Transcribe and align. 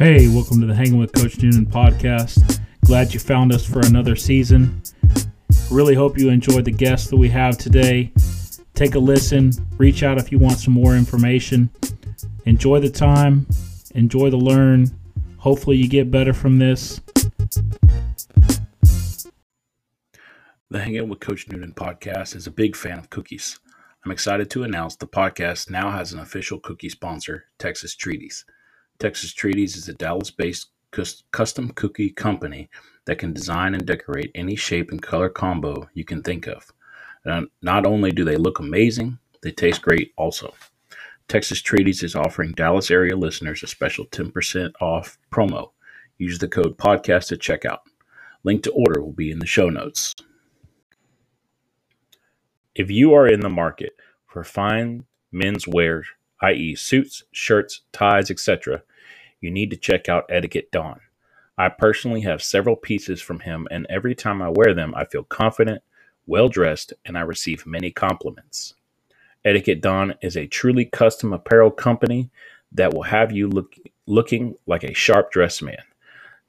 Hey, 0.00 0.28
welcome 0.28 0.62
to 0.62 0.66
the 0.66 0.74
Hanging 0.74 0.96
with 0.96 1.12
Coach 1.12 1.42
Noonan 1.42 1.66
podcast. 1.66 2.58
Glad 2.86 3.12
you 3.12 3.20
found 3.20 3.52
us 3.52 3.66
for 3.66 3.80
another 3.80 4.16
season. 4.16 4.80
Really 5.70 5.94
hope 5.94 6.16
you 6.16 6.30
enjoyed 6.30 6.64
the 6.64 6.70
guests 6.70 7.10
that 7.10 7.18
we 7.18 7.28
have 7.28 7.58
today. 7.58 8.10
Take 8.72 8.94
a 8.94 8.98
listen, 8.98 9.52
reach 9.76 10.02
out 10.02 10.16
if 10.16 10.32
you 10.32 10.38
want 10.38 10.58
some 10.58 10.72
more 10.72 10.96
information. 10.96 11.68
Enjoy 12.46 12.80
the 12.80 12.88
time, 12.88 13.46
enjoy 13.94 14.30
the 14.30 14.38
learn. 14.38 14.86
Hopefully, 15.36 15.76
you 15.76 15.86
get 15.86 16.10
better 16.10 16.32
from 16.32 16.58
this. 16.58 17.02
The 20.70 20.80
Hanging 20.80 21.10
with 21.10 21.20
Coach 21.20 21.46
Noonan 21.46 21.74
podcast 21.74 22.34
is 22.34 22.46
a 22.46 22.50
big 22.50 22.74
fan 22.74 22.98
of 22.98 23.10
cookies. 23.10 23.60
I'm 24.06 24.12
excited 24.12 24.48
to 24.52 24.62
announce 24.62 24.96
the 24.96 25.06
podcast 25.06 25.68
now 25.68 25.90
has 25.90 26.14
an 26.14 26.20
official 26.20 26.58
cookie 26.58 26.88
sponsor, 26.88 27.44
Texas 27.58 27.94
Treaties. 27.94 28.46
Texas 29.00 29.32
Treaties 29.32 29.76
is 29.76 29.88
a 29.88 29.94
Dallas 29.94 30.30
based 30.30 30.68
custom 31.32 31.70
cookie 31.70 32.10
company 32.10 32.68
that 33.06 33.18
can 33.18 33.32
design 33.32 33.72
and 33.72 33.86
decorate 33.86 34.30
any 34.34 34.54
shape 34.54 34.90
and 34.90 35.00
color 35.00 35.30
combo 35.30 35.88
you 35.94 36.04
can 36.04 36.22
think 36.22 36.46
of. 36.46 36.70
not 37.62 37.86
only 37.86 38.10
do 38.10 38.24
they 38.24 38.36
look 38.36 38.58
amazing, 38.58 39.18
they 39.42 39.52
taste 39.52 39.80
great 39.80 40.12
also. 40.18 40.52
Texas 41.28 41.62
Treaties 41.62 42.02
is 42.02 42.14
offering 42.14 42.52
Dallas 42.52 42.90
area 42.90 43.16
listeners 43.16 43.62
a 43.62 43.66
special 43.66 44.04
10% 44.06 44.72
off 44.82 45.16
promo. 45.32 45.70
Use 46.18 46.38
the 46.38 46.48
code 46.48 46.76
podcast 46.76 47.32
at 47.32 47.38
checkout. 47.38 47.78
Link 48.44 48.62
to 48.64 48.70
order 48.72 49.00
will 49.00 49.12
be 49.12 49.30
in 49.30 49.38
the 49.38 49.46
show 49.46 49.70
notes. 49.70 50.14
If 52.74 52.90
you 52.90 53.14
are 53.14 53.26
in 53.26 53.40
the 53.40 53.48
market 53.48 53.92
for 54.26 54.44
fine 54.44 55.04
men's 55.32 55.66
wear, 55.66 56.04
i.e., 56.42 56.74
suits, 56.74 57.22
shirts, 57.32 57.82
ties, 57.92 58.30
etc., 58.30 58.82
you 59.40 59.50
need 59.50 59.70
to 59.70 59.76
check 59.76 60.08
out 60.08 60.26
Etiquette 60.28 60.70
Don. 60.70 61.00
I 61.58 61.68
personally 61.68 62.20
have 62.22 62.42
several 62.42 62.76
pieces 62.76 63.20
from 63.20 63.40
him, 63.40 63.66
and 63.70 63.86
every 63.90 64.14
time 64.14 64.40
I 64.40 64.48
wear 64.48 64.72
them, 64.74 64.94
I 64.94 65.04
feel 65.04 65.24
confident, 65.24 65.82
well 66.26 66.48
dressed, 66.48 66.92
and 67.04 67.18
I 67.18 67.22
receive 67.22 67.66
many 67.66 67.90
compliments. 67.90 68.74
Etiquette 69.44 69.80
Don 69.80 70.14
is 70.22 70.36
a 70.36 70.46
truly 70.46 70.84
custom 70.84 71.32
apparel 71.32 71.70
company 71.70 72.30
that 72.72 72.92
will 72.94 73.02
have 73.02 73.32
you 73.32 73.48
look, 73.48 73.74
looking 74.06 74.54
like 74.66 74.84
a 74.84 74.94
sharp 74.94 75.32
dressed 75.32 75.62
man. 75.62 75.82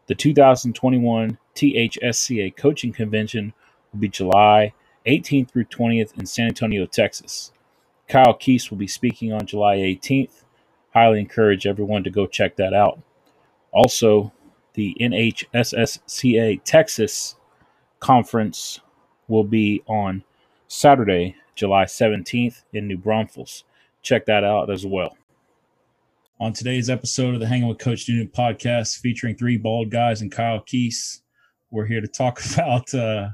The 0.07 0.15
2021 0.15 1.37
THSCA 1.55 2.55
Coaching 2.55 2.93
Convention 2.93 3.53
will 3.91 3.99
be 3.99 4.07
July 4.07 4.73
18th 5.05 5.51
through 5.51 5.65
20th 5.65 6.17
in 6.17 6.25
San 6.25 6.47
Antonio, 6.47 6.85
Texas. 6.85 7.51
Kyle 8.07 8.37
Keese 8.37 8.69
will 8.69 8.77
be 8.77 8.87
speaking 8.87 9.33
on 9.33 9.45
July 9.45 9.77
18th. 9.77 10.43
Highly 10.93 11.19
encourage 11.19 11.65
everyone 11.65 12.03
to 12.03 12.09
go 12.09 12.27
check 12.27 12.55
that 12.55 12.73
out. 12.73 12.99
Also, 13.71 14.31
the 14.75 14.95
NHSSCA 14.99 16.63
Texas 16.63 17.35
conference 17.99 18.79
will 19.27 19.43
be 19.43 19.81
on 19.87 20.23
Saturday, 20.67 21.35
July 21.55 21.85
17th 21.85 22.63
in 22.73 22.87
New 22.87 22.97
Braunfels. 22.97 23.63
Check 24.01 24.25
that 24.27 24.43
out 24.43 24.69
as 24.69 24.85
well. 24.85 25.17
On 26.39 26.53
today's 26.53 26.89
episode 26.89 27.33
of 27.33 27.39
the 27.39 27.47
Hanging 27.47 27.67
with 27.67 27.79
Coach 27.79 28.07
Noonan 28.07 28.27
podcast, 28.27 28.99
featuring 28.99 29.35
three 29.35 29.57
bald 29.57 29.89
guys 29.89 30.21
and 30.21 30.31
Kyle 30.31 30.59
Keese, 30.61 31.21
we're 31.71 31.85
here 31.85 32.01
to 32.01 32.07
talk 32.07 32.41
about 32.53 32.93
uh, 32.93 33.29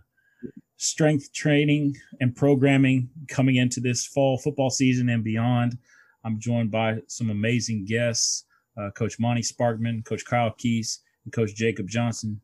strength 0.78 1.34
training 1.34 1.98
and 2.20 2.36
programming 2.36 3.10
coming 3.28 3.58
into 3.58 3.80
this 3.80 4.06
fall 4.06 4.38
football 4.38 4.70
season 4.70 5.10
and 5.10 5.24
beyond. 5.24 5.78
I'm 6.24 6.40
joined 6.40 6.72
by 6.72 7.00
some 7.08 7.32
amazing 7.32 7.86
guests 7.86 8.46
uh, 8.78 8.90
Coach 8.92 9.20
Monty 9.20 9.42
Sparkman, 9.42 10.04
Coach 10.06 10.26
Kyle 10.26 10.52
Keese, 10.52 11.00
and 11.24 11.34
Coach 11.34 11.56
Jacob 11.56 11.88
Johnson. 11.88 12.42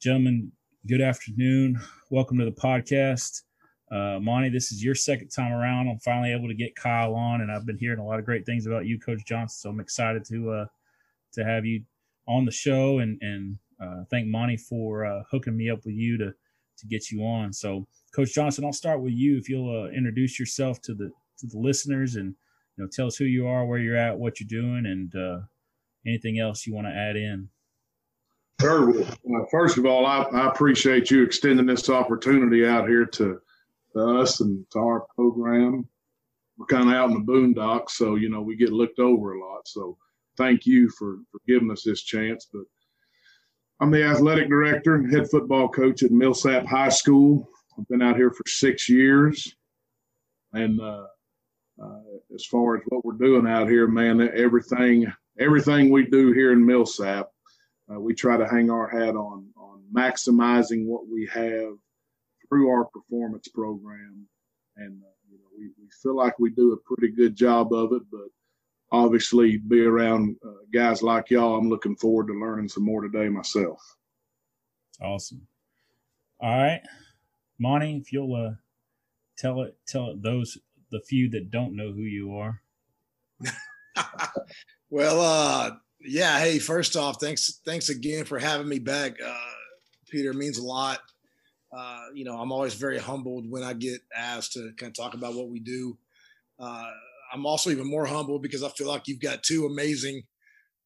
Gentlemen, 0.00 0.52
good 0.86 1.00
afternoon. 1.00 1.80
Welcome 2.10 2.38
to 2.38 2.44
the 2.44 2.50
podcast. 2.50 3.42
Uh, 3.90 4.18
Monty, 4.20 4.48
this 4.48 4.70
is 4.70 4.84
your 4.84 4.94
second 4.94 5.28
time 5.28 5.52
around. 5.52 5.88
I'm 5.88 5.98
finally 6.00 6.32
able 6.32 6.48
to 6.48 6.54
get 6.54 6.76
Kyle 6.76 7.14
on, 7.14 7.40
and 7.40 7.50
I've 7.50 7.66
been 7.66 7.78
hearing 7.78 7.98
a 7.98 8.04
lot 8.04 8.18
of 8.18 8.24
great 8.24 8.44
things 8.44 8.66
about 8.66 8.86
you, 8.86 8.98
Coach 8.98 9.24
Johnson. 9.26 9.56
So 9.58 9.70
I'm 9.70 9.80
excited 9.80 10.24
to 10.26 10.50
uh, 10.50 10.66
to 11.34 11.44
have 11.44 11.64
you 11.64 11.82
on 12.26 12.44
the 12.44 12.52
show, 12.52 12.98
and 12.98 13.18
and 13.22 13.58
uh, 13.82 14.04
thank 14.10 14.26
Monty 14.26 14.56
for 14.56 15.06
uh, 15.06 15.22
hooking 15.30 15.56
me 15.56 15.70
up 15.70 15.84
with 15.84 15.94
you 15.94 16.18
to 16.18 16.32
to 16.78 16.86
get 16.86 17.10
you 17.10 17.22
on. 17.22 17.52
So, 17.52 17.86
Coach 18.14 18.34
Johnson, 18.34 18.64
I'll 18.64 18.72
start 18.72 19.00
with 19.00 19.14
you. 19.14 19.38
If 19.38 19.48
you'll 19.48 19.84
uh, 19.84 19.88
introduce 19.88 20.38
yourself 20.38 20.80
to 20.82 20.94
the 20.94 21.10
to 21.38 21.46
the 21.46 21.58
listeners, 21.58 22.16
and 22.16 22.34
you 22.76 22.84
know, 22.84 22.90
tell 22.92 23.06
us 23.06 23.16
who 23.16 23.24
you 23.24 23.46
are, 23.46 23.64
where 23.64 23.78
you're 23.78 23.96
at, 23.96 24.18
what 24.18 24.38
you're 24.38 24.62
doing, 24.62 24.84
and 24.86 25.14
uh, 25.14 25.40
anything 26.06 26.38
else 26.38 26.66
you 26.66 26.74
want 26.74 26.86
to 26.86 26.92
add 26.92 27.16
in. 27.16 27.48
Uh, 28.60 29.44
first 29.52 29.78
of 29.78 29.86
all, 29.86 30.04
I, 30.04 30.22
I, 30.22 30.48
appreciate 30.48 31.12
you 31.12 31.22
extending 31.22 31.66
this 31.66 31.88
opportunity 31.88 32.66
out 32.66 32.88
here 32.88 33.04
to, 33.04 33.40
to 33.92 34.18
us 34.18 34.40
and 34.40 34.68
to 34.72 34.78
our 34.80 35.06
program. 35.14 35.88
We're 36.56 36.66
kind 36.66 36.88
of 36.88 36.94
out 36.96 37.10
in 37.10 37.14
the 37.14 37.32
boondocks, 37.32 37.90
so 37.90 38.16
you 38.16 38.28
know 38.28 38.42
we 38.42 38.56
get 38.56 38.72
looked 38.72 38.98
over 38.98 39.34
a 39.34 39.40
lot. 39.40 39.68
So 39.68 39.96
thank 40.36 40.66
you 40.66 40.88
for 40.98 41.18
for 41.30 41.40
giving 41.46 41.70
us 41.70 41.84
this 41.84 42.02
chance. 42.02 42.48
But 42.52 42.64
I'm 43.78 43.92
the 43.92 44.02
athletic 44.02 44.48
director 44.48 44.96
and 44.96 45.12
head 45.14 45.30
football 45.30 45.68
coach 45.68 46.02
at 46.02 46.10
Millsap 46.10 46.66
High 46.66 46.88
School. 46.88 47.48
I've 47.78 47.86
been 47.86 48.02
out 48.02 48.16
here 48.16 48.32
for 48.32 48.42
six 48.48 48.88
years, 48.88 49.54
and 50.52 50.80
uh, 50.80 51.06
uh, 51.80 52.00
as 52.34 52.44
far 52.46 52.76
as 52.76 52.82
what 52.88 53.04
we're 53.04 53.12
doing 53.12 53.46
out 53.46 53.68
here, 53.68 53.86
man, 53.86 54.20
everything 54.34 55.06
everything 55.38 55.92
we 55.92 56.06
do 56.06 56.32
here 56.32 56.50
in 56.50 56.66
Millsap 56.66 57.30
uh, 57.90 58.00
we 58.00 58.14
try 58.14 58.36
to 58.36 58.46
hang 58.46 58.70
our 58.70 58.88
hat 58.88 59.14
on 59.16 59.48
on 59.56 59.82
maximizing 59.94 60.84
what 60.84 61.08
we 61.08 61.28
have 61.32 61.74
through 62.48 62.70
our 62.70 62.84
performance 62.86 63.48
program, 63.48 64.26
and 64.76 65.02
uh, 65.02 65.16
you 65.30 65.38
know 65.38 65.44
we, 65.56 65.70
we 65.80 65.88
feel 66.02 66.16
like 66.16 66.38
we 66.38 66.50
do 66.50 66.72
a 66.72 66.94
pretty 66.94 67.14
good 67.14 67.34
job 67.34 67.72
of 67.72 67.92
it. 67.92 68.02
But 68.10 68.28
obviously, 68.92 69.58
be 69.58 69.80
around 69.80 70.36
uh, 70.44 70.64
guys 70.72 71.02
like 71.02 71.30
y'all, 71.30 71.56
I'm 71.56 71.68
looking 71.68 71.96
forward 71.96 72.28
to 72.28 72.34
learning 72.34 72.68
some 72.68 72.84
more 72.84 73.02
today 73.02 73.28
myself. 73.28 73.80
Awesome. 75.00 75.46
All 76.40 76.56
right, 76.56 76.82
Monty, 77.58 77.96
if 77.96 78.12
you'll 78.12 78.34
uh, 78.34 78.54
tell 79.36 79.62
it, 79.62 79.76
tell 79.86 80.10
it 80.10 80.22
those 80.22 80.58
the 80.90 81.00
few 81.00 81.30
that 81.30 81.50
don't 81.50 81.76
know 81.76 81.92
who 81.92 82.02
you 82.02 82.36
are. 82.36 82.62
well, 84.90 85.20
uh, 85.20 85.70
yeah. 86.00 86.38
Hey, 86.38 86.58
first 86.58 86.96
off, 86.96 87.20
thanks 87.20 87.60
thanks 87.64 87.88
again 87.88 88.24
for 88.24 88.38
having 88.38 88.68
me 88.68 88.78
back, 88.78 89.16
uh, 89.24 89.34
Peter. 90.10 90.32
means 90.32 90.58
a 90.58 90.64
lot. 90.64 91.00
Uh, 91.76 92.06
you 92.14 92.24
know, 92.24 92.38
I'm 92.38 92.52
always 92.52 92.74
very 92.74 92.98
humbled 92.98 93.50
when 93.50 93.62
I 93.62 93.74
get 93.74 94.00
asked 94.16 94.54
to 94.54 94.72
kind 94.78 94.90
of 94.90 94.96
talk 94.96 95.14
about 95.14 95.34
what 95.34 95.50
we 95.50 95.60
do. 95.60 95.98
Uh, 96.58 96.86
I'm 97.32 97.44
also 97.44 97.70
even 97.70 97.88
more 97.88 98.06
humbled 98.06 98.42
because 98.42 98.62
I 98.62 98.70
feel 98.70 98.88
like 98.88 99.06
you've 99.06 99.20
got 99.20 99.42
two 99.42 99.66
amazing 99.66 100.22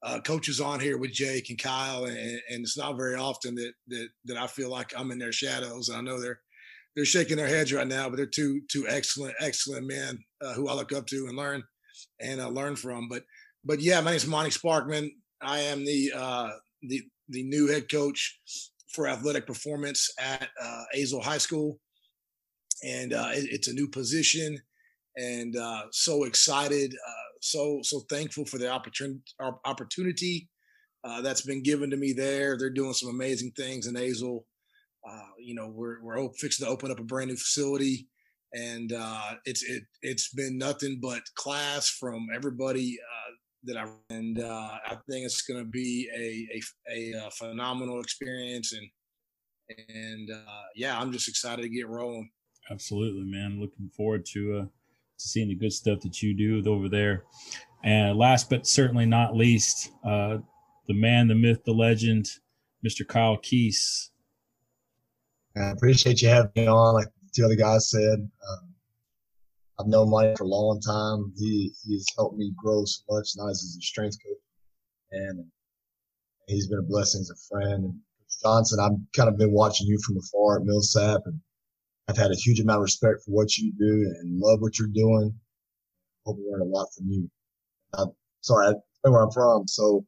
uh, 0.03 0.20
coaches 0.20 0.61
on 0.61 0.81
here 0.81 0.99
with 0.99 1.12
Jake 1.12 1.49
and 1.50 1.58
Kyle, 1.58 2.06
and, 2.06 2.17
and, 2.17 2.65
it's 2.65 2.76
not 2.76 2.97
very 2.97 3.15
often 3.15 3.55
that 3.55 3.73
that 3.88 4.08
that 4.25 4.37
I 4.37 4.49
feel 4.49 4.69
like 4.69 4.93
I'm 4.97 5.12
in 5.12 5.19
their 5.19 5.32
shadows. 5.32 5.91
I 5.91 6.00
know 6.00 6.20
they're 6.20 6.41
they're 6.97 7.05
shaking 7.05 7.37
their 7.37 7.47
heads 7.47 7.73
right 7.73 7.87
now, 7.87 8.08
but 8.08 8.17
they're 8.17 8.26
two 8.26 8.62
two 8.69 8.87
excellent 8.88 9.35
excellent 9.38 9.87
men 9.87 10.19
uh, 10.41 10.55
who 10.55 10.69
I 10.69 10.75
look 10.75 10.93
up 10.93 11.06
to 11.06 11.26
and 11.29 11.37
learn 11.37 11.62
and 12.20 12.41
uh, 12.41 12.49
learn 12.49 12.75
from. 12.75 13.08
But 13.08 13.23
but 13.64 13.81
yeah, 13.81 14.00
my 14.00 14.11
name 14.11 14.17
is 14.17 14.26
Monty 14.26 14.50
Sparkman. 14.50 15.11
I 15.41 15.61
am 15.61 15.85
the 15.85 16.12
uh, 16.14 16.50
the 16.82 17.03
the 17.29 17.43
new 17.43 17.69
head 17.69 17.91
coach 17.91 18.41
for 18.93 19.09
athletic 19.09 19.47
performance 19.47 20.11
at 20.19 20.49
uh, 20.62 20.82
Azle 20.97 21.23
High 21.23 21.38
School, 21.38 21.79
and 22.85 23.12
uh, 23.12 23.31
it, 23.32 23.47
it's 23.50 23.69
a 23.69 23.73
new 23.73 23.88
position, 23.88 24.59
and 25.17 25.56
uh, 25.56 25.85
so 25.91 26.25
excited, 26.25 26.94
uh, 26.94 27.38
so 27.41 27.81
so 27.82 28.00
thankful 28.11 28.44
for 28.44 28.59
the 28.59 28.70
opportunity 28.70 29.23
opportunity 29.65 30.49
uh, 31.05 31.20
that's 31.20 31.43
been 31.43 31.62
given 31.62 31.91
to 31.91 31.97
me 31.97 32.12
there. 32.12 32.56
They're 32.56 32.70
doing 32.70 32.93
some 32.93 33.11
amazing 33.11 33.53
things 33.56 33.87
in 33.87 33.94
Azle. 33.94 34.44
Uh, 35.08 35.29
you 35.38 35.55
know, 35.55 35.69
we're 35.69 36.03
we're 36.03 36.29
fixing 36.35 36.67
to 36.67 36.73
open 36.73 36.91
up 36.91 37.00
a 37.00 37.05
brand 37.05 37.31
new 37.31 37.37
facility, 37.37 38.06
and 38.55 38.93
uh, 38.93 39.35
it's 39.44 39.62
it 39.62 39.85
it's 40.03 40.32
been 40.32 40.58
nothing 40.58 40.99
but 41.00 41.23
class 41.35 41.88
from 41.88 42.29
everybody 42.35 42.99
uh, 43.00 43.32
that 43.64 43.76
I 43.76 43.87
and 44.11 44.41
uh, 44.41 44.79
I 44.87 44.97
think 45.09 45.25
it's 45.25 45.43
going 45.43 45.61
to 45.61 45.70
be 45.70 46.09
a, 46.17 46.59
a, 46.91 47.14
a 47.14 47.26
uh, 47.26 47.31
phenomenal 47.31 48.00
experience 48.00 48.73
and 48.73 48.88
and 49.88 50.31
uh, 50.31 50.62
yeah, 50.75 50.99
I'm 50.99 51.12
just 51.12 51.29
excited 51.29 51.62
to 51.62 51.69
get 51.69 51.88
rolling. 51.88 52.31
Absolutely, 52.70 53.25
man. 53.25 53.61
Looking 53.61 53.88
forward 53.97 54.25
to 54.32 54.59
uh, 54.59 54.62
to 54.64 55.29
seeing 55.29 55.49
the 55.49 55.55
good 55.55 55.73
stuff 55.73 56.00
that 56.00 56.23
you 56.23 56.35
do 56.35 56.70
over 56.70 56.88
there. 56.88 57.25
And 57.85 58.17
last 58.17 58.49
but 58.49 58.67
certainly 58.67 59.06
not 59.06 59.37
least, 59.37 59.91
uh, 60.05 60.38
the 60.87 60.94
man, 60.94 61.29
the 61.29 61.35
myth, 61.35 61.65
the 61.65 61.73
legend, 61.73 62.29
Mr. 62.87 63.06
Kyle 63.06 63.38
Keese. 63.38 64.11
I 65.56 65.70
appreciate 65.70 66.23
you 66.23 66.29
having 66.29 66.53
me 66.56 66.67
on. 66.67 66.94
Like 66.94 67.08
the 67.35 67.44
other 67.44 67.56
guys 67.56 67.91
said, 67.91 68.19
um, 68.20 68.72
I've 69.79 69.87
known 69.87 70.11
Mike 70.11 70.37
for 70.37 70.45
a 70.45 70.49
long 70.49 70.81
time. 70.81 71.33
He 71.37 71.73
he's 71.85 72.07
helped 72.17 72.37
me 72.37 72.53
grow 72.57 72.85
so 72.85 73.03
much, 73.11 73.31
not 73.37 73.51
as 73.51 73.77
a 73.79 73.83
strength 73.83 74.19
coach, 74.25 74.39
and 75.13 75.45
he's 76.47 76.69
been 76.69 76.79
a 76.79 76.83
blessing 76.83 77.21
as 77.23 77.31
a 77.31 77.49
friend. 77.49 77.85
And 77.85 78.01
Johnson, 78.43 78.81
I've 78.81 78.99
kind 79.17 79.29
of 79.29 79.39
been 79.39 79.53
watching 79.53 79.87
you 79.87 79.99
from 80.05 80.19
afar 80.19 80.59
at 80.59 80.65
Millsap, 80.65 81.23
and 81.27 81.41
I've 82.09 82.17
had 82.17 82.31
a 82.31 82.37
huge 82.37 82.61
amount 82.61 82.79
of 82.79 82.83
respect 82.83 83.23
for 83.25 83.31
what 83.31 83.57
you 83.57 83.73
do 83.79 84.15
and 84.21 84.39
love 84.39 84.61
what 84.61 84.79
you're 84.79 84.89
doing. 84.89 85.35
Hope 86.27 86.37
we 86.39 86.51
learn 86.51 86.63
a 86.63 86.65
lot 86.65 86.89
from 86.97 87.07
you. 87.09 87.31
I'm 87.95 88.11
sorry, 88.43 88.69
I 88.69 88.73
know 89.05 89.13
where 89.13 89.23
I'm 89.23 89.31
from. 89.31 89.67
So 89.67 90.05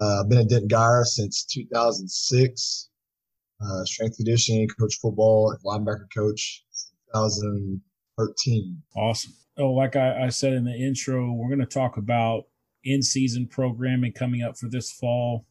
uh, 0.00 0.20
I've 0.20 0.28
been 0.28 0.38
at 0.38 0.48
Denton 0.48 0.68
Guyer 0.68 1.04
since 1.04 1.44
2006. 1.44 2.90
Uh, 3.60 3.84
strength 3.84 4.16
conditioning, 4.16 4.68
coach 4.78 4.98
football, 5.02 5.56
linebacker 5.64 6.06
coach, 6.14 6.64
2013. 8.18 8.82
Awesome. 8.96 9.32
Oh, 9.56 9.72
like 9.72 9.96
I, 9.96 10.26
I 10.26 10.28
said 10.28 10.52
in 10.52 10.64
the 10.64 10.74
intro, 10.74 11.32
we're 11.32 11.48
going 11.48 11.58
to 11.60 11.66
talk 11.66 11.96
about 11.96 12.44
in-season 12.84 13.46
programming 13.46 14.12
coming 14.12 14.42
up 14.42 14.56
for 14.56 14.68
this 14.68 14.90
fall. 14.90 15.46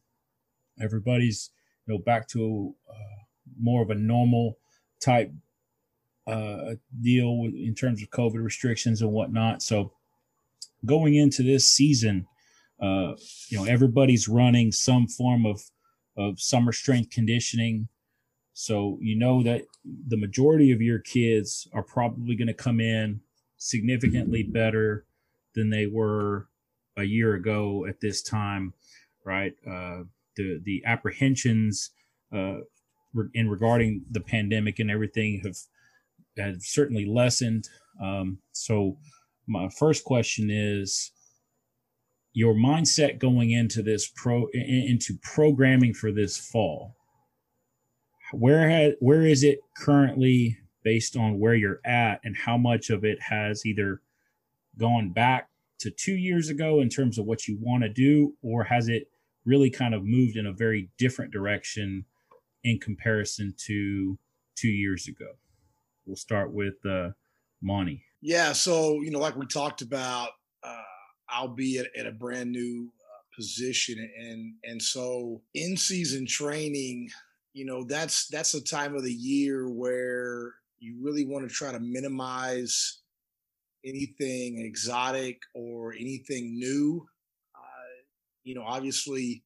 Everybody's 0.80 1.50
you 1.86 1.94
know 1.94 1.98
back 1.98 2.28
to 2.28 2.74
uh, 2.88 3.22
more 3.60 3.82
of 3.82 3.90
a 3.90 3.94
normal 3.94 4.58
type 5.00 5.32
uh, 6.26 6.74
deal 7.02 7.48
in 7.54 7.74
terms 7.74 8.02
of 8.02 8.10
COVID 8.10 8.42
restrictions 8.42 9.02
and 9.02 9.12
whatnot. 9.12 9.62
So 9.62 9.92
going 10.84 11.14
into 11.14 11.42
this 11.42 11.68
season, 11.68 12.26
uh, 12.80 13.14
you 13.48 13.58
know, 13.58 13.64
everybody's 13.64 14.28
running 14.28 14.72
some 14.72 15.06
form 15.06 15.44
of 15.46 15.62
of 16.16 16.40
summer 16.40 16.72
strength 16.72 17.10
conditioning. 17.10 17.88
So 18.60 18.98
you 19.00 19.16
know 19.16 19.40
that 19.44 19.66
the 19.84 20.16
majority 20.16 20.72
of 20.72 20.82
your 20.82 20.98
kids 20.98 21.68
are 21.72 21.84
probably 21.84 22.34
going 22.34 22.48
to 22.48 22.54
come 22.54 22.80
in 22.80 23.20
significantly 23.56 24.42
better 24.42 25.06
than 25.54 25.70
they 25.70 25.86
were 25.86 26.48
a 26.96 27.04
year 27.04 27.34
ago 27.34 27.86
at 27.88 28.00
this 28.00 28.20
time, 28.20 28.74
right? 29.24 29.52
Uh, 29.64 30.02
the 30.34 30.60
the 30.64 30.82
apprehensions 30.84 31.90
uh, 32.34 32.56
in 33.32 33.48
regarding 33.48 34.04
the 34.10 34.20
pandemic 34.20 34.80
and 34.80 34.90
everything 34.90 35.40
have 35.44 35.56
have 36.36 36.60
certainly 36.60 37.06
lessened. 37.06 37.68
Um, 38.02 38.38
so 38.50 38.98
my 39.46 39.68
first 39.68 40.02
question 40.02 40.50
is 40.50 41.12
your 42.32 42.54
mindset 42.54 43.20
going 43.20 43.52
into 43.52 43.84
this 43.84 44.10
pro 44.16 44.48
into 44.52 45.16
programming 45.22 45.94
for 45.94 46.10
this 46.10 46.36
fall 46.36 46.96
where 48.32 48.68
has 48.68 48.92
where 49.00 49.26
is 49.26 49.42
it 49.42 49.60
currently 49.76 50.58
based 50.82 51.16
on 51.16 51.38
where 51.38 51.54
you're 51.54 51.80
at 51.84 52.20
and 52.24 52.36
how 52.36 52.56
much 52.56 52.90
of 52.90 53.04
it 53.04 53.18
has 53.20 53.64
either 53.66 54.00
gone 54.78 55.10
back 55.10 55.48
to 55.78 55.90
two 55.90 56.14
years 56.14 56.48
ago 56.48 56.80
in 56.80 56.88
terms 56.88 57.18
of 57.18 57.26
what 57.26 57.46
you 57.46 57.58
want 57.60 57.82
to 57.82 57.88
do 57.88 58.34
or 58.42 58.64
has 58.64 58.88
it 58.88 59.10
really 59.44 59.70
kind 59.70 59.94
of 59.94 60.04
moved 60.04 60.36
in 60.36 60.46
a 60.46 60.52
very 60.52 60.90
different 60.98 61.32
direction 61.32 62.04
in 62.64 62.78
comparison 62.78 63.54
to 63.56 64.18
two 64.56 64.68
years 64.68 65.08
ago 65.08 65.32
we'll 66.06 66.16
start 66.16 66.52
with 66.52 66.74
uh 66.86 67.10
monty 67.60 68.04
yeah. 68.20 68.52
So, 68.52 69.00
you 69.02 69.10
know, 69.10 69.20
like 69.20 69.36
we 69.36 69.46
talked 69.46 69.82
about, 69.82 70.30
uh, 70.62 70.82
I'll 71.28 71.54
be 71.54 71.78
at, 71.78 71.86
at 71.96 72.06
a 72.06 72.12
brand 72.12 72.50
new 72.50 72.90
uh, 73.00 73.36
position. 73.36 73.98
And, 74.18 74.54
and 74.64 74.82
so 74.82 75.42
in 75.54 75.76
season 75.76 76.26
training, 76.26 77.10
you 77.58 77.64
know, 77.64 77.84
that's, 77.84 78.28
that's 78.28 78.52
the 78.52 78.60
time 78.60 78.94
of 78.94 79.04
the 79.04 79.12
year 79.12 79.68
where 79.68 80.54
you 80.78 80.96
really 81.02 81.24
want 81.24 81.48
to 81.48 81.54
try 81.54 81.72
to 81.72 81.80
minimize 81.80 83.00
anything 83.84 84.58
exotic 84.60 85.40
or 85.54 85.92
anything 85.92 86.58
new. 86.58 87.06
Uh, 87.54 88.02
you 88.44 88.54
know, 88.54 88.64
obviously 88.64 89.42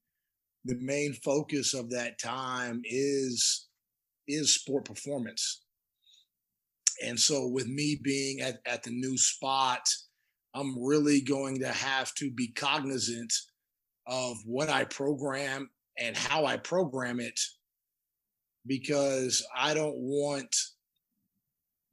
the 0.65 0.77
main 0.81 1.13
focus 1.25 1.75
of 1.75 1.91
that 1.91 2.19
time 2.21 2.83
is, 2.85 3.69
is 4.29 4.55
sport 4.55 4.85
performance 4.85 5.63
and 7.03 7.19
so, 7.19 7.49
with 7.49 7.67
me 7.67 7.99
being 8.03 8.41
at, 8.41 8.61
at 8.65 8.85
the 8.85 8.91
new 8.91 9.19
spot, 9.19 9.89
I'm 10.55 10.81
really 10.83 11.21
going 11.21 11.59
to 11.61 11.69
have 11.69 12.15
to 12.15 12.31
be 12.31 12.49
cognizant 12.49 13.33
of 14.07 14.37
what 14.45 14.69
I 14.69 14.85
program 14.85 15.71
and 15.99 16.17
how 16.17 16.45
I 16.45 16.57
program 16.59 17.21
it 17.21 17.39
because 18.67 19.45
I 19.57 19.75
don't 19.75 19.97
want 19.97 20.55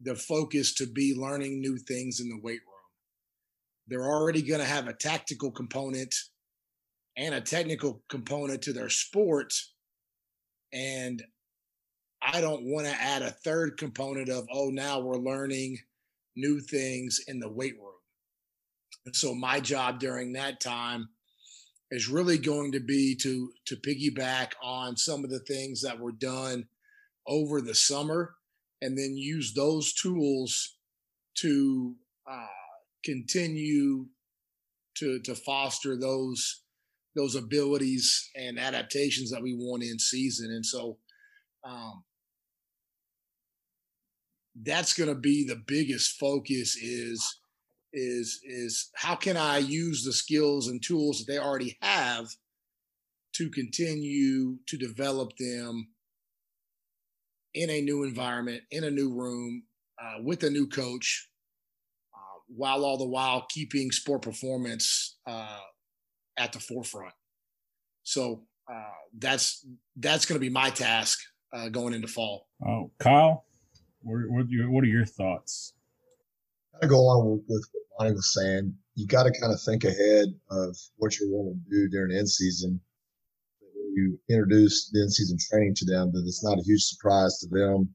the 0.01 0.15
focus 0.15 0.73
to 0.75 0.87
be 0.87 1.13
learning 1.15 1.59
new 1.59 1.77
things 1.77 2.19
in 2.19 2.29
the 2.29 2.39
weight 2.41 2.61
room. 2.61 2.75
They're 3.87 4.09
already 4.09 4.41
going 4.41 4.61
to 4.61 4.65
have 4.65 4.87
a 4.87 4.93
tactical 4.93 5.51
component 5.51 6.13
and 7.17 7.35
a 7.35 7.41
technical 7.41 8.01
component 8.09 8.61
to 8.63 8.73
their 8.73 8.89
sport. 8.89 9.53
And 10.71 11.21
I 12.21 12.39
don't 12.39 12.65
want 12.65 12.85
to 12.87 12.93
add 12.93 13.23
a 13.23 13.31
third 13.31 13.77
component 13.77 14.29
of, 14.29 14.47
oh, 14.53 14.69
now 14.69 14.99
we're 14.99 15.17
learning 15.17 15.77
new 16.35 16.59
things 16.59 17.19
in 17.27 17.39
the 17.39 17.49
weight 17.49 17.75
room. 17.77 17.93
And 19.05 19.15
so 19.15 19.33
my 19.33 19.59
job 19.59 19.99
during 19.99 20.33
that 20.33 20.61
time 20.61 21.09
is 21.91 22.07
really 22.07 22.37
going 22.37 22.71
to 22.71 22.79
be 22.79 23.15
to 23.15 23.51
to 23.65 23.75
piggyback 23.75 24.51
on 24.61 24.95
some 24.95 25.23
of 25.23 25.29
the 25.29 25.39
things 25.39 25.81
that 25.81 25.99
were 25.99 26.11
done 26.11 26.67
over 27.27 27.61
the 27.61 27.75
summer 27.75 28.35
and 28.81 28.97
then 28.97 29.15
use 29.15 29.53
those 29.53 29.93
tools 29.93 30.77
to 31.35 31.95
uh, 32.29 32.45
continue 33.03 34.05
to 34.95 35.19
to 35.21 35.35
foster 35.35 35.97
those 35.97 36.63
those 37.15 37.35
abilities 37.35 38.29
and 38.35 38.59
adaptations 38.59 39.31
that 39.31 39.41
we 39.41 39.53
want 39.53 39.83
in 39.83 39.99
season. 39.99 40.51
And 40.51 40.65
so 40.65 40.97
um, 41.63 42.03
that's 44.63 44.93
going 44.93 45.09
to 45.09 45.19
be 45.19 45.45
the 45.45 45.61
biggest 45.67 46.19
focus 46.19 46.75
is 46.75 47.38
is 47.93 48.39
is 48.43 48.89
how 48.95 49.15
can 49.15 49.37
I 49.37 49.57
use 49.57 50.03
the 50.03 50.13
skills 50.13 50.67
and 50.67 50.81
tools 50.81 51.19
that 51.19 51.31
they 51.31 51.39
already 51.39 51.77
have 51.81 52.27
to 53.35 53.49
continue 53.49 54.57
to 54.67 54.77
develop 54.77 55.31
them 55.37 55.89
in 57.53 57.69
a 57.69 57.81
new 57.81 58.03
environment, 58.03 58.63
in 58.71 58.83
a 58.83 58.91
new 58.91 59.13
room, 59.13 59.63
uh, 60.01 60.21
with 60.23 60.43
a 60.43 60.49
new 60.49 60.67
coach, 60.67 61.29
uh, 62.13 62.39
while 62.47 62.85
all 62.85 62.97
the 62.97 63.07
while 63.07 63.45
keeping 63.49 63.91
sport 63.91 64.21
performance 64.21 65.17
uh, 65.27 65.59
at 66.37 66.53
the 66.53 66.59
forefront. 66.59 67.13
So 68.03 68.43
uh, 68.71 68.91
that's 69.17 69.65
that's 69.95 70.25
going 70.25 70.35
to 70.35 70.45
be 70.45 70.49
my 70.49 70.69
task 70.69 71.19
uh, 71.53 71.69
going 71.69 71.93
into 71.93 72.07
fall. 72.07 72.47
Oh, 72.65 72.91
Kyle, 72.99 73.45
what, 74.01 74.19
what, 74.29 74.45
what 74.69 74.83
are 74.83 74.87
your 74.87 75.05
thoughts? 75.05 75.73
Of 76.81 76.89
go 76.89 76.99
along 76.99 77.43
with, 77.47 77.65
what 77.71 78.05
Monty 78.05 78.15
was 78.15 78.33
saying. 78.33 78.73
You 78.95 79.07
got 79.07 79.23
to 79.23 79.31
kind 79.39 79.53
of 79.53 79.61
think 79.61 79.83
ahead 79.83 80.27
of 80.49 80.75
what 80.97 81.17
you're 81.19 81.29
going 81.29 81.53
to 81.53 81.69
do 81.69 81.89
during 81.89 82.15
end 82.15 82.29
season. 82.29 82.79
When 83.61 83.93
you 83.95 84.19
introduce 84.29 84.89
the 84.89 85.01
end 85.01 85.13
season 85.13 85.37
training 85.49 85.75
to 85.75 85.85
them, 85.85 86.11
that 86.13 86.23
it's 86.25 86.43
not 86.43 86.59
a 86.59 86.63
huge 86.63 86.83
surprise 86.83 87.37
to 87.39 87.47
them 87.47 87.93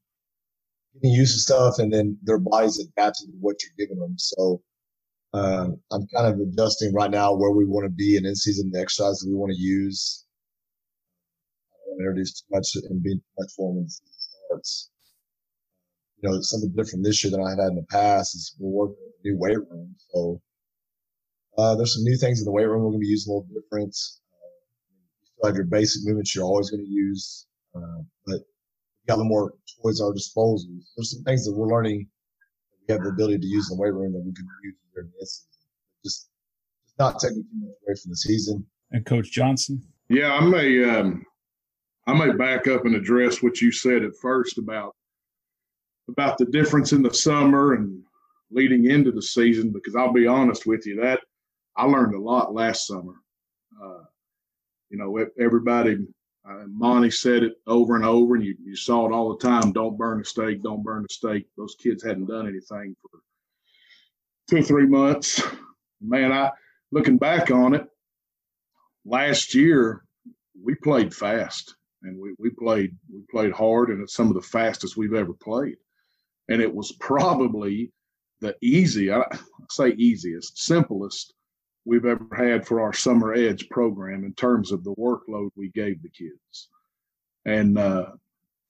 getting 0.94 1.16
used 1.16 1.34
to 1.34 1.40
stuff, 1.40 1.78
and 1.78 1.92
then 1.92 2.18
their 2.22 2.38
bodies 2.38 2.78
adapting 2.78 3.28
to 3.28 3.36
what 3.40 3.56
you're 3.62 3.86
giving 3.86 4.00
them. 4.00 4.14
So 4.18 4.62
uh, 5.32 5.68
I'm 5.90 6.06
kind 6.14 6.32
of 6.32 6.40
adjusting 6.40 6.94
right 6.94 7.10
now 7.10 7.34
where 7.34 7.50
we 7.50 7.64
want 7.64 7.84
to 7.84 7.90
be 7.90 8.16
in 8.16 8.26
in 8.26 8.34
season, 8.34 8.70
the 8.70 8.80
exercise 8.80 9.18
that 9.18 9.28
we 9.28 9.34
want 9.34 9.52
to 9.52 9.58
use. 9.58 10.24
I 11.72 11.76
don't 11.76 11.92
want 11.92 11.98
to 11.98 12.04
introduce 12.04 12.40
too 12.40 12.46
much 12.50 12.68
and 12.88 13.02
be 13.02 13.14
too 13.16 13.22
much 13.38 13.50
for 13.56 13.74
when 13.74 13.84
the 13.84 13.90
season 13.90 14.12
starts. 14.46 14.90
You 16.24 16.30
know, 16.30 16.40
something 16.40 16.72
different 16.74 17.04
this 17.04 17.22
year 17.22 17.30
than 17.30 17.42
I've 17.42 17.58
had 17.58 17.68
in 17.68 17.76
the 17.76 17.86
past 17.90 18.34
is 18.34 18.56
we're 18.58 18.86
working 18.86 18.96
with 18.98 19.14
a 19.20 19.28
new 19.28 19.38
weight 19.38 19.58
room. 19.70 19.94
So 20.08 20.40
uh, 21.58 21.74
there's 21.76 21.92
some 21.92 22.04
new 22.04 22.16
things 22.16 22.40
in 22.40 22.46
the 22.46 22.50
weight 22.50 22.64
room 22.64 22.80
we're 22.82 22.92
going 22.92 23.00
to 23.00 23.04
be 23.04 23.08
using 23.08 23.30
a 23.30 23.34
little 23.34 23.48
different. 23.52 23.94
Uh, 24.32 24.48
you 25.20 25.26
still 25.26 25.48
have 25.50 25.54
your 25.54 25.66
basic 25.66 26.00
movements 26.06 26.34
you're 26.34 26.46
always 26.46 26.70
going 26.70 26.82
to 26.82 26.90
use, 26.90 27.46
uh, 27.76 28.00
but 28.24 28.38
we 28.38 29.06
got 29.06 29.16
a 29.16 29.20
little 29.20 29.28
more 29.28 29.52
towards 29.76 30.00
our 30.00 30.14
disposal. 30.14 30.70
There's 30.96 31.12
some 31.12 31.24
things 31.24 31.44
that 31.44 31.52
we're 31.52 31.68
learning 31.68 32.08
we 32.88 32.94
have 32.94 33.02
the 33.02 33.10
ability 33.10 33.40
to 33.40 33.46
use 33.46 33.70
in 33.70 33.76
the 33.76 33.82
weight 33.82 33.92
room 33.92 34.14
that 34.14 34.24
we 34.24 34.32
can 34.32 34.46
use 34.62 34.76
during 34.94 35.10
this 35.20 35.44
season. 35.44 35.68
Just, 36.04 36.28
just 36.86 36.98
not 36.98 37.20
taking 37.20 37.42
too 37.42 37.66
much 37.66 37.76
away 37.86 37.96
from 38.02 38.12
the 38.12 38.16
season. 38.16 38.66
And 38.92 39.04
Coach 39.04 39.30
Johnson? 39.30 39.82
Yeah, 40.08 40.32
I 40.32 40.40
may 40.40 40.84
um, 40.88 41.26
I 42.06 42.14
may 42.14 42.32
back 42.32 42.66
up 42.66 42.86
and 42.86 42.94
address 42.94 43.42
what 43.42 43.60
you 43.60 43.70
said 43.70 44.02
at 44.02 44.12
first 44.22 44.56
about 44.56 44.94
about 46.08 46.38
the 46.38 46.44
difference 46.46 46.92
in 46.92 47.02
the 47.02 47.12
summer 47.12 47.74
and 47.74 48.02
leading 48.50 48.90
into 48.90 49.10
the 49.10 49.22
season 49.22 49.70
because 49.70 49.96
I'll 49.96 50.12
be 50.12 50.26
honest 50.26 50.66
with 50.66 50.86
you 50.86 51.00
that 51.00 51.20
I 51.76 51.86
learned 51.86 52.14
a 52.14 52.20
lot 52.20 52.54
last 52.54 52.86
summer. 52.86 53.14
Uh, 53.82 54.04
you 54.90 54.98
know, 54.98 55.26
everybody 55.38 56.06
uh, 56.48 56.64
Monty 56.68 57.10
said 57.10 57.42
it 57.42 57.54
over 57.66 57.96
and 57.96 58.04
over, 58.04 58.34
and 58.34 58.44
you, 58.44 58.54
you 58.62 58.76
saw 58.76 59.06
it 59.06 59.12
all 59.12 59.34
the 59.34 59.44
time. 59.44 59.72
Don't 59.72 59.96
burn 59.96 60.18
the 60.18 60.24
steak. 60.24 60.62
Don't 60.62 60.82
burn 60.82 61.02
the 61.02 61.08
steak. 61.08 61.46
Those 61.56 61.74
kids 61.74 62.04
hadn't 62.04 62.26
done 62.26 62.46
anything 62.46 62.94
for 63.00 63.20
two 64.48 64.58
or 64.58 64.62
three 64.62 64.86
months. 64.86 65.42
Man, 66.00 66.32
I 66.32 66.50
looking 66.92 67.16
back 67.16 67.50
on 67.50 67.74
it, 67.74 67.86
last 69.06 69.54
year 69.54 70.04
we 70.62 70.74
played 70.74 71.14
fast 71.14 71.76
and 72.02 72.18
we, 72.20 72.34
we 72.38 72.50
played 72.50 72.94
we 73.12 73.22
played 73.30 73.52
hard 73.52 73.88
and 73.88 74.02
it's 74.02 74.14
some 74.14 74.28
of 74.28 74.34
the 74.34 74.42
fastest 74.42 74.96
we've 74.96 75.14
ever 75.14 75.32
played. 75.32 75.76
And 76.48 76.60
it 76.60 76.72
was 76.72 76.92
probably 76.92 77.92
the 78.40 78.54
easy, 78.60 79.12
I 79.12 79.24
say 79.70 79.90
easiest, 79.90 80.58
simplest 80.58 81.32
we've 81.84 82.04
ever 82.04 82.26
had 82.36 82.66
for 82.66 82.80
our 82.80 82.92
summer 82.92 83.32
edge 83.34 83.68
program 83.70 84.24
in 84.24 84.34
terms 84.34 84.72
of 84.72 84.84
the 84.84 84.94
workload 84.94 85.50
we 85.56 85.70
gave 85.70 86.02
the 86.02 86.08
kids. 86.08 86.68
And 87.44 87.78
uh, 87.78 88.12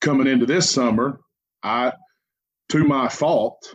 coming 0.00 0.26
into 0.26 0.46
this 0.46 0.70
summer, 0.70 1.20
I, 1.62 1.92
to 2.70 2.84
my 2.84 3.08
fault, 3.08 3.74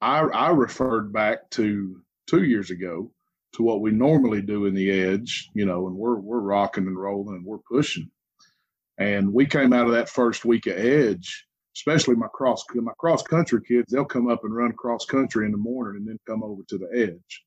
I, 0.00 0.20
I 0.20 0.50
referred 0.50 1.12
back 1.12 1.50
to 1.50 2.00
two 2.26 2.42
years 2.42 2.70
ago 2.70 3.10
to 3.54 3.62
what 3.62 3.80
we 3.80 3.92
normally 3.92 4.42
do 4.42 4.66
in 4.66 4.74
the 4.74 4.90
edge, 4.90 5.50
you 5.54 5.64
know, 5.64 5.86
and 5.86 5.96
we're 5.96 6.16
we're 6.16 6.40
rocking 6.40 6.86
and 6.86 6.98
rolling 6.98 7.36
and 7.36 7.44
we're 7.44 7.58
pushing. 7.58 8.10
And 8.98 9.32
we 9.32 9.46
came 9.46 9.72
out 9.72 9.86
of 9.86 9.92
that 9.92 10.08
first 10.08 10.44
week 10.44 10.66
of 10.66 10.76
edge, 10.76 11.46
especially 11.76 12.14
my 12.16 12.28
cross 12.28 12.64
my 12.74 12.92
cross 12.98 13.22
country 13.22 13.60
kids. 13.66 13.92
They'll 13.92 14.04
come 14.04 14.28
up 14.28 14.44
and 14.44 14.54
run 14.54 14.72
cross 14.72 15.04
country 15.04 15.46
in 15.46 15.52
the 15.52 15.58
morning 15.58 15.96
and 15.96 16.08
then 16.08 16.18
come 16.26 16.42
over 16.42 16.62
to 16.68 16.78
the 16.78 16.88
edge. 16.94 17.44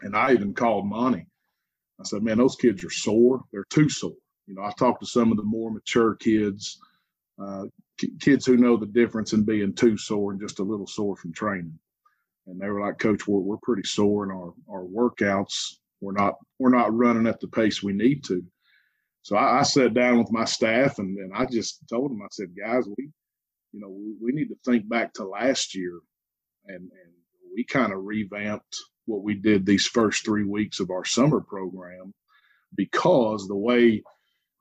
And 0.00 0.16
I 0.16 0.32
even 0.32 0.54
called 0.54 0.86
Monty. 0.86 1.26
I 2.00 2.04
said, 2.04 2.22
man, 2.22 2.38
those 2.38 2.56
kids 2.56 2.82
are 2.84 2.90
sore. 2.90 3.42
They're 3.52 3.66
too 3.70 3.88
sore. 3.88 4.14
You 4.46 4.54
know, 4.54 4.62
I 4.62 4.72
talked 4.76 5.00
to 5.00 5.06
some 5.06 5.30
of 5.30 5.36
the 5.36 5.44
more 5.44 5.70
mature 5.70 6.16
kids, 6.16 6.80
uh, 7.40 7.66
kids 8.20 8.44
who 8.44 8.56
know 8.56 8.76
the 8.76 8.86
difference 8.86 9.32
in 9.32 9.44
being 9.44 9.72
too 9.72 9.96
sore 9.96 10.32
and 10.32 10.40
just 10.40 10.58
a 10.58 10.64
little 10.64 10.88
sore 10.88 11.16
from 11.16 11.32
training. 11.32 11.78
And 12.48 12.60
they 12.60 12.68
were 12.68 12.80
like, 12.80 12.98
Coach, 12.98 13.28
we're, 13.28 13.38
we're 13.38 13.56
pretty 13.62 13.84
sore 13.84 14.24
in 14.24 14.32
our, 14.32 14.52
our 14.68 14.84
workouts. 14.84 15.76
We're 16.00 16.12
not 16.12 16.34
we're 16.58 16.70
not 16.70 16.92
running 16.92 17.28
at 17.28 17.38
the 17.38 17.46
pace 17.46 17.80
we 17.80 17.92
need 17.92 18.24
to. 18.24 18.44
So 19.22 19.36
I, 19.36 19.60
I 19.60 19.62
sat 19.62 19.94
down 19.94 20.18
with 20.18 20.32
my 20.32 20.44
staff 20.44 20.98
and, 20.98 21.16
and 21.18 21.32
I 21.34 21.46
just 21.46 21.80
told 21.88 22.10
them, 22.10 22.22
I 22.22 22.28
said, 22.30 22.48
guys, 22.58 22.84
we 22.96 23.10
you 23.72 23.80
know, 23.80 23.88
we, 23.88 24.14
we 24.20 24.32
need 24.32 24.48
to 24.48 24.56
think 24.64 24.88
back 24.88 25.14
to 25.14 25.24
last 25.24 25.74
year 25.74 26.00
and, 26.66 26.76
and 26.76 27.12
we 27.54 27.64
kind 27.64 27.92
of 27.92 28.04
revamped 28.04 28.76
what 29.06 29.22
we 29.22 29.34
did 29.34 29.66
these 29.66 29.86
first 29.86 30.24
three 30.24 30.44
weeks 30.44 30.78
of 30.80 30.90
our 30.90 31.04
summer 31.04 31.40
program 31.40 32.12
because 32.76 33.48
the 33.48 33.56
way 33.56 34.02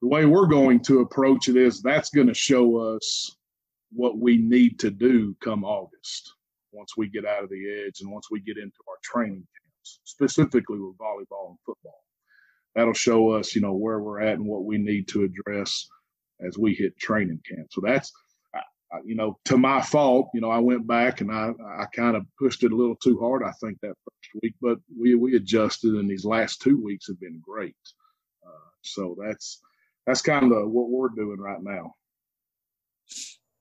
the 0.01 0.08
way 0.08 0.25
we're 0.25 0.48
going 0.48 0.80
to 0.80 1.01
approach 1.01 1.48
it 1.48 1.56
is 1.56 1.82
that's 1.82 2.10
going 2.10 2.27
to 2.27 2.34
show 2.34 2.77
us 2.77 3.36
what 3.91 4.18
we 4.18 4.38
need 4.38 4.80
to 4.80 4.89
do 4.89 5.36
come 5.41 5.63
August 5.63 6.34
once 6.72 6.98
we 6.98 7.08
get 7.08 7.25
out 7.25 7.44
of 7.44 7.50
the 7.50 7.86
edge 7.86 8.01
and 8.01 8.12
once 8.12 8.32
we 8.32 8.39
get 8.39 8.58
into 8.58 8.77
our 8.88 8.96
training 9.03 9.46
camps, 9.53 10.00
specifically 10.06 10.80
with 10.80 10.98
volleyball 10.98 11.50
and 11.50 11.58
football. 11.65 12.01
That'll 12.75 12.94
show 12.94 13.32
us, 13.32 13.56
you 13.56 13.62
know, 13.62 13.74
where 13.74 14.00
we're 14.00 14.22
at 14.22 14.36
and 14.36 14.46
what 14.46 14.63
we 14.63 14.78
need 14.78 15.08
to 15.10 15.24
address 15.24 15.88
as 16.46 16.58
we 16.58 16.74
hit 16.74 16.98
training 16.98 17.42
camp. 17.48 17.68
So 17.72 17.82
that's 17.84 18.12
you 19.06 19.16
know, 19.16 19.38
to 19.46 19.58
my 19.58 19.82
fault, 19.82 20.30
you 20.34 20.42
know, 20.42 20.50
I 20.50 20.60
went 20.60 20.86
back 20.86 21.22
and 21.22 21.32
I, 21.32 21.51
I 21.80 21.86
kind 21.96 22.16
of 22.16 22.25
pushed 22.38 22.63
it 22.63 22.72
a 22.72 22.75
little 22.75 22.96
too 22.96 23.20
hard, 23.20 23.44
I 23.44 23.51
think, 23.62 23.80
that 23.82 23.96
first 24.04 24.44
week, 24.44 24.54
but 24.62 24.80
we, 24.98 25.16
we 25.16 25.36
adjusted 25.36 25.94
and 25.94 26.10
these 26.10 26.25
last 26.25 26.62
two 26.62 26.82
weeks 26.82 27.08
have 27.08 27.20
been 27.20 27.42
great. 27.42 27.75
Uh, 28.46 28.70
so 28.82 29.16
that's, 29.24 29.62
that's 30.06 30.22
kind 30.22 30.51
of 30.51 30.72
what 30.72 30.90
we're 30.90 31.10
doing 31.10 31.40
right 31.40 31.62
now. 31.62 31.94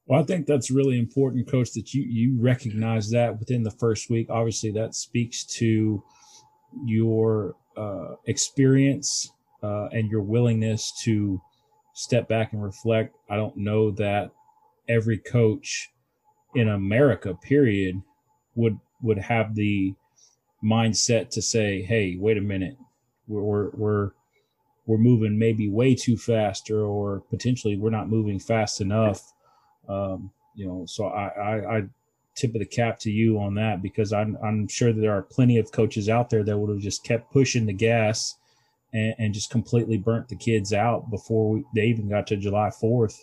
Well, 0.06 0.20
I 0.20 0.24
think 0.24 0.46
that's 0.46 0.70
really 0.70 0.98
important, 0.98 1.48
Coach, 1.48 1.72
that 1.72 1.94
you, 1.94 2.02
you 2.02 2.40
recognize 2.40 3.10
that 3.10 3.38
within 3.38 3.62
the 3.62 3.70
first 3.70 4.10
week. 4.10 4.28
Obviously, 4.30 4.72
that 4.72 4.96
speaks 4.96 5.44
to 5.44 6.02
your 6.84 7.54
uh, 7.76 8.14
experience 8.26 9.32
uh, 9.62 9.86
and 9.92 10.10
your 10.10 10.22
willingness 10.22 10.92
to 11.02 11.40
step 11.94 12.28
back 12.28 12.52
and 12.52 12.62
reflect. 12.62 13.14
I 13.28 13.36
don't 13.36 13.56
know 13.56 13.90
that 13.92 14.32
every 14.88 15.18
coach 15.18 15.90
in 16.54 16.68
America, 16.68 17.34
period, 17.34 18.02
would 18.54 18.78
would 19.02 19.18
have 19.18 19.54
the 19.54 19.94
mindset 20.62 21.30
to 21.30 21.42
say, 21.42 21.82
"Hey, 21.82 22.16
wait 22.18 22.36
a 22.36 22.42
minute, 22.42 22.76
we're 23.28 23.42
we're 23.42 23.70
we're, 23.70 24.10
we're 24.86 24.98
moving 24.98 25.38
maybe 25.38 25.68
way 25.68 25.94
too 25.94 26.16
fast, 26.16 26.70
or, 26.70 26.80
or 26.80 27.20
potentially 27.30 27.76
we're 27.76 27.90
not 27.90 28.08
moving 28.08 28.38
fast 28.38 28.80
enough." 28.80 29.32
Um, 29.88 30.30
you 30.54 30.66
know, 30.66 30.84
so 30.86 31.06
I, 31.06 31.28
I, 31.28 31.78
I 31.78 31.82
tip 32.36 32.54
of 32.54 32.60
the 32.60 32.66
cap 32.66 32.98
to 33.00 33.10
you 33.10 33.38
on 33.38 33.54
that 33.54 33.82
because 33.82 34.12
I'm 34.12 34.36
I'm 34.42 34.68
sure 34.68 34.92
there 34.92 35.12
are 35.12 35.22
plenty 35.22 35.58
of 35.58 35.72
coaches 35.72 36.08
out 36.08 36.30
there 36.30 36.44
that 36.44 36.56
would 36.58 36.70
have 36.70 36.82
just 36.82 37.04
kept 37.04 37.32
pushing 37.32 37.66
the 37.66 37.72
gas 37.72 38.36
and, 38.92 39.14
and 39.18 39.34
just 39.34 39.50
completely 39.50 39.98
burnt 39.98 40.28
the 40.28 40.36
kids 40.36 40.72
out 40.72 41.10
before 41.10 41.50
we, 41.50 41.64
they 41.74 41.86
even 41.86 42.08
got 42.08 42.26
to 42.28 42.36
July 42.36 42.70
4th. 42.70 43.18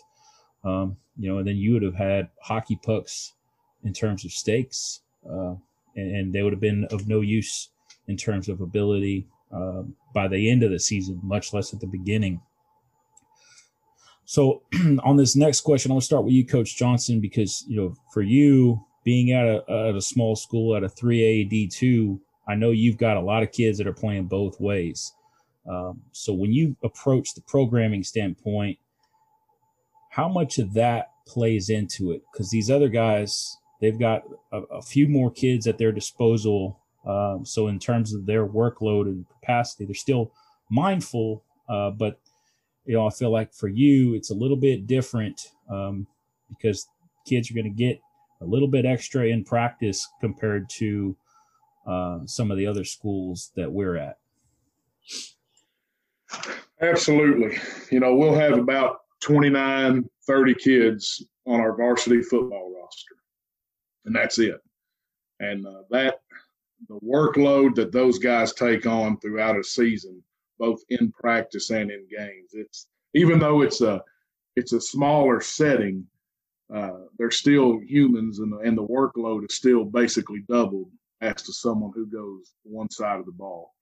Um, 0.64 0.96
you 1.16 1.30
know, 1.30 1.38
and 1.38 1.46
then 1.46 1.56
you 1.56 1.72
would 1.72 1.82
have 1.82 1.94
had 1.94 2.28
hockey 2.42 2.78
pucks 2.82 3.34
in 3.84 3.92
terms 3.92 4.24
of 4.24 4.32
steaks, 4.32 5.02
uh, 5.28 5.54
and, 5.94 6.16
and, 6.16 6.32
they 6.32 6.42
would 6.42 6.52
have 6.52 6.60
been 6.60 6.84
of 6.90 7.06
no 7.06 7.20
use 7.20 7.70
in 8.08 8.16
terms 8.16 8.48
of 8.48 8.60
ability 8.60 9.28
uh, 9.52 9.82
by 10.14 10.26
the 10.26 10.50
end 10.50 10.62
of 10.62 10.70
the 10.70 10.78
season, 10.78 11.20
much 11.22 11.52
less 11.52 11.72
at 11.72 11.80
the 11.80 11.86
beginning. 11.86 12.40
So, 14.24 14.62
on 15.04 15.16
this 15.16 15.36
next 15.36 15.60
question, 15.60 15.92
I'll 15.92 16.00
start 16.00 16.24
with 16.24 16.34
you, 16.34 16.44
Coach 16.44 16.76
Johnson, 16.76 17.20
because 17.20 17.64
you 17.68 17.76
know, 17.76 17.94
for 18.12 18.22
you 18.22 18.84
being 19.08 19.32
at 19.32 19.46
a 19.46 19.88
at 19.88 19.94
a 19.94 20.02
small 20.02 20.36
school 20.36 20.76
at 20.76 20.84
a 20.84 20.88
three 20.88 21.24
A 21.24 21.42
D 21.42 21.66
two, 21.66 22.20
I 22.46 22.54
know 22.54 22.72
you've 22.72 22.98
got 22.98 23.16
a 23.16 23.22
lot 23.22 23.42
of 23.42 23.52
kids 23.52 23.78
that 23.78 23.86
are 23.86 23.92
playing 23.94 24.26
both 24.26 24.60
ways. 24.60 25.14
Um, 25.66 26.02
so, 26.12 26.34
when 26.34 26.52
you 26.52 26.76
approach 26.84 27.32
the 27.32 27.40
programming 27.40 28.04
standpoint, 28.04 28.78
how 30.10 30.28
much 30.28 30.58
of 30.58 30.74
that 30.74 31.12
plays 31.26 31.70
into 31.70 32.12
it? 32.12 32.20
Because 32.30 32.50
these 32.50 32.70
other 32.70 32.90
guys, 32.90 33.56
they've 33.80 33.98
got 33.98 34.24
a, 34.52 34.58
a, 34.58 34.82
few 34.82 35.08
more 35.08 35.30
kids 35.30 35.66
at 35.66 35.78
their 35.78 35.90
disposal. 35.90 36.78
Um, 37.06 37.46
so 37.46 37.68
in 37.68 37.78
terms 37.78 38.12
of 38.12 38.26
their 38.26 38.46
workload 38.46 39.06
and 39.06 39.24
capacity, 39.40 39.86
they're 39.86 39.94
still 39.94 40.32
mindful. 40.70 41.44
Uh, 41.66 41.92
but 41.92 42.20
you 42.84 42.94
know, 42.94 43.06
I 43.06 43.10
feel 43.10 43.30
like 43.30 43.54
for 43.54 43.68
you, 43.68 44.14
it's 44.14 44.30
a 44.30 44.34
little 44.34 44.56
bit 44.58 44.86
different 44.86 45.40
um, 45.70 46.06
because 46.50 46.86
kids 47.26 47.50
are 47.50 47.54
going 47.54 47.64
to 47.64 47.70
get 47.70 48.02
a 48.40 48.44
little 48.44 48.68
bit 48.68 48.86
extra 48.86 49.26
in 49.26 49.44
practice 49.44 50.06
compared 50.20 50.68
to 50.70 51.16
uh, 51.86 52.20
some 52.26 52.50
of 52.50 52.58
the 52.58 52.66
other 52.66 52.84
schools 52.84 53.50
that 53.56 53.70
we're 53.70 53.96
at. 53.96 54.18
Absolutely. 56.80 57.58
You 57.90 58.00
know, 58.00 58.14
we'll 58.14 58.34
have 58.34 58.58
about 58.58 59.00
29, 59.20 60.08
30 60.26 60.54
kids 60.54 61.24
on 61.46 61.60
our 61.60 61.74
varsity 61.74 62.22
football 62.22 62.72
roster, 62.78 63.16
and 64.04 64.14
that's 64.14 64.38
it. 64.38 64.60
And 65.40 65.66
uh, 65.66 65.82
that 65.90 66.20
the 66.88 66.98
workload 67.00 67.74
that 67.76 67.92
those 67.92 68.18
guys 68.18 68.52
take 68.52 68.86
on 68.86 69.18
throughout 69.18 69.58
a 69.58 69.64
season, 69.64 70.22
both 70.58 70.80
in 70.90 71.10
practice 71.12 71.70
and 71.70 71.90
in 71.90 72.06
games, 72.08 72.50
it's 72.52 72.86
even 73.14 73.38
though 73.38 73.62
it's 73.62 73.80
a 73.80 74.02
it's 74.56 74.72
a 74.72 74.80
smaller 74.80 75.40
setting, 75.40 76.06
uh, 76.74 77.00
they're 77.18 77.30
still 77.30 77.80
humans, 77.80 78.40
and 78.40 78.52
the, 78.52 78.58
and 78.58 78.76
the 78.76 78.86
workload 78.86 79.48
is 79.48 79.56
still 79.56 79.84
basically 79.84 80.42
doubled 80.48 80.90
as 81.20 81.42
to 81.42 81.52
someone 81.52 81.92
who 81.94 82.06
goes 82.06 82.52
one 82.62 82.90
side 82.90 83.18
of 83.18 83.26
the 83.26 83.32
ball. 83.32 83.74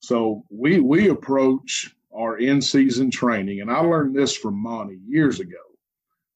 So 0.00 0.44
we 0.50 0.80
we 0.80 1.08
approach 1.08 1.94
our 2.14 2.38
in-season 2.38 3.10
training, 3.10 3.60
and 3.60 3.70
I 3.70 3.80
learned 3.80 4.14
this 4.14 4.36
from 4.36 4.54
Monty 4.54 4.98
years 5.06 5.40
ago. 5.40 5.62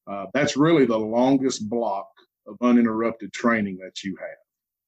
Uh, 0.07 0.25
that's 0.33 0.57
really 0.57 0.85
the 0.85 0.97
longest 0.97 1.69
block 1.69 2.07
of 2.47 2.57
uninterrupted 2.61 3.33
training 3.33 3.77
that 3.77 4.03
you 4.03 4.15
have 4.19 4.37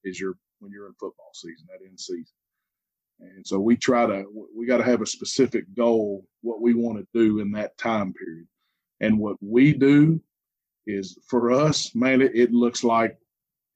is 0.03 0.19
your 0.19 0.35
when 0.59 0.71
you're 0.71 0.87
in 0.87 0.93
football 0.93 1.31
season, 1.33 1.67
that 1.69 1.85
in 1.85 1.97
season. 1.97 2.25
And 3.19 3.45
so 3.45 3.59
we 3.59 3.75
try 3.75 4.05
to 4.05 4.25
we 4.55 4.65
got 4.65 4.77
to 4.77 4.83
have 4.83 5.01
a 5.01 5.05
specific 5.05 5.65
goal 5.75 6.25
what 6.41 6.61
we 6.61 6.73
want 6.73 6.99
to 6.99 7.07
do 7.13 7.39
in 7.39 7.51
that 7.51 7.77
time 7.77 8.13
period. 8.13 8.47
And 9.01 9.19
what 9.19 9.37
we 9.41 9.73
do 9.73 10.21
is 10.89 11.17
for 11.27 11.51
us, 11.51 11.93
man, 11.95 12.21
it, 12.21 12.31
it 12.35 12.51
looks 12.51 12.83
like 12.83 13.17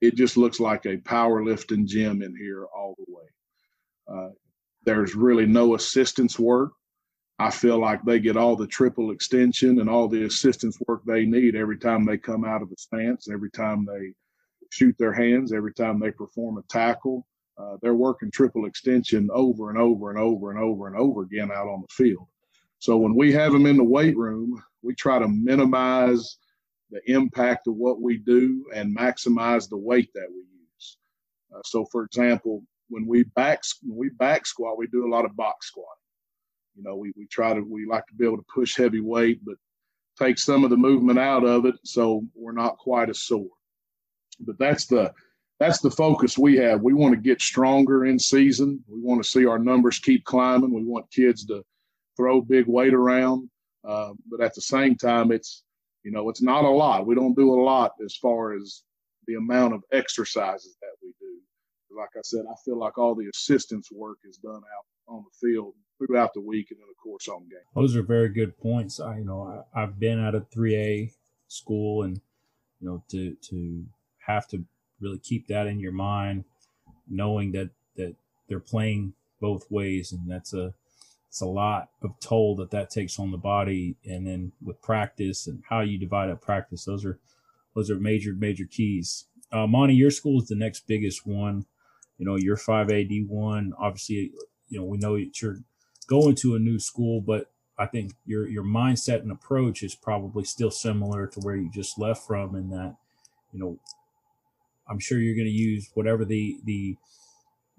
it 0.02 0.16
just 0.16 0.36
looks 0.36 0.60
like 0.60 0.86
a 0.86 0.98
powerlifting 0.98 1.86
gym 1.86 2.22
in 2.22 2.36
here 2.36 2.66
all 2.76 2.96
the 2.98 3.06
way. 3.08 3.24
Uh, 4.12 4.30
there's 4.86 5.16
really 5.16 5.46
no 5.46 5.76
assistance 5.76 6.38
work. 6.38 6.72
I 7.40 7.50
feel 7.50 7.80
like 7.80 8.04
they 8.04 8.20
get 8.20 8.38
all 8.38 8.56
the 8.56 8.68
triple 8.68 9.12
extension 9.12 9.80
and 9.80 9.90
all 9.90 10.08
the 10.08 10.26
assistance 10.26 10.78
work 10.88 11.04
they 11.06 11.26
need 11.26 11.56
every 11.56 11.78
time 11.78 12.06
they 12.06 12.18
come 12.18 12.44
out 12.46 12.62
of 12.62 12.70
the 12.70 12.76
stance, 12.78 13.30
every 13.30 13.50
time 13.50 13.86
they 13.86 14.14
shoot 14.72 14.96
their 14.98 15.14
hands, 15.14 15.54
every 15.54 15.74
time 15.74 16.00
they 16.00 16.12
perform 16.12 16.58
a 16.58 16.64
tackle. 16.64 17.26
Uh, 17.58 17.78
they're 17.82 17.94
working 17.94 18.32
triple 18.32 18.66
extension 18.66 19.30
over 19.32 19.70
and 19.70 19.80
over 19.80 20.10
and 20.10 20.20
over 20.20 20.52
and 20.52 20.60
over 20.60 20.88
and 20.88 20.96
over 20.96 21.22
again 21.22 21.52
out 21.52 21.68
on 21.68 21.82
the 21.82 21.94
field. 21.94 22.28
So 22.80 22.98
when 22.98 23.16
we 23.16 23.32
have 23.32 23.54
them 23.54 23.68
in 23.68 23.78
the 23.78 23.84
weight 23.84 24.18
room, 24.18 24.62
we 24.82 24.96
try 24.96 25.20
to 25.20 25.28
minimize 25.28 26.38
the 26.94 27.12
impact 27.12 27.68
of 27.68 27.76
what 27.76 28.00
we 28.00 28.18
do 28.18 28.66
and 28.74 28.96
maximize 28.96 29.68
the 29.68 29.78
weight 29.78 30.12
that 30.14 30.28
we 30.30 30.38
use. 30.38 30.98
Uh, 31.54 31.62
so, 31.66 31.86
for 31.92 32.04
example, 32.04 32.64
when 32.90 33.08
we 33.08 33.24
back 33.24 33.64
when 33.82 33.98
we 33.98 34.10
back 34.10 34.46
squat, 34.46 34.78
we 34.78 34.88
do 34.88 35.08
a 35.08 35.10
lot 35.14 35.26
of 35.26 35.36
box 35.36 35.68
squat. 35.68 35.98
You 36.76 36.84
know, 36.84 36.96
we, 36.96 37.12
we 37.18 37.26
try 37.28 37.54
to 37.54 37.62
we 37.62 37.88
like 37.88 38.06
to 38.08 38.14
be 38.14 38.26
able 38.26 38.38
to 38.38 38.46
push 38.54 38.78
heavy 38.78 39.02
weight, 39.02 39.40
but 39.44 39.56
take 40.20 40.38
some 40.38 40.64
of 40.64 40.70
the 40.70 40.78
movement 40.78 41.18
out 41.18 41.44
of 41.44 41.66
it 41.66 41.76
so 41.84 42.22
we're 42.36 42.52
not 42.52 42.78
quite 42.78 43.10
as 43.10 43.24
sore. 43.24 43.48
But 44.40 44.60
that's 44.60 44.86
the 44.86 45.12
that's 45.60 45.80
the 45.80 45.92
focus 45.92 46.38
we 46.38 46.58
have. 46.58 46.82
We 46.82 46.94
want 46.94 47.16
to 47.16 47.22
get 47.22 47.42
stronger 47.42 48.06
in 48.06 48.20
season. 48.20 48.84
We 48.88 49.00
want 49.02 49.24
to 49.24 49.30
see 49.30 49.48
our 49.48 49.60
numbers 49.60 49.98
keep 49.98 50.26
climbing. 50.26 50.74
We 50.74 50.84
want 50.84 51.12
kids 51.12 51.44
to 51.46 51.64
throw 52.18 52.42
big 52.42 52.68
weight 52.68 52.94
around, 52.94 53.50
uh, 53.84 54.12
but 54.30 54.42
at 54.42 54.54
the 54.54 54.62
same 54.62 54.96
time, 54.96 55.32
it's 55.32 55.64
you 56.04 56.12
know 56.12 56.30
it's 56.30 56.42
not 56.42 56.64
a 56.64 56.70
lot. 56.70 57.06
We 57.06 57.16
don't 57.16 57.36
do 57.36 57.54
a 57.54 57.62
lot 57.62 57.94
as 58.04 58.16
far 58.16 58.54
as 58.54 58.84
the 59.28 59.36
amount 59.36 59.74
of 59.74 59.84
exercises 59.92 60.76
that 60.82 60.92
we 61.02 61.14
do. 61.20 61.98
Like 61.98 62.10
I 62.18 62.22
said, 62.24 62.42
I 62.50 62.56
feel 62.66 62.78
like 62.78 62.98
all 62.98 63.16
the 63.16 63.30
assistance 63.34 63.90
work 63.92 64.18
is 64.28 64.38
done 64.38 64.56
out 64.56 64.86
on 65.08 65.24
the 65.24 65.48
field 65.48 65.74
throughout 65.98 66.34
the 66.34 66.42
week 66.42 66.72
and 66.72 66.80
then 66.80 66.88
of 66.90 66.98
course 67.02 67.28
on 67.28 67.42
game. 67.44 67.60
Those 67.76 67.96
are 67.96 68.04
very 68.04 68.30
good 68.30 68.58
points. 68.58 69.00
I 69.00 69.20
you 69.20 69.26
know 69.26 69.64
I, 69.76 69.84
I've 69.84 70.00
been 70.00 70.20
at 70.20 70.36
a 70.36 70.42
three 70.52 70.76
A 70.76 71.12
school 71.48 72.04
and 72.04 72.20
you 72.80 72.88
know 72.88 73.04
to 73.10 73.36
to 73.50 73.86
have 74.26 74.48
to 74.50 74.64
really 75.00 75.20
keep 75.20 75.48
that 75.48 75.68
in 75.68 75.80
your 75.80 75.92
mind, 75.92 76.46
knowing 77.08 77.52
that 77.52 77.70
that 77.96 78.16
they're 78.48 78.60
playing 78.60 79.14
both 79.40 79.70
ways, 79.70 80.14
and 80.14 80.30
that's 80.30 80.54
a 80.54 80.74
it's 81.34 81.42
a 81.42 81.48
lot 81.48 81.90
of 82.04 82.12
toll 82.20 82.56
that 82.58 82.70
that 82.70 82.92
takes 82.92 83.18
on 83.18 83.32
the 83.32 83.40
body, 83.40 83.96
and 84.06 84.28
then 84.28 84.52
with 84.62 84.80
practice 84.84 85.48
and 85.48 85.64
how 85.68 85.80
you 85.82 85.98
divide 85.98 86.30
up 86.30 86.42
practice, 86.42 86.86
those 86.86 87.04
are 87.04 87.18
those 87.74 87.90
are 87.90 87.96
major 87.96 88.34
major 88.34 88.66
keys. 88.66 89.26
Uh, 89.52 89.66
Monty, 89.66 89.96
your 89.96 90.12
school 90.12 90.40
is 90.40 90.48
the 90.48 90.56
next 90.56 90.86
biggest 90.86 91.26
one. 91.26 91.66
You 92.20 92.28
know, 92.28 92.36
you're 92.36 92.56
five 92.56 92.92
A 92.92 93.04
D 93.04 93.26
one. 93.28 93.74
Obviously, 93.80 94.32
you 94.70 94.80
know 94.80 94.86
we 94.86 95.00
know 95.00 95.18
that 95.18 95.42
you're 95.42 95.58
going 96.06 96.36
to 96.36 96.54
a 96.54 96.60
new 96.60 96.78
school, 96.78 97.20
but 97.20 97.50
I 97.80 97.88
think 97.88 98.12
your 98.28 98.48
your 98.48 98.64
mindset 98.64 99.22
and 99.22 99.32
approach 99.32 99.82
is 99.82 99.96
probably 99.96 100.44
still 100.44 100.70
similar 100.70 101.26
to 101.26 101.40
where 101.40 101.56
you 101.56 101.72
just 101.74 101.98
left 101.98 102.28
from, 102.28 102.54
in 102.54 102.70
that 102.70 102.96
you 103.52 103.60
know 103.60 103.80
I'm 104.88 105.00
sure 105.00 105.18
you're 105.18 105.34
going 105.34 105.48
to 105.48 105.52
use 105.52 105.90
whatever 105.96 106.26
the 106.26 106.60
the 106.64 106.96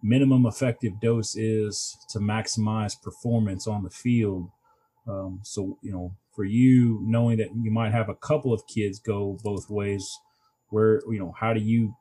minimum 0.05 0.45
effective 0.45 1.01
dose 1.01 1.35
is 1.35 1.97
to 2.11 2.19
maximize 2.19 3.01
performance 3.01 3.67
on 3.67 3.83
the 3.83 3.90
field. 3.90 4.51
Um, 5.09 5.40
so 5.43 5.79
you 5.83 5.90
know, 5.90 6.14
for 6.37 6.45
you 6.45 7.01
knowing 7.03 7.38
that 7.38 7.49
you 7.61 7.71
might 7.73 7.93
have 7.93 8.09
a 8.09 8.14
couple 8.14 8.53
of 8.53 8.67
kids 8.67 9.01
go 9.01 9.38
both 9.43 9.69
ways, 9.71 10.09
where 10.69 11.01
you 11.11 11.19
know, 11.19 11.33
how 11.38 11.55
do 11.55 11.61
you 11.61 11.97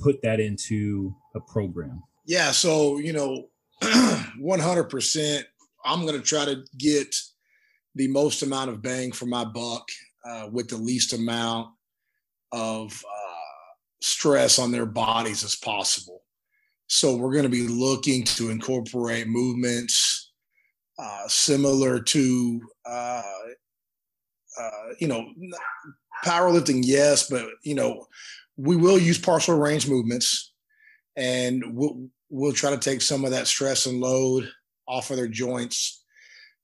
put 0.00 0.22
that 0.22 0.40
into 0.40 1.14
a 1.34 1.40
program? 1.40 2.02
Yeah, 2.26 2.50
so 2.50 2.98
you 2.98 3.12
know, 3.12 3.46
100%. 3.82 5.42
I'm 5.86 6.06
going 6.06 6.18
to 6.18 6.26
try 6.26 6.46
to 6.46 6.64
get 6.78 7.14
the 7.94 8.08
most 8.08 8.42
amount 8.42 8.70
of 8.70 8.80
bang 8.80 9.12
for 9.12 9.26
my 9.26 9.44
buck 9.44 9.86
uh, 10.24 10.48
with 10.50 10.68
the 10.68 10.78
least 10.78 11.12
amount 11.12 11.68
of 12.52 13.04
uh, 13.04 13.74
stress 14.00 14.58
on 14.58 14.72
their 14.72 14.86
bodies 14.86 15.44
as 15.44 15.54
possible. 15.54 16.23
So 16.88 17.16
we're 17.16 17.32
going 17.32 17.44
to 17.44 17.48
be 17.48 17.66
looking 17.66 18.24
to 18.24 18.50
incorporate 18.50 19.26
movements 19.26 20.32
uh, 20.98 21.26
similar 21.26 22.00
to, 22.00 22.60
uh, 22.86 23.22
uh, 24.60 24.70
you 25.00 25.08
know, 25.08 25.26
powerlifting, 26.24 26.82
yes, 26.84 27.28
but 27.28 27.46
you 27.64 27.74
know, 27.74 28.06
we 28.56 28.76
will 28.76 28.98
use 28.98 29.18
partial 29.18 29.58
range 29.58 29.88
movements, 29.88 30.52
and 31.16 31.62
we'll 31.74 32.08
we'll 32.30 32.52
try 32.52 32.70
to 32.70 32.78
take 32.78 33.02
some 33.02 33.24
of 33.24 33.32
that 33.32 33.46
stress 33.46 33.86
and 33.86 34.00
load 34.00 34.48
off 34.86 35.10
of 35.10 35.16
their 35.16 35.28
joints. 35.28 36.04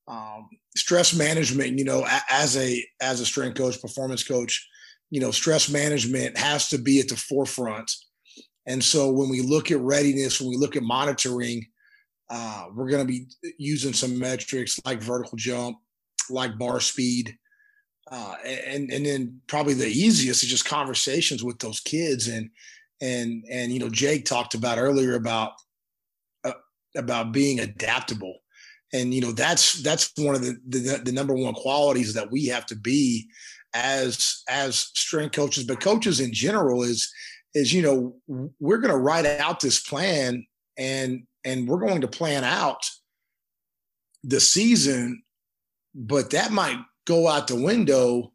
Um, 0.07 0.49
stress 0.77 1.15
management, 1.15 1.79
you 1.79 1.85
know, 1.85 2.07
as 2.31 2.57
a 2.57 2.85
as 3.01 3.21
a 3.21 3.27
strength 3.27 3.57
coach, 3.57 3.81
performance 3.81 4.23
coach, 4.23 4.67
you 5.11 5.21
know, 5.21 5.31
stress 5.31 5.69
management 5.69 6.37
has 6.39 6.69
to 6.69 6.79
be 6.79 7.01
at 7.01 7.09
the 7.09 7.17
forefront. 7.17 7.91
And 8.71 8.85
so 8.85 9.11
when 9.11 9.29
we 9.29 9.41
look 9.41 9.73
at 9.73 9.81
readiness, 9.81 10.41
when 10.41 10.49
we 10.49 10.57
look 10.57 10.77
at 10.77 10.85
monitoring, 10.85 11.67
uh, 12.31 12.67
we're 12.73 12.89
going 12.89 13.05
to 13.05 13.13
be 13.13 13.27
using 13.59 13.93
some 13.93 14.17
metrics 14.17 14.79
like 14.85 15.03
vertical 15.03 15.37
jump, 15.37 15.79
like 16.31 16.57
bar 16.57 16.79
speed, 16.79 17.37
uh, 18.13 18.37
and 18.45 18.93
and 18.93 19.05
then 19.05 19.41
probably 19.49 19.75
the 19.75 19.89
easiest 19.89 20.45
is 20.45 20.49
just 20.49 20.65
conversations 20.65 21.43
with 21.43 21.59
those 21.59 21.81
kids. 21.81 22.29
And 22.29 22.49
and 23.01 23.45
and 23.51 23.73
you 23.73 23.81
know 23.81 23.89
Jake 23.89 24.25
talked 24.25 24.55
about 24.55 24.79
earlier 24.79 25.17
about 25.17 25.55
uh, 26.45 26.53
about 26.97 27.33
being 27.33 27.59
adaptable. 27.59 28.39
And 28.93 29.13
you 29.13 29.21
know 29.21 29.33
that's 29.33 29.83
that's 29.83 30.13
one 30.17 30.37
of 30.37 30.43
the, 30.43 30.57
the 30.69 31.01
the 31.07 31.13
number 31.13 31.35
one 31.35 31.55
qualities 31.55 32.15
that 32.15 32.31
we 32.31 32.47
have 32.47 32.67
to 32.67 32.77
be 32.77 33.29
as 33.75 34.45
as 34.49 34.91
strength 34.95 35.35
coaches, 35.35 35.65
but 35.65 35.81
coaches 35.81 36.21
in 36.21 36.33
general 36.33 36.85
is 36.85 37.13
is 37.55 37.73
you 37.73 37.83
know 37.83 38.51
we're 38.61 38.79
going 38.79 38.93
to 38.93 38.99
write 38.99 39.27
out 39.27 39.61
this 39.61 39.81
plan 39.81 40.47
and 40.79 41.27
and 41.45 41.67
we're 41.69 41.85
going 41.87 42.03
to 42.03 42.09
plan 42.09 42.45
out 42.45 42.85
the 44.23 44.41
season, 44.41 45.23
but 45.95 46.31
that 46.31 46.53
might 46.53 46.79
go 47.07 47.27
out 47.29 47.49
the 47.49 47.61
window 47.61 48.33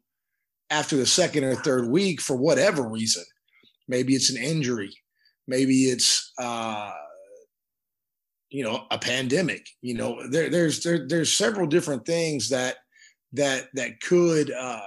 after 0.70 0.96
the 0.96 1.06
second 1.06 1.44
or 1.44 1.54
third 1.54 1.88
week 1.88 2.20
for 2.20 2.36
whatever 2.36 2.82
reason. 2.88 3.24
Maybe 3.88 4.14
it's 4.14 4.30
an 4.30 4.42
injury, 4.42 4.92
maybe 5.46 5.84
it's 5.84 6.32
uh, 6.38 6.92
you 8.50 8.64
know 8.64 8.84
a 8.90 8.98
pandemic. 8.98 9.66
You 9.80 9.94
know 9.94 10.28
there, 10.28 10.50
there's 10.50 10.82
there, 10.82 11.06
there's 11.06 11.32
several 11.32 11.66
different 11.66 12.04
things 12.04 12.48
that 12.50 12.76
that 13.32 13.68
that 13.74 14.00
could 14.00 14.50
uh, 14.50 14.80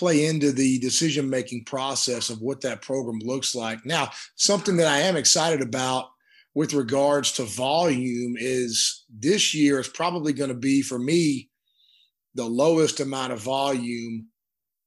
play 0.00 0.24
into 0.24 0.50
the 0.50 0.78
decision 0.78 1.30
making 1.30 1.64
process 1.64 2.30
of 2.30 2.40
what 2.40 2.62
that 2.62 2.82
program 2.82 3.20
looks 3.22 3.54
like. 3.54 3.84
Now, 3.84 4.10
something 4.34 4.78
that 4.78 4.88
I 4.88 5.00
am 5.00 5.16
excited 5.16 5.60
about 5.60 6.06
with 6.54 6.74
regards 6.74 7.32
to 7.32 7.44
volume 7.44 8.34
is 8.38 9.04
this 9.08 9.54
year 9.54 9.78
is 9.78 9.88
probably 9.88 10.32
going 10.32 10.48
to 10.48 10.56
be 10.56 10.82
for 10.82 10.98
me 10.98 11.50
the 12.34 12.46
lowest 12.46 12.98
amount 13.00 13.32
of 13.32 13.40
volume 13.40 14.26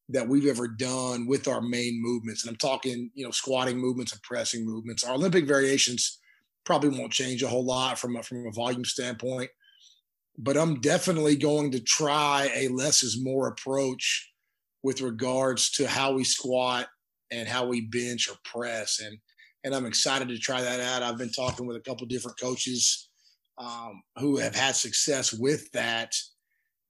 that 0.10 0.28
we've 0.28 0.48
ever 0.48 0.68
done 0.68 1.28
with 1.28 1.48
our 1.48 1.62
main 1.62 2.02
movements. 2.02 2.44
And 2.44 2.50
I'm 2.52 2.58
talking, 2.58 3.10
you 3.14 3.24
know, 3.24 3.32
squatting 3.32 3.78
movements 3.78 4.12
and 4.14 4.22
pressing 4.24 4.66
movements. 4.66 5.04
Our 5.04 5.14
Olympic 5.14 5.46
variations 5.48 6.20
probably 6.66 6.90
won't 6.90 7.14
change 7.14 7.44
a 7.44 7.48
whole 7.48 7.66
lot 7.66 8.00
from 8.00 8.16
a, 8.16 8.24
from 8.24 8.48
a 8.48 8.52
volume 8.52 8.84
standpoint. 8.86 9.52
but 10.38 10.58
I'm 10.58 10.82
definitely 10.82 11.36
going 11.36 11.72
to 11.72 11.80
try 11.80 12.50
a 12.56 12.68
less 12.70 13.04
is 13.04 13.24
more 13.24 13.48
approach 13.48 14.33
with 14.84 15.02
regards 15.02 15.72
to 15.72 15.88
how 15.88 16.14
we 16.14 16.24
squat 16.24 16.88
and 17.32 17.48
how 17.48 17.66
we 17.66 17.82
bench 17.82 18.30
or 18.30 18.36
press. 18.44 19.00
And 19.00 19.18
and 19.66 19.74
I'm 19.74 19.86
excited 19.86 20.28
to 20.28 20.38
try 20.38 20.62
that 20.62 20.82
out. 20.82 21.04
I've 21.04 21.18
been 21.18 21.32
talking 21.32 21.66
with 21.66 21.78
a 21.78 21.82
couple 21.82 22.06
different 22.06 22.38
coaches 22.38 23.10
um, 23.58 24.04
who 24.18 24.38
have 24.38 24.54
had 24.54 24.76
success 24.76 25.32
with 25.32 25.72
that, 25.72 26.14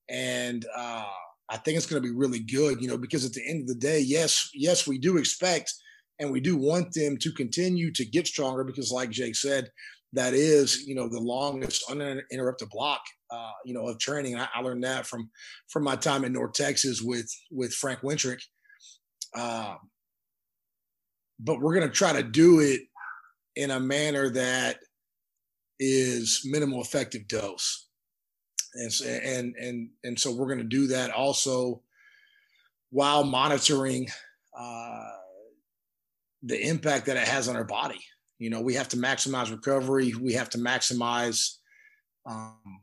and 0.10 0.66
uh, 0.76 1.06
I 1.50 1.58
think 1.58 1.78
it's 1.78 1.86
going 1.86 2.02
to 2.02 2.08
be 2.08 2.16
really 2.16 2.40
good. 2.40 2.82
You 2.82 2.88
know, 2.88 2.98
because 2.98 3.26
at 3.26 3.34
the 3.34 3.48
end 3.48 3.62
of 3.62 3.68
the 3.68 3.76
day, 3.76 4.00
yes, 4.00 4.50
yes, 4.54 4.88
we 4.88 4.98
do 4.98 5.18
expect 5.18 5.72
and 6.20 6.32
we 6.32 6.40
do 6.40 6.56
want 6.56 6.94
them 6.94 7.18
to 7.18 7.32
continue 7.32 7.92
to 7.92 8.06
get 8.06 8.28
stronger 8.28 8.64
because, 8.64 8.92
like 8.92 9.10
Jake 9.10 9.36
said, 9.36 9.70
that 10.14 10.34
is 10.34 10.84
you 10.88 10.96
know 10.96 11.08
the 11.08 11.20
longest 11.20 11.84
uninterrupted 11.90 12.70
block 12.70 13.02
uh, 13.32 13.52
you 13.66 13.74
know 13.74 13.88
of 13.88 14.00
training. 14.00 14.40
I, 14.40 14.48
I, 14.54 14.62
learned 14.62 14.84
that 14.84 15.06
from 15.06 15.30
from 15.70 15.84
my 15.84 15.96
time 15.96 16.24
in 16.24 16.34
North 16.34 16.54
Texas 16.54 17.02
with 17.02 17.30
with 17.52 17.74
Frank 17.74 18.02
Wintrich. 18.02 18.42
Uh, 19.36 19.76
but 21.40 21.60
we're 21.60 21.74
going 21.74 21.88
to 21.88 21.94
try 21.94 22.14
to 22.14 22.24
do 22.24 22.60
it 22.60 22.82
in 23.56 23.72
a 23.72 23.80
manner 23.80 24.30
that 24.30 24.78
is 25.80 26.42
minimal 26.46 26.82
effective 26.82 27.28
dose 27.28 27.88
and 28.76 28.92
and 29.06 29.56
and 29.56 29.90
and 30.04 30.20
so 30.20 30.32
we're 30.32 30.48
going 30.48 30.60
to 30.60 30.64
do 30.64 30.88
that 30.88 31.12
also 31.12 31.82
while 32.90 33.24
monitoring 33.24 34.08
uh, 34.58 35.10
the 36.44 36.68
impact 36.68 37.08
that 37.08 37.18
it 37.18 37.28
has 37.28 37.48
on 37.48 37.56
our 37.56 37.64
body 37.64 38.00
you 38.40 38.50
know 38.50 38.62
we 38.62 38.74
have 38.74 38.90
to 38.90 38.98
maximize 38.98 39.52
recovery 39.52 40.14
we 40.22 40.34
have 40.34 40.50
to 40.50 40.58
maximize 40.58 41.58
um, 42.26 42.82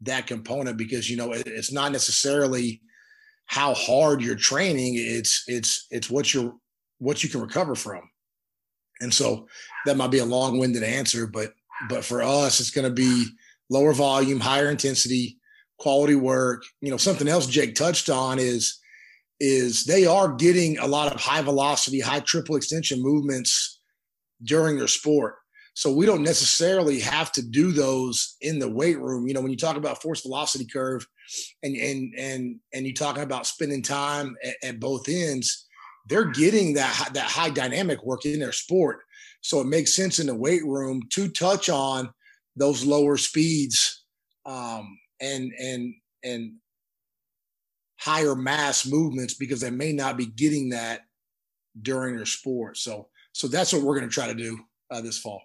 that 0.00 0.26
component 0.26 0.76
because 0.76 1.08
you 1.10 1.16
know 1.16 1.32
it, 1.32 1.46
it's 1.46 1.72
not 1.72 1.92
necessarily 1.92 2.80
how 3.46 3.74
hard 3.74 4.22
you're 4.22 4.34
training 4.34 4.94
it's 4.96 5.44
it's 5.46 5.86
it's 5.90 6.10
what 6.10 6.32
you're 6.34 6.54
what 6.98 7.22
you 7.22 7.28
can 7.28 7.40
recover 7.40 7.74
from. 7.74 8.02
And 9.00 9.12
so 9.12 9.46
that 9.84 9.96
might 9.96 10.10
be 10.10 10.18
a 10.18 10.24
long-winded 10.24 10.82
answer, 10.82 11.26
but 11.26 11.52
but 11.90 12.04
for 12.04 12.22
us, 12.22 12.58
it's 12.58 12.70
going 12.70 12.88
to 12.88 12.94
be 12.94 13.26
lower 13.68 13.92
volume, 13.92 14.40
higher 14.40 14.70
intensity, 14.70 15.38
quality 15.78 16.14
work. 16.14 16.62
You 16.80 16.90
know, 16.90 16.96
something 16.96 17.28
else 17.28 17.46
Jake 17.46 17.74
touched 17.74 18.08
on 18.08 18.38
is 18.38 18.78
is 19.38 19.84
they 19.84 20.06
are 20.06 20.32
getting 20.32 20.78
a 20.78 20.86
lot 20.86 21.14
of 21.14 21.20
high 21.20 21.42
velocity, 21.42 22.00
high 22.00 22.20
triple 22.20 22.56
extension 22.56 23.02
movements 23.02 23.75
during 24.42 24.76
their 24.76 24.88
sport. 24.88 25.36
So 25.74 25.92
we 25.92 26.06
don't 26.06 26.22
necessarily 26.22 27.00
have 27.00 27.32
to 27.32 27.42
do 27.42 27.70
those 27.70 28.36
in 28.40 28.58
the 28.58 28.70
weight 28.70 28.98
room. 28.98 29.28
You 29.28 29.34
know, 29.34 29.42
when 29.42 29.50
you 29.50 29.58
talk 29.58 29.76
about 29.76 30.00
force 30.00 30.22
velocity 30.22 30.64
curve 30.64 31.06
and 31.62 31.76
and 31.76 32.14
and 32.18 32.60
and 32.72 32.86
you 32.86 32.94
talking 32.94 33.22
about 33.22 33.46
spending 33.46 33.82
time 33.82 34.36
at, 34.42 34.54
at 34.62 34.80
both 34.80 35.06
ends, 35.08 35.66
they're 36.08 36.30
getting 36.30 36.74
that 36.74 37.10
that 37.12 37.26
high 37.26 37.50
dynamic 37.50 38.02
work 38.04 38.24
in 38.24 38.40
their 38.40 38.52
sport. 38.52 39.00
So 39.42 39.60
it 39.60 39.66
makes 39.66 39.94
sense 39.94 40.18
in 40.18 40.28
the 40.28 40.34
weight 40.34 40.64
room 40.64 41.02
to 41.12 41.28
touch 41.28 41.68
on 41.68 42.10
those 42.56 42.86
lower 42.86 43.18
speeds 43.18 44.04
um, 44.46 44.98
and 45.20 45.52
and 45.58 45.94
and 46.24 46.52
higher 47.98 48.34
mass 48.34 48.86
movements 48.86 49.34
because 49.34 49.60
they 49.60 49.70
may 49.70 49.92
not 49.92 50.16
be 50.16 50.26
getting 50.26 50.70
that 50.70 51.02
during 51.82 52.16
their 52.16 52.26
sport. 52.26 52.78
So 52.78 53.08
so 53.36 53.48
that's 53.48 53.70
what 53.70 53.82
we're 53.82 53.94
going 53.94 54.08
to 54.08 54.14
try 54.14 54.26
to 54.26 54.34
do 54.34 54.58
uh, 54.90 55.02
this 55.02 55.18
fall. 55.18 55.42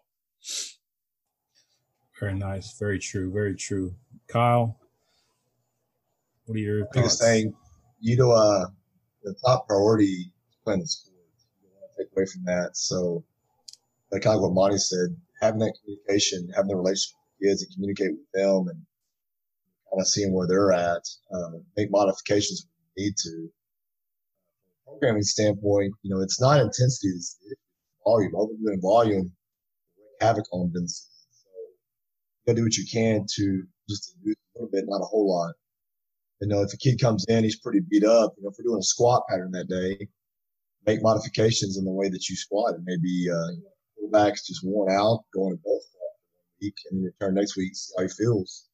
Very 2.22 2.36
nice. 2.36 2.80
Very 2.80 2.98
true. 2.98 3.30
Very 3.34 3.54
true. 3.54 3.94
Kyle, 4.30 4.80
what 6.46 6.56
are 6.56 6.60
your 6.60 6.88
biggest 6.94 7.22
thing? 7.22 7.54
You 8.00 8.16
know, 8.16 8.32
uh, 8.32 8.68
the 9.24 9.36
top 9.46 9.68
priority 9.68 10.06
is 10.06 10.58
playing 10.64 10.80
the 10.80 10.88
sport. 10.88 11.18
You 11.62 11.68
don't 11.68 11.82
want 11.82 11.92
to 11.98 12.04
take 12.04 12.12
away 12.16 12.26
from 12.34 12.46
that. 12.46 12.78
So, 12.78 13.26
like 14.10 14.22
kind 14.22 14.38
of 14.38 14.42
what 14.42 14.54
Monty 14.54 14.78
said, 14.78 15.14
having 15.42 15.60
that 15.60 15.74
communication, 15.84 16.48
having 16.56 16.70
the 16.70 16.78
relationship 16.78 17.18
with 17.42 17.50
kids 17.50 17.62
and 17.62 17.74
communicate 17.74 18.12
with 18.12 18.32
them 18.34 18.70
and 18.70 18.86
kind 19.92 20.00
of 20.00 20.08
seeing 20.08 20.34
where 20.34 20.48
they're 20.48 20.72
at, 20.72 21.04
uh, 21.36 21.58
make 21.76 21.92
modifications 21.92 22.66
when 22.66 22.80
we 22.96 23.04
need 23.04 23.18
to. 23.18 23.52
From 24.86 24.94
a 24.94 24.98
programming 24.98 25.24
standpoint, 25.24 25.92
you 26.04 26.16
know, 26.16 26.22
it's 26.22 26.40
not 26.40 26.62
intensity, 26.62 27.10
it's 27.10 27.36
volume. 28.04 28.34
Overdoing 28.36 28.82
volume, 28.82 29.32
havoc 30.20 30.46
on 30.52 30.72
them. 30.74 30.88
So 30.88 31.06
you 32.46 32.54
gotta 32.54 32.58
do 32.58 32.64
what 32.64 32.78
you 32.78 32.86
can 32.92 33.26
to 33.36 33.64
just 33.90 34.16
do 34.24 34.32
a 34.32 34.60
little 34.60 34.72
bit, 34.72 34.86
not 34.88 35.02
a 35.02 35.06
whole 35.06 35.30
lot. 35.30 35.54
You 36.42 36.48
know, 36.48 36.62
if 36.62 36.74
a 36.74 36.78
kid 36.78 37.00
comes 37.00 37.26
in, 37.28 37.44
he's 37.44 37.60
pretty 37.60 37.82
beat 37.88 38.04
up. 38.04 38.34
You 38.38 38.44
know, 38.44 38.50
if 38.50 38.56
we're 38.58 38.70
doing 38.70 38.80
a 38.80 38.84
squat 38.84 39.24
pattern 39.30 39.52
that 39.52 39.70
day, 39.70 40.08
make 40.86 41.04
modifications 41.04 41.78
in 41.78 41.86
the 41.86 41.92
way 41.92 42.10
that 42.10 42.30
you 42.30 42.36
squat. 42.36 42.76
It 42.76 42.82
may 42.84 42.98
be 42.98 43.30
uh, 43.32 43.52
fullbacks 44.02 44.46
just 44.48 44.62
worn 44.64 44.92
out, 44.92 45.24
going 45.34 45.56
to 45.56 45.62
belt 45.64 45.84
squat 45.84 46.02
for 46.60 46.92
and 46.92 47.06
return 47.06 47.36
next 47.36 47.58
week, 47.58 47.76
see 47.76 47.94
how 47.98 48.04
he 48.04 48.10
feels. 48.10 48.68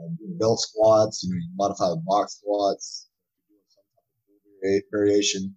Um, 0.00 0.16
belt 0.38 0.60
squats, 0.60 1.24
you 1.24 1.30
know, 1.30 1.36
you 1.36 1.48
modify 1.56 1.88
the 1.88 2.02
box 2.06 2.38
squats, 2.38 3.08
variation, 4.90 5.54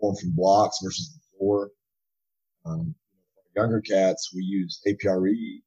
going 0.00 0.16
from 0.16 0.34
blocks 0.34 0.78
versus 0.82 1.12
the 1.12 1.38
floor. 1.38 1.70
Um, 2.64 2.94
younger 3.56 3.80
cats, 3.80 4.32
we 4.34 4.42
use 4.42 4.80
APRE. 4.86 5.62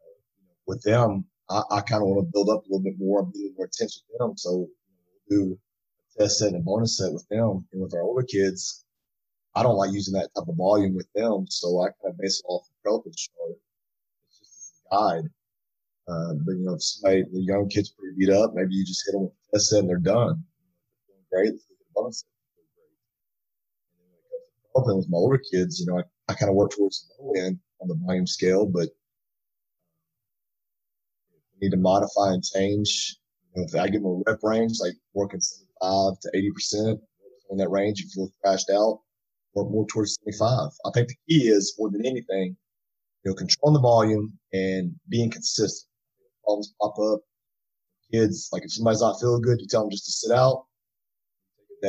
Uh, 0.00 0.14
with 0.66 0.82
them, 0.82 1.24
I, 1.50 1.62
I 1.70 1.80
kind 1.80 2.02
of 2.02 2.08
want 2.08 2.26
to 2.26 2.32
build 2.32 2.50
up 2.50 2.64
a 2.64 2.68
little 2.68 2.82
bit 2.82 2.98
more, 2.98 3.24
be 3.24 3.38
a 3.38 3.42
little 3.42 3.56
more 3.56 3.66
intense 3.66 4.02
with 4.08 4.18
them. 4.18 4.36
So 4.36 4.68
we'll 5.30 5.48
do 5.48 5.58
test 6.18 6.38
set 6.38 6.48
and 6.48 6.56
a 6.56 6.60
bonus 6.60 6.98
set 6.98 7.12
with 7.12 7.26
them 7.28 7.66
and 7.72 7.82
with 7.82 7.94
our 7.94 8.02
older 8.02 8.22
kids. 8.22 8.84
I 9.54 9.62
don't 9.62 9.76
like 9.76 9.92
using 9.92 10.14
that 10.14 10.28
type 10.36 10.48
of 10.48 10.56
volume 10.56 10.94
with 10.94 11.08
them, 11.14 11.46
so 11.48 11.80
I 11.80 11.86
kind 12.02 12.12
of 12.12 12.18
base 12.18 12.40
it 12.40 12.46
off 12.48 12.66
the 12.66 12.90
Pelton 12.90 13.12
chart. 13.16 13.56
It's 14.28 14.38
just 14.38 14.82
a 14.92 14.94
guide. 14.94 15.30
Uh, 16.08 16.34
but 16.44 16.52
you 16.52 16.64
know, 16.64 16.74
if 16.74 16.82
somebody, 16.82 17.24
the 17.32 17.40
young 17.40 17.68
kid's 17.68 17.90
pretty 17.90 18.14
beat 18.18 18.30
up, 18.30 18.52
maybe 18.54 18.74
you 18.74 18.84
just 18.84 19.04
hit 19.06 19.12
them 19.12 19.22
with 19.22 19.32
the 19.50 19.58
test 19.58 19.70
set 19.70 19.80
and 19.80 19.88
they're 19.88 19.96
done. 19.96 20.44
Get 21.32 21.54
the 21.54 21.60
bonus 21.94 22.20
set. 22.20 22.35
Great. 24.84 24.96
with 24.96 25.08
my 25.08 25.16
older 25.16 25.38
kids, 25.52 25.80
you 25.80 25.86
know, 25.86 25.98
I, 25.98 26.02
I 26.28 26.34
kind 26.34 26.50
of 26.50 26.56
work 26.56 26.72
towards 26.72 27.06
the 27.08 27.24
low 27.24 27.32
end 27.32 27.58
on 27.80 27.88
the 27.88 27.94
volume 27.94 28.26
scale, 28.26 28.66
but 28.66 28.88
need 31.60 31.70
to 31.70 31.76
modify 31.76 32.32
and 32.32 32.44
change. 32.44 33.16
You 33.54 33.62
know, 33.62 33.68
if 33.68 33.74
I 33.74 33.88
give 33.88 34.02
them 34.02 34.22
a 34.26 34.30
rep 34.30 34.40
range, 34.42 34.78
like 34.80 34.94
working 35.14 35.40
75 35.40 36.20
to 36.20 36.30
80% 36.34 37.00
in 37.50 37.56
that 37.58 37.70
range. 37.70 38.00
if 38.00 38.06
You 38.16 38.26
feel 38.26 38.32
thrashed 38.42 38.70
out 38.70 39.00
or 39.54 39.68
more 39.70 39.86
towards 39.86 40.18
75. 40.24 40.70
I 40.84 40.90
think 40.92 41.08
the 41.08 41.14
key 41.28 41.48
is 41.48 41.74
more 41.78 41.90
than 41.90 42.04
anything, 42.04 42.56
you 43.24 43.30
know, 43.30 43.34
controlling 43.34 43.74
the 43.74 43.80
volume 43.80 44.38
and 44.52 44.94
being 45.08 45.30
consistent. 45.30 45.88
Problems 46.44 46.74
pop 46.80 46.98
up. 46.98 47.20
Kids, 48.12 48.50
like 48.52 48.64
if 48.64 48.72
somebody's 48.72 49.00
not 49.00 49.18
feeling 49.20 49.42
good, 49.42 49.60
you 49.60 49.66
tell 49.66 49.82
them 49.82 49.90
just 49.90 50.04
to 50.04 50.12
sit 50.12 50.30
out, 50.30 50.66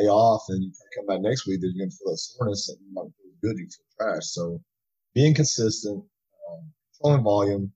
day 0.01 0.07
off, 0.07 0.43
and 0.49 0.63
you 0.63 0.71
come 0.95 1.05
back 1.05 1.21
next 1.21 1.47
week, 1.47 1.62
then 1.62 1.71
you're 1.75 1.86
going 1.86 1.91
to 1.91 1.97
feel 1.97 2.12
that 2.12 2.17
soreness 2.17 2.69
and 2.69 2.77
you 2.81 2.93
might 2.93 3.03
feel 3.03 3.31
good, 3.41 3.57
you 3.57 3.67
feel 3.67 4.07
trash. 4.07 4.25
So 4.25 4.62
being 5.13 5.33
consistent, 5.33 6.03
um, 6.51 6.71
controlling 6.93 7.23
volume, 7.23 7.71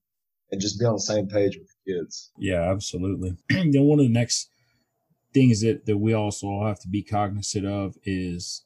and 0.51 0.61
just 0.61 0.79
be 0.79 0.85
on 0.85 0.93
the 0.93 0.99
same 0.99 1.27
page 1.27 1.57
with 1.57 1.67
the 1.67 1.93
kids. 1.93 2.31
Yeah, 2.37 2.69
absolutely. 2.69 3.37
then 3.49 3.83
one 3.83 3.99
of 3.99 4.05
the 4.05 4.11
next 4.11 4.49
things 5.33 5.61
that, 5.61 5.85
that 5.85 5.97
we 5.97 6.13
also 6.13 6.65
have 6.65 6.79
to 6.81 6.89
be 6.89 7.03
cognizant 7.03 7.65
of 7.65 7.95
is 8.03 8.63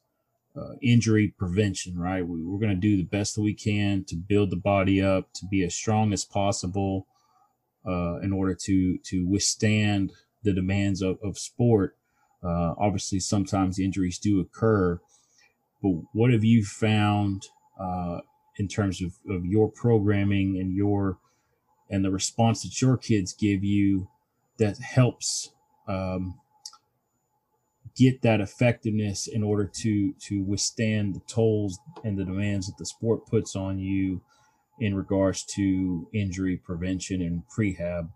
uh, 0.56 0.74
injury 0.82 1.32
prevention, 1.38 1.98
right? 1.98 2.26
We, 2.26 2.40
are 2.40 2.58
going 2.58 2.70
to 2.70 2.74
do 2.74 2.96
the 2.96 3.04
best 3.04 3.36
that 3.36 3.42
we 3.42 3.54
can 3.54 4.04
to 4.04 4.16
build 4.16 4.50
the 4.50 4.56
body 4.56 5.02
up 5.02 5.32
to 5.34 5.46
be 5.46 5.62
as 5.64 5.74
strong 5.74 6.12
as 6.12 6.24
possible 6.24 7.06
uh, 7.86 8.18
in 8.20 8.32
order 8.32 8.54
to 8.54 8.98
to 8.98 9.26
withstand 9.28 10.12
the 10.42 10.52
demands 10.52 11.02
of, 11.02 11.18
of 11.22 11.38
sport. 11.38 11.96
Uh, 12.46 12.74
obviously, 12.78 13.18
sometimes 13.18 13.78
injuries 13.78 14.18
do 14.18 14.40
occur, 14.40 15.00
but 15.82 15.90
what 16.12 16.32
have 16.32 16.44
you 16.44 16.64
found 16.64 17.48
uh, 17.80 18.20
in 18.58 18.68
terms 18.68 19.02
of, 19.02 19.14
of 19.28 19.44
your 19.44 19.70
programming 19.70 20.58
and 20.58 20.74
your 20.74 21.18
and 21.90 22.04
the 22.04 22.10
response 22.10 22.62
that 22.62 22.80
your 22.80 22.96
kids 22.96 23.32
give 23.32 23.62
you 23.62 24.08
that 24.58 24.78
helps 24.78 25.50
um, 25.86 26.40
get 27.96 28.22
that 28.22 28.40
effectiveness 28.40 29.26
in 29.26 29.42
order 29.42 29.64
to 29.64 30.12
to 30.20 30.42
withstand 30.42 31.14
the 31.14 31.20
tolls 31.20 31.78
and 32.04 32.18
the 32.18 32.24
demands 32.24 32.66
that 32.66 32.76
the 32.78 32.86
sport 32.86 33.26
puts 33.26 33.56
on 33.56 33.78
you 33.78 34.20
in 34.78 34.94
regards 34.94 35.42
to 35.44 36.06
injury 36.12 36.56
prevention 36.56 37.22
and 37.22 37.42
prehab. 37.48 38.10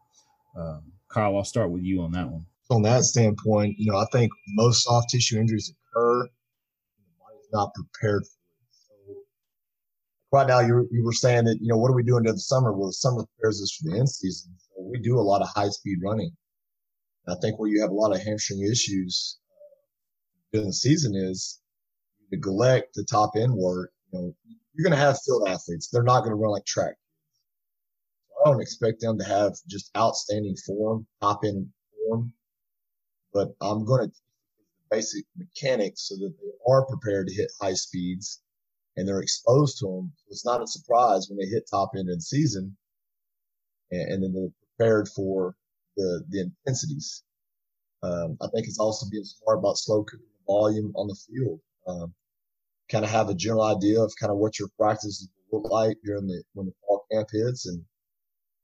Um, 0.56 0.92
Kyle, 1.08 1.36
I'll 1.36 1.44
start 1.44 1.70
with 1.70 1.82
you 1.82 2.02
on 2.02 2.12
that 2.12 2.28
one. 2.30 2.46
On 2.70 2.82
that 2.82 3.02
standpoint, 3.02 3.76
you 3.78 3.90
know, 3.90 3.98
I 3.98 4.06
think 4.12 4.30
most 4.48 4.84
soft 4.84 5.10
tissue 5.10 5.38
injuries 5.38 5.72
occur 5.72 6.20
when 6.20 6.28
the 7.04 7.18
body's 7.18 7.48
not 7.52 7.74
prepared 7.74 8.22
for 8.24 8.28
it. 8.28 8.68
So 8.70 9.16
right 10.32 10.46
now, 10.46 10.60
you 10.60 10.88
you 10.92 11.04
were 11.04 11.12
saying 11.12 11.44
that 11.46 11.58
you 11.60 11.68
know 11.68 11.76
what 11.76 11.90
are 11.90 11.96
we 11.96 12.04
doing 12.04 12.24
in 12.26 12.32
the 12.32 12.38
summer? 12.38 12.72
Well, 12.72 12.88
the 12.88 12.92
summer 12.92 13.24
prepares 13.36 13.60
us 13.60 13.72
for 13.76 13.90
the 13.90 13.98
end 13.98 14.08
season. 14.08 14.54
So 14.58 14.82
we 14.82 15.00
do 15.00 15.18
a 15.18 15.20
lot 15.20 15.42
of 15.42 15.48
high 15.48 15.68
speed 15.68 15.98
running. 16.02 16.30
And 17.26 17.36
I 17.36 17.40
think 17.40 17.58
where 17.58 17.68
you 17.68 17.80
have 17.80 17.90
a 17.90 17.94
lot 17.94 18.14
of 18.14 18.22
hamstring 18.22 18.60
issues 18.60 19.38
uh, 19.50 19.76
during 20.52 20.68
the 20.68 20.72
season 20.72 21.14
is 21.16 21.60
you 22.20 22.26
neglect 22.30 22.94
the 22.94 23.04
top 23.04 23.32
end 23.36 23.54
work. 23.54 23.90
You 24.12 24.18
know, 24.18 24.34
you're 24.74 24.88
going 24.88 24.98
to 24.98 25.04
have 25.04 25.18
field 25.26 25.48
athletes. 25.48 25.88
They're 25.88 26.02
not 26.02 26.20
going 26.20 26.30
to 26.30 26.36
run 26.36 26.52
like 26.52 26.64
track. 26.64 26.94
I 28.44 28.50
don't 28.50 28.62
expect 28.62 29.00
them 29.00 29.18
to 29.18 29.24
have 29.24 29.52
just 29.68 29.90
outstanding 29.96 30.56
form, 30.66 31.06
top 31.20 31.40
end 31.44 31.68
form, 32.08 32.32
but 33.32 33.48
I'm 33.60 33.84
going 33.84 34.08
to 34.08 34.16
basic 34.90 35.24
mechanics 35.36 36.08
so 36.08 36.16
that 36.16 36.34
they 36.40 36.72
are 36.72 36.84
prepared 36.86 37.28
to 37.28 37.34
hit 37.34 37.50
high 37.60 37.74
speeds 37.74 38.42
and 38.96 39.06
they're 39.06 39.20
exposed 39.20 39.78
to 39.78 39.86
them. 39.86 40.12
So 40.16 40.24
it's 40.30 40.44
not 40.44 40.62
a 40.62 40.66
surprise 40.66 41.28
when 41.28 41.38
they 41.38 41.46
hit 41.46 41.68
top 41.70 41.92
end 41.96 42.08
in 42.08 42.20
season 42.20 42.76
and, 43.90 44.12
and 44.12 44.22
then 44.22 44.32
they're 44.32 44.52
prepared 44.76 45.08
for 45.08 45.54
the, 45.96 46.24
the 46.28 46.50
intensities. 46.66 47.22
Um, 48.02 48.36
I 48.42 48.48
think 48.48 48.66
it's 48.66 48.80
also 48.80 49.06
being 49.10 49.24
smart 49.24 49.58
about 49.58 49.78
slow 49.78 50.02
cooking 50.02 50.26
the 50.26 50.52
volume 50.52 50.92
on 50.96 51.06
the 51.06 51.14
field. 51.14 51.60
Um, 51.86 52.14
kind 52.90 53.04
of 53.04 53.10
have 53.10 53.28
a 53.28 53.34
general 53.34 53.62
idea 53.62 54.00
of 54.00 54.12
kind 54.18 54.32
of 54.32 54.38
what 54.38 54.58
your 54.58 54.68
practices 54.76 55.28
look 55.52 55.70
like 55.70 55.96
during 56.04 56.26
the 56.26 56.42
when 56.54 56.66
the 56.66 56.72
fall 56.86 57.04
camp 57.12 57.28
hits 57.32 57.66
and 57.66 57.84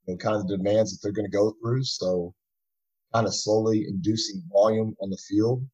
know, 0.07 0.17
kind 0.17 0.35
of 0.35 0.47
the 0.47 0.57
demands 0.57 0.91
that 0.91 0.99
they're 1.01 1.11
going 1.11 1.29
to 1.29 1.37
go 1.37 1.53
through. 1.61 1.83
So 1.83 2.33
kind 3.13 3.27
of 3.27 3.33
slowly 3.33 3.85
inducing 3.87 4.43
volume 4.51 4.95
on 5.01 5.09
the 5.09 5.17
field 5.17 5.65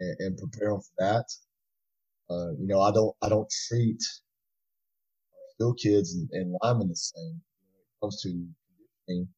and, 0.00 0.16
and 0.20 0.38
prepare 0.38 0.70
them 0.70 0.80
for 0.80 0.94
that. 0.98 1.24
Uh, 2.30 2.52
you 2.58 2.66
know, 2.66 2.80
I 2.80 2.90
don't 2.92 3.14
I 3.22 3.28
don't 3.28 3.50
treat 3.68 4.02
still 5.54 5.74
kids 5.74 6.14
and, 6.14 6.28
and 6.32 6.56
linemen 6.62 6.88
the 6.88 6.96
same 6.96 7.40
when 7.70 7.80
it 7.80 8.00
comes 8.00 8.20
to 8.22 8.28
conditioning. 8.28 9.28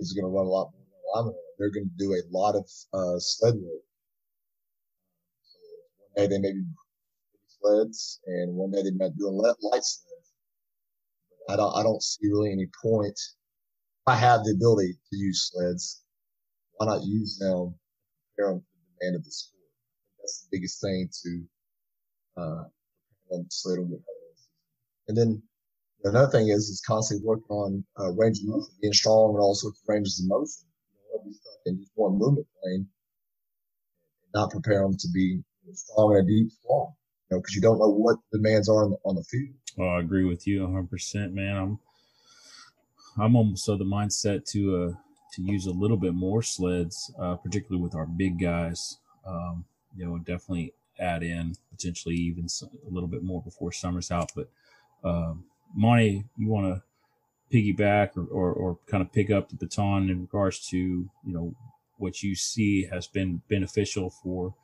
Is 0.00 0.12
going 0.12 0.24
to 0.24 0.36
run 0.36 0.46
a 0.46 0.48
lot 0.48 0.72
more 0.72 0.84
than 0.90 1.02
linemen. 1.14 1.34
They're 1.58 1.70
going 1.70 1.88
to 1.88 2.04
do 2.04 2.12
a 2.14 2.22
lot 2.36 2.56
of 2.56 2.68
uh, 2.92 3.18
sled 3.18 3.54
work. 3.54 3.82
So 5.44 5.58
one 6.12 6.28
day 6.28 6.34
they 6.34 6.40
may 6.40 6.52
be 6.52 6.64
sleds, 7.60 8.20
and 8.26 8.54
one 8.54 8.72
day 8.72 8.82
they 8.82 8.90
might 8.90 9.16
do 9.16 9.28
a 9.28 9.30
light 9.30 9.54
sleds. 9.84 10.32
I 11.48 11.56
don't 11.56 11.74
I 11.76 11.82
don't 11.82 12.02
see 12.02 12.26
really 12.28 12.52
any 12.52 12.66
point. 12.82 13.18
I 14.06 14.16
have 14.16 14.44
the 14.44 14.52
ability 14.52 14.92
to 14.92 15.16
use 15.16 15.50
sleds, 15.50 16.02
why 16.76 16.86
not 16.86 17.04
use 17.04 17.38
them? 17.38 17.74
Prepare 18.36 18.54
them 18.54 18.64
end 19.02 19.16
of 19.16 19.24
the 19.24 19.30
sport. 19.30 19.62
That's 20.18 20.42
the 20.42 20.56
biggest 20.56 20.80
thing 20.80 21.08
to 21.22 21.44
uh, 22.36 22.64
sled 23.48 23.78
on 23.78 24.02
And 25.08 25.16
then 25.16 25.42
another 26.04 26.30
thing 26.30 26.48
is 26.48 26.68
is 26.68 26.82
constantly 26.86 27.26
working 27.26 27.50
on 27.50 27.84
uh, 27.98 28.10
range 28.12 28.38
of 28.40 28.46
motion, 28.46 28.74
being 28.80 28.92
strong 28.92 29.30
and 29.30 29.40
all 29.40 29.54
sorts 29.54 29.80
of 29.80 29.88
ranges 29.88 30.20
of 30.20 30.28
motion. 30.28 30.64
You 30.92 31.20
know, 31.24 31.32
stuck 31.32 31.60
in 31.66 31.78
just 31.78 31.92
one 31.94 32.18
movement 32.18 32.46
plane, 32.62 32.88
and 34.22 34.32
not 34.34 34.50
prepare 34.50 34.82
them 34.82 34.96
to 34.96 35.08
be 35.14 35.42
strong 35.74 36.12
in 36.12 36.24
a 36.24 36.26
deep 36.26 36.52
fall. 36.66 36.96
You 37.30 37.36
know, 37.36 37.40
because 37.40 37.54
you 37.54 37.62
don't 37.62 37.78
know 37.78 37.90
what 37.90 38.16
demands 38.32 38.68
are 38.68 38.84
on 38.84 38.90
the, 38.90 38.96
on 39.04 39.14
the 39.16 39.24
field. 39.24 39.54
Well, 39.76 39.90
I 39.90 40.00
agree 40.00 40.24
with 40.24 40.46
you 40.46 40.62
100, 40.62 40.90
percent 40.90 41.32
man. 41.34 41.56
I'm 41.56 41.78
I'm 43.18 43.36
almost 43.36 43.68
of 43.68 43.78
the 43.78 43.84
mindset 43.84 44.44
to 44.52 44.76
uh 44.76 44.92
to 45.34 45.42
use 45.42 45.66
a 45.66 45.72
little 45.72 45.96
bit 45.96 46.14
more 46.14 46.42
sleds, 46.42 47.12
uh, 47.18 47.34
particularly 47.34 47.82
with 47.82 47.94
our 47.94 48.06
big 48.06 48.38
guys. 48.38 48.98
Um, 49.26 49.64
you 49.96 50.06
know, 50.06 50.18
definitely 50.18 50.74
add 50.98 51.22
in 51.22 51.54
potentially 51.70 52.14
even 52.14 52.46
a 52.62 52.90
little 52.90 53.08
bit 53.08 53.22
more 53.22 53.42
before 53.42 53.72
summer's 53.72 54.10
out. 54.10 54.30
But 54.34 54.48
um, 55.02 55.44
Monty, 55.74 56.24
you 56.36 56.48
want 56.48 56.66
to 56.66 56.82
piggyback 57.52 58.16
or, 58.16 58.26
or, 58.26 58.52
or 58.52 58.78
kind 58.86 59.02
of 59.02 59.12
pick 59.12 59.30
up 59.30 59.48
the 59.48 59.56
baton 59.56 60.08
in 60.08 60.22
regards 60.22 60.66
to 60.68 60.76
you 60.76 61.10
know 61.24 61.54
what 61.98 62.22
you 62.22 62.34
see 62.34 62.86
has 62.86 63.06
been 63.06 63.42
beneficial 63.48 64.10
for 64.10 64.54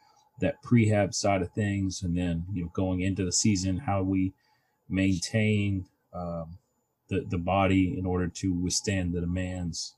that 0.41 0.63
prehab 0.63 1.15
side 1.15 1.43
of 1.43 1.53
things, 1.53 2.03
and 2.03 2.17
then 2.17 2.45
you 2.53 2.63
know 2.63 2.71
going 2.75 3.01
into 3.01 3.25
the 3.25 3.33
season, 3.33 3.79
how 3.79 4.03
we 4.03 4.33
maintain 4.89 5.87
um, 6.13 6.59
the 7.11 7.27
the 7.29 7.39
body 7.39 7.99
in 7.99 8.07
order 8.07 8.29
to 8.29 8.55
withstand 8.55 9.13
the 9.13 9.21
demands 9.21 9.97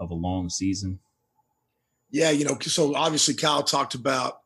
of 0.00 0.10
a 0.10 0.14
long 0.14 0.48
season? 0.48 0.98
Yeah, 2.10 2.30
you 2.30 2.44
know, 2.44 2.58
so 2.60 2.94
obviously 2.94 3.34
Kyle 3.34 3.62
talked 3.62 3.94
about 3.94 4.40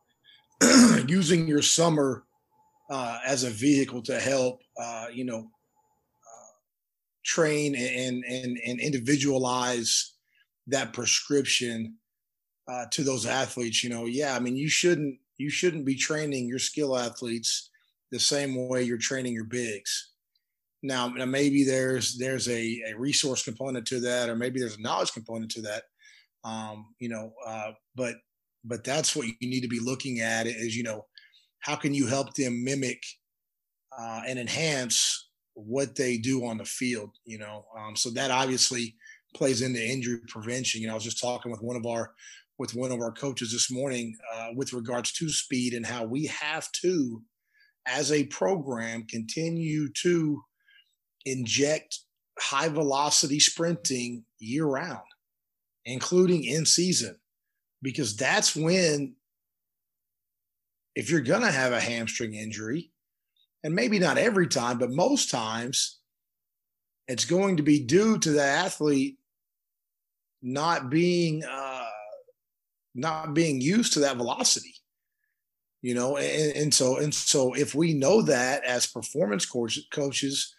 using 1.07 1.47
your 1.47 1.61
summer 1.61 2.23
uh, 2.89 3.19
as 3.25 3.43
a 3.43 3.49
vehicle 3.49 4.01
to 4.03 4.19
help, 4.19 4.61
uh, 4.81 5.07
you 5.13 5.25
know, 5.25 5.39
uh, 5.39 6.51
train 7.25 7.75
and, 7.75 8.23
and 8.23 8.57
and 8.65 8.79
individualize 8.79 10.13
that 10.67 10.93
prescription 10.93 11.95
uh, 12.67 12.85
to 12.91 13.03
those 13.03 13.25
athletes. 13.25 13.83
You 13.83 13.89
know, 13.89 14.05
yeah, 14.05 14.35
I 14.35 14.39
mean, 14.39 14.55
you 14.55 14.69
shouldn't 14.69 15.19
you 15.37 15.49
shouldn't 15.49 15.85
be 15.85 15.95
training 15.95 16.47
your 16.47 16.59
skill 16.59 16.97
athletes 16.97 17.69
the 18.11 18.19
same 18.19 18.67
way 18.67 18.83
you're 18.83 18.97
training 18.97 19.33
your 19.33 19.43
bigs. 19.43 20.11
Now, 20.83 21.07
maybe 21.07 21.63
there's 21.63 22.17
there's 22.17 22.47
a, 22.47 22.81
a 22.89 22.93
resource 22.97 23.43
component 23.43 23.87
to 23.87 23.99
that, 24.01 24.29
or 24.29 24.35
maybe 24.35 24.59
there's 24.59 24.77
a 24.77 24.81
knowledge 24.81 25.11
component 25.11 25.51
to 25.51 25.61
that. 25.61 25.83
Um, 26.43 26.93
you 26.99 27.09
know, 27.09 27.33
uh, 27.45 27.71
but 27.95 28.15
but 28.63 28.83
that's 28.83 29.15
what 29.15 29.27
you 29.27 29.49
need 29.49 29.61
to 29.61 29.67
be 29.67 29.79
looking 29.79 30.19
at 30.21 30.45
is 30.45 30.75
you 30.75 30.83
know 30.83 31.05
how 31.59 31.75
can 31.75 31.93
you 31.93 32.07
help 32.07 32.33
them 32.35 32.63
mimic 32.63 33.01
uh, 33.97 34.21
and 34.27 34.37
enhance 34.37 35.29
what 35.53 35.95
they 35.95 36.17
do 36.17 36.45
on 36.45 36.57
the 36.57 36.65
field. 36.65 37.09
You 37.25 37.39
know, 37.39 37.65
um, 37.77 37.95
so 37.95 38.09
that 38.11 38.31
obviously 38.31 38.95
plays 39.35 39.61
into 39.61 39.83
injury 39.83 40.19
prevention. 40.27 40.81
You 40.81 40.87
know, 40.87 40.93
I 40.93 40.95
was 40.95 41.03
just 41.03 41.21
talking 41.21 41.51
with 41.51 41.61
one 41.61 41.75
of 41.75 41.85
our 41.85 42.11
with 42.59 42.73
one 42.73 42.91
of 42.91 43.01
our 43.01 43.11
coaches 43.11 43.51
this 43.51 43.71
morning 43.71 44.15
uh, 44.33 44.49
with 44.55 44.73
regards 44.73 45.11
to 45.13 45.29
speed 45.29 45.73
and 45.73 45.85
how 45.85 46.03
we 46.03 46.25
have 46.25 46.67
to, 46.81 47.21
as 47.85 48.11
a 48.11 48.25
program, 48.25 49.05
continue 49.07 49.87
to 50.01 50.41
inject 51.31 51.99
high 52.39 52.69
velocity 52.69 53.39
sprinting 53.39 54.23
year 54.39 54.65
round, 54.65 55.01
including 55.85 56.43
in 56.43 56.65
season, 56.65 57.17
because 57.81 58.15
that's 58.15 58.55
when, 58.55 59.15
if 60.95 61.09
you're 61.09 61.21
going 61.21 61.41
to 61.41 61.51
have 61.51 61.73
a 61.73 61.79
hamstring 61.79 62.33
injury, 62.33 62.91
and 63.63 63.73
maybe 63.73 63.99
not 63.99 64.17
every 64.17 64.47
time, 64.47 64.77
but 64.77 64.91
most 64.91 65.29
times, 65.29 65.99
it's 67.07 67.25
going 67.25 67.57
to 67.57 67.63
be 67.63 67.79
due 67.79 68.17
to 68.19 68.31
the 68.31 68.43
athlete 68.43 69.17
not 70.41 70.89
being 70.89 71.43
uh, 71.43 71.85
not 72.93 73.33
being 73.33 73.59
used 73.59 73.93
to 73.93 73.99
that 74.01 74.17
velocity 74.17 74.75
you 75.81 75.93
know 75.93 76.17
and, 76.17 76.55
and 76.55 76.73
so 76.73 76.97
and 76.97 77.13
so 77.13 77.53
if 77.53 77.75
we 77.75 77.93
know 77.93 78.21
that 78.21 78.63
as 78.63 78.87
performance 78.87 79.45
coach, 79.45 79.79
coaches 79.91 80.55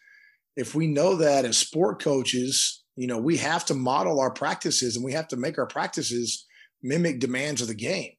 if 0.58 0.74
we 0.74 0.88
know 0.88 1.14
that 1.14 1.44
as 1.44 1.56
sport 1.56 2.02
coaches, 2.02 2.82
you 2.96 3.06
know, 3.06 3.16
we 3.16 3.36
have 3.36 3.64
to 3.66 3.74
model 3.74 4.18
our 4.18 4.32
practices 4.32 4.96
and 4.96 5.04
we 5.04 5.12
have 5.12 5.28
to 5.28 5.36
make 5.36 5.56
our 5.56 5.68
practices 5.68 6.44
mimic 6.82 7.20
demands 7.20 7.62
of 7.62 7.68
the 7.68 7.74
game. 7.74 8.10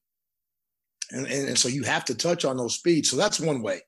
And, 1.11 1.27
and, 1.27 1.49
and 1.49 1.57
so 1.57 1.67
you 1.67 1.83
have 1.83 2.05
to 2.05 2.15
touch 2.15 2.45
on 2.45 2.55
those 2.55 2.75
speeds. 2.75 3.09
So 3.09 3.17
that's 3.17 3.41
one 3.41 3.61
way. 3.61 3.81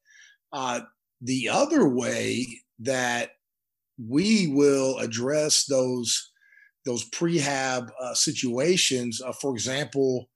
Uh, 0.51 0.81
the 1.21 1.47
other 1.47 1.87
way 1.87 2.45
that 2.79 3.29
we 3.97 4.47
will 4.47 4.97
address 4.97 5.65
those 5.65 6.31
those 6.83 7.07
prehab 7.11 7.89
uh, 8.01 8.13
situations, 8.15 9.21
uh, 9.21 9.31
for 9.31 9.53
example, 9.53 10.29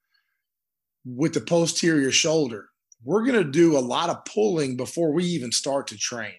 with 1.04 1.34
the 1.34 1.42
posterior 1.42 2.12
shoulder, 2.12 2.70
we're 3.04 3.26
going 3.26 3.44
to 3.44 3.52
do 3.52 3.78
a 3.78 3.80
lot 3.80 4.10
of 4.12 4.24
pulling 4.26 4.78
before 4.78 5.12
we 5.12 5.26
even 5.26 5.52
start 5.52 5.88
to 5.88 5.98
train. 5.98 6.36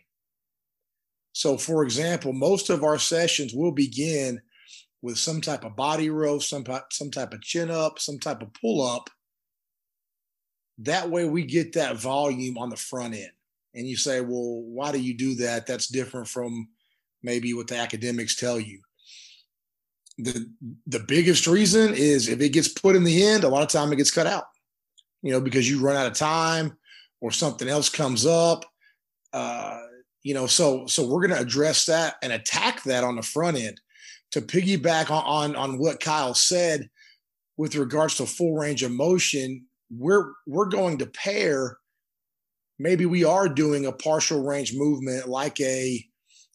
So, 1.36 1.58
for 1.58 1.84
example, 1.84 2.32
most 2.32 2.70
of 2.70 2.82
our 2.82 2.98
sessions 2.98 3.52
will 3.52 3.70
begin 3.70 4.40
with 5.02 5.18
some 5.18 5.42
type 5.42 5.66
of 5.66 5.76
body 5.76 6.08
row, 6.08 6.38
some, 6.38 6.64
some 6.90 7.10
type 7.10 7.34
of 7.34 7.42
chin 7.42 7.70
up, 7.70 7.98
some 7.98 8.18
type 8.18 8.40
of 8.40 8.54
pull 8.54 8.80
up. 8.80 9.10
That 10.78 11.10
way, 11.10 11.26
we 11.26 11.44
get 11.44 11.74
that 11.74 11.96
volume 11.96 12.56
on 12.56 12.70
the 12.70 12.76
front 12.76 13.12
end. 13.12 13.32
And 13.74 13.86
you 13.86 13.98
say, 13.98 14.22
well, 14.22 14.62
why 14.62 14.92
do 14.92 14.98
you 14.98 15.12
do 15.12 15.34
that? 15.34 15.66
That's 15.66 15.88
different 15.88 16.26
from 16.26 16.68
maybe 17.22 17.52
what 17.52 17.68
the 17.68 17.76
academics 17.76 18.36
tell 18.36 18.58
you. 18.58 18.80
The, 20.16 20.50
the 20.86 21.00
biggest 21.00 21.46
reason 21.46 21.92
is 21.92 22.30
if 22.30 22.40
it 22.40 22.54
gets 22.54 22.68
put 22.68 22.96
in 22.96 23.04
the 23.04 23.22
end, 23.22 23.44
a 23.44 23.48
lot 23.50 23.62
of 23.62 23.68
time 23.68 23.92
it 23.92 23.96
gets 23.96 24.10
cut 24.10 24.26
out, 24.26 24.44
you 25.20 25.32
know, 25.32 25.42
because 25.42 25.68
you 25.68 25.82
run 25.82 25.96
out 25.96 26.06
of 26.06 26.14
time 26.14 26.78
or 27.20 27.30
something 27.30 27.68
else 27.68 27.90
comes 27.90 28.24
up. 28.24 28.64
Uh, 29.34 29.82
you 30.26 30.34
know 30.34 30.48
so 30.48 30.84
so 30.88 31.06
we're 31.06 31.24
going 31.24 31.38
to 31.38 31.46
address 31.46 31.86
that 31.86 32.16
and 32.20 32.32
attack 32.32 32.82
that 32.82 33.04
on 33.04 33.14
the 33.14 33.22
front 33.22 33.56
end 33.56 33.80
to 34.32 34.40
piggyback 34.40 35.08
on, 35.08 35.22
on 35.24 35.54
on 35.54 35.78
what 35.78 36.00
kyle 36.00 36.34
said 36.34 36.90
with 37.56 37.76
regards 37.76 38.16
to 38.16 38.26
full 38.26 38.56
range 38.56 38.82
of 38.82 38.90
motion. 38.90 39.64
We're 39.88 40.32
we're 40.48 40.66
going 40.66 40.98
to 40.98 41.06
pair. 41.06 41.78
Maybe 42.76 43.06
we 43.06 43.22
are 43.22 43.48
doing 43.48 43.86
a 43.86 43.92
partial 43.92 44.42
range 44.42 44.74
movement 44.74 45.28
like 45.28 45.60
a 45.60 46.04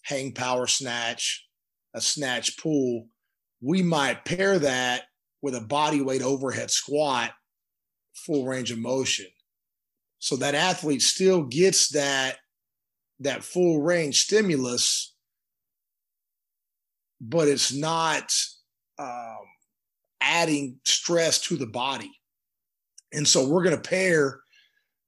hang 0.04 0.34
power 0.34 0.68
snatch 0.68 1.48
a 1.94 2.02
snatch 2.02 2.58
pull. 2.58 3.08
We 3.62 3.84
might 3.84 4.26
pair 4.26 4.60
that 4.60 5.04
with 5.42 5.56
a 5.56 5.62
body 5.62 6.02
weight 6.02 6.24
overhead 6.24 6.72
squat, 6.72 7.32
full 8.16 8.46
range 8.46 8.72
of 8.72 8.80
motion. 8.80 9.28
So 10.20 10.36
that 10.36 10.56
athlete 10.56 11.02
still 11.02 11.44
gets 11.44 11.88
that 11.94 12.36
that 13.22 13.44
full 13.44 13.82
range 13.82 14.24
stimulus, 14.24 15.14
but 17.20 17.48
it's 17.48 17.74
not 17.74 18.34
um, 19.00 19.46
adding 20.20 20.80
stress 20.86 21.40
to 21.42 21.56
the 21.56 21.68
body. 21.68 22.12
And 23.14 23.28
so 23.28 23.48
we're 23.48 23.64
going 23.64 23.76
to 23.76 23.90
pair 23.90 24.42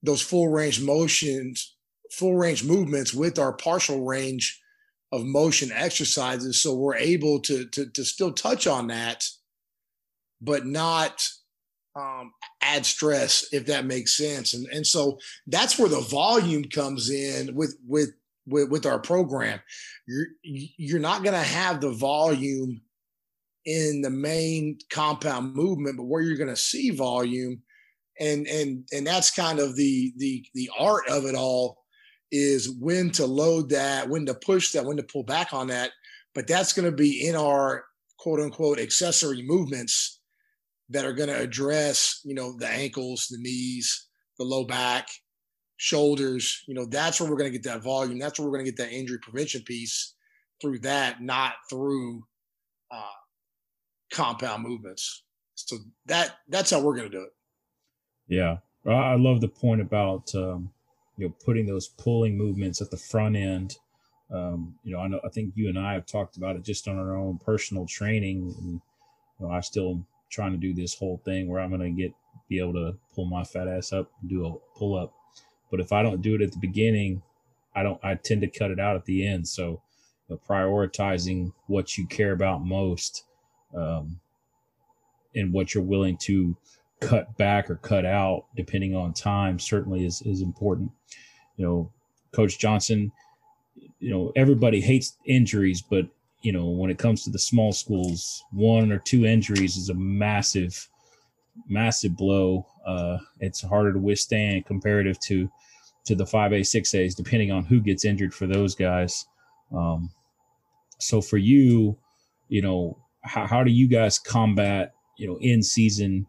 those 0.02 0.22
full 0.22 0.50
range 0.50 0.82
motions, 0.82 1.76
full 2.12 2.36
range 2.36 2.64
movements 2.64 3.14
with 3.14 3.40
our 3.40 3.54
partial 3.54 4.04
range 4.04 4.60
of 5.12 5.24
motion 5.24 5.72
exercises. 5.72 6.62
So 6.62 6.76
we're 6.76 6.96
able 6.96 7.40
to, 7.42 7.66
to, 7.66 7.90
to 7.92 8.04
still 8.04 8.34
touch 8.34 8.68
on 8.68 8.88
that, 8.88 9.24
but 10.42 10.66
not 10.66 11.28
um, 11.96 12.34
add 12.64 12.86
stress, 12.86 13.46
if 13.52 13.66
that 13.68 13.86
makes 13.86 14.18
sense. 14.18 14.54
And, 14.54 14.66
and 14.68 14.86
so 14.86 15.20
that's 15.48 15.78
where 15.78 15.90
the 15.90 16.02
volume 16.02 16.64
comes 16.64 17.10
in 17.10 17.54
with, 17.56 17.78
with, 17.88 18.10
with, 18.48 18.70
with 18.70 18.86
our 18.86 19.00
program. 19.00 19.60
You're, 20.08 20.28
you're 20.44 21.00
not 21.00 21.24
going 21.24 21.36
to 21.36 21.48
have 21.48 21.82
the 21.82 21.92
volume 21.92 22.82
in 23.66 24.02
the 24.02 24.10
main 24.10 24.78
compound 24.92 25.56
movement, 25.56 25.98
but 25.98 26.04
where 26.04 26.22
you're 26.22 26.38
going 26.38 26.50
to 26.50 26.56
see 26.56 26.90
volume 26.90 27.62
and 28.20 28.48
and 28.48 28.88
and 28.92 29.06
that's 29.06 29.32
kind 29.32 29.60
of 29.60 29.76
the 29.76 30.14
the 30.18 30.46
the 30.54 30.70
art 30.78 31.04
of 31.10 31.26
it 31.26 31.36
all 31.36 31.84
is 32.32 32.70
when 32.80 33.10
to 33.12 33.26
load 33.26 33.70
that 33.70 34.08
when 34.08 34.26
to 34.26 34.34
push 34.34 34.72
that 34.72 34.86
when 34.86 34.98
to 34.98 35.04
pull 35.04 35.24
back 35.24 35.54
on 35.54 35.68
that 35.68 35.92
but 36.36 36.48
that's 36.48 36.74
going 36.74 36.90
to 36.90 36.96
be 36.96 37.28
in 37.28 37.36
our 37.36 37.86
quote 38.18 38.40
unquote 38.40 38.80
accessory 38.80 39.44
movements 39.44 40.20
that 40.90 41.06
are 41.06 41.14
going 41.14 41.30
to 41.30 41.40
address 41.40 42.22
you 42.24 42.36
know 42.36 42.58
the 42.58 42.68
ankles 42.68 43.28
the 43.30 43.38
knees 43.38 44.08
the 44.38 44.44
low 44.44 44.66
back 44.66 45.08
shoulders 45.78 46.64
you 46.68 46.74
know 46.74 46.86
that's 46.86 47.20
where 47.20 47.30
we're 47.30 47.38
going 47.38 47.52
to 47.52 47.58
get 47.58 47.64
that 47.64 47.84
volume. 47.84 48.20
That's 48.20 48.40
where 48.40 48.48
we're 48.48 48.58
going 48.58 48.66
to 48.66 48.72
get 48.72 48.78
that 48.78 48.96
injury 48.96 49.20
prevention 49.20 49.64
piece 49.64 50.14
through 50.62 50.80
that 50.80 51.22
not 51.22 51.54
through 51.70 52.24
uh, 52.92 53.20
compound 54.12 54.64
movements. 54.64 55.24
So 55.56 55.78
that 56.06 56.36
that's 56.48 56.72
how 56.72 56.82
we're 56.82 56.96
going 56.96 57.12
to 57.12 57.18
do 57.18 57.24
it. 57.24 57.34
Yeah, 58.28 58.58
I 58.90 59.16
love 59.16 59.42
the 59.42 59.48
point 59.48 59.82
about 59.82 60.34
um, 60.36 60.72
you 61.18 61.28
know 61.28 61.36
putting 61.44 61.66
those 61.66 61.90
pulling 61.90 62.38
movements 62.38 62.82
at 62.82 62.92
the 62.92 62.98
front 62.98 63.36
end. 63.36 63.78
Um, 64.32 64.76
you 64.84 64.94
know, 64.94 65.00
I 65.00 65.08
know 65.08 65.20
I 65.24 65.30
think 65.30 65.54
you 65.56 65.70
and 65.70 65.78
I 65.78 65.94
have 65.94 66.06
talked 66.06 66.38
about 66.38 66.56
it 66.56 66.64
just 66.64 66.88
on 66.88 66.98
our 66.98 67.16
own 67.16 67.38
personal 67.38 67.86
training, 67.86 68.56
and 68.60 68.82
you 69.40 69.46
know, 69.46 69.52
I 69.52 69.60
still 69.60 70.06
trying 70.34 70.52
to 70.52 70.58
do 70.58 70.74
this 70.74 70.96
whole 70.96 71.22
thing 71.24 71.48
where 71.48 71.62
I'm 71.62 71.70
to 71.80 71.90
get 71.92 72.14
be 72.50 72.60
able 72.60 72.74
to 72.74 72.98
pull 73.14 73.26
my 73.26 73.44
fat 73.44 73.68
ass 73.68 73.94
up 73.94 74.12
do 74.28 74.46
a 74.46 74.78
pull 74.78 74.96
up. 74.98 75.14
But 75.72 75.80
if 75.80 75.92
I 75.92 76.04
don't 76.04 76.22
do 76.22 76.36
it 76.36 76.42
at 76.42 76.52
the 76.52 76.60
beginning, 76.60 77.22
I 77.76 77.84
don't. 77.84 78.00
I 78.04 78.16
tend 78.16 78.42
to 78.42 78.48
cut 78.48 78.72
it 78.72 78.80
out 78.80 78.96
at 78.96 79.06
the 79.06 79.26
end. 79.26 79.48
So, 79.48 79.82
you 80.28 80.36
know, 80.36 80.42
prioritizing 80.48 81.52
what 81.68 81.98
you 81.98 82.06
care 82.08 82.32
about 82.32 82.66
most, 82.66 83.26
um, 83.76 84.20
and 85.36 85.54
what 85.54 85.74
you're 85.74 85.84
willing 85.84 86.18
to 86.18 86.56
cut 87.00 87.36
back 87.38 87.70
or 87.70 87.76
cut 87.76 88.06
out 88.06 88.46
depending 88.56 88.96
on 88.96 89.14
time 89.14 89.60
certainly 89.60 90.06
is 90.06 90.22
is 90.24 90.42
important. 90.42 90.92
You 91.58 91.66
know, 91.66 91.92
Coach 92.32 92.60
Johnson, 92.60 93.12
you 94.00 94.10
know, 94.10 94.32
everybody 94.36 94.82
hates 94.82 95.18
injuries, 95.26 95.82
but 95.82 96.08
you 96.44 96.52
know, 96.52 96.66
when 96.66 96.92
it 96.92 97.00
comes 97.00 97.24
to 97.24 97.30
the 97.30 97.40
small 97.40 97.72
schools, 97.72 98.44
one 98.52 98.92
or 98.92 99.00
two 99.00 99.26
injuries 99.26 99.78
is 99.78 99.90
a 99.90 99.94
massive, 99.94 100.90
massive 101.68 102.16
blow. 102.16 102.68
Uh, 102.86 103.18
it's 103.40 103.62
harder 103.62 103.94
to 103.94 104.00
withstand 104.00 104.66
comparative 104.66 105.20
to 105.22 105.50
to 106.06 106.16
the 106.16 106.26
five 106.26 106.52
A, 106.52 106.64
six 106.64 106.94
A's, 106.94 107.16
depending 107.16 107.50
on 107.50 107.64
who 107.64 107.80
gets 107.80 108.04
injured 108.04 108.34
for 108.34 108.46
those 108.46 108.76
guys. 108.76 109.26
Um, 109.74 110.12
so 111.00 111.22
for 111.22 111.38
you, 111.38 111.98
you 112.50 112.62
know, 112.62 112.98
how, 113.22 113.48
how 113.48 113.64
do 113.64 113.72
you 113.72 113.88
guys 113.88 114.20
combat, 114.20 114.94
you 115.18 115.28
know, 115.28 115.38
in 115.40 115.64
season 115.64 116.28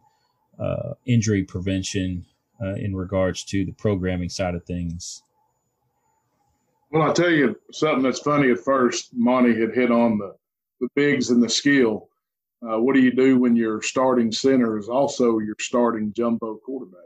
uh, 0.57 0.93
injury 1.05 1.43
prevention 1.43 2.25
uh, 2.63 2.75
in 2.75 2.95
regards 2.95 3.43
to 3.43 3.65
the 3.65 3.73
programming 3.73 4.29
side 4.29 4.55
of 4.55 4.63
things? 4.63 5.23
Well, 6.95 7.03
I'll 7.03 7.13
tell 7.13 7.29
you 7.29 7.59
something 7.73 8.03
that's 8.03 8.21
funny 8.21 8.51
at 8.51 8.59
first. 8.59 9.09
Monty 9.13 9.59
had 9.59 9.75
hit 9.75 9.91
on 9.91 10.17
the, 10.17 10.33
the 10.79 10.87
bigs 10.95 11.29
and 11.29 11.43
the 11.43 11.49
skill. 11.49 12.07
Uh, 12.65 12.79
what 12.79 12.95
do 12.95 13.01
you 13.01 13.11
do 13.11 13.37
when 13.37 13.53
your 13.53 13.81
starting 13.81 14.31
center 14.31 14.77
is 14.77 14.87
also 14.87 15.39
your 15.39 15.57
starting 15.59 16.13
jumbo 16.13 16.55
quarterback? 16.65 17.01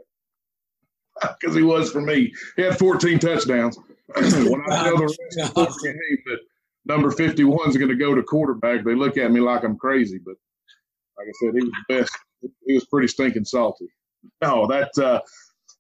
Because 1.42 1.56
he 1.56 1.64
was 1.64 1.92
for 1.92 2.02
me. 2.02 2.32
He 2.56 2.62
had 2.62 2.78
14 2.78 3.18
touchdowns. 3.18 3.80
when 4.16 4.62
I 4.70 4.84
tell 4.84 4.96
the 4.96 5.02
rest 5.02 5.20
of 5.40 5.56
the 5.56 5.66
team 5.84 6.18
that 6.28 6.40
number 6.86 7.10
51 7.10 7.70
is 7.70 7.76
going 7.76 7.90
to 7.90 7.96
go 7.96 8.14
to 8.14 8.22
quarterback, 8.22 8.86
they 8.86 8.94
look 8.94 9.18
at 9.18 9.32
me 9.32 9.40
like 9.40 9.64
I'm 9.64 9.76
crazy. 9.76 10.20
But 10.24 10.36
like 11.18 11.28
I 11.28 11.34
said, 11.42 11.56
he 11.56 11.62
was 11.62 11.72
the 11.72 11.96
best 11.96 12.18
he 12.68 12.76
was 12.76 12.86
pretty 12.86 13.08
stinking 13.08 13.46
salty. 13.46 13.88
No, 14.40 14.68
that 14.68 14.96
uh, 15.00 15.20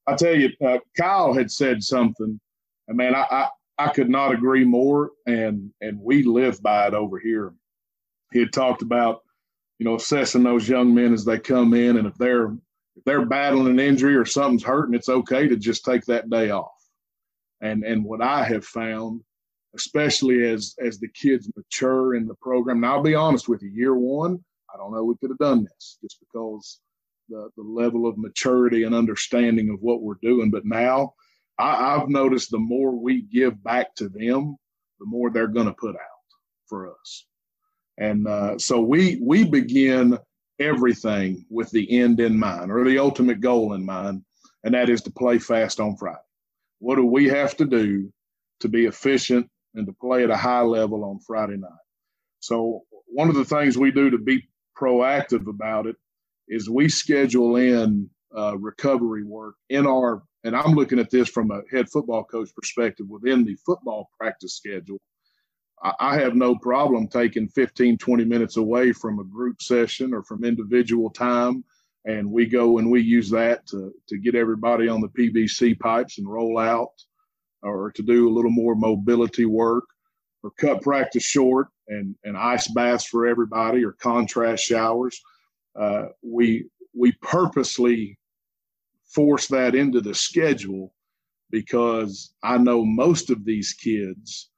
I 0.07 0.15
tell 0.15 0.35
you, 0.35 0.49
uh, 0.65 0.79
Kyle 0.97 1.31
had 1.31 1.51
said 1.51 1.83
something, 1.83 2.39
and 2.87 2.97
man, 2.97 3.15
I, 3.15 3.25
I 3.29 3.49
I 3.79 3.87
could 3.87 4.09
not 4.09 4.33
agree 4.33 4.65
more, 4.65 5.11
and 5.25 5.71
and 5.79 6.01
we 6.01 6.23
live 6.23 6.61
by 6.61 6.87
it 6.87 6.93
over 6.93 7.17
here. 7.17 7.53
He 8.33 8.39
had 8.39 8.51
talked 8.51 8.81
about, 8.81 9.21
you 9.79 9.85
know, 9.85 9.95
assessing 9.95 10.43
those 10.43 10.67
young 10.67 10.93
men 10.93 11.13
as 11.13 11.23
they 11.23 11.39
come 11.39 11.73
in, 11.73 11.95
and 11.97 12.05
if 12.05 12.15
they're 12.15 12.51
if 12.97 13.05
they're 13.05 13.25
battling 13.25 13.67
an 13.67 13.79
injury 13.79 14.15
or 14.15 14.25
something's 14.25 14.63
hurting, 14.63 14.95
it's 14.95 15.07
okay 15.07 15.47
to 15.47 15.55
just 15.55 15.85
take 15.85 16.03
that 16.05 16.29
day 16.29 16.49
off. 16.49 16.73
And 17.61 17.85
and 17.85 18.03
what 18.03 18.21
I 18.21 18.43
have 18.43 18.65
found, 18.65 19.21
especially 19.73 20.43
as 20.43 20.75
as 20.85 20.99
the 20.99 21.07
kids 21.07 21.49
mature 21.55 22.15
in 22.15 22.27
the 22.27 22.35
program, 22.35 22.83
and 22.83 22.85
I'll 22.85 23.01
be 23.01 23.15
honest 23.15 23.47
with 23.47 23.63
you, 23.63 23.69
year 23.69 23.95
one, 23.95 24.43
I 24.73 24.77
don't 24.77 24.93
know 24.93 25.05
we 25.05 25.15
could 25.21 25.29
have 25.29 25.39
done 25.39 25.63
this 25.63 25.97
just 26.01 26.19
because 26.19 26.81
the, 27.29 27.49
the 27.55 27.63
level 27.63 28.07
of 28.07 28.17
maturity 28.17 28.83
and 28.83 28.93
understanding 28.93 29.69
of 29.69 29.81
what 29.81 30.01
we're 30.01 30.19
doing. 30.21 30.51
But 30.51 30.65
now 30.65 31.13
I, 31.59 31.95
I've 31.95 32.09
noticed 32.09 32.51
the 32.51 32.57
more 32.59 32.95
we 32.95 33.21
give 33.21 33.61
back 33.63 33.93
to 33.95 34.09
them, 34.09 34.55
the 34.99 35.05
more 35.05 35.29
they're 35.29 35.47
going 35.47 35.67
to 35.67 35.73
put 35.73 35.95
out 35.95 36.19
for 36.67 36.93
us. 36.93 37.25
And 37.97 38.27
uh, 38.27 38.57
so 38.57 38.79
we 38.79 39.19
we 39.21 39.43
begin 39.43 40.17
everything 40.59 41.45
with 41.49 41.69
the 41.71 41.99
end 41.99 42.19
in 42.21 42.39
mind 42.39 42.71
or 42.71 42.85
the 42.85 42.99
ultimate 42.99 43.41
goal 43.41 43.73
in 43.73 43.85
mind, 43.85 44.23
and 44.63 44.73
that 44.73 44.89
is 44.89 45.01
to 45.03 45.11
play 45.11 45.37
fast 45.37 45.81
on 45.81 45.97
Friday. 45.97 46.17
What 46.79 46.95
do 46.95 47.05
we 47.05 47.27
have 47.27 47.57
to 47.57 47.65
do 47.65 48.11
to 48.61 48.69
be 48.69 48.85
efficient 48.85 49.49
and 49.75 49.85
to 49.85 49.93
play 49.93 50.23
at 50.23 50.29
a 50.29 50.37
high 50.37 50.61
level 50.61 51.03
on 51.03 51.19
Friday 51.19 51.57
night? 51.57 51.71
So 52.39 52.83
one 53.07 53.27
of 53.27 53.35
the 53.35 53.45
things 53.45 53.77
we 53.77 53.91
do 53.91 54.11
to 54.11 54.17
be 54.17 54.47
proactive 54.77 55.47
about 55.47 55.87
it 55.87 55.97
is 56.47 56.69
we 56.69 56.87
schedule 56.87 57.57
in 57.57 58.09
uh, 58.35 58.57
recovery 58.57 59.23
work 59.23 59.55
in 59.69 59.85
our 59.85 60.23
and 60.43 60.56
i'm 60.56 60.73
looking 60.73 60.99
at 60.99 61.10
this 61.10 61.30
from 61.30 61.52
a 61.52 61.62
head 61.71 61.89
football 61.89 62.23
coach 62.23 62.49
perspective 62.56 63.08
within 63.10 63.43
the 63.43 63.56
football 63.65 64.10
practice 64.19 64.56
schedule 64.56 64.99
I, 65.82 66.19
have 66.19 66.36
no 66.36 66.56
problem 66.56 67.08
taking 67.08 67.47
15 67.47 67.97
20 67.97 68.25
minutes 68.25 68.58
away 68.58 68.91
from 68.91 69.19
a 69.19 69.23
group 69.23 69.62
session 69.62 70.13
or 70.13 70.23
from 70.23 70.43
individual 70.43 71.10
time 71.10 71.63
and 72.04 72.30
we 72.30 72.47
go 72.47 72.79
and 72.79 72.92
we 72.92 73.02
use 73.02 73.29
that 73.29 73.65
to, 73.67 73.94
to 74.10 74.17
get 74.17 74.35
everybody 74.35 74.90
on 74.90 75.00
the 75.00 75.08
pvc 75.08 75.79
pipes 75.79 76.17
and 76.17 76.29
roll 76.29 76.58
out 76.58 76.92
or 77.62 77.92
to 77.92 78.02
do 78.02 78.27
a 78.27 78.33
little 78.33 78.52
more 78.52 78.75
mobility 78.75 79.46
work 79.46 79.85
or 80.44 80.52
cut 80.52 80.81
practice 80.81 81.23
short 81.23 81.67
and, 81.87 82.15
and 82.23 82.37
ice 82.37 82.67
baths 82.67 83.06
for 83.06 83.27
everybody 83.27 83.83
or 83.83 83.92
contrast 83.94 84.63
showers. 84.63 85.21
Uh, 85.75 86.06
we 86.21 86.65
we 86.96 87.12
purposely 87.21 88.17
force 89.13 89.47
that 89.47 89.75
into 89.75 90.01
the 90.01 90.13
schedule 90.13 90.93
because 91.51 92.33
I 92.43 92.57
know 92.57 92.85
most 92.85 93.29
of 93.29 93.43
these 93.43 93.73
kids 93.73 94.49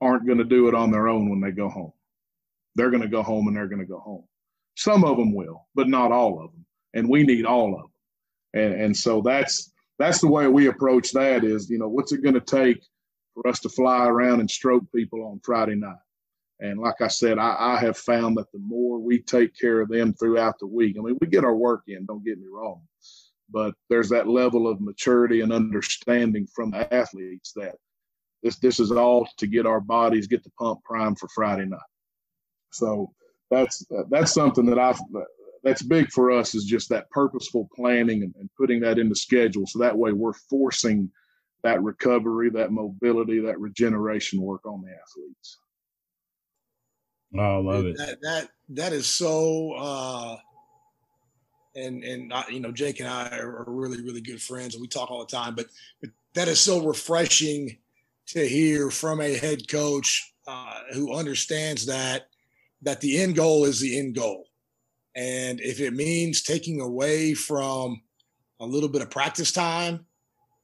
aren't 0.00 0.26
going 0.26 0.38
to 0.38 0.44
do 0.44 0.68
it 0.68 0.74
on 0.74 0.90
their 0.90 1.08
own 1.08 1.30
when 1.30 1.40
they 1.40 1.52
go 1.52 1.68
home. 1.68 1.92
They're 2.74 2.90
going 2.90 3.02
to 3.02 3.08
go 3.08 3.22
home 3.22 3.46
and 3.46 3.56
they're 3.56 3.68
going 3.68 3.80
to 3.80 3.86
go 3.86 4.00
home. 4.00 4.24
Some 4.76 5.04
of 5.04 5.16
them 5.16 5.32
will, 5.34 5.68
but 5.74 5.88
not 5.88 6.10
all 6.10 6.42
of 6.44 6.50
them. 6.50 6.66
And 6.94 7.08
we 7.08 7.22
need 7.22 7.46
all 7.46 7.74
of 7.74 7.82
them. 7.82 7.92
And, 8.54 8.82
and 8.82 8.96
so 8.96 9.20
that's 9.20 9.72
that's 9.98 10.20
the 10.20 10.28
way 10.28 10.48
we 10.48 10.66
approach 10.66 11.12
that 11.12 11.44
is, 11.44 11.70
you 11.70 11.78
know, 11.78 11.88
what's 11.88 12.12
it 12.12 12.22
going 12.22 12.34
to 12.34 12.40
take 12.40 12.82
for 13.34 13.46
us 13.48 13.60
to 13.60 13.68
fly 13.68 14.06
around 14.06 14.40
and 14.40 14.50
stroke 14.50 14.84
people 14.94 15.24
on 15.24 15.40
Friday 15.40 15.74
night. 15.74 15.96
And 16.60 16.78
like 16.78 17.00
I 17.00 17.08
said, 17.08 17.38
I, 17.38 17.56
I, 17.58 17.80
have 17.80 17.98
found 17.98 18.36
that 18.36 18.50
the 18.52 18.60
more 18.60 19.00
we 19.00 19.18
take 19.18 19.58
care 19.58 19.80
of 19.80 19.88
them 19.88 20.14
throughout 20.14 20.58
the 20.60 20.68
week, 20.68 20.96
I 20.96 21.02
mean, 21.02 21.18
we 21.20 21.26
get 21.26 21.44
our 21.44 21.56
work 21.56 21.82
in, 21.88 22.06
don't 22.06 22.24
get 22.24 22.38
me 22.38 22.46
wrong, 22.50 22.80
but 23.50 23.74
there's 23.88 24.08
that 24.08 24.28
level 24.28 24.66
of 24.66 24.80
maturity 24.80 25.40
and 25.40 25.52
understanding 25.52 26.46
from 26.54 26.70
the 26.70 26.92
athletes 26.92 27.52
that 27.54 27.76
this 28.42 28.58
this 28.58 28.80
is 28.80 28.92
all 28.92 29.26
to 29.38 29.46
get 29.46 29.66
our 29.66 29.80
bodies 29.80 30.26
get 30.26 30.44
the 30.44 30.50
pump 30.58 30.82
prime 30.84 31.14
for 31.14 31.28
Friday 31.34 31.66
night. 31.66 31.80
So 32.72 33.12
that's 33.50 33.86
that's 34.10 34.32
something 34.32 34.66
that 34.66 34.78
I've 34.78 35.00
that's 35.62 35.82
big 35.82 36.10
for 36.10 36.30
us 36.30 36.54
is 36.54 36.64
just 36.64 36.90
that 36.90 37.08
purposeful 37.10 37.68
planning 37.74 38.22
and, 38.22 38.34
and 38.38 38.50
putting 38.58 38.80
that 38.80 38.98
into 38.98 39.14
schedule. 39.14 39.66
So 39.66 39.78
that 39.78 39.96
way 39.96 40.12
we're 40.12 40.34
forcing 40.34 41.10
that 41.62 41.82
recovery, 41.82 42.50
that 42.50 42.70
mobility, 42.70 43.40
that 43.40 43.58
regeneration 43.58 44.42
work 44.42 44.66
on 44.66 44.82
the 44.82 44.90
athletes. 44.90 45.58
Oh, 47.36 47.58
I 47.58 47.74
love 47.74 47.86
it. 47.86 47.96
That 47.96 48.18
that 48.22 48.48
that 48.70 48.92
is 48.92 49.06
so. 49.06 49.72
Uh, 49.72 50.36
and 51.76 52.04
and 52.04 52.32
you 52.50 52.60
know, 52.60 52.72
Jake 52.72 53.00
and 53.00 53.08
I 53.08 53.36
are 53.38 53.64
really 53.66 54.02
really 54.02 54.20
good 54.20 54.40
friends, 54.40 54.74
and 54.74 54.82
we 54.82 54.88
talk 54.88 55.10
all 55.10 55.20
the 55.20 55.26
time. 55.26 55.54
But 55.54 55.66
but 56.00 56.10
that 56.34 56.48
is 56.48 56.60
so 56.60 56.84
refreshing 56.84 57.78
to 58.28 58.46
hear 58.46 58.90
from 58.90 59.20
a 59.20 59.36
head 59.36 59.68
coach 59.68 60.32
uh, 60.46 60.80
who 60.92 61.14
understands 61.14 61.86
that 61.86 62.28
that 62.82 63.00
the 63.00 63.20
end 63.20 63.36
goal 63.36 63.64
is 63.64 63.80
the 63.80 63.98
end 63.98 64.14
goal, 64.14 64.46
and 65.14 65.60
if 65.60 65.80
it 65.80 65.94
means 65.94 66.42
taking 66.42 66.80
away 66.80 67.34
from 67.34 68.02
a 68.60 68.66
little 68.66 68.88
bit 68.88 69.02
of 69.02 69.10
practice 69.10 69.52
time 69.52 70.06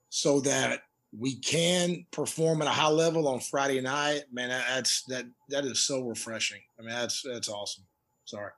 so 0.09 0.41
that 0.41 0.83
we 1.19 1.35
can 1.37 2.07
perform 2.13 2.63
at 2.63 2.69
a 2.69 2.73
high 2.73 2.89
level 2.89 3.27
on 3.27 3.41
Friday 3.41 3.81
night, 3.81 4.23
man, 4.33 4.49
that's 4.49 5.03
that 5.05 5.27
that 5.49 5.65
is 5.65 5.83
so 5.83 6.03
refreshing. 6.03 6.61
I 6.79 6.83
mean, 6.83 6.91
that's 6.91 7.23
that's 7.23 7.49
awesome. 7.49 7.85
Sorry. 8.25 8.53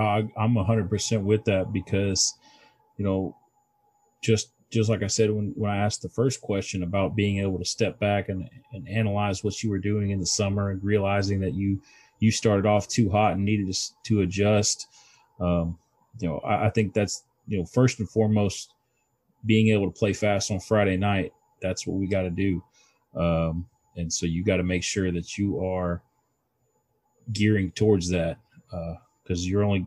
Uh, 0.00 0.22
I'm 0.38 0.54
100% 0.54 1.22
with 1.22 1.44
that 1.44 1.72
because, 1.72 2.34
you 2.96 3.04
know, 3.04 3.36
just 4.22 4.52
just 4.70 4.88
like 4.88 5.02
I 5.02 5.08
said 5.08 5.32
when, 5.32 5.52
when 5.56 5.68
I 5.68 5.78
asked 5.78 6.02
the 6.02 6.08
first 6.08 6.40
question 6.40 6.84
about 6.84 7.16
being 7.16 7.38
able 7.38 7.58
to 7.58 7.64
step 7.64 7.98
back 7.98 8.28
and, 8.28 8.48
and 8.72 8.88
analyze 8.88 9.42
what 9.42 9.64
you 9.64 9.70
were 9.70 9.80
doing 9.80 10.10
in 10.10 10.20
the 10.20 10.26
summer 10.26 10.70
and 10.70 10.82
realizing 10.84 11.40
that 11.40 11.54
you 11.54 11.82
you 12.20 12.30
started 12.30 12.66
off 12.66 12.86
too 12.86 13.10
hot 13.10 13.32
and 13.32 13.44
needed 13.44 13.72
to, 13.72 13.80
to 14.04 14.20
adjust. 14.20 14.86
Um, 15.40 15.76
you 16.20 16.28
know, 16.28 16.38
I, 16.38 16.66
I 16.66 16.70
think 16.70 16.94
that's 16.94 17.24
you 17.48 17.58
know 17.58 17.64
first 17.64 17.98
and 17.98 18.08
foremost 18.08 18.72
being 19.44 19.68
able 19.68 19.90
to 19.90 19.98
play 19.98 20.12
fast 20.12 20.50
on 20.52 20.60
Friday 20.60 20.96
night 20.96 21.32
that's 21.60 21.86
what 21.86 21.96
we 21.96 22.06
got 22.06 22.22
to 22.22 22.30
do. 22.30 22.62
Um, 23.14 23.66
and 23.96 24.12
so 24.12 24.26
you 24.26 24.44
got 24.44 24.56
to 24.56 24.62
make 24.62 24.82
sure 24.82 25.10
that 25.12 25.36
you 25.36 25.64
are 25.64 26.02
gearing 27.32 27.70
towards 27.72 28.08
that 28.10 28.38
because 29.30 29.46
you're 29.46 29.62
only, 29.62 29.86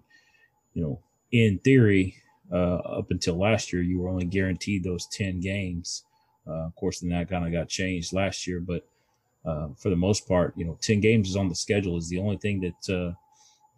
you 0.73 0.81
know, 0.81 0.99
in 1.33 1.59
theory, 1.59 2.15
uh, 2.51 2.75
up 2.75 3.11
until 3.11 3.37
last 3.37 3.73
year, 3.73 3.81
you 3.81 3.99
were 3.99 4.07
only 4.07 4.23
guaranteed 4.23 4.83
those 4.83 5.05
10 5.07 5.41
games. 5.41 6.05
Uh, 6.47 6.65
of 6.65 6.75
course, 6.75 6.99
then 7.01 7.09
that 7.09 7.29
kind 7.29 7.45
of 7.45 7.51
got 7.51 7.67
changed 7.67 8.13
last 8.13 8.47
year, 8.47 8.61
but 8.61 8.87
uh, 9.45 9.67
for 9.77 9.89
the 9.89 9.97
most 9.97 10.27
part, 10.29 10.53
you 10.55 10.63
know, 10.63 10.77
10 10.81 11.01
games 11.01 11.29
is 11.29 11.35
on 11.35 11.49
the 11.49 11.55
schedule 11.55 11.97
is 11.97 12.07
the 12.07 12.19
only 12.19 12.37
thing 12.37 12.61
that, 12.61 12.93
uh, 12.93 13.13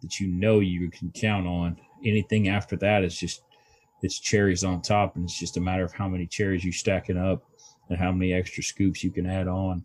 that 0.02 0.20
you 0.20 0.28
know 0.28 0.60
you 0.60 0.88
can 0.88 1.10
count 1.10 1.48
on. 1.48 1.76
Anything 2.04 2.48
after 2.48 2.76
that 2.76 3.02
is 3.02 3.18
just, 3.18 3.42
it's 4.02 4.20
cherries 4.20 4.62
on 4.62 4.82
top, 4.82 5.16
and 5.16 5.24
it's 5.24 5.38
just 5.38 5.56
a 5.56 5.60
matter 5.60 5.84
of 5.84 5.92
how 5.92 6.06
many 6.06 6.26
cherries 6.26 6.64
you 6.64 6.70
stacking 6.70 7.18
up 7.18 7.42
and 7.88 7.98
how 7.98 8.12
many 8.12 8.32
extra 8.32 8.62
scoops 8.62 9.02
you 9.02 9.10
can 9.10 9.26
add 9.26 9.48
on. 9.48 9.84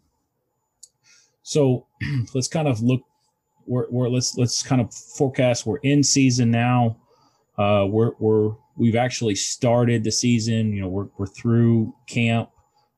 So 1.41 1.87
let's 2.35 2.47
kind 2.47 2.67
of 2.67 2.81
look. 2.81 3.01
We're, 3.65 3.89
we're 3.89 4.09
let's 4.09 4.37
let's 4.37 4.63
kind 4.63 4.81
of 4.81 4.93
forecast. 4.93 5.65
We're 5.65 5.77
in 5.77 6.03
season 6.03 6.51
now. 6.51 6.97
Uh, 7.57 7.85
we're 7.87 8.11
we're 8.19 8.55
we've 8.75 8.95
actually 8.95 9.35
started 9.35 10.03
the 10.03 10.11
season. 10.11 10.73
You 10.73 10.81
know, 10.81 10.87
we're 10.87 11.07
we're 11.17 11.27
through 11.27 11.93
camp. 12.07 12.49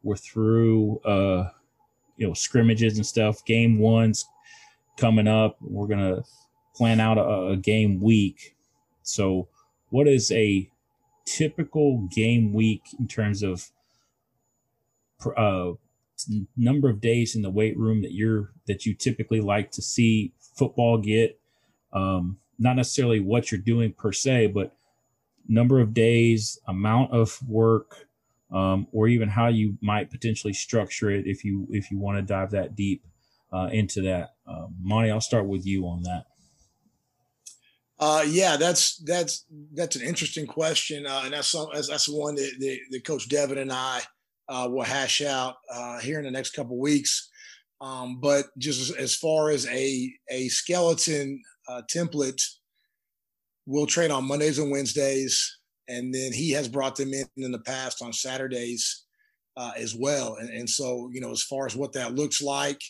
We're 0.03 0.17
through 0.17 0.99
uh, 0.99 1.49
you 2.17 2.27
know 2.27 2.33
scrimmages 2.33 2.97
and 2.97 3.05
stuff. 3.05 3.43
Game 3.45 3.79
one's 3.79 4.25
coming 4.97 5.27
up. 5.27 5.57
We're 5.61 5.87
gonna 5.87 6.23
plan 6.75 6.99
out 6.99 7.17
a, 7.17 7.51
a 7.51 7.57
game 7.57 7.99
week. 8.01 8.55
So, 9.01 9.47
what 9.89 10.07
is 10.07 10.31
a 10.31 10.69
typical 11.25 12.07
game 12.11 12.53
week 12.53 12.83
in 12.99 13.07
terms 13.07 13.43
of 13.43 13.69
uh, 15.37 15.71
number 16.57 16.89
of 16.89 17.01
days 17.01 17.35
in 17.35 17.41
the 17.41 17.49
weight 17.49 17.77
room 17.77 18.01
that 18.01 18.13
you're 18.13 18.51
that 18.67 18.85
you 18.85 18.93
typically 18.93 19.41
like 19.41 19.71
to 19.71 19.81
see 19.81 20.33
football 20.55 20.97
get 20.97 21.39
um, 21.91 22.37
not 22.59 22.75
necessarily 22.75 23.19
what 23.19 23.51
you're 23.51 23.61
doing 23.61 23.91
per 23.93 24.11
se 24.11 24.47
but 24.47 24.75
number 25.47 25.79
of 25.79 25.93
days 25.93 26.59
amount 26.67 27.11
of 27.11 27.37
work 27.47 28.07
um, 28.51 28.87
or 28.91 29.07
even 29.07 29.27
how 29.29 29.47
you 29.47 29.77
might 29.81 30.09
potentially 30.11 30.53
structure 30.53 31.09
it 31.09 31.25
if 31.27 31.43
you 31.43 31.67
if 31.69 31.91
you 31.91 31.97
want 31.97 32.17
to 32.17 32.21
dive 32.21 32.51
that 32.51 32.75
deep 32.75 33.05
uh, 33.51 33.69
into 33.71 34.01
that 34.01 34.35
um, 34.47 34.73
monty 34.81 35.11
i'll 35.11 35.21
start 35.21 35.45
with 35.45 35.65
you 35.65 35.85
on 35.85 36.01
that 36.03 36.25
uh, 37.99 38.25
yeah, 38.27 38.57
that's 38.57 38.97
that's 38.97 39.45
that's 39.71 39.95
an 39.95 40.01
interesting 40.01 40.45
question, 40.45 41.05
uh, 41.05 41.21
and 41.23 41.33
that's 41.33 41.47
some, 41.47 41.67
that's, 41.73 42.09
one 42.09 42.35
that, 42.35 42.79
that 42.89 43.05
Coach 43.05 43.29
Devin 43.29 43.59
and 43.59 43.71
I 43.71 44.01
uh, 44.49 44.67
we'll 44.69 44.83
hash 44.83 45.21
out 45.21 45.55
uh, 45.71 45.99
here 45.99 46.19
in 46.19 46.25
the 46.25 46.31
next 46.31 46.51
couple 46.51 46.77
weeks. 46.77 47.29
Um, 47.83 48.21
but 48.21 48.45
just 48.57 48.95
as 48.95 49.13
far 49.13 49.49
as 49.49 49.67
a 49.67 50.13
a 50.29 50.47
skeleton 50.47 51.41
uh, 51.67 51.81
template, 51.93 52.41
we'll 53.65 53.85
train 53.85 54.09
on 54.09 54.25
Mondays 54.25 54.57
and 54.57 54.71
Wednesdays, 54.71 55.59
and 55.89 56.15
then 56.15 56.31
he 56.31 56.51
has 56.51 56.69
brought 56.69 56.95
them 56.95 57.13
in 57.13 57.25
in 57.35 57.51
the 57.51 57.59
past 57.59 58.01
on 58.01 58.13
Saturdays 58.13 59.03
uh, 59.57 59.71
as 59.75 59.93
well. 59.93 60.37
And, 60.37 60.49
and, 60.49 60.69
so, 60.69 61.09
you 61.11 61.19
know, 61.19 61.31
as 61.31 61.43
far 61.43 61.65
as 61.65 61.75
what 61.75 61.93
that 61.93 62.15
looks 62.15 62.41
like, 62.41 62.81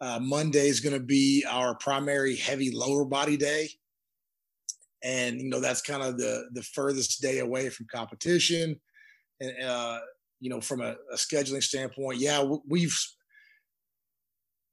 uh, 0.00 0.18
Monday 0.20 0.68
is 0.68 0.80
going 0.80 0.94
to 0.94 1.04
be 1.04 1.44
our 1.48 1.74
primary 1.76 2.36
heavy 2.36 2.70
lower 2.70 3.06
body 3.06 3.38
day, 3.38 3.70
and 5.02 5.40
you 5.40 5.48
know 5.48 5.60
that's 5.60 5.80
kind 5.80 6.02
of 6.02 6.18
the 6.18 6.50
the 6.52 6.62
furthest 6.62 7.22
day 7.22 7.38
away 7.38 7.70
from 7.70 7.86
competition. 7.90 8.78
And 9.40 9.54
uh, 9.64 10.00
you 10.38 10.50
know, 10.50 10.60
from 10.60 10.82
a, 10.82 10.96
a 11.12 11.16
scheduling 11.16 11.62
standpoint, 11.62 12.20
yeah, 12.20 12.44
we've 12.68 12.94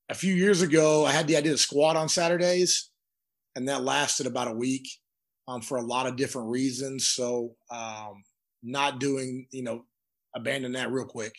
a 0.09 0.13
few 0.13 0.33
years 0.33 0.61
ago, 0.61 1.05
I 1.05 1.11
had 1.11 1.27
the 1.27 1.37
idea 1.37 1.51
to 1.51 1.57
squat 1.57 1.95
on 1.95 2.09
Saturdays, 2.09 2.89
and 3.55 3.67
that 3.67 3.83
lasted 3.83 4.27
about 4.27 4.49
a 4.49 4.53
week 4.53 4.87
um, 5.47 5.61
for 5.61 5.77
a 5.77 5.85
lot 5.85 6.07
of 6.07 6.15
different 6.15 6.49
reasons. 6.49 7.07
So, 7.07 7.55
um, 7.71 8.23
not 8.63 8.99
doing, 8.99 9.47
you 9.51 9.63
know, 9.63 9.85
abandon 10.35 10.73
that 10.73 10.91
real 10.91 11.05
quick. 11.05 11.33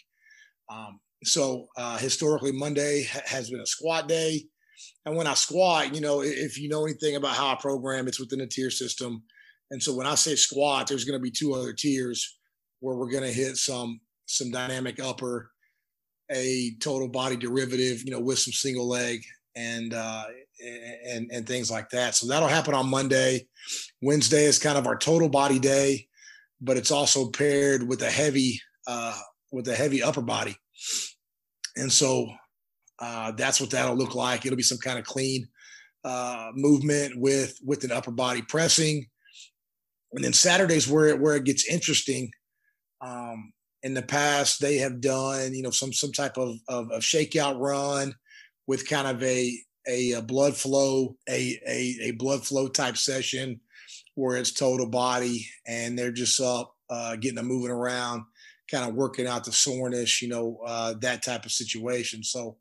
Um, 0.70 1.00
so, 1.24 1.66
uh, 1.76 1.98
historically, 1.98 2.52
Monday 2.52 3.04
ha- 3.04 3.22
has 3.26 3.50
been 3.50 3.60
a 3.60 3.66
squat 3.66 4.08
day. 4.08 4.42
And 5.04 5.16
when 5.16 5.26
I 5.26 5.34
squat, 5.34 5.94
you 5.94 6.00
know, 6.00 6.22
if 6.22 6.58
you 6.58 6.68
know 6.68 6.84
anything 6.84 7.16
about 7.16 7.34
how 7.34 7.48
I 7.48 7.54
program, 7.54 8.08
it's 8.08 8.20
within 8.20 8.40
a 8.40 8.46
tier 8.46 8.70
system. 8.70 9.22
And 9.70 9.82
so 9.82 9.94
when 9.94 10.06
I 10.06 10.14
say 10.14 10.36
squat, 10.36 10.86
there's 10.86 11.04
going 11.04 11.18
to 11.18 11.22
be 11.22 11.30
two 11.30 11.54
other 11.54 11.72
tiers 11.72 12.38
where 12.80 12.96
we're 12.96 13.10
going 13.10 13.24
to 13.24 13.32
hit 13.32 13.56
some 13.56 14.00
some 14.26 14.50
dynamic 14.50 15.00
upper, 15.00 15.52
a 16.30 16.74
total 16.80 17.08
body 17.08 17.36
derivative, 17.36 18.02
you 18.04 18.10
know, 18.10 18.20
with 18.20 18.38
some 18.38 18.52
single 18.52 18.88
leg 18.88 19.22
and 19.54 19.94
uh, 19.94 20.24
and 21.06 21.30
and 21.32 21.46
things 21.46 21.70
like 21.70 21.88
that. 21.90 22.14
So 22.14 22.26
that'll 22.26 22.48
happen 22.48 22.74
on 22.74 22.88
Monday. 22.88 23.46
Wednesday 24.02 24.44
is 24.44 24.58
kind 24.58 24.78
of 24.78 24.86
our 24.86 24.96
total 24.96 25.28
body 25.28 25.58
day, 25.58 26.06
but 26.60 26.76
it's 26.76 26.90
also 26.90 27.30
paired 27.30 27.86
with 27.86 28.02
a 28.02 28.10
heavy 28.10 28.60
uh, 28.86 29.18
with 29.52 29.68
a 29.68 29.74
heavy 29.74 30.02
upper 30.02 30.22
body, 30.22 30.56
and 31.76 31.92
so 31.92 32.28
uh, 32.98 33.32
that's 33.32 33.60
what 33.60 33.70
that'll 33.70 33.96
look 33.96 34.14
like. 34.14 34.44
It'll 34.44 34.56
be 34.56 34.62
some 34.62 34.78
kind 34.78 34.98
of 34.98 35.04
clean 35.04 35.46
uh, 36.04 36.50
movement 36.54 37.18
with 37.18 37.58
with 37.64 37.84
an 37.84 37.92
upper 37.92 38.12
body 38.12 38.42
pressing, 38.42 39.06
and 40.12 40.24
then 40.24 40.32
Saturday's 40.32 40.88
where 40.88 41.08
it, 41.08 41.20
where 41.20 41.36
it 41.36 41.44
gets 41.44 41.68
interesting. 41.68 42.30
Um, 43.00 43.52
in 43.87 43.95
the 43.95 44.03
past 44.03 44.61
they 44.61 44.78
have 44.78 45.01
done 45.01 45.55
you 45.55 45.62
know 45.62 45.70
some 45.70 45.93
some 45.93 46.11
type 46.11 46.37
of, 46.37 46.57
of, 46.68 46.91
of 46.91 47.03
shakeout 47.03 47.57
run 47.61 48.12
with 48.66 48.89
kind 48.89 49.07
of 49.07 49.22
a 49.22 49.57
a, 49.89 50.12
a 50.12 50.22
blood 50.22 50.57
flow 50.57 51.16
a, 51.28 51.57
a, 51.68 51.97
a 52.03 52.11
blood 52.11 52.45
flow 52.45 52.66
type 52.66 52.97
session 52.97 53.61
where 54.16 54.37
it's 54.37 54.51
total 54.51 54.89
body 54.89 55.47
and 55.68 55.97
they're 55.97 56.11
just 56.11 56.41
up 56.41 56.74
uh, 56.91 57.14
getting 57.14 57.37
them 57.37 57.47
moving 57.47 57.70
around 57.70 58.24
kind 58.68 58.89
of 58.89 58.97
working 58.97 59.28
out 59.28 59.45
the 59.45 59.53
soreness 59.53 60.20
you 60.20 60.28
know 60.28 60.59
uh, 60.66 60.93
that 61.01 61.22
type 61.22 61.45
of 61.45 61.53
situation. 61.53 62.24
So 62.24 62.57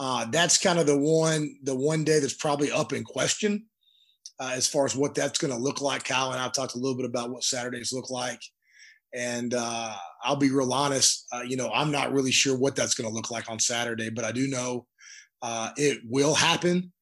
uh, 0.00 0.26
that's 0.32 0.58
kind 0.58 0.80
of 0.80 0.86
the 0.86 0.98
one 0.98 1.54
the 1.62 1.76
one 1.76 2.02
day 2.02 2.18
that's 2.18 2.34
probably 2.34 2.72
up 2.72 2.92
in 2.92 3.04
question 3.04 3.66
uh, 4.40 4.50
as 4.54 4.66
far 4.66 4.86
as 4.86 4.96
what 4.96 5.14
that's 5.14 5.38
going 5.38 5.52
to 5.52 5.58
look 5.58 5.80
like. 5.80 6.02
Kyle 6.02 6.32
and 6.32 6.40
i 6.40 6.48
talked 6.48 6.74
a 6.74 6.78
little 6.78 6.96
bit 6.96 7.06
about 7.06 7.30
what 7.30 7.44
saturdays 7.44 7.92
look 7.92 8.10
like 8.10 8.40
and 9.14 9.54
uh, 9.54 9.94
I'll 10.24 10.36
be 10.36 10.50
real 10.50 10.72
honest, 10.72 11.26
uh, 11.32 11.42
you 11.42 11.56
know, 11.56 11.70
I'm 11.72 11.92
not 11.92 12.12
really 12.12 12.32
sure 12.32 12.58
what 12.58 12.74
that's 12.74 12.94
going 12.94 13.08
to 13.08 13.14
look 13.14 13.30
like 13.30 13.48
on 13.48 13.60
Saturday, 13.60 14.10
but 14.10 14.24
I 14.24 14.32
do 14.32 14.48
know 14.48 14.86
uh, 15.40 15.70
it 15.76 16.00
will 16.04 16.34
happen. 16.34 16.92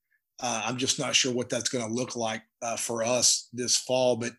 Uh, 0.40 0.62
I'm 0.66 0.76
just 0.76 0.98
not 0.98 1.14
sure 1.14 1.32
what 1.32 1.48
that's 1.48 1.70
going 1.70 1.86
to 1.86 1.92
look 1.92 2.14
like 2.14 2.42
uh, 2.60 2.76
for 2.76 3.02
us 3.02 3.48
this 3.52 3.78
fall. 3.78 4.16
But, 4.16 4.32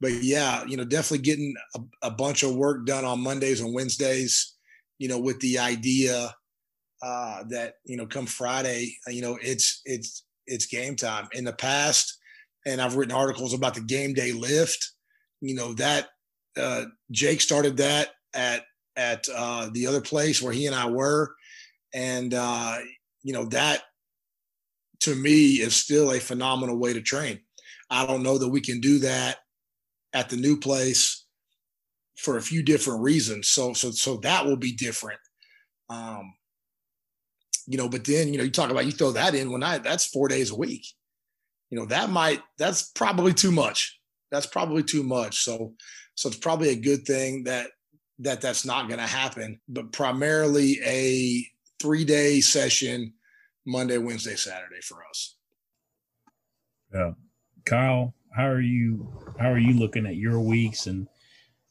but 0.00 0.12
yeah, 0.24 0.64
you 0.64 0.76
know, 0.76 0.84
definitely 0.84 1.22
getting 1.24 1.54
a, 1.76 1.80
a, 2.08 2.10
bunch 2.10 2.42
of 2.42 2.56
work 2.56 2.86
done 2.86 3.04
on 3.04 3.22
Mondays 3.22 3.60
and 3.60 3.74
Wednesdays. 3.74 4.56
You 4.98 5.08
know, 5.08 5.18
with 5.18 5.38
the 5.40 5.58
idea 5.58 6.34
uh, 7.02 7.44
that 7.50 7.74
you 7.84 7.96
know, 7.96 8.06
come 8.06 8.26
Friday, 8.26 8.94
you 9.08 9.22
know, 9.22 9.38
it's 9.42 9.82
it's 9.84 10.24
it's 10.46 10.66
game 10.66 10.96
time. 10.96 11.28
In 11.32 11.44
the 11.44 11.52
past, 11.52 12.18
and 12.66 12.80
I've 12.80 12.96
written 12.96 13.14
articles 13.14 13.54
about 13.54 13.74
the 13.74 13.80
game 13.82 14.14
day 14.14 14.32
lift. 14.32 14.92
You 15.40 15.54
know 15.54 15.74
that 15.74 16.08
uh, 16.56 16.84
Jake 17.10 17.40
started 17.40 17.76
that 17.78 18.10
at 18.34 18.64
at 18.96 19.26
uh, 19.34 19.70
the 19.72 19.86
other 19.86 20.00
place 20.00 20.42
where 20.42 20.52
he 20.52 20.66
and 20.66 20.74
I 20.74 20.88
were, 20.88 21.34
and 21.94 22.34
uh, 22.34 22.78
you 23.22 23.32
know 23.32 23.46
that 23.46 23.82
to 25.00 25.14
me 25.14 25.54
is 25.54 25.74
still 25.74 26.12
a 26.12 26.20
phenomenal 26.20 26.78
way 26.78 26.92
to 26.92 27.00
train. 27.00 27.40
I 27.88 28.06
don't 28.06 28.22
know 28.22 28.38
that 28.38 28.48
we 28.48 28.60
can 28.60 28.80
do 28.80 28.98
that 29.00 29.38
at 30.12 30.28
the 30.28 30.36
new 30.36 30.58
place 30.58 31.24
for 32.16 32.36
a 32.36 32.42
few 32.42 32.62
different 32.62 33.02
reasons. 33.02 33.48
So 33.48 33.72
so 33.72 33.90
so 33.90 34.18
that 34.18 34.44
will 34.44 34.56
be 34.56 34.72
different. 34.72 35.20
Um, 35.88 36.34
you 37.66 37.78
know, 37.78 37.88
but 37.88 38.04
then 38.04 38.32
you 38.32 38.38
know 38.38 38.44
you 38.44 38.50
talk 38.50 38.70
about 38.70 38.86
you 38.86 38.92
throw 38.92 39.12
that 39.12 39.34
in 39.34 39.50
when 39.50 39.62
I 39.62 39.78
that's 39.78 40.06
four 40.06 40.28
days 40.28 40.50
a 40.50 40.56
week. 40.56 40.86
You 41.70 41.78
know 41.78 41.86
that 41.86 42.10
might 42.10 42.42
that's 42.58 42.90
probably 42.90 43.32
too 43.32 43.52
much. 43.52 43.98
That's 44.30 44.46
probably 44.46 44.82
too 44.82 45.02
much. 45.02 45.42
So 45.44 45.74
so 46.20 46.28
it's 46.28 46.36
probably 46.36 46.68
a 46.68 46.76
good 46.76 47.06
thing 47.06 47.44
that 47.44 47.68
that 48.18 48.42
that's 48.42 48.66
not 48.66 48.88
going 48.88 49.00
to 49.00 49.06
happen. 49.06 49.58
But 49.66 49.90
primarily 49.90 50.78
a 50.84 51.46
three 51.80 52.04
day 52.04 52.42
session, 52.42 53.14
Monday, 53.66 53.96
Wednesday, 53.96 54.36
Saturday 54.36 54.82
for 54.82 54.98
us. 55.08 55.36
Yeah, 56.92 57.12
Kyle, 57.64 58.12
how 58.36 58.48
are 58.48 58.60
you? 58.60 59.10
How 59.38 59.50
are 59.50 59.58
you 59.58 59.72
looking 59.72 60.04
at 60.04 60.16
your 60.16 60.38
weeks? 60.40 60.86
And 60.88 61.08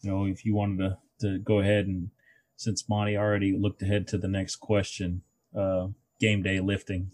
you 0.02 0.10
know, 0.10 0.26
if 0.26 0.44
you 0.44 0.56
wanted 0.56 0.80
to 0.80 0.98
to 1.28 1.38
go 1.38 1.60
ahead 1.60 1.86
and 1.86 2.10
since 2.56 2.90
Monty 2.90 3.18
already 3.18 3.56
looked 3.56 3.84
ahead 3.84 4.08
to 4.08 4.18
the 4.18 4.28
next 4.28 4.56
question, 4.56 5.22
uh, 5.56 5.90
game 6.20 6.42
day 6.42 6.60
lifting. 6.60 7.12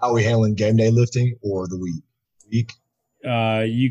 How 0.00 0.08
are 0.08 0.14
we 0.14 0.24
handling 0.24 0.56
game 0.56 0.74
day 0.74 0.90
lifting 0.90 1.38
or 1.42 1.68
the 1.68 1.78
week? 1.78 2.02
Week. 2.50 2.72
Uh, 3.24 3.64
you 3.66 3.90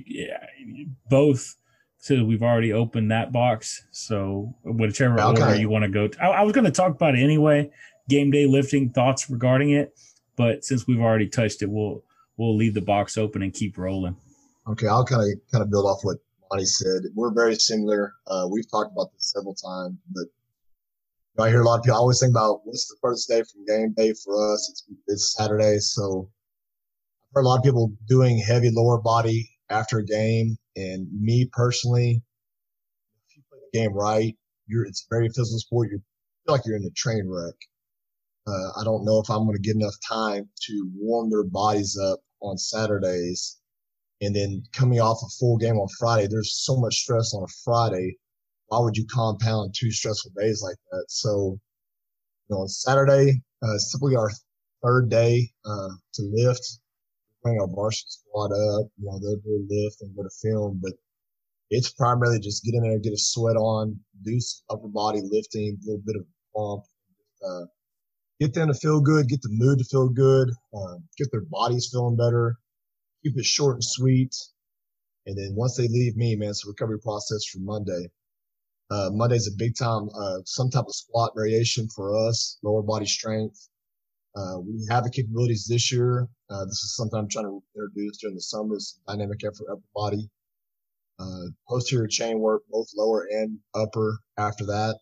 both. 1.09 1.55
So 1.97 2.23
we've 2.23 2.41
already 2.41 2.73
opened 2.73 3.11
that 3.11 3.31
box. 3.31 3.85
So 3.91 4.55
whichever 4.63 5.19
okay. 5.19 5.41
order 5.41 5.55
you 5.55 5.69
want 5.69 5.83
to 5.83 5.89
go. 5.89 6.07
To. 6.07 6.23
I, 6.23 6.27
I 6.29 6.41
was 6.41 6.53
going 6.53 6.65
to 6.65 6.71
talk 6.71 6.91
about 6.91 7.15
it 7.15 7.21
anyway. 7.23 7.69
Game 8.09 8.31
day 8.31 8.47
lifting 8.47 8.89
thoughts 8.89 9.29
regarding 9.29 9.71
it, 9.71 9.93
but 10.35 10.65
since 10.65 10.87
we've 10.87 10.99
already 10.99 11.27
touched 11.27 11.61
it, 11.61 11.69
we'll 11.69 12.03
we'll 12.37 12.55
leave 12.55 12.73
the 12.73 12.81
box 12.81 13.17
open 13.17 13.43
and 13.43 13.53
keep 13.53 13.77
rolling. 13.77 14.15
Okay, 14.67 14.87
I'll 14.87 15.05
kind 15.05 15.21
of 15.21 15.39
kind 15.51 15.63
of 15.63 15.69
build 15.69 15.85
off 15.85 15.99
what 16.03 16.17
Monty 16.49 16.65
said. 16.65 17.03
We're 17.15 17.33
very 17.33 17.55
similar. 17.55 18.13
Uh, 18.27 18.47
we've 18.49 18.69
talked 18.69 18.91
about 18.91 19.13
this 19.13 19.31
several 19.31 19.55
times, 19.55 19.97
but 20.09 20.21
you 20.21 21.37
know, 21.37 21.43
I 21.45 21.49
hear 21.49 21.61
a 21.61 21.65
lot 21.65 21.77
of 21.77 21.83
people 21.83 21.95
I 21.95 21.99
always 21.99 22.19
think 22.19 22.31
about 22.31 22.61
what's 22.65 22.87
the 22.87 22.97
first 23.01 23.29
day 23.29 23.43
from 23.43 23.65
game 23.65 23.93
day 23.95 24.13
for 24.13 24.53
us. 24.53 24.67
It's 24.71 24.83
it's 25.07 25.33
Saturday, 25.37 25.77
so 25.77 26.29
heard 27.33 27.45
a 27.45 27.47
lot 27.47 27.57
of 27.57 27.63
people 27.63 27.93
doing 28.07 28.39
heavy 28.39 28.69
lower 28.71 28.99
body 28.99 29.49
after 29.69 29.99
a 29.99 30.05
game, 30.05 30.57
and 30.75 31.07
me 31.19 31.49
personally, 31.51 32.21
if 33.29 33.37
you 33.37 33.43
play 33.49 33.59
the 33.71 33.79
game 33.79 33.93
right, 33.93 34.35
you're 34.67 34.85
it's 34.85 35.07
very 35.09 35.27
physical 35.29 35.59
sport. 35.59 35.89
You 35.91 36.01
feel 36.45 36.55
like 36.55 36.65
you're 36.65 36.75
in 36.77 36.85
a 36.85 36.91
train 36.91 37.27
wreck. 37.29 37.55
Uh, 38.47 38.79
I 38.79 38.83
don't 38.83 39.05
know 39.05 39.19
if 39.19 39.29
I'm 39.29 39.45
going 39.45 39.55
to 39.55 39.61
get 39.61 39.75
enough 39.75 39.95
time 40.07 40.49
to 40.67 40.91
warm 40.95 41.29
their 41.29 41.43
bodies 41.43 41.97
up 41.97 42.19
on 42.41 42.57
Saturdays. 42.57 43.57
And 44.21 44.35
then 44.35 44.63
coming 44.73 44.99
off 44.99 45.21
a 45.23 45.29
full 45.39 45.57
game 45.57 45.77
on 45.77 45.87
Friday, 45.99 46.27
there's 46.27 46.63
so 46.63 46.75
much 46.77 46.95
stress 46.95 47.33
on 47.33 47.43
a 47.43 47.53
Friday. 47.63 48.17
Why 48.67 48.79
would 48.79 48.97
you 48.97 49.05
compound 49.05 49.75
two 49.77 49.91
stressful 49.91 50.31
days 50.39 50.61
like 50.63 50.77
that? 50.91 51.05
So, 51.07 51.59
you 52.49 52.55
know, 52.55 52.61
on 52.61 52.67
Saturday, 52.67 53.41
uh, 53.63 53.75
it's 53.75 53.91
typically 53.91 54.15
our 54.15 54.31
third 54.83 55.09
day 55.09 55.51
uh, 55.65 55.89
to 56.13 56.21
lift. 56.33 56.80
Bring 57.43 57.59
our 57.59 57.67
varsity 57.67 58.09
squad 58.09 58.51
up, 58.51 58.87
you 58.97 59.05
know, 59.05 59.19
they'll 59.19 59.37
do 59.37 59.49
a 59.49 59.65
lift 59.67 60.01
and 60.01 60.15
go 60.15 60.23
to 60.23 60.29
film, 60.41 60.79
but 60.81 60.93
it's 61.71 61.91
primarily 61.91 62.39
just 62.39 62.63
get 62.63 62.75
in 62.75 62.83
there, 62.83 62.99
get 62.99 63.13
a 63.13 63.17
sweat 63.17 63.55
on, 63.55 63.99
do 64.23 64.39
some 64.39 64.77
upper 64.77 64.89
body 64.89 65.21
lifting, 65.23 65.77
a 65.81 65.85
little 65.85 66.03
bit 66.05 66.17
of 66.17 66.25
pump, 66.55 66.83
uh, 67.43 67.65
get 68.39 68.53
them 68.53 68.67
to 68.67 68.73
feel 68.73 68.99
good, 68.99 69.27
get 69.27 69.41
the 69.41 69.49
mood 69.51 69.79
to 69.79 69.85
feel 69.85 70.09
good, 70.09 70.49
uh, 70.73 70.95
get 71.17 71.31
their 71.31 71.45
bodies 71.49 71.89
feeling 71.91 72.17
better, 72.17 72.57
keep 73.23 73.37
it 73.37 73.45
short 73.45 73.75
and 73.75 73.83
sweet. 73.83 74.35
And 75.25 75.37
then 75.37 75.55
once 75.55 75.77
they 75.77 75.87
leave 75.87 76.15
me, 76.15 76.35
man, 76.35 76.49
it's 76.49 76.65
a 76.65 76.69
recovery 76.69 76.99
process 76.99 77.45
for 77.45 77.59
Monday. 77.59 78.09
Uh, 78.89 79.09
Monday's 79.13 79.47
a 79.47 79.55
big 79.57 79.75
time, 79.77 80.09
uh, 80.19 80.39
some 80.45 80.69
type 80.69 80.85
of 80.85 80.93
squat 80.93 81.31
variation 81.35 81.87
for 81.95 82.15
us, 82.27 82.57
lower 82.63 82.81
body 82.83 83.05
strength. 83.05 83.69
Uh, 84.35 84.59
we 84.59 84.85
have 84.89 85.03
the 85.03 85.09
capabilities 85.09 85.65
this 85.67 85.91
year. 85.91 86.27
Uh, 86.51 86.65
this 86.65 86.83
is 86.83 86.95
something 86.95 87.17
I'm 87.17 87.29
trying 87.29 87.45
to 87.45 87.63
introduce 87.75 88.17
during 88.17 88.35
the 88.35 88.41
summer, 88.41 88.75
dynamic 89.07 89.41
effort 89.45 89.71
upper 89.71 89.81
body. 89.95 90.29
Uh, 91.17 91.45
posterior 91.69 92.07
chain 92.07 92.39
work, 92.39 92.63
both 92.69 92.87
lower 92.95 93.25
and 93.29 93.59
upper 93.73 94.19
after 94.37 94.65
that. 94.65 94.99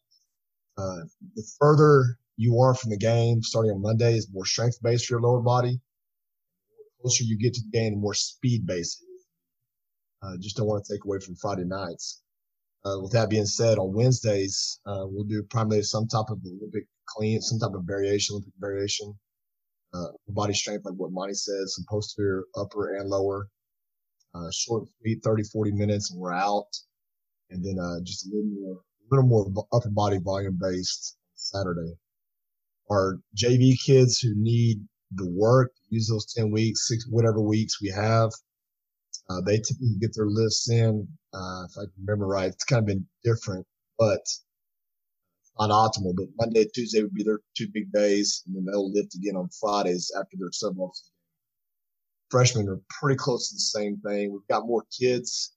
Uh, 0.77 1.05
the 1.35 1.43
further 1.59 2.19
you 2.37 2.59
are 2.59 2.75
from 2.75 2.91
the 2.91 2.97
game 2.97 3.41
starting 3.41 3.71
on 3.71 3.81
Monday 3.81 4.15
is 4.15 4.29
more 4.31 4.45
strength 4.45 4.77
based 4.83 5.07
for 5.07 5.15
your 5.15 5.21
lower 5.21 5.41
body. 5.41 5.71
The 6.69 7.01
closer 7.01 7.23
you 7.23 7.37
get 7.37 7.55
to 7.55 7.61
the 7.61 7.77
game, 7.77 7.93
the 7.93 7.99
more 7.99 8.13
speed 8.13 8.67
based. 8.67 9.03
Uh, 10.21 10.37
just 10.39 10.57
don't 10.57 10.67
want 10.67 10.85
to 10.85 10.93
take 10.93 11.03
away 11.05 11.17
from 11.19 11.35
Friday 11.35 11.65
nights. 11.65 12.21
Uh, 12.85 12.99
with 13.01 13.13
that 13.13 13.29
being 13.29 13.45
said, 13.45 13.77
on 13.77 13.93
Wednesdays, 13.93 14.79
uh, 14.85 15.03
we'll 15.05 15.23
do 15.23 15.41
primarily 15.43 15.83
some 15.83 16.07
type 16.07 16.29
of 16.29 16.39
Olympic 16.45 16.85
clean, 17.05 17.41
some 17.41 17.59
type 17.59 17.75
of 17.75 17.83
variation, 17.85 18.35
Olympic 18.35 18.53
variation, 18.59 19.17
uh, 19.93 20.07
body 20.29 20.53
strength, 20.53 20.85
like 20.85 20.95
what 20.95 21.11
Monty 21.11 21.33
said, 21.33 21.67
some 21.67 21.85
posterior, 21.89 22.43
upper, 22.55 22.95
and 22.95 23.09
lower. 23.09 23.47
Uh, 24.35 24.49
short 24.51 24.83
and 24.83 24.89
sweet, 25.01 25.23
30, 25.23 25.43
40 25.51 25.71
minutes, 25.71 26.11
and 26.11 26.19
we're 26.19 26.33
out. 26.33 26.67
And 27.49 27.65
then 27.65 27.77
uh, 27.83 27.99
just 28.03 28.27
a 28.27 28.29
little 28.29 28.51
more, 28.51 28.73
a 28.75 29.15
little 29.15 29.27
more 29.27 29.65
upper 29.73 29.89
body 29.89 30.19
volume 30.23 30.59
based 30.61 31.17
Saturday 31.33 31.95
our 32.91 33.19
JV 33.35 33.73
kids 33.85 34.19
who 34.19 34.33
need 34.35 34.77
the 35.13 35.29
work, 35.29 35.71
use 35.89 36.07
those 36.07 36.31
10 36.33 36.51
weeks, 36.51 36.87
six, 36.87 37.05
whatever 37.09 37.41
weeks 37.41 37.81
we 37.81 37.89
have. 37.89 38.29
Uh, 39.29 39.41
they 39.45 39.57
typically 39.57 39.95
get 39.99 40.11
their 40.15 40.25
lifts 40.25 40.69
in. 40.69 41.07
Uh, 41.33 41.63
if 41.65 41.71
I 41.77 41.83
remember 41.99 42.25
right, 42.27 42.49
it's 42.49 42.63
kind 42.63 42.79
of 42.79 42.87
been 42.87 43.05
different, 43.23 43.65
but 43.97 44.21
not 45.59 45.69
optimal. 45.69 46.15
But 46.15 46.27
Monday, 46.37 46.65
Tuesday 46.73 47.01
would 47.01 47.13
be 47.13 47.23
their 47.23 47.41
two 47.57 47.67
big 47.73 47.91
days, 47.91 48.43
and 48.47 48.55
then 48.55 48.65
they'll 48.65 48.91
lift 48.91 49.15
again 49.15 49.35
on 49.35 49.49
Fridays 49.59 50.11
after 50.17 50.37
their 50.37 50.51
sub 50.51 50.75
Freshmen 52.31 52.69
are 52.69 52.79
pretty 52.89 53.17
close 53.17 53.49
to 53.49 53.55
the 53.55 53.59
same 53.59 53.97
thing. 54.05 54.31
We've 54.31 54.47
got 54.49 54.67
more 54.67 54.83
kids. 54.97 55.53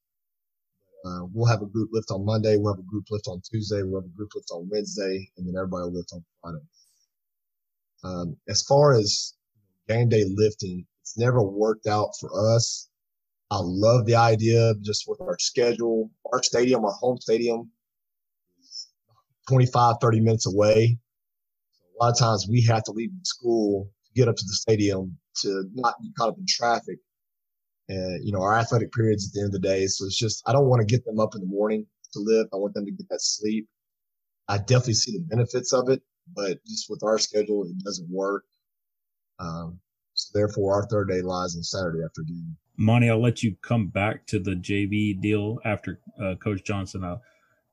Uh, 1.05 1.26
we'll 1.32 1.46
have 1.46 1.62
a 1.62 1.66
group 1.66 1.90
lift 1.92 2.11
on 2.11 2.24
Monday. 2.24 2.57
We'll 2.57 2.72
have 2.72 2.80
a 2.80 2.90
group 2.90 3.05
lift 3.11 3.28
on 3.28 3.42
Tuesday. 3.48 3.82
We'll 3.82 4.00
have 4.00 4.11
a 4.11 4.16
group 4.16 4.30
lift 4.34 4.48
on 4.53 4.68
Wednesday, 4.70 5.30
and 5.36 5.46
then 5.46 5.55
everybody 5.57 5.84
will 5.84 5.94
lift 5.94 6.12
on 6.12 6.24
Friday. 6.40 6.64
Um, 8.05 8.36
as 8.48 8.62
far 8.62 8.94
as 8.94 9.34
game 9.88 10.09
day 10.09 10.24
lifting, 10.34 10.86
it's 11.03 11.18
never 11.18 11.42
worked 11.42 11.86
out 11.86 12.11
for 12.20 12.57
us. 12.57 12.88
I 13.50 13.59
love 13.61 14.07
the 14.07 14.14
idea 14.14 14.74
just 14.80 15.05
with 15.07 15.20
our 15.20 15.36
schedule, 15.38 16.11
our 16.32 16.42
stadium, 16.42 16.84
our 16.84 16.92
home 16.92 17.18
stadium, 17.18 17.70
25, 19.49 19.97
30 20.01 20.20
minutes 20.20 20.47
away. 20.47 20.99
A 22.01 22.05
lot 22.05 22.12
of 22.12 22.18
times 22.18 22.47
we 22.49 22.62
have 22.62 22.84
to 22.84 22.93
leave 22.93 23.11
school 23.24 23.90
to 24.07 24.12
get 24.14 24.28
up 24.28 24.36
to 24.36 24.45
the 24.45 24.55
stadium 24.55 25.16
to 25.43 25.64
not 25.74 25.95
be 26.01 26.12
caught 26.18 26.30
up 26.30 26.38
in 26.38 26.47
traffic. 26.47 26.99
And, 27.88 28.24
you 28.24 28.32
know, 28.32 28.43
our 28.43 28.57
athletic 28.57 28.93
periods 28.93 29.26
at 29.26 29.32
the 29.32 29.40
end 29.40 29.49
of 29.49 29.53
the 29.53 29.68
day. 29.68 29.86
So 29.86 30.07
it's 30.07 30.16
just, 30.16 30.43
I 30.47 30.53
don't 30.53 30.68
want 30.68 30.80
to 30.80 30.86
get 30.86 31.05
them 31.05 31.20
up 31.20 31.34
in 31.34 31.40
the 31.40 31.47
morning 31.47 31.86
to 32.12 32.20
lift. 32.20 32.51
I 32.53 32.57
want 32.57 32.74
them 32.74 32.86
to 32.86 32.93
get 32.93 33.09
that 33.11 33.20
sleep. 33.20 33.68
I 34.49 34.59
definitely 34.59 34.95
see 34.95 35.12
the 35.12 35.24
benefits 35.24 35.72
of 35.72 35.88
it 35.88 36.03
but 36.34 36.64
just 36.64 36.88
with 36.88 37.03
our 37.03 37.18
schedule, 37.18 37.64
it 37.64 37.78
doesn't 37.84 38.09
work. 38.11 38.45
Um, 39.38 39.80
so 40.14 40.38
therefore, 40.38 40.74
our 40.74 40.86
third 40.86 41.09
day 41.09 41.22
lies 41.22 41.57
on 41.57 41.62
Saturday 41.62 42.01
after 42.05 42.22
game. 42.22 42.57
Monty, 42.76 43.11
I'll 43.11 43.20
let 43.20 43.43
you 43.43 43.57
come 43.62 43.88
back 43.88 44.26
to 44.26 44.38
the 44.38 44.53
JV 44.53 45.20
deal 45.20 45.59
after 45.64 46.01
uh, 46.22 46.34
Coach 46.36 46.64
Johnson. 46.64 47.05
I, 47.05 47.16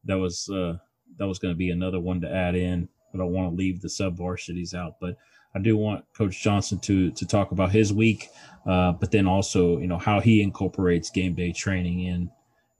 that 0.06 0.18
was 0.18 0.50
uh, 0.50 0.78
that 1.20 1.28
was 1.28 1.40
going 1.40 1.54
to 1.54 1.58
be 1.58 1.70
another 1.70 2.00
one 2.00 2.22
to 2.22 2.34
add 2.34 2.56
in, 2.56 2.90
I 3.14 3.18
don't 3.18 3.34
want 3.34 3.52
to 3.52 3.56
leave 3.56 3.82
the 3.82 3.90
sub 3.90 4.18
varsities 4.18 4.74
out. 4.74 4.96
But 5.00 5.18
I 5.56 5.60
do 5.60 5.78
want 5.78 6.06
Coach 6.16 6.42
Johnson 6.42 6.80
to 6.80 7.12
to 7.12 7.28
talk 7.28 7.52
about 7.52 7.72
his 7.72 7.94
week, 7.94 8.30
uh, 8.66 8.94
but 8.94 9.12
then 9.12 9.28
also 9.28 9.78
you 9.80 9.88
know 9.88 9.98
how 9.98 10.20
he 10.20 10.42
incorporates 10.42 11.10
game 11.10 11.36
day 11.36 11.52
training 11.52 12.02
in, 12.02 12.32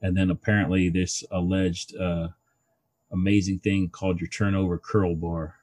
and 0.02 0.16
then 0.16 0.30
apparently 0.30 0.90
this 0.90 1.24
alleged 1.32 1.96
uh, 1.98 2.30
amazing 3.12 3.60
thing 3.60 3.90
called 3.90 4.20
your 4.20 4.30
turnover 4.30 4.78
curl 4.78 5.16
bar. 5.16 5.56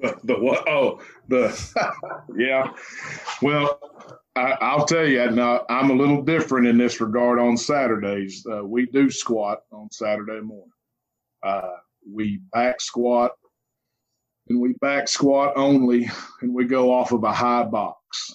The, 0.22 0.34
what? 0.34 0.68
Oh, 0.68 1.00
the 1.26 1.48
yeah. 2.36 2.72
Well, 3.42 3.80
I, 4.36 4.76
will 4.76 4.84
tell 4.84 5.06
you, 5.06 5.28
now, 5.30 5.64
I'm 5.68 5.90
a 5.90 5.94
little 5.94 6.22
different 6.22 6.68
in 6.68 6.78
this 6.78 7.00
regard 7.00 7.40
on 7.40 7.56
Saturdays. 7.56 8.46
Uh, 8.48 8.64
we 8.64 8.86
do 8.86 9.10
squat 9.10 9.62
on 9.78 9.90
Saturday 9.90 10.40
morning. 10.40 10.72
Uh, 11.42 11.76
we 12.10 12.40
back 12.52 12.80
squat 12.80 13.32
and 14.48 14.60
we 14.60 14.74
back 14.80 15.08
squat 15.08 15.52
only, 15.56 16.08
and 16.40 16.54
we 16.54 16.64
go 16.64 16.92
off 16.92 17.12
of 17.12 17.22
a 17.24 17.32
high 17.32 17.64
box, 17.64 18.34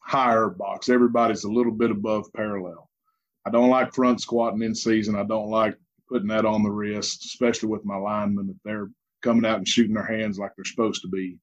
higher 0.00 0.48
box. 0.50 0.88
Everybody's 0.88 1.44
a 1.44 1.50
little 1.50 1.72
bit 1.72 1.90
above 1.90 2.26
parallel. 2.34 2.88
I 3.46 3.50
don't 3.50 3.70
like 3.70 3.94
front 3.94 4.20
squatting 4.20 4.62
in 4.62 4.74
season. 4.74 5.16
I 5.16 5.24
don't 5.24 5.50
like 5.50 5.76
putting 6.08 6.28
that 6.28 6.44
on 6.44 6.62
the 6.62 6.70
wrist, 6.70 7.24
especially 7.24 7.70
with 7.70 7.84
my 7.84 7.96
linemen 7.96 8.50
if 8.50 8.56
they're 8.64 8.90
coming 9.22 9.46
out 9.46 9.58
and 9.58 9.68
shooting 9.68 9.94
their 9.94 10.04
hands 10.04 10.38
like 10.38 10.52
they're 10.56 10.64
supposed 10.64 11.02
to 11.02 11.08
be. 11.08 11.38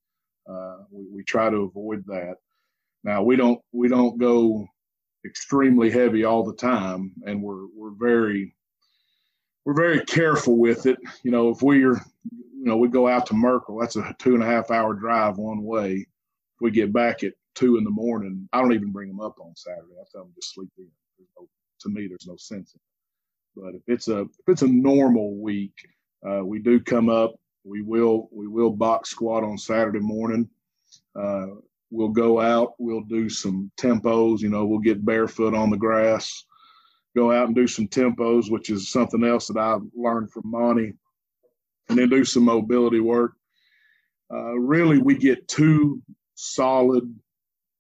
Uh, 0.50 0.78
we, 0.92 1.06
we 1.12 1.24
try 1.24 1.50
to 1.50 1.58
avoid 1.58 2.04
that. 2.08 2.36
Now 3.04 3.24
we 3.24 3.36
don't 3.36 3.60
we 3.72 3.88
don't 3.88 4.20
go 4.20 4.68
extremely 5.26 5.90
heavy 5.90 6.24
all 6.24 6.44
the 6.44 6.56
time, 6.56 7.14
and 7.26 7.42
we're 7.42 7.66
we're 7.76 7.96
very 7.98 8.56
we're 9.66 9.74
very 9.74 10.04
careful 10.06 10.58
with 10.58 10.86
it. 10.86 10.98
You 11.24 11.32
know, 11.32 11.50
if 11.50 11.62
we're 11.62 12.02
you 12.32 12.66
know 12.66 12.78
we 12.78 12.88
go 12.88 13.08
out 13.08 13.26
to 13.28 13.34
Merkel, 13.34 13.80
that's 13.80 13.96
a 13.96 14.16
two 14.20 14.34
and 14.34 14.44
a 14.44 14.46
half 14.46 14.72
hour 14.72 14.94
drive 14.94 15.38
one 15.38 15.64
way. 15.64 15.94
If 15.94 16.62
we 16.62 16.72
get 16.72 16.94
back 16.94 17.24
at 17.24 17.34
two 17.56 17.78
in 17.78 17.84
the 17.84 17.90
morning, 17.90 18.48
I 18.54 18.60
don't 18.60 18.74
even 18.74 18.92
bring 18.92 19.08
them 19.08 19.22
up 19.22 19.40
on 19.40 19.56
Saturday. 19.56 19.94
I 20.00 20.06
tell 20.12 20.24
them 20.24 20.34
to 20.36 20.48
sleep 20.48 20.72
in. 20.78 20.88
No, 21.38 21.48
to 21.82 21.90
me, 21.90 22.08
there's 22.08 22.28
no 22.28 22.38
sense 22.38 22.74
in 22.74 22.80
it. 22.80 22.92
But 23.56 23.76
if 23.76 23.82
it's 23.88 24.08
a 24.08 24.22
if 24.22 24.48
it's 24.48 24.62
a 24.62 24.68
normal 24.68 25.36
week, 25.36 25.74
uh, 26.28 26.44
we 26.46 26.60
do 26.60 26.80
come 26.80 27.10
up. 27.10 27.36
We 27.64 27.82
will 27.82 28.30
we 28.32 28.48
will 28.48 28.72
box 28.72 29.10
squat 29.10 29.44
on 29.44 29.58
Saturday 29.58 30.00
morning. 30.00 30.50
Uh, 31.16 31.48
we'll 31.92 32.10
go 32.10 32.40
out. 32.40 32.74
We'll 32.80 33.04
do 33.04 33.30
some 33.30 33.72
tempos. 33.78 34.40
You 34.40 34.50
know, 34.50 34.66
we'll 34.66 34.80
get 34.80 35.06
barefoot 35.06 35.54
on 35.54 35.70
the 35.70 35.78
grass, 35.78 36.46
go 37.16 37.32
out 37.32 37.48
and 37.48 37.56
do 37.56 37.68
some 37.68 37.88
tempos, 37.88 38.50
which 38.50 38.70
is 38.70 38.92
something 38.92 39.24
else 39.24 39.48
that 39.48 39.58
I've 39.58 39.82
learned 39.96 40.32
from 40.32 40.44
Monty, 40.46 40.94
and 41.90 41.98
then 41.98 42.10
do 42.10 42.24
some 42.24 42.44
mobility 42.44 43.00
work. 43.00 43.34
Uh, 44.34 44.54
really, 44.54 44.98
we 44.98 45.18
get 45.18 45.48
two 45.48 46.02
solid 46.36 47.14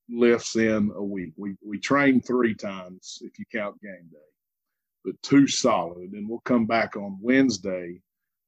lifts 0.09 0.55
in 0.57 0.91
a 0.95 1.03
week. 1.03 1.33
We 1.37 1.55
we 1.65 1.79
train 1.79 2.21
three 2.21 2.53
times 2.53 3.19
if 3.21 3.39
you 3.39 3.45
count 3.51 3.81
game 3.81 4.09
day, 4.11 4.17
but 5.05 5.21
two 5.21 5.47
solid, 5.47 6.11
and 6.11 6.27
we'll 6.27 6.41
come 6.41 6.65
back 6.65 6.97
on 6.97 7.17
Wednesday 7.21 8.01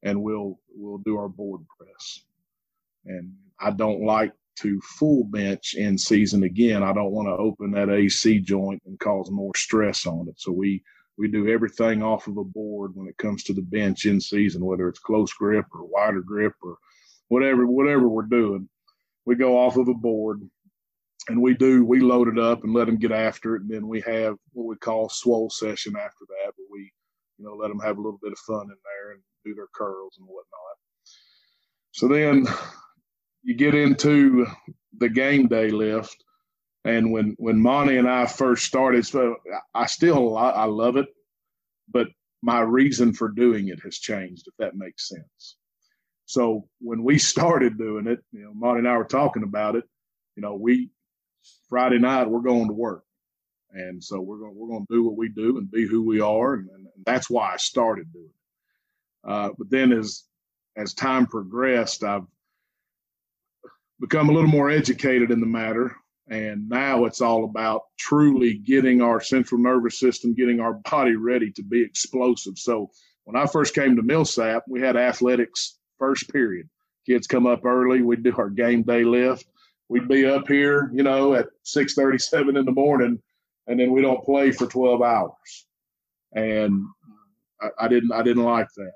and 0.04 0.22
we'll 0.22 0.60
we'll 0.76 1.00
do 1.00 1.18
our 1.18 1.30
board 1.30 1.62
press. 1.78 2.20
And 3.06 3.34
I 3.60 3.72
don't 3.72 4.04
like 4.04 4.34
to 4.56 4.80
full 4.82 5.24
bench 5.26 5.74
in 5.76 5.97
season 5.97 6.43
again. 6.43 6.84
I 6.84 6.93
don't 6.93 7.12
want 7.12 7.28
to 7.28 7.34
open 7.34 7.72
that 7.72 7.89
AC 7.89 8.39
joint 8.39 8.82
and 8.86 8.99
cause 8.99 9.32
more 9.32 9.51
stress 9.56 10.06
on 10.06 10.28
it. 10.28 10.36
So 10.38 10.51
we 10.51 10.84
we 11.18 11.28
do 11.28 11.47
everything 11.47 12.01
off 12.01 12.28
of 12.28 12.38
a 12.38 12.43
board 12.43 12.91
when 12.95 13.08
it 13.08 13.18
comes 13.18 13.43
to 13.43 13.54
the 13.54 13.62
bench 13.62 14.06
in 14.06 14.20
season, 14.20 14.66
whether 14.66 14.88
it's 14.88 14.99
close 14.99 15.32
grip 15.34 15.66
or 15.74 15.86
wider 15.86 16.22
grip 16.22 16.54
or 16.62 16.78
whatever 17.28 17.66
whatever 17.66 18.08
we're 18.08 18.24
doing. 18.24 18.70
We 19.26 19.36
go 19.36 19.58
off 19.58 19.78
of 19.78 19.88
a 19.88 19.93
board 19.93 20.41
and 21.30 21.41
we 21.41 21.54
do 21.54 21.86
we 21.86 21.99
load 21.99 22.28
it 22.28 22.39
up 22.39 22.64
and 22.64 22.74
let 22.74 22.86
them 22.86 22.97
get 22.97 23.12
after 23.12 23.56
it, 23.56 23.62
and 23.62 23.72
then 23.72 23.88
we 23.88 24.01
have 24.01 24.36
what 24.54 24.68
we 24.68 24.76
call 24.76 25.10
swole 25.10 25.49
session 25.49 25.95
after 25.95 26.26
that, 26.28 26.54
where 26.56 26.68
we 26.72 26.91
you 27.38 27.45
know 27.45 27.56
let 27.56 27.70
them 27.70 27.80
have 27.80 27.97
a 27.97 28.01
little 28.01 28.20
bit 28.22 28.34
of 28.34 28.39
fun 28.39 28.64
in 28.64 28.68
there 28.68 29.14
and 29.14 29.22
do 29.45 29.54
their 29.54 29.68
curls 29.74 30.18
and 30.18 30.28
whatnot. 30.28 30.78
So 31.91 32.08
then 32.08 32.47
you 33.44 33.54
get 33.56 33.76
into 33.76 34.48
the 34.98 35.10
game 35.10 35.48
day 35.48 35.70
lift, 35.70 36.24
and 36.86 37.12
when 37.12 37.36
when 37.38 37.60
Monty 37.60 37.98
and 37.98 38.10
I 38.10 38.26
first 38.26 38.66
started, 38.66 39.06
so 39.06 39.36
I 39.74 39.86
still 39.86 40.38
I 40.38 40.66
love 40.66 40.98
it, 40.98 41.08
but 41.89 42.08
my 42.41 42.60
reason 42.60 43.14
for 43.14 43.30
doing 43.30 43.70
it 43.70 43.80
has 43.84 43.98
changed, 43.98 44.48
if 44.48 44.54
that 44.60 44.76
makes 44.76 45.08
sense. 45.08 45.58
So 46.26 46.68
when 46.80 47.04
we 47.04 47.18
started 47.34 47.78
doing 47.78 48.08
it, 48.08 48.20
you 48.32 48.44
know, 48.44 48.54
Monty 48.54 48.80
and 48.80 48.88
I 48.88 48.98
were 48.98 49.06
talking 49.06 49.44
about 49.44 49.76
it. 49.76 49.84
You 50.36 50.41
know, 50.41 50.56
we 50.56 50.89
Friday 51.70 52.00
night 52.00 52.30
we're 52.30 52.41
going 52.41 52.68
to 52.68 52.74
work, 52.74 53.04
and 53.72 54.04
so 54.04 54.20
we're 54.20 54.39
going 54.39 54.56
we're 54.56 54.70
going 54.70 54.86
to 54.88 54.94
do 54.94 55.04
what 55.04 55.18
we 55.18 55.30
do 55.30 55.58
and 55.58 55.70
be 55.70 55.86
who 55.88 56.04
we 56.04 56.22
are, 56.22 56.56
and, 56.56 56.70
and 56.70 56.88
that's 57.06 57.30
why 57.30 57.54
I 57.54 57.58
started 57.58 58.12
doing 58.12 58.26
it. 58.26 59.30
Uh, 59.30 59.50
but 59.58 59.70
then 59.70 59.91
as 59.91 60.24
as 60.76 60.94
time 60.94 61.28
progressed, 61.28 62.04
I've 62.04 62.26
become 64.04 64.28
a 64.28 64.34
little 64.34 64.49
more 64.49 64.70
educated 64.70 65.32
in 65.32 65.39
the 65.39 65.45
matter. 65.45 65.95
And 66.30 66.68
now 66.68 67.06
it's 67.06 67.22
all 67.22 67.45
about 67.45 67.84
truly 67.97 68.56
getting 68.56 69.01
our 69.01 69.22
central 69.22 69.62
nervous 69.62 69.97
system, 69.97 70.34
getting 70.34 70.60
our 70.60 70.74
body 70.74 71.16
ready 71.16 71.51
to 71.51 71.64
be 71.64 71.82
explosive. 71.82 72.58
So 72.58 72.89
when 73.24 73.38
I 73.38 73.45
first 73.45 73.74
came 73.74 73.95
to 73.95 74.01
Millsap, 74.01 74.64
we 74.68 74.82
had 74.82 74.97
athletics 74.97 75.80
first 75.97 76.30
period. 76.34 76.68
Kids 77.06 77.28
come 77.28 77.47
up 77.47 77.66
early. 77.66 78.01
We'd 78.01 78.24
do 78.24 78.36
our 78.38 78.49
game 78.49 78.84
day 78.84 79.06
lift. 79.06 79.45
We'd 79.88 80.10
be 80.10 80.26
up 80.26 80.49
here, 80.49 80.91
you 80.93 81.04
know, 81.04 81.34
at 81.34 81.47
6:37 81.64 82.58
in 82.58 82.66
the 82.66 82.72
morning, 82.72 83.22
and 83.68 83.80
then 83.80 83.93
we 83.93 84.01
don't 84.01 84.24
play 84.24 84.51
for 84.51 84.68
12 84.68 85.01
hours. 85.01 85.68
And 86.34 86.84
I, 87.62 87.70
I 87.80 87.88
didn't 87.88 88.12
I 88.12 88.22
didn't 88.22 88.43
like 88.43 88.68
that. 88.76 88.93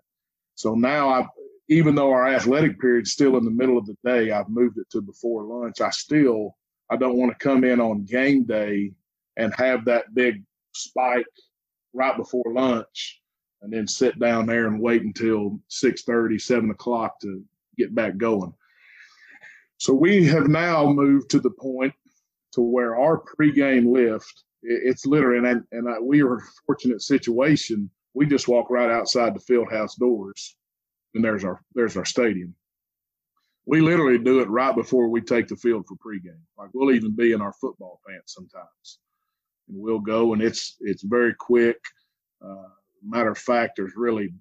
So 0.55 0.75
now 0.75 1.09
I, 1.09 1.27
even 1.69 1.95
though 1.95 2.11
our 2.11 2.27
athletic 2.27 2.79
period's 2.79 3.11
still 3.11 3.37
in 3.37 3.45
the 3.45 3.51
middle 3.51 3.77
of 3.77 3.85
the 3.85 3.97
day, 4.05 4.31
I've 4.31 4.49
moved 4.49 4.77
it 4.77 4.89
to 4.91 5.01
before 5.01 5.43
lunch. 5.43 5.81
I 5.81 5.89
still, 5.89 6.55
I 6.89 6.95
don't 6.95 7.17
want 7.17 7.37
to 7.37 7.43
come 7.43 7.63
in 7.63 7.81
on 7.81 8.05
game 8.05 8.45
day 8.45 8.93
and 9.35 9.53
have 9.55 9.85
that 9.85 10.13
big 10.13 10.43
spike 10.73 11.25
right 11.93 12.15
before 12.15 12.53
lunch 12.53 13.21
and 13.61 13.73
then 13.73 13.87
sit 13.87 14.19
down 14.19 14.45
there 14.45 14.67
and 14.67 14.79
wait 14.79 15.01
until 15.01 15.59
6 15.67 16.03
30 16.03 16.37
7 16.37 16.69
o'clock 16.69 17.19
to 17.21 17.43
get 17.77 17.95
back 17.95 18.17
going 18.17 18.53
so 19.79 19.93
we 19.93 20.25
have 20.25 20.47
now 20.47 20.85
moved 20.85 21.29
to 21.31 21.39
the 21.39 21.49
point 21.49 21.93
to 22.53 22.61
where 22.61 22.95
our 22.95 23.21
pregame 23.21 23.91
lift 23.91 24.43
it's 24.61 25.05
literally 25.05 25.49
and, 25.49 25.63
and 25.71 25.89
I, 25.89 25.93
uh, 25.93 26.01
we 26.01 26.21
are 26.21 26.37
a 26.37 26.41
fortunate 26.65 27.01
situation 27.01 27.89
we 28.13 28.25
just 28.25 28.47
walk 28.47 28.69
right 28.69 28.91
outside 28.91 29.35
the 29.35 29.39
field 29.39 29.71
house 29.71 29.95
doors 29.95 30.55
and 31.17 31.25
there's 31.25 31.43
our 31.43 31.59
there's 31.73 31.97
our 31.97 32.05
stadium. 32.05 32.55
We 33.65 33.81
literally 33.81 34.19
do 34.19 34.39
it 34.39 34.49
right 34.49 34.73
before 34.73 35.09
we 35.09 35.19
take 35.19 35.47
the 35.47 35.57
field 35.57 35.85
for 35.87 35.95
pregame. 35.97 36.39
Like 36.57 36.69
we'll 36.73 36.95
even 36.95 37.15
be 37.15 37.33
in 37.33 37.41
our 37.41 37.53
football 37.53 37.99
pants 38.07 38.35
sometimes. 38.35 38.99
And 39.67 39.77
we'll 39.77 39.99
go 39.99 40.33
and 40.33 40.41
it's 40.41 40.77
it's 40.79 41.03
very 41.03 41.33
quick. 41.33 41.77
Uh, 42.41 42.69
matter 43.03 43.31
of 43.31 43.37
fact 43.37 43.73
there's 43.75 43.93
really 43.97 44.33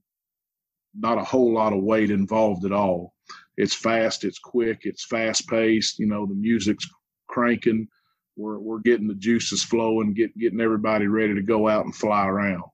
not 0.94 1.18
a 1.18 1.24
whole 1.24 1.52
lot 1.52 1.72
of 1.72 1.82
weight 1.82 2.10
involved 2.10 2.64
at 2.64 2.72
all. 2.72 3.14
It's 3.56 3.74
fast 3.74 4.22
it's 4.22 4.38
quick 4.38 4.80
it's 4.82 5.06
fast 5.06 5.48
paced 5.48 5.98
you 5.98 6.06
know 6.06 6.26
the 6.26 6.34
music's 6.34 6.88
cranking. 7.26 7.88
We're, 8.38 8.58
we're 8.58 8.80
getting 8.80 9.08
the 9.08 9.14
juices 9.14 9.64
flowing 9.64 10.12
get, 10.12 10.36
getting 10.36 10.60
everybody 10.60 11.06
ready 11.06 11.34
to 11.34 11.42
go 11.42 11.68
out 11.68 11.86
and 11.86 11.96
fly 11.96 12.26
around 12.26 12.64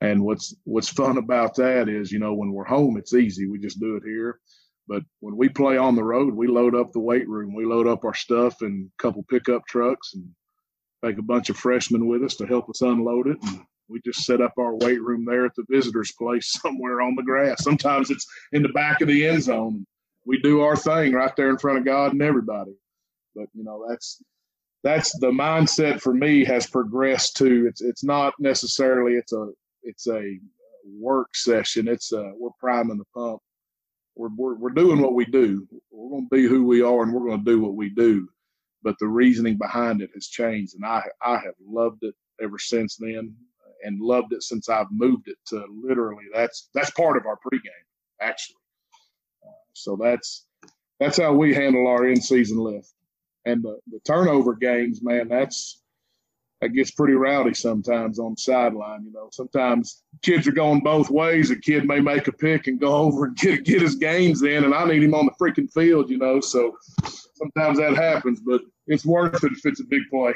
and 0.00 0.24
what's 0.24 0.54
what's 0.64 0.88
fun 0.88 1.18
about 1.18 1.54
that 1.56 1.88
is, 1.88 2.10
you 2.10 2.18
know, 2.18 2.34
when 2.34 2.52
we're 2.52 2.64
home, 2.64 2.96
it's 2.96 3.14
easy. 3.14 3.46
We 3.46 3.58
just 3.58 3.80
do 3.80 3.96
it 3.96 4.02
here. 4.04 4.40
But 4.88 5.02
when 5.20 5.36
we 5.36 5.48
play 5.48 5.76
on 5.76 5.94
the 5.94 6.04
road, 6.04 6.34
we 6.34 6.48
load 6.48 6.74
up 6.74 6.92
the 6.92 7.00
weight 7.00 7.28
room. 7.28 7.54
We 7.54 7.64
load 7.64 7.86
up 7.86 8.04
our 8.04 8.14
stuff 8.14 8.62
in 8.62 8.90
a 8.92 9.02
couple 9.02 9.22
pickup 9.24 9.66
trucks 9.66 10.14
and 10.14 10.28
take 11.04 11.18
a 11.18 11.22
bunch 11.22 11.50
of 11.50 11.56
freshmen 11.56 12.08
with 12.08 12.24
us 12.24 12.34
to 12.36 12.46
help 12.46 12.68
us 12.68 12.80
unload 12.80 13.28
it. 13.28 13.38
And 13.42 13.60
we 13.88 14.00
just 14.04 14.24
set 14.24 14.40
up 14.40 14.54
our 14.58 14.74
weight 14.76 15.02
room 15.02 15.24
there 15.24 15.44
at 15.44 15.54
the 15.54 15.64
visitors' 15.68 16.12
place 16.12 16.52
somewhere 16.62 17.02
on 17.02 17.14
the 17.14 17.22
grass. 17.22 17.62
Sometimes 17.62 18.10
it's 18.10 18.26
in 18.52 18.62
the 18.62 18.68
back 18.70 19.00
of 19.00 19.08
the 19.08 19.26
end 19.26 19.42
zone. 19.42 19.86
We 20.24 20.40
do 20.40 20.60
our 20.60 20.76
thing 20.76 21.12
right 21.12 21.34
there 21.36 21.50
in 21.50 21.58
front 21.58 21.78
of 21.78 21.84
God 21.84 22.12
and 22.12 22.22
everybody. 22.22 22.72
But 23.34 23.46
you 23.54 23.64
know, 23.64 23.84
that's 23.88 24.22
that's 24.82 25.16
the 25.20 25.30
mindset 25.30 26.00
for 26.00 26.14
me 26.14 26.44
has 26.44 26.66
progressed 26.66 27.36
to 27.36 27.66
it's 27.66 27.82
it's 27.82 28.02
not 28.02 28.32
necessarily 28.38 29.14
it's 29.14 29.32
a 29.32 29.50
it's 29.82 30.06
a 30.06 30.18
uh, 30.18 30.22
work 30.98 31.34
session. 31.34 31.88
It's 31.88 32.12
a, 32.12 32.32
we're 32.38 32.50
priming 32.58 32.98
the 32.98 33.04
pump. 33.14 33.40
We're, 34.16 34.30
we're, 34.36 34.54
we're 34.54 34.70
doing 34.70 35.00
what 35.00 35.14
we 35.14 35.24
do. 35.24 35.66
We're 35.90 36.10
going 36.10 36.28
to 36.30 36.36
be 36.36 36.46
who 36.46 36.64
we 36.64 36.82
are 36.82 37.02
and 37.02 37.12
we're 37.12 37.26
going 37.28 37.44
to 37.44 37.50
do 37.50 37.60
what 37.60 37.74
we 37.74 37.90
do. 37.90 38.28
But 38.82 38.96
the 38.98 39.08
reasoning 39.08 39.58
behind 39.58 40.02
it 40.02 40.10
has 40.14 40.26
changed. 40.26 40.74
And 40.74 40.84
I, 40.84 41.04
I 41.22 41.34
have 41.38 41.54
loved 41.64 42.02
it 42.02 42.14
ever 42.42 42.58
since 42.58 42.96
then 42.96 43.34
uh, 43.66 43.72
and 43.84 44.00
loved 44.00 44.32
it 44.32 44.42
since 44.42 44.68
I've 44.68 44.90
moved 44.90 45.28
it 45.28 45.38
to 45.48 45.64
literally 45.70 46.24
that's, 46.34 46.68
that's 46.74 46.90
part 46.90 47.16
of 47.16 47.26
our 47.26 47.36
pregame 47.36 47.84
actually. 48.20 48.56
Uh, 49.46 49.52
so 49.74 49.96
that's, 49.96 50.46
that's 50.98 51.18
how 51.18 51.32
we 51.32 51.54
handle 51.54 51.86
our 51.86 52.06
in 52.06 52.20
season 52.20 52.58
lift 52.58 52.92
and 53.44 53.62
the, 53.62 53.78
the 53.90 54.00
turnover 54.00 54.54
games, 54.54 55.02
man, 55.02 55.28
that's, 55.28 55.79
that 56.60 56.70
gets 56.70 56.90
pretty 56.90 57.14
rowdy 57.14 57.54
sometimes 57.54 58.18
on 58.18 58.32
the 58.32 58.40
sideline. 58.40 59.04
You 59.04 59.12
know, 59.12 59.28
sometimes 59.32 60.02
kids 60.22 60.46
are 60.46 60.52
going 60.52 60.80
both 60.80 61.10
ways. 61.10 61.50
A 61.50 61.56
kid 61.56 61.86
may 61.86 62.00
make 62.00 62.28
a 62.28 62.32
pick 62.32 62.66
and 62.66 62.80
go 62.80 62.94
over 63.04 63.26
and 63.26 63.36
get 63.36 63.64
get 63.64 63.82
his 63.82 63.94
gains 63.94 64.42
in, 64.42 64.64
and 64.64 64.74
I 64.74 64.84
need 64.84 65.02
him 65.02 65.14
on 65.14 65.26
the 65.26 65.32
freaking 65.40 65.72
field. 65.72 66.10
You 66.10 66.18
know, 66.18 66.40
so 66.40 66.76
sometimes 67.34 67.78
that 67.78 67.94
happens, 67.94 68.40
but 68.40 68.62
it's 68.86 69.06
worth 69.06 69.42
it 69.44 69.52
if 69.52 69.64
it's 69.64 69.80
a 69.80 69.84
big 69.84 70.02
play. 70.10 70.34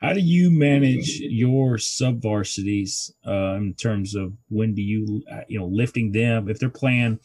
How 0.00 0.14
do 0.14 0.20
you 0.20 0.50
manage 0.50 1.20
your 1.20 1.76
sub 1.76 2.22
varsities 2.22 3.12
uh, 3.26 3.56
in 3.56 3.74
terms 3.74 4.14
of 4.14 4.32
when 4.48 4.74
do 4.74 4.80
you, 4.80 5.22
uh, 5.30 5.42
you 5.46 5.58
know, 5.58 5.66
lifting 5.66 6.10
them 6.10 6.48
if 6.48 6.58
they're 6.58 6.70
playing? 6.70 7.20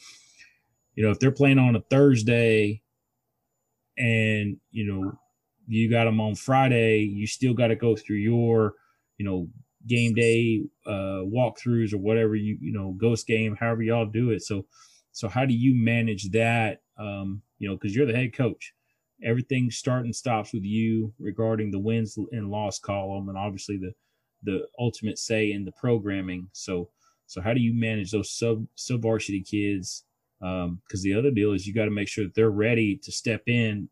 you 0.96 1.04
know, 1.04 1.12
if 1.12 1.20
they're 1.20 1.32
playing 1.32 1.60
on 1.60 1.76
a 1.76 1.82
Thursday 1.82 2.82
and, 3.98 4.58
you 4.72 4.86
know, 4.86 5.20
you 5.68 5.90
got 5.90 6.06
them 6.06 6.22
on 6.22 6.36
Friday, 6.36 7.00
you 7.00 7.28
still 7.28 7.54
got 7.54 7.68
to 7.68 7.76
go 7.76 7.96
through 7.96 8.18
your, 8.18 8.76
you 9.18 9.26
know, 9.26 9.48
game 9.88 10.16
day 10.16 10.64
uh 10.88 11.22
walkthroughs 11.22 11.94
or 11.94 12.00
whatever 12.00 12.36
you, 12.36 12.58
you 12.60 12.74
know, 12.74 12.96
ghost 12.98 13.28
game, 13.28 13.56
however 13.60 13.84
y'all 13.84 14.06
do 14.06 14.32
it. 14.32 14.42
So, 14.42 14.66
so 15.12 15.28
how 15.28 15.46
do 15.46 15.54
you 15.54 15.76
manage 15.76 16.32
that? 16.32 16.82
Um, 16.98 17.42
you 17.60 17.70
know, 17.70 17.76
because 17.76 17.96
you're 17.96 18.06
the 18.06 18.16
head 18.16 18.34
coach. 18.34 18.74
Everything 19.24 19.72
start 19.72 20.04
and 20.04 20.16
stops 20.16 20.54
with 20.54 20.64
you 20.64 21.14
regarding 21.20 21.72
the 21.72 21.80
wins 21.80 22.18
and 22.32 22.52
loss 22.52 22.80
column, 22.80 23.30
and 23.30 23.38
obviously 23.38 23.78
the 23.78 23.94
the 24.44 24.68
ultimate 24.80 25.18
say 25.18 25.52
in 25.52 25.66
the 25.66 25.72
programming. 25.72 26.48
So, 26.52 26.90
so 27.26 27.42
how 27.42 27.54
do 27.54 27.60
you 27.60 27.74
manage 27.74 28.12
those 28.12 28.32
sub 28.32 28.66
sub 28.76 29.02
varsity 29.02 29.42
kids? 29.42 30.04
Because 30.40 30.66
um, 30.66 31.02
the 31.02 31.14
other 31.14 31.32
deal 31.32 31.54
is 31.54 31.66
you 31.66 31.74
got 31.74 31.86
to 31.86 31.92
make 31.92 32.08
sure 32.08 32.26
that 32.26 32.36
they're 32.36 32.50
ready 32.52 32.98
to 32.98 33.12
step 33.12 33.44
in 33.48 33.90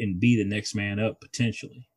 and 0.00 0.20
be 0.20 0.36
the 0.36 0.48
next 0.48 0.74
man 0.74 0.98
up 0.98 1.20
potentially. 1.20 1.88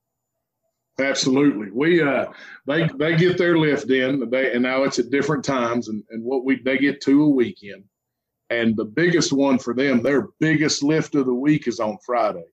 Absolutely. 0.99 1.71
We 1.71 2.01
uh 2.01 2.27
they 2.65 2.87
they 2.97 3.15
get 3.15 3.37
their 3.37 3.57
lift 3.57 3.89
in 3.89 4.29
they 4.29 4.53
and 4.53 4.63
now 4.63 4.83
it's 4.83 4.99
at 4.99 5.09
different 5.09 5.43
times 5.43 5.87
and, 5.87 6.03
and 6.09 6.23
what 6.23 6.45
we 6.45 6.61
they 6.61 6.77
get 6.77 7.01
two 7.01 7.23
a 7.23 7.29
weekend. 7.29 7.83
And 8.51 8.75
the 8.75 8.85
biggest 8.85 9.31
one 9.31 9.59
for 9.59 9.75
them, 9.75 10.01
their 10.01 10.29
biggest 10.39 10.81
lift 10.81 11.13
of 11.13 11.27
the 11.27 11.33
week 11.33 11.67
is 11.67 11.79
on 11.79 11.99
Friday. 12.03 12.45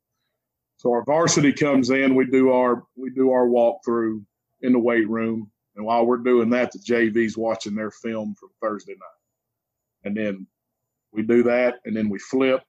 So 0.76 0.92
our 0.92 1.02
varsity 1.04 1.54
comes 1.54 1.88
in, 1.88 2.14
we 2.14 2.26
do 2.26 2.52
our 2.52 2.84
we 2.96 3.10
do 3.10 3.30
our 3.30 3.46
walkthrough 3.46 4.24
in 4.60 4.72
the 4.72 4.78
weight 4.78 5.08
room. 5.08 5.50
And 5.74 5.84
while 5.84 6.06
we're 6.06 6.18
doing 6.18 6.50
that, 6.50 6.72
the 6.72 6.78
JV's 6.78 7.36
watching 7.36 7.74
their 7.74 7.90
film 7.90 8.34
from 8.38 8.48
Thursday 8.62 8.92
night. 8.92 10.04
And 10.04 10.16
then 10.16 10.46
we 11.12 11.22
do 11.22 11.42
that 11.44 11.76
and 11.84 11.96
then 11.96 12.08
we 12.08 12.18
flip 12.18 12.60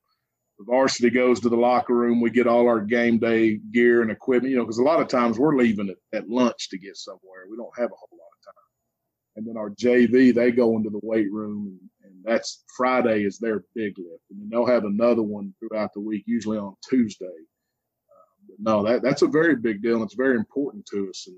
the 0.58 0.66
varsity 0.66 1.10
goes 1.10 1.39
to 1.39 1.49
the 1.49 1.55
locker 1.55 1.93
room. 1.93 2.20
We 2.20 2.32
get 2.32 2.47
all 2.47 2.68
our 2.68 2.82
game 2.82 3.20
day 3.20 3.58
gear 3.72 4.01
and 4.01 4.10
equipment, 4.10 4.51
you 4.51 4.58
know, 4.58 4.64
because 4.64 4.80
a 4.80 4.84
lot 4.84 4.99
of 4.99 5.08
times 5.08 5.38
we're 5.38 5.55
leaving 5.55 5.89
at, 5.89 6.18
at 6.18 6.30
lunch 6.30 6.70
to 6.70 6.78
get 6.78 6.97
somewhere. 6.97 7.45
We 7.49 7.58
don't 7.58 7.78
have 7.78 7.91
a 7.91 7.95
whole 7.95 8.18
lot 8.18 8.28
of 8.39 8.53
time. 8.53 8.64
And 9.36 9.47
then 9.47 9.58
our 9.58 9.70
JV, 9.70 10.34
they 10.34 10.51
go 10.51 10.76
into 10.76 10.89
the 10.89 10.99
weight 11.03 11.32
room, 11.32 11.68
and, 11.68 12.12
and 12.12 12.24
that's 12.24 12.64
Friday 12.76 13.24
is 13.24 13.38
their 13.38 13.64
big 13.76 13.93
lift. 13.99 14.24
And 14.32 14.49
they'll 14.49 14.66
have 14.66 14.86
another 14.86 15.22
one 15.22 15.53
throughout 15.60 15.93
the 15.93 16.01
week, 16.01 16.24
usually 16.26 16.58
on 16.58 16.76
Tuesday. 16.89 17.26
Uh, 17.26 18.55
no, 18.58 18.84
that 18.84 19.03
that's 19.03 19.22
a 19.22 19.28
very 19.28 19.55
big 19.55 19.84
deal, 19.84 19.95
and 19.95 20.03
it's 20.05 20.16
very 20.16 20.38
important 20.38 20.88
to 20.88 21.08
us. 21.10 21.26
And 21.28 21.38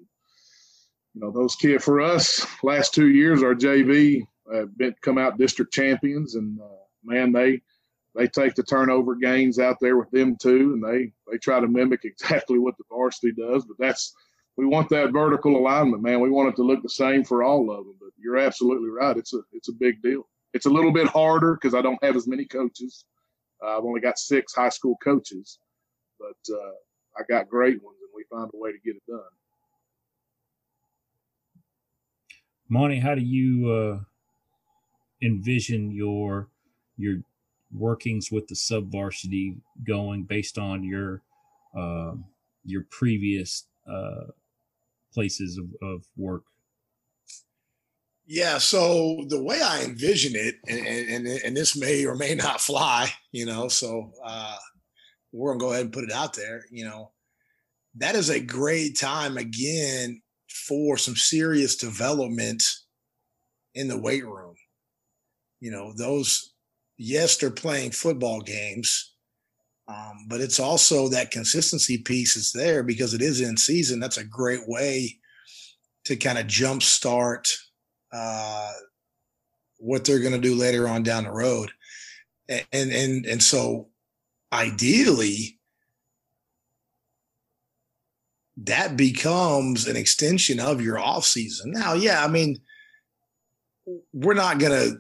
you 1.13 1.21
know, 1.21 1.31
those 1.31 1.57
kids 1.57 1.83
for 1.83 1.99
us, 1.99 2.47
last 2.63 2.93
two 2.93 3.09
years, 3.09 3.43
our 3.43 3.55
JV 3.55 4.21
have 4.53 4.77
been 4.77 4.95
come 5.01 5.17
out 5.17 5.37
district 5.37 5.73
champions, 5.73 6.35
and 6.35 6.57
uh, 6.61 6.83
man, 7.03 7.33
they 7.33 7.61
they 8.19 8.27
take 8.27 8.53
the 8.53 8.63
turnover 8.63 9.15
gains 9.15 9.59
out 9.59 9.77
there 9.79 9.97
with 9.97 10.11
them 10.11 10.35
too, 10.35 10.73
and 10.73 10.83
they 10.83 11.13
they 11.31 11.37
try 11.37 11.61
to 11.61 11.67
mimic 11.69 12.01
exactly 12.03 12.59
what 12.59 12.77
the 12.77 12.83
varsity 12.89 13.31
does. 13.31 13.65
But 13.65 13.77
that's 13.79 14.13
we 14.57 14.65
want 14.65 14.89
that 14.89 15.13
vertical 15.13 15.55
alignment, 15.55 16.03
man. 16.03 16.19
We 16.19 16.29
want 16.29 16.49
it 16.49 16.57
to 16.57 16.63
look 16.63 16.83
the 16.83 16.89
same 16.89 17.23
for 17.23 17.43
all 17.43 17.71
of 17.71 17.85
them. 17.85 17.95
But 17.97 18.09
you're 18.17 18.37
absolutely 18.37 18.89
right. 18.89 19.15
It's 19.15 19.33
a 19.33 19.39
it's 19.53 19.69
a 19.69 19.73
big 19.79 20.01
deal. 20.01 20.27
It's 20.53 20.65
a 20.65 20.69
little 20.69 20.91
bit 20.91 21.07
harder 21.07 21.53
because 21.55 21.73
I 21.73 21.81
don't 21.81 22.03
have 22.03 22.17
as 22.17 22.27
many 22.27 22.43
coaches. 22.43 23.05
Uh, 23.63 23.77
I've 23.77 23.85
only 23.85 24.01
got 24.01 24.19
six 24.19 24.53
high 24.53 24.69
school 24.69 24.97
coaches, 25.01 25.59
but 26.19 26.53
uh, 26.53 26.71
I 27.17 27.21
got 27.29 27.47
great 27.47 27.81
ones, 27.81 27.99
and 28.01 28.11
we 28.13 28.25
find 28.29 28.51
a 28.53 28.57
way 28.57 28.73
to 28.73 28.79
get 28.83 28.97
it 28.97 29.03
done. 29.07 29.19
Monty, 32.67 32.99
how 32.99 33.15
do 33.15 33.21
you 33.21 33.71
uh, 33.71 33.99
envision 35.21 35.91
your 35.91 36.49
your 36.97 37.19
workings 37.71 38.31
with 38.31 38.47
the 38.47 38.55
sub 38.55 38.91
varsity 38.91 39.55
going 39.85 40.23
based 40.23 40.57
on 40.57 40.83
your 40.83 41.21
uh, 41.77 42.13
your 42.65 42.85
previous 42.89 43.67
uh, 43.89 44.31
places 45.13 45.57
of, 45.57 45.65
of 45.87 46.05
work? 46.17 46.43
Yeah, 48.25 48.59
so 48.59 49.25
the 49.27 49.41
way 49.41 49.59
I 49.59 49.81
envision 49.83 50.33
it, 50.35 50.55
and, 50.67 50.79
and, 51.09 51.27
and 51.27 51.57
this 51.57 51.75
may 51.75 52.05
or 52.05 52.15
may 52.15 52.35
not 52.35 52.61
fly, 52.61 53.11
you 53.31 53.45
know, 53.45 53.67
so 53.67 54.11
uh, 54.23 54.55
we're 55.31 55.51
gonna 55.53 55.59
go 55.59 55.71
ahead 55.71 55.85
and 55.85 55.93
put 55.93 56.03
it 56.03 56.11
out 56.11 56.35
there. 56.35 56.65
You 56.71 56.85
know, 56.85 57.11
that 57.95 58.15
is 58.15 58.29
a 58.29 58.39
great 58.39 58.97
time 58.97 59.37
again 59.37 60.21
for 60.67 60.97
some 60.97 61.15
serious 61.15 61.75
development 61.75 62.61
in 63.73 63.87
the 63.87 63.97
weight 63.97 64.25
room. 64.25 64.55
You 65.59 65.71
know, 65.71 65.93
those 65.97 66.53
yes, 66.99 67.37
they're 67.37 67.49
playing 67.49 67.91
football 67.91 68.41
games, 68.41 69.13
um, 69.87 70.27
but 70.27 70.41
it's 70.41 70.59
also 70.59 71.07
that 71.07 71.31
consistency 71.31 71.97
piece 71.97 72.35
is 72.35 72.51
there 72.51 72.83
because 72.83 73.15
it 73.15 73.21
is 73.21 73.41
in 73.41 73.57
season. 73.57 73.99
That's 73.99 74.17
a 74.17 74.23
great 74.23 74.67
way 74.67 75.17
to 76.05 76.15
kind 76.15 76.37
of 76.37 76.45
jumpstart 76.45 77.51
uh, 78.13 78.71
what 79.77 80.05
they're 80.05 80.19
going 80.19 80.33
to 80.33 80.39
do 80.39 80.53
later 80.53 80.87
on 80.87 81.01
down 81.01 81.23
the 81.23 81.31
road, 81.31 81.71
and 82.47 82.65
and 82.71 82.91
and, 82.91 83.25
and 83.25 83.41
so 83.41 83.87
ideally 84.51 85.59
that 88.65 88.97
becomes 88.97 89.87
an 89.87 89.95
extension 89.95 90.59
of 90.59 90.81
your 90.81 90.99
off 90.99 91.23
season. 91.23 91.71
Now, 91.71 91.93
yeah, 91.93 92.21
I 92.23 92.27
mean, 92.27 92.57
we're 94.11 94.33
not 94.33 94.59
going 94.59 94.73
to 94.73 94.97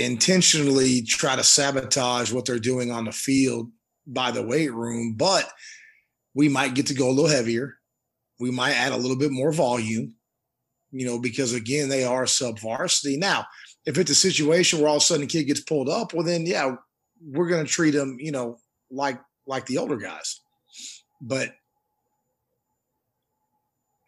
intentionally 0.00 1.02
try 1.02 1.36
to 1.36 1.44
sabotage 1.44 2.32
what 2.32 2.46
they're 2.46 2.58
doing 2.58 2.90
on 2.90 3.04
the 3.04 3.12
field 3.12 3.70
by 4.06 4.30
the 4.30 4.42
weight 4.42 4.72
room, 4.72 5.14
but 5.14 5.50
we 6.34 6.48
might 6.48 6.74
get 6.74 6.86
to 6.86 6.94
go 6.94 7.08
a 7.08 7.12
little 7.12 7.30
heavier. 7.30 7.76
We 8.38 8.50
might 8.50 8.72
add 8.72 8.92
a 8.92 8.96
little 8.96 9.18
bit 9.18 9.30
more 9.30 9.52
volume, 9.52 10.14
you 10.90 11.06
know, 11.06 11.18
because 11.18 11.52
again, 11.52 11.88
they 11.88 12.04
are 12.04 12.26
sub 12.26 12.58
varsity. 12.58 13.16
Now, 13.16 13.46
if 13.86 13.98
it's 13.98 14.10
a 14.10 14.14
situation 14.14 14.78
where 14.78 14.88
all 14.88 14.96
of 14.96 15.02
a 15.02 15.04
sudden 15.04 15.24
a 15.24 15.26
kid 15.26 15.44
gets 15.44 15.60
pulled 15.60 15.88
up, 15.88 16.14
well, 16.14 16.24
then 16.24 16.46
yeah, 16.46 16.76
we're 17.22 17.48
going 17.48 17.64
to 17.64 17.70
treat 17.70 17.90
them, 17.92 18.16
you 18.18 18.32
know, 18.32 18.58
like 18.90 19.20
like 19.46 19.66
the 19.66 19.78
older 19.78 19.96
guys. 19.96 20.40
But 21.20 21.50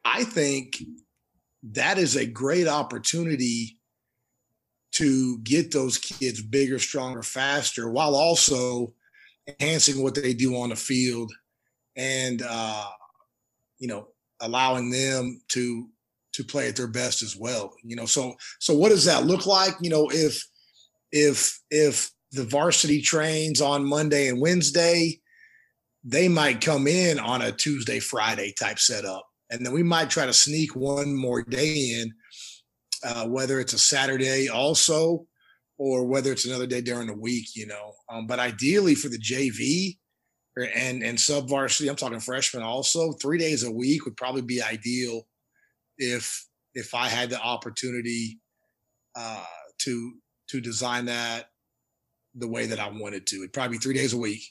I 0.04 0.24
think 0.24 0.82
that 1.64 1.98
is 1.98 2.16
a 2.16 2.26
great 2.26 2.66
opportunity 2.66 3.78
to 4.92 5.38
get 5.38 5.72
those 5.72 5.98
kids 5.98 6.42
bigger, 6.42 6.78
stronger, 6.78 7.22
faster, 7.22 7.90
while 7.90 8.14
also 8.14 8.92
enhancing 9.48 10.02
what 10.02 10.14
they 10.14 10.34
do 10.34 10.56
on 10.56 10.68
the 10.68 10.76
field 10.76 11.32
and 11.96 12.42
uh, 12.46 12.88
you 13.78 13.88
know 13.88 14.08
allowing 14.40 14.90
them 14.90 15.40
to 15.48 15.88
to 16.32 16.42
play 16.42 16.68
at 16.68 16.76
their 16.76 16.88
best 16.88 17.22
as 17.22 17.36
well. 17.36 17.74
You 17.82 17.96
know, 17.96 18.06
so 18.06 18.34
so 18.60 18.74
what 18.74 18.90
does 18.90 19.04
that 19.04 19.24
look 19.24 19.46
like? 19.46 19.74
You 19.80 19.90
know, 19.90 20.08
if 20.10 20.46
if 21.10 21.60
if 21.70 22.10
the 22.32 22.44
varsity 22.44 23.00
trains 23.02 23.60
on 23.60 23.84
Monday 23.84 24.28
and 24.28 24.40
Wednesday, 24.40 25.20
they 26.04 26.28
might 26.28 26.60
come 26.60 26.86
in 26.86 27.18
on 27.18 27.42
a 27.42 27.52
Tuesday, 27.52 28.00
Friday 28.00 28.54
type 28.58 28.78
setup. 28.78 29.26
And 29.50 29.64
then 29.64 29.74
we 29.74 29.82
might 29.82 30.08
try 30.08 30.24
to 30.24 30.32
sneak 30.32 30.74
one 30.74 31.14
more 31.14 31.42
day 31.42 32.00
in 32.00 32.12
uh, 33.04 33.26
whether 33.26 33.60
it's 33.60 33.72
a 33.72 33.78
Saturday 33.78 34.48
also 34.48 35.26
or 35.78 36.04
whether 36.04 36.32
it's 36.32 36.46
another 36.46 36.66
day 36.66 36.80
during 36.80 37.08
the 37.08 37.16
week, 37.16 37.56
you 37.56 37.66
know. 37.66 37.92
Um, 38.08 38.26
but 38.26 38.38
ideally 38.38 38.94
for 38.94 39.08
the 39.08 39.18
JV 39.18 39.98
or, 40.56 40.68
and 40.74 41.02
and 41.02 41.18
sub 41.18 41.48
varsity, 41.48 41.88
I'm 41.88 41.96
talking 41.96 42.20
freshmen 42.20 42.62
also, 42.62 43.12
three 43.12 43.38
days 43.38 43.64
a 43.64 43.70
week 43.70 44.04
would 44.04 44.16
probably 44.16 44.42
be 44.42 44.62
ideal 44.62 45.26
if 45.98 46.46
if 46.74 46.94
I 46.94 47.08
had 47.08 47.30
the 47.30 47.40
opportunity 47.40 48.40
uh, 49.16 49.44
to 49.80 50.12
to 50.50 50.60
design 50.60 51.06
that 51.06 51.46
the 52.34 52.48
way 52.48 52.66
that 52.66 52.78
I 52.78 52.88
wanted 52.88 53.26
to. 53.28 53.36
It'd 53.36 53.52
probably 53.52 53.78
be 53.78 53.82
three 53.82 53.94
days 53.94 54.12
a 54.12 54.18
week, 54.18 54.42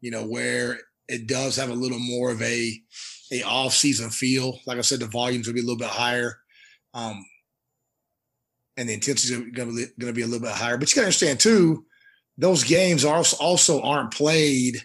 you 0.00 0.10
know, 0.10 0.24
where 0.24 0.78
it 1.08 1.26
does 1.26 1.56
have 1.56 1.70
a 1.70 1.74
little 1.74 1.98
more 1.98 2.30
of 2.30 2.42
a 2.42 2.80
a 3.32 3.42
off 3.42 3.74
season 3.74 4.10
feel. 4.10 4.58
Like 4.66 4.78
I 4.78 4.82
said, 4.82 5.00
the 5.00 5.06
volumes 5.06 5.46
would 5.46 5.54
be 5.54 5.62
a 5.62 5.64
little 5.64 5.78
bit 5.78 5.88
higher. 5.88 6.38
Um, 6.92 7.24
and 8.76 8.88
the 8.88 8.94
intensity 8.94 9.34
is 9.34 9.40
going 9.52 9.88
to 9.98 10.12
be 10.12 10.22
a 10.22 10.26
little 10.26 10.46
bit 10.46 10.56
higher. 10.56 10.76
But 10.76 10.90
you 10.90 10.96
got 10.96 11.02
to 11.02 11.06
understand 11.06 11.40
too, 11.40 11.84
those 12.36 12.64
games 12.64 13.04
are 13.04 13.22
also 13.40 13.80
aren't 13.82 14.12
played 14.12 14.82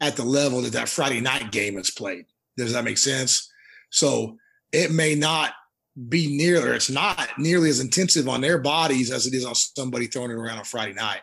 at 0.00 0.16
the 0.16 0.24
level 0.24 0.60
that 0.62 0.72
that 0.72 0.88
Friday 0.88 1.20
night 1.20 1.50
game 1.50 1.78
is 1.78 1.90
played. 1.90 2.26
Does 2.56 2.72
that 2.72 2.84
make 2.84 2.98
sense? 2.98 3.50
So 3.90 4.36
it 4.72 4.90
may 4.90 5.14
not 5.14 5.52
be 6.08 6.36
near, 6.36 6.60
or 6.60 6.74
it's 6.74 6.90
not 6.90 7.28
nearly 7.38 7.70
as 7.70 7.80
intensive 7.80 8.28
on 8.28 8.40
their 8.40 8.58
bodies 8.58 9.10
as 9.10 9.26
it 9.26 9.34
is 9.34 9.44
on 9.44 9.54
somebody 9.54 10.06
throwing 10.06 10.30
it 10.30 10.34
around 10.34 10.58
on 10.58 10.64
Friday 10.64 10.92
night. 10.92 11.20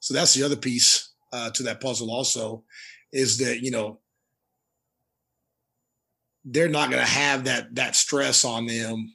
So 0.00 0.14
that's 0.14 0.34
the 0.34 0.42
other 0.42 0.56
piece 0.56 1.12
uh, 1.32 1.50
to 1.50 1.62
that 1.64 1.80
puzzle. 1.80 2.10
Also, 2.10 2.64
is 3.12 3.38
that 3.38 3.62
you 3.62 3.70
know 3.70 3.98
they're 6.44 6.68
not 6.68 6.90
going 6.90 7.02
to 7.02 7.10
have 7.10 7.44
that 7.44 7.74
that 7.74 7.96
stress 7.96 8.44
on 8.44 8.66
them 8.66 9.14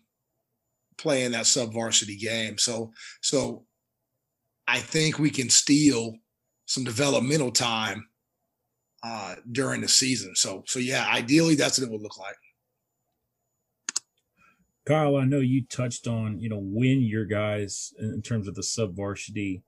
playing 0.97 1.31
that 1.31 1.45
sub 1.45 1.73
varsity 1.73 2.17
game. 2.17 2.57
So 2.57 2.91
so 3.21 3.65
I 4.67 4.79
think 4.79 5.17
we 5.17 5.29
can 5.29 5.49
steal 5.49 6.15
some 6.65 6.83
developmental 6.83 7.51
time 7.51 8.07
uh, 9.03 9.35
during 9.51 9.81
the 9.81 9.87
season. 9.87 10.35
So, 10.35 10.63
so 10.67 10.79
yeah, 10.79 11.07
ideally 11.09 11.55
that's 11.55 11.79
what 11.79 11.87
it 11.87 11.91
would 11.91 12.01
look 12.01 12.17
like. 12.19 12.35
Kyle, 14.85 15.17
I 15.17 15.25
know 15.25 15.39
you 15.39 15.65
touched 15.65 16.07
on, 16.07 16.39
you 16.39 16.49
know, 16.49 16.61
when 16.61 17.01
your 17.01 17.25
guys 17.25 17.93
in 17.99 18.21
terms 18.21 18.47
of 18.47 18.55
the 18.55 18.63
sub 18.63 18.95
varsity 18.95 19.63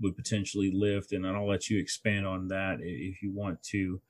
would 0.00 0.16
potentially 0.16 0.70
lift, 0.74 1.12
and 1.12 1.26
I'll 1.26 1.48
let 1.48 1.68
you 1.68 1.78
expand 1.78 2.26
on 2.26 2.48
that 2.48 2.78
if 2.80 3.22
you 3.22 3.32
want 3.32 3.62
to. 3.64 4.00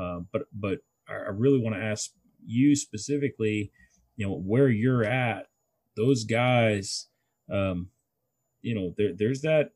Uh, 0.00 0.20
but 0.32 0.42
but 0.52 0.78
I 1.08 1.30
really 1.30 1.60
want 1.60 1.74
to 1.76 1.82
ask 1.82 2.10
you 2.44 2.76
specifically, 2.76 3.72
you 4.16 4.26
know, 4.26 4.36
where 4.36 4.68
you're 4.68 5.04
at. 5.04 5.46
Those 5.96 6.24
guys, 6.24 7.06
um, 7.50 7.88
you 8.62 8.74
know, 8.74 8.94
there, 8.96 9.12
there's 9.16 9.42
that 9.42 9.70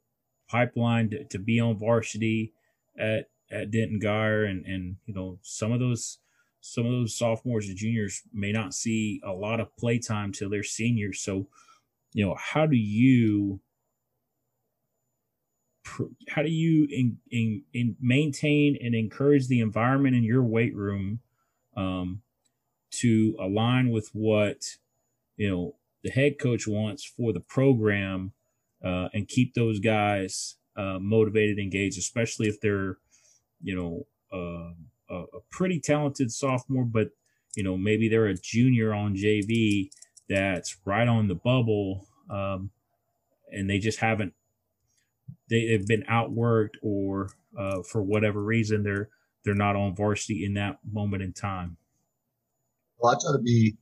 pipeline 0.49 1.11
to, 1.11 1.25
to 1.25 1.39
be 1.39 1.61
on 1.61 1.79
varsity 1.79 2.53
at 2.99 3.31
at 3.51 3.71
Denton 3.71 4.01
Guyer, 4.01 4.49
and 4.49 4.65
and 4.67 4.97
you 5.07 5.15
know 5.15 5.39
some 5.43 5.73
of 5.73 5.81
those 5.81 6.19
some 6.61 6.87
of 6.87 6.93
those 6.93 7.17
sophomores 7.17 7.69
and 7.69 7.77
juniors 7.77 8.23
may 8.33 8.53
not 8.53 8.75
see 8.75 9.21
a 9.25 9.33
lot 9.33 9.61
of 9.61 9.75
play 9.77 9.99
time 9.99 10.33
till 10.33 10.51
they're 10.51 10.63
seniors. 10.63 11.21
So, 11.21 11.49
you 12.13 12.25
know, 12.25 12.37
how 12.39 12.67
do 12.67 12.77
you 12.77 13.61
how 16.29 16.43
do 16.43 16.51
you 16.51 16.87
in, 16.91 17.17
in, 17.31 17.63
in 17.73 17.97
maintain 18.01 18.77
and 18.81 18.95
encourage 18.95 19.49
the 19.49 19.61
environment 19.61 20.15
in 20.15 20.23
your 20.23 20.43
weight 20.43 20.75
room 20.75 21.21
um, 21.77 22.23
to 22.91 23.35
align 23.41 23.91
with 23.91 24.11
what 24.13 24.77
you 25.37 25.51
know 25.51 25.75
the 26.03 26.11
head 26.11 26.39
coach 26.39 26.67
wants 26.67 27.05
for 27.05 27.33
the 27.33 27.41
program 27.41 28.33
uh, 28.85 29.09
and 29.13 29.29
keep 29.29 29.55
those 29.55 29.81
guys 29.81 30.57
uh, 30.77 30.99
motivated, 31.01 31.59
engaged, 31.59 31.99
especially 31.99 32.49
if 32.49 32.61
they're 32.61 32.99
you 33.63 33.77
know 33.77 34.07
uh, 34.33 34.73
a, 35.11 35.23
a 35.23 35.41
pretty 35.51 35.81
talented 35.81 36.33
sophomore, 36.33 36.85
but 36.85 37.11
you 37.57 37.63
know 37.63 37.77
maybe 37.77 38.09
they're 38.09 38.27
a 38.27 38.35
junior 38.35 38.95
on 38.95 39.17
JV 39.17 39.91
that's 40.29 40.77
right 40.85 41.09
on 41.09 41.29
the 41.29 41.35
bubble, 41.35 42.07
um, 42.31 42.71
and 43.53 43.69
they 43.69 43.79
just 43.79 43.99
haven't 43.99 44.33
they, 45.49 45.67
have 45.73 45.87
been 45.87 46.05
outworked 46.11 46.77
or 46.83 47.31
uh, 47.59 47.83
for 47.83 48.03
whatever 48.03 48.43
reason 48.43 48.83
they're 48.83 49.11
they're 49.45 49.55
not 49.55 49.77
on 49.77 49.95
varsity 49.95 50.45
in 50.45 50.55
that 50.55 50.79
moment 50.91 51.23
in 51.23 51.33
time. 51.33 51.77
Well, 52.99 53.13
I 53.13 53.19
try 53.21 53.33
to 53.33 53.43
be 53.43 53.77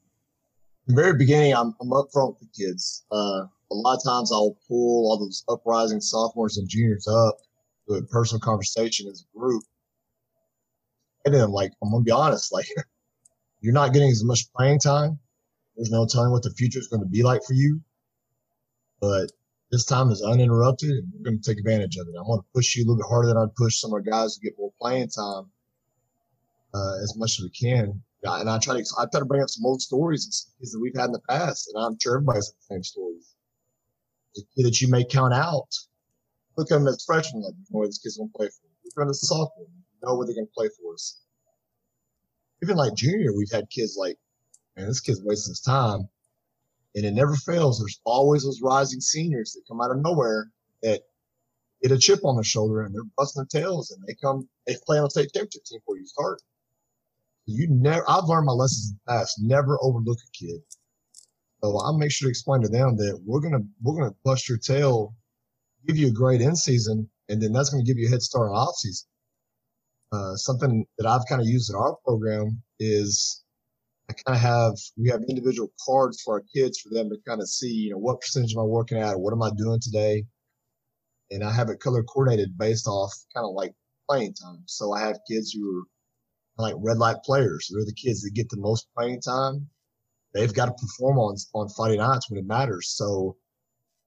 the 0.89 0.95
very 0.95 1.16
beginning. 1.16 1.55
I'm 1.55 1.74
I'm 1.80 1.93
up 1.93 2.09
front 2.12 2.36
with 2.39 2.51
the 2.51 2.64
kids. 2.64 3.05
Uh, 3.12 3.47
a 3.70 3.74
lot 3.74 3.97
of 3.97 4.05
times 4.05 4.32
I'll 4.32 4.59
pull 4.66 5.11
all 5.11 5.18
those 5.18 5.45
uprising 5.49 6.01
sophomores 6.01 6.59
and 6.59 6.68
juniors 6.68 7.07
up 7.07 7.36
to 7.89 7.95
a 7.95 8.03
personal 8.03 8.41
conversation 8.41 9.09
as 9.09 9.22
a 9.22 9.39
group 9.39 9.62
and 11.28 11.34
then 11.34 11.51
like 11.51 11.72
I'm 11.82 11.91
gonna 11.91 12.05
be 12.05 12.11
honest, 12.11 12.53
like 12.53 12.66
you're 13.61 13.74
not 13.74 13.93
getting 13.93 14.11
as 14.11 14.24
much 14.24 14.51
playing 14.57 14.80
time. 14.80 15.18
There's 15.76 15.91
no 15.91 16.07
telling 16.07 16.32
what 16.32 16.43
the 16.43 16.51
future 16.51 16.78
is 16.78 16.89
going 16.89 17.03
to 17.03 17.09
be 17.09 17.22
like 17.22 17.41
for 17.47 17.53
you. 17.53 17.80
But 19.01 19.30
this 19.70 19.84
time 19.84 20.11
is 20.11 20.22
uninterrupted, 20.22 20.91
and 20.91 21.12
we're 21.12 21.30
going 21.30 21.41
to 21.41 21.49
take 21.51 21.59
advantage 21.59 21.97
of 21.97 22.09
it. 22.09 22.14
I'm 22.18 22.26
going 22.26 22.41
to 22.41 22.47
push 22.53 22.74
you 22.74 22.82
a 22.82 22.86
little 22.86 22.97
bit 22.97 23.09
harder 23.09 23.28
than 23.28 23.36
I'd 23.36 23.55
push 23.55 23.78
some 23.78 23.91
of 23.91 23.95
our 23.95 24.01
guys 24.01 24.34
to 24.34 24.41
get 24.41 24.59
more 24.59 24.72
playing 24.80 25.11
time 25.11 25.45
uh, 26.74 26.97
as 27.03 27.14
much 27.16 27.39
as 27.39 27.45
we 27.45 27.51
can. 27.51 28.03
Yeah, 28.22 28.40
and 28.40 28.50
I 28.50 28.58
try 28.58 28.76
to 28.76 28.84
I 28.98 29.06
try 29.06 29.20
to 29.20 29.26
bring 29.26 29.42
up 29.42 29.48
some 29.48 29.64
old 29.64 29.80
stories 29.80 30.48
that 30.60 30.80
we've 30.80 30.96
had 30.96 31.06
in 31.06 31.12
the 31.12 31.20
past, 31.28 31.70
and 31.72 31.82
I'm 31.82 31.96
sure 32.00 32.16
everybody's 32.16 32.48
the 32.48 32.74
same 32.74 32.82
stories. 32.82 33.34
That 34.56 34.80
you 34.80 34.88
may 34.88 35.04
count 35.04 35.34
out, 35.34 35.68
look 36.56 36.70
at 36.70 36.78
them 36.78 36.86
as 36.86 37.04
freshmen, 37.04 37.42
like, 37.42 37.54
boy, 37.70 37.86
these 37.86 37.98
kid's 37.98 38.16
to 38.16 38.28
play 38.36 38.46
for. 38.46 38.66
You. 38.66 38.70
Look 38.84 38.92
at 38.96 39.02
him 39.02 39.10
as 39.10 39.22
a 39.22 39.26
sophomore 39.26 39.66
know 40.02 40.16
where 40.16 40.26
they're 40.26 40.34
going 40.34 40.46
to 40.46 40.52
play 40.52 40.68
for 40.80 40.94
us. 40.94 41.20
Even 42.62 42.76
like 42.76 42.94
junior, 42.94 43.32
we've 43.34 43.50
had 43.52 43.70
kids 43.70 43.96
like, 43.96 44.16
man, 44.76 44.88
this 44.88 45.00
kid's 45.00 45.22
wasting 45.22 45.52
his 45.52 45.60
time. 45.60 46.08
And 46.94 47.04
it 47.04 47.12
never 47.12 47.34
fails. 47.34 47.78
There's 47.78 48.00
always 48.04 48.42
those 48.42 48.60
rising 48.62 49.00
seniors 49.00 49.52
that 49.52 49.62
come 49.68 49.80
out 49.80 49.90
of 49.90 50.02
nowhere 50.02 50.50
that 50.82 51.02
get 51.82 51.92
a 51.92 51.98
chip 51.98 52.24
on 52.24 52.36
their 52.36 52.44
shoulder 52.44 52.82
and 52.82 52.94
they're 52.94 53.02
busting 53.16 53.46
their 53.52 53.62
tails 53.62 53.90
and 53.90 54.02
they 54.06 54.14
come, 54.14 54.48
they 54.66 54.74
play 54.84 54.98
on 54.98 55.06
a 55.06 55.10
state 55.10 55.30
championship 55.32 55.64
team 55.64 55.78
before 55.80 55.98
you 55.98 56.06
start. 56.06 56.40
You 57.49 57.66
never, 57.70 58.05
I've 58.09 58.24
learned 58.24 58.44
my 58.44 58.53
lessons 58.53 58.90
in 58.90 58.99
the 59.07 59.12
past. 59.12 59.40
Never 59.40 59.78
overlook 59.80 60.18
a 60.18 60.30
kid. 60.36 60.61
So 61.62 61.78
I'll 61.78 61.96
make 61.96 62.11
sure 62.12 62.26
to 62.26 62.30
explain 62.30 62.61
to 62.61 62.68
them 62.68 62.96
that 62.99 63.20
we're 63.24 63.40
gonna 63.40 63.64
we're 63.82 63.99
gonna 63.99 64.14
bust 64.22 64.49
your 64.49 64.59
tail, 64.59 65.14
give 65.86 65.96
you 65.96 66.09
a 66.09 66.12
great 66.12 66.42
in 66.42 66.55
season, 66.55 67.09
and 67.30 67.42
then 67.42 67.53
that's 67.53 67.70
gonna 67.70 67.84
give 67.84 67.96
you 67.96 68.07
a 68.07 68.11
head 68.11 68.22
start 68.22 68.51
on 68.51 68.55
off 68.55 68.76
season. 68.76 69.09
Uh, 70.12 70.34
something 70.36 70.84
that 70.99 71.09
I've 71.09 71.26
kind 71.26 71.40
of 71.40 71.49
used 71.49 71.70
in 71.70 71.76
our 71.76 71.96
program 72.05 72.62
is 72.78 73.42
I 74.11 74.12
kind 74.12 74.36
of 74.36 74.42
have 74.42 74.74
we 74.99 75.09
have 75.09 75.22
individual 75.28 75.72
cards 75.84 76.20
for 76.22 76.34
our 76.34 76.44
kids 76.55 76.78
for 76.78 76.90
them 76.90 77.09
to 77.09 77.16
kind 77.26 77.40
of 77.40 77.49
see, 77.49 77.72
you 77.72 77.90
know, 77.92 77.99
what 77.99 78.20
percentage 78.20 78.55
am 78.55 78.61
I 78.61 78.64
working 78.64 78.99
at, 78.99 79.18
what 79.18 79.32
am 79.32 79.42
I 79.42 79.51
doing 79.57 79.80
today, 79.80 80.26
and 81.30 81.42
I 81.42 81.51
have 81.51 81.70
it 81.70 81.80
color 81.80 82.03
coordinated 82.03 82.59
based 82.59 82.86
off 82.86 83.12
kind 83.34 83.46
of 83.46 83.55
like 83.55 83.72
playing 84.07 84.34
time. 84.34 84.64
So 84.66 84.92
I 84.92 85.01
have 85.01 85.18
kids 85.28 85.53
who 85.53 85.80
are 85.80 85.82
like 86.59 86.74
red 86.78 86.98
light 86.98 87.16
players. 87.24 87.70
They're 87.72 87.84
the 87.84 87.92
kids 87.92 88.22
that 88.22 88.34
get 88.34 88.48
the 88.50 88.56
most 88.59 88.88
playing 88.96 89.20
time. 89.20 89.68
They've 90.34 90.52
got 90.52 90.66
to 90.66 90.72
perform 90.72 91.18
on 91.18 91.36
on 91.54 91.68
Friday 91.70 91.96
nights 91.96 92.30
when 92.30 92.38
it 92.38 92.46
matters. 92.46 92.90
So 92.90 93.36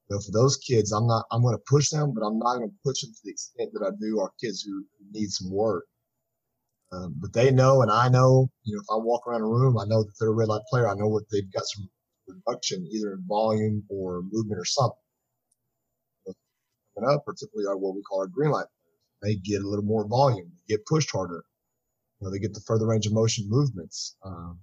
you 0.10 0.16
know, 0.18 0.22
for 0.22 0.32
those 0.32 0.58
kids, 0.58 0.91
I'm 0.91 1.08
not, 1.08 1.26
I'm 1.32 1.41
going 1.41 1.56
to 1.56 1.64
push 1.70 1.89
them, 1.89 2.14
but 2.14 2.26
I'm 2.26 2.38
not 2.38 2.58
going 2.58 2.70
to 2.70 2.76
push 2.84 3.02
them 3.02 3.14
to 3.14 3.20
the 3.24 3.32
extent 3.32 3.72
that 3.74 3.86
I 3.86 3.91
do 3.99 4.20
our 4.20 4.32
kids 4.41 4.62
who 4.62 4.84
need 5.14 5.30
some 5.32 5.49
work. 5.49 5.86
Um, 6.91 7.16
but 7.18 7.32
they 7.32 7.52
know, 7.52 7.82
and 7.82 7.89
I 7.89 8.10
know, 8.10 8.49
you 8.64 8.76
know, 8.76 8.82
if 8.82 8.88
I 8.91 8.97
walk 8.97 9.26
around 9.26 9.41
a 9.41 9.45
room, 9.45 9.78
I 9.80 9.86
know 9.86 10.04
that 10.04 10.12
they're 10.20 10.30
a 10.30 10.34
red 10.34 10.49
light 10.49 10.64
player. 10.70 10.89
I 10.89 10.95
know 10.95 11.08
what 11.08 11.24
they've 11.32 11.49
got 11.54 11.64
some 11.66 11.89
reduction 12.28 12.86
either 12.91 13.14
in 13.14 13.24
volume 13.26 13.86
or 13.89 14.24
movement 14.30 14.60
or 14.60 14.66
something. 14.66 14.97
Coming 16.95 17.10
up, 17.10 17.26
particularly 17.26 17.68
are 17.70 17.78
what 17.78 17.95
we 17.95 18.02
call 18.02 18.20
our 18.20 18.28
green 18.28 18.52
light. 18.52 18.68
They 19.22 19.36
get 19.36 19.62
a 19.62 19.68
little 19.68 19.86
more 19.86 20.06
volume, 20.06 20.52
get 20.68 20.86
pushed 20.86 21.12
harder. 21.12 21.45
You 22.22 22.28
know, 22.28 22.32
they 22.32 22.39
get 22.39 22.53
the 22.53 22.61
further 22.61 22.88
range 22.88 23.07
of 23.07 23.13
motion 23.13 23.45
movements. 23.49 24.15
Um, 24.24 24.59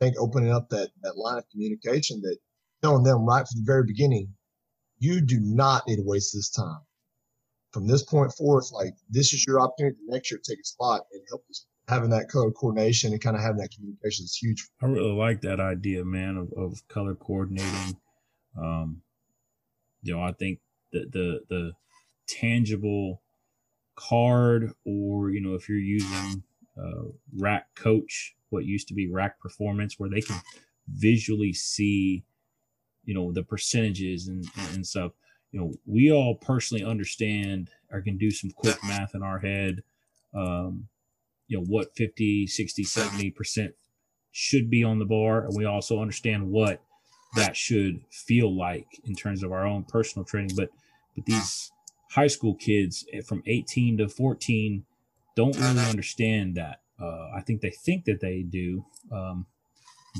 I 0.00 0.04
think 0.04 0.16
opening 0.18 0.50
up 0.50 0.68
that, 0.70 0.90
that 1.02 1.16
line 1.16 1.38
of 1.38 1.48
communication 1.50 2.20
that 2.22 2.38
telling 2.82 3.04
them 3.04 3.24
right 3.24 3.46
from 3.46 3.60
the 3.60 3.66
very 3.66 3.84
beginning, 3.84 4.34
you 4.98 5.20
do 5.20 5.38
not 5.40 5.86
need 5.86 5.96
to 5.96 6.02
waste 6.04 6.34
this 6.34 6.50
time. 6.50 6.80
From 7.72 7.86
this 7.86 8.02
point 8.02 8.32
forth, 8.32 8.72
like 8.72 8.94
this 9.08 9.32
is 9.32 9.46
your 9.46 9.60
opportunity 9.60 9.96
to 9.96 10.12
next 10.12 10.30
year 10.30 10.40
take 10.42 10.58
a 10.58 10.64
spot 10.64 11.02
and 11.12 11.22
help 11.28 11.44
us 11.48 11.66
having 11.88 12.10
that 12.10 12.28
color 12.28 12.50
coordination 12.50 13.12
and 13.12 13.20
kind 13.20 13.36
of 13.36 13.42
having 13.42 13.58
that 13.58 13.70
communication 13.70 14.24
is 14.24 14.36
huge. 14.36 14.68
I 14.82 14.86
really 14.86 15.12
like 15.12 15.40
that 15.42 15.60
idea, 15.60 16.04
man, 16.04 16.36
of, 16.36 16.52
of 16.56 16.88
color 16.88 17.14
coordinating. 17.14 17.96
Um, 18.60 19.02
you 20.02 20.16
know, 20.16 20.22
I 20.22 20.32
think 20.32 20.58
the 20.92 21.06
the 21.12 21.40
the 21.48 21.72
tangible 22.26 23.22
card, 24.08 24.72
or 24.84 25.30
you 25.30 25.40
know, 25.40 25.54
if 25.54 25.68
you're 25.68 25.78
using 25.78 26.42
uh, 26.80 27.08
RAC 27.36 27.74
Coach, 27.74 28.34
what 28.50 28.64
used 28.64 28.88
to 28.88 28.94
be 28.94 29.08
rack 29.08 29.38
Performance, 29.40 29.98
where 29.98 30.10
they 30.10 30.20
can 30.20 30.40
visually 30.88 31.52
see 31.52 32.24
you 33.04 33.14
know 33.14 33.32
the 33.32 33.42
percentages 33.42 34.28
and 34.28 34.46
and 34.74 34.86
stuff. 34.86 35.12
You 35.52 35.60
know 35.60 35.72
we 35.84 36.12
all 36.12 36.36
personally 36.36 36.84
understand 36.84 37.70
or 37.90 38.00
can 38.00 38.18
do 38.18 38.30
some 38.30 38.50
quick 38.50 38.78
math 38.84 39.16
in 39.16 39.22
our 39.24 39.40
head 39.40 39.82
um 40.32 40.86
you 41.48 41.58
know 41.58 41.64
what 41.64 41.96
50 41.96 42.46
60 42.46 42.84
70 42.84 43.30
percent 43.32 43.74
should 44.32 44.70
be 44.70 44.84
on 44.84 44.98
the 44.98 45.04
bar. 45.04 45.44
And 45.44 45.56
we 45.56 45.64
also 45.64 46.00
understand 46.00 46.48
what 46.48 46.80
that 47.36 47.56
should 47.56 48.00
feel 48.10 48.56
like 48.56 48.86
in 49.04 49.14
terms 49.14 49.42
of 49.42 49.52
our 49.52 49.66
own 49.66 49.84
personal 49.84 50.24
training. 50.24 50.56
But 50.56 50.70
but 51.14 51.26
these 51.26 51.72
high 52.10 52.26
school 52.26 52.54
kids 52.54 53.04
eh, 53.12 53.20
from 53.20 53.42
18 53.46 53.98
to 53.98 54.08
14 54.08 54.84
don't 55.36 55.56
really 55.58 55.84
understand 55.86 56.56
that 56.56 56.80
uh, 57.00 57.30
i 57.36 57.40
think 57.46 57.60
they 57.60 57.70
think 57.70 58.04
that 58.04 58.20
they 58.20 58.42
do 58.42 58.84
um, 59.12 59.46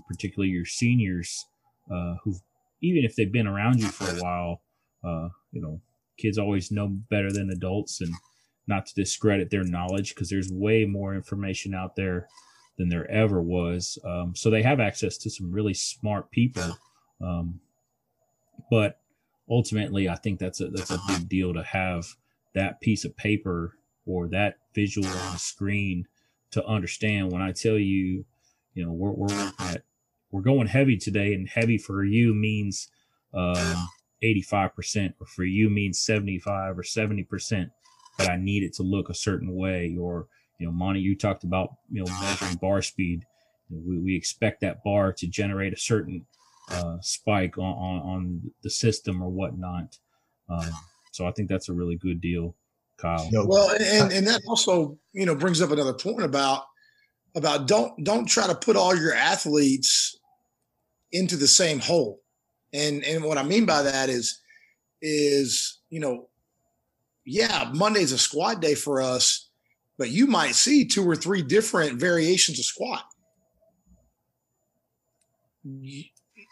particularly 0.09 0.51
your 0.51 0.65
seniors 0.65 1.47
uh, 1.91 2.15
who've 2.23 2.41
even 2.83 3.05
if 3.05 3.17
they've 3.17 3.33
been 3.33 3.47
around 3.47 3.79
you 3.81 3.89
for 3.89 4.05
a 4.05 4.21
while, 4.21 4.63
uh, 5.05 5.29
you 5.53 5.61
know, 5.61 5.81
kids 6.17 6.39
always 6.39 6.71
know 6.71 6.89
better 6.89 7.33
than 7.33 7.51
adults 7.51 8.01
and 8.01 8.13
not 8.67 8.87
to 8.87 8.95
discredit 8.95 9.51
their 9.51 9.65
knowledge 9.65 10.15
because 10.15 10.29
there's 10.29 10.51
way 10.51 10.85
more 10.85 11.15
information 11.15 11.75
out 11.75 11.97
there 11.97 12.29
than 12.79 12.89
there 12.89 13.11
ever 13.11 13.43
was. 13.43 13.99
Um, 14.05 14.35
so 14.35 14.51
they 14.51 14.63
have 14.63 14.81
access 14.81 15.19
to 15.19 15.31
some 15.31 15.53
really 15.53 15.75
smart 15.75 16.31
people. 16.31 16.79
Um, 17.21 17.61
but 18.71 18.99
ultimately, 19.51 20.09
I 20.09 20.17
think 20.17 20.39
that's 20.39 20.61
a, 20.61 20.69
that's 20.69 20.91
a 20.91 21.01
big 21.09 21.29
deal 21.29 21.53
to 21.55 21.63
have 21.63 22.07
that 22.55 22.81
piece 22.81 23.05
of 23.05 23.17
paper 23.17 23.77
or 24.07 24.29
that 24.29 24.59
visual 24.75 25.09
on 25.09 25.33
the 25.33 25.39
screen 25.39 26.07
to 26.53 26.65
understand 26.65 27.31
when 27.31 27.43
I 27.43 27.53
tell 27.53 27.79
you, 27.79 28.25
you 28.75 28.85
know, 28.85 28.93
we're, 28.93 29.13
we're 29.13 29.53
at 29.61 29.83
we're 30.31 30.43
going 30.43 30.69
heavy 30.69 30.97
today, 30.97 31.35
and 31.35 31.49
heavy 31.49 31.77
for 31.77 32.05
you 32.05 32.35
means 32.35 32.89
um, 33.35 33.89
85% 34.23 35.15
or 35.21 35.27
for 35.27 35.45
you 35.45 35.69
means 35.69 35.99
75 35.99 36.79
or 36.79 36.83
70%, 36.83 37.71
but 38.17 38.29
I 38.29 38.37
need 38.37 38.63
it 38.63 38.75
to 38.75 38.83
look 38.83 39.09
a 39.09 39.15
certain 39.15 39.55
way. 39.55 39.97
Or, 39.99 40.29
you 40.59 40.67
know, 40.67 40.73
Monty, 40.73 41.01
you 41.01 41.17
talked 41.17 41.45
about, 41.45 41.71
you 41.91 42.05
know, 42.05 42.13
measuring 42.21 42.57
bar 42.57 42.83
speed. 42.83 43.25
We, 43.71 43.99
we 43.99 44.17
expect 44.17 44.61
that 44.61 44.85
bar 44.85 45.13
to 45.15 45.27
generate 45.27 45.73
a 45.73 45.79
certain 45.79 46.27
uh, 46.71 46.97
spike 47.01 47.59
on, 47.59 47.65
on, 47.65 48.01
on, 48.03 48.53
the 48.63 48.71
system 48.71 49.23
or 49.23 49.29
whatnot. 49.29 49.99
Um, 50.49 50.71
so 51.13 51.27
I 51.27 51.33
think 51.33 51.49
that's 51.49 51.69
a 51.69 51.73
really 51.73 51.97
good 51.97 52.21
deal, 52.21 52.55
Kyle. 52.97 53.29
Well, 53.33 53.71
and, 53.71 54.13
and 54.13 54.27
that 54.27 54.43
also, 54.47 54.99
you 55.13 55.27
know, 55.27 55.35
brings 55.35 55.61
up 55.61 55.71
another 55.71 55.95
point 55.95 56.23
about, 56.23 56.65
about 57.35 57.67
don't, 57.67 58.05
don't 58.05 58.27
try 58.27 58.47
to 58.47 58.55
put 58.55 58.77
all 58.77 58.95
your 58.95 59.15
athletes 59.15 60.17
into 61.13 61.37
the 61.37 61.49
same 61.49 61.81
hole 61.81 62.21
and 62.73 63.05
and 63.05 63.25
what 63.25 63.39
I 63.39 63.43
mean 63.43 63.67
by 63.67 63.83
that 63.83 64.09
is 64.09 64.41
is 65.03 65.79
you 65.91 66.01
know, 66.01 66.29
yeah, 67.25 67.71
Monday's 67.75 68.13
a 68.13 68.19
squat 68.19 68.61
day 68.61 68.75
for 68.75 69.01
us, 69.01 69.49
but 69.99 70.11
you 70.11 70.27
might 70.27 70.55
see 70.55 70.85
two 70.85 71.09
or 71.09 71.17
three 71.17 71.43
different 71.43 71.99
variations 71.99 72.59
of 72.59 72.65
squat. 72.65 73.05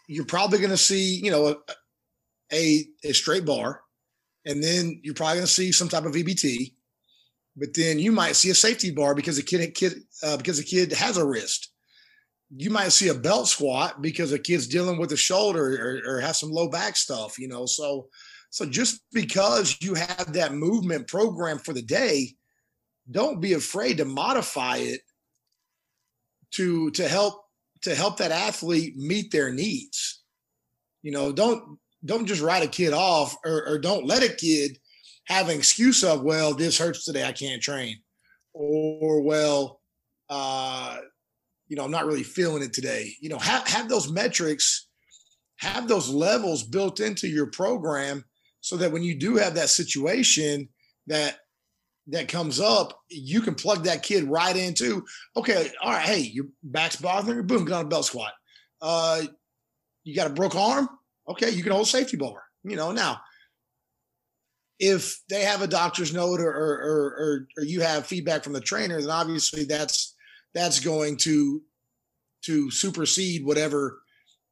You're 0.09 0.25
probably 0.25 0.59
going 0.59 0.71
to 0.71 0.77
see, 0.77 1.21
you 1.23 1.31
know, 1.31 1.61
a, 2.53 2.85
a 3.05 3.13
straight 3.13 3.45
bar, 3.45 3.83
and 4.45 4.63
then 4.63 5.01
you're 5.05 5.15
probably 5.15 5.37
going 5.37 5.47
to 5.47 5.53
see 5.53 5.71
some 5.71 5.89
type 5.89 6.05
of 6.05 6.13
VBT, 6.13 6.73
but 7.57 7.75
then 7.75 8.01
you 8.01 8.11
might 8.11 8.35
see 8.35 8.51
a 8.51 8.55
safety 8.55 8.91
bar 8.91 9.15
because 9.15 9.39
a 9.39 9.43
kid, 9.45 9.75
kid 9.75 9.95
uh, 10.25 10.37
because 10.37 10.59
a 10.59 10.65
kid 10.65 10.93
has 10.93 11.17
a 11.17 11.25
wrist 11.25 11.71
you 12.57 12.71
might 12.71 12.93
see 12.93 13.09
a 13.09 13.15
belt 13.15 13.49
squat 13.49 14.01
because 14.01 14.33
a 14.33 14.39
kid's 14.39 14.67
dealing 14.67 14.99
with 14.99 15.13
a 15.13 15.17
shoulder 15.17 16.03
or, 16.07 16.17
or 16.17 16.21
have 16.21 16.37
some 16.37 16.51
low 16.51 16.69
back 16.69 16.97
stuff, 16.97 17.39
you 17.39 17.49
know. 17.49 17.67
So, 17.67 18.09
so 18.51 18.65
just 18.65 19.03
because 19.13 19.77
you 19.81 19.95
have 19.95 20.33
that 20.33 20.55
movement 20.55 21.09
program 21.09 21.59
for 21.59 21.75
the 21.75 21.83
day, 21.83 22.35
don't 23.11 23.41
be 23.41 23.53
afraid 23.53 23.99
to 23.99 24.05
modify 24.05 24.79
it 24.79 25.01
to 26.53 26.91
to 26.93 27.07
help 27.07 27.43
to 27.83 27.95
help 27.95 28.19
that 28.19 28.33
athlete 28.33 28.97
meet 28.97 29.31
their 29.31 29.53
needs. 29.53 30.23
You 31.03 31.13
know, 31.13 31.33
don't 31.33 31.79
don't 32.05 32.27
just 32.27 32.43
write 32.43 32.65
a 32.65 32.69
kid 32.69 32.93
off 32.93 33.37
or, 33.45 33.67
or 33.67 33.79
don't 33.79 34.07
let 34.07 34.23
a 34.23 34.33
kid 34.33 34.79
have 35.27 35.49
an 35.49 35.57
excuse 35.57 36.05
of, 36.05 36.23
well, 36.23 36.55
this 36.55 36.79
hurts 36.79 37.05
today, 37.05 37.25
I 37.25 37.33
can't 37.33 37.63
train. 37.63 37.99
Or 38.55 39.23
well, 39.23 39.81
uh, 40.31 40.99
you 41.69 41.77
know, 41.77 41.85
I'm 41.85 41.91
not 41.91 42.07
really 42.07 42.23
feeling 42.23 42.63
it 42.63 42.73
today. 42.73 43.13
You 43.21 43.29
know, 43.29 43.39
have, 43.39 43.67
have 43.69 43.89
those 43.89 44.11
metrics, 44.11 44.89
have 45.57 45.87
those 45.87 46.09
levels 46.09 46.63
built 46.63 47.01
into 47.01 47.29
your 47.29 47.47
program 47.47 48.25
so 48.61 48.77
that 48.79 48.91
when 48.91 49.03
you 49.03 49.19
do 49.19 49.37
have 49.37 49.55
that 49.55 49.69
situation 49.69 50.69
that 51.09 51.39
that 52.09 52.29
comes 52.29 52.61
up, 52.61 53.01
you 53.09 53.41
can 53.41 53.55
plug 53.55 53.85
that 53.85 54.03
kid 54.03 54.25
right 54.25 54.57
into, 54.57 55.05
okay, 55.37 55.71
all 55.83 55.93
right, 55.93 56.07
hey, 56.07 56.21
your 56.21 56.47
back's 56.63 56.97
bothering 56.97 57.39
you, 57.39 57.43
boom, 57.43 57.71
on 57.73 57.85
a 57.85 57.89
belt 57.89 58.07
squat. 58.07 58.33
Uh, 58.81 59.23
you 60.05 60.15
got 60.15 60.27
a 60.27 60.35
broke 60.35 60.55
arm? 60.55 60.89
Okay, 61.29 61.51
you 61.51 61.63
can 61.63 61.73
hold 61.73 61.87
safety 61.87 62.17
bar. 62.17 62.43
You 62.65 62.77
know, 62.77 62.93
now 62.93 63.21
if 64.79 65.21
they 65.29 65.43
have 65.43 65.63
a 65.63 65.67
doctor's 65.67 66.13
note 66.13 66.41
or 66.41 66.51
or, 66.51 66.73
or, 66.79 67.49
or 67.57 67.65
you 67.65 67.81
have 67.81 68.07
feedback 68.07 68.45
from 68.45 68.53
the 68.53 68.61
trainer, 68.61 69.01
then 69.01 69.11
obviously 69.11 69.65
that's 69.65 70.15
that's 70.55 70.81
going 70.81 71.17
to 71.19 71.63
to 72.45 72.71
supersede 72.71 73.45
whatever 73.45 74.01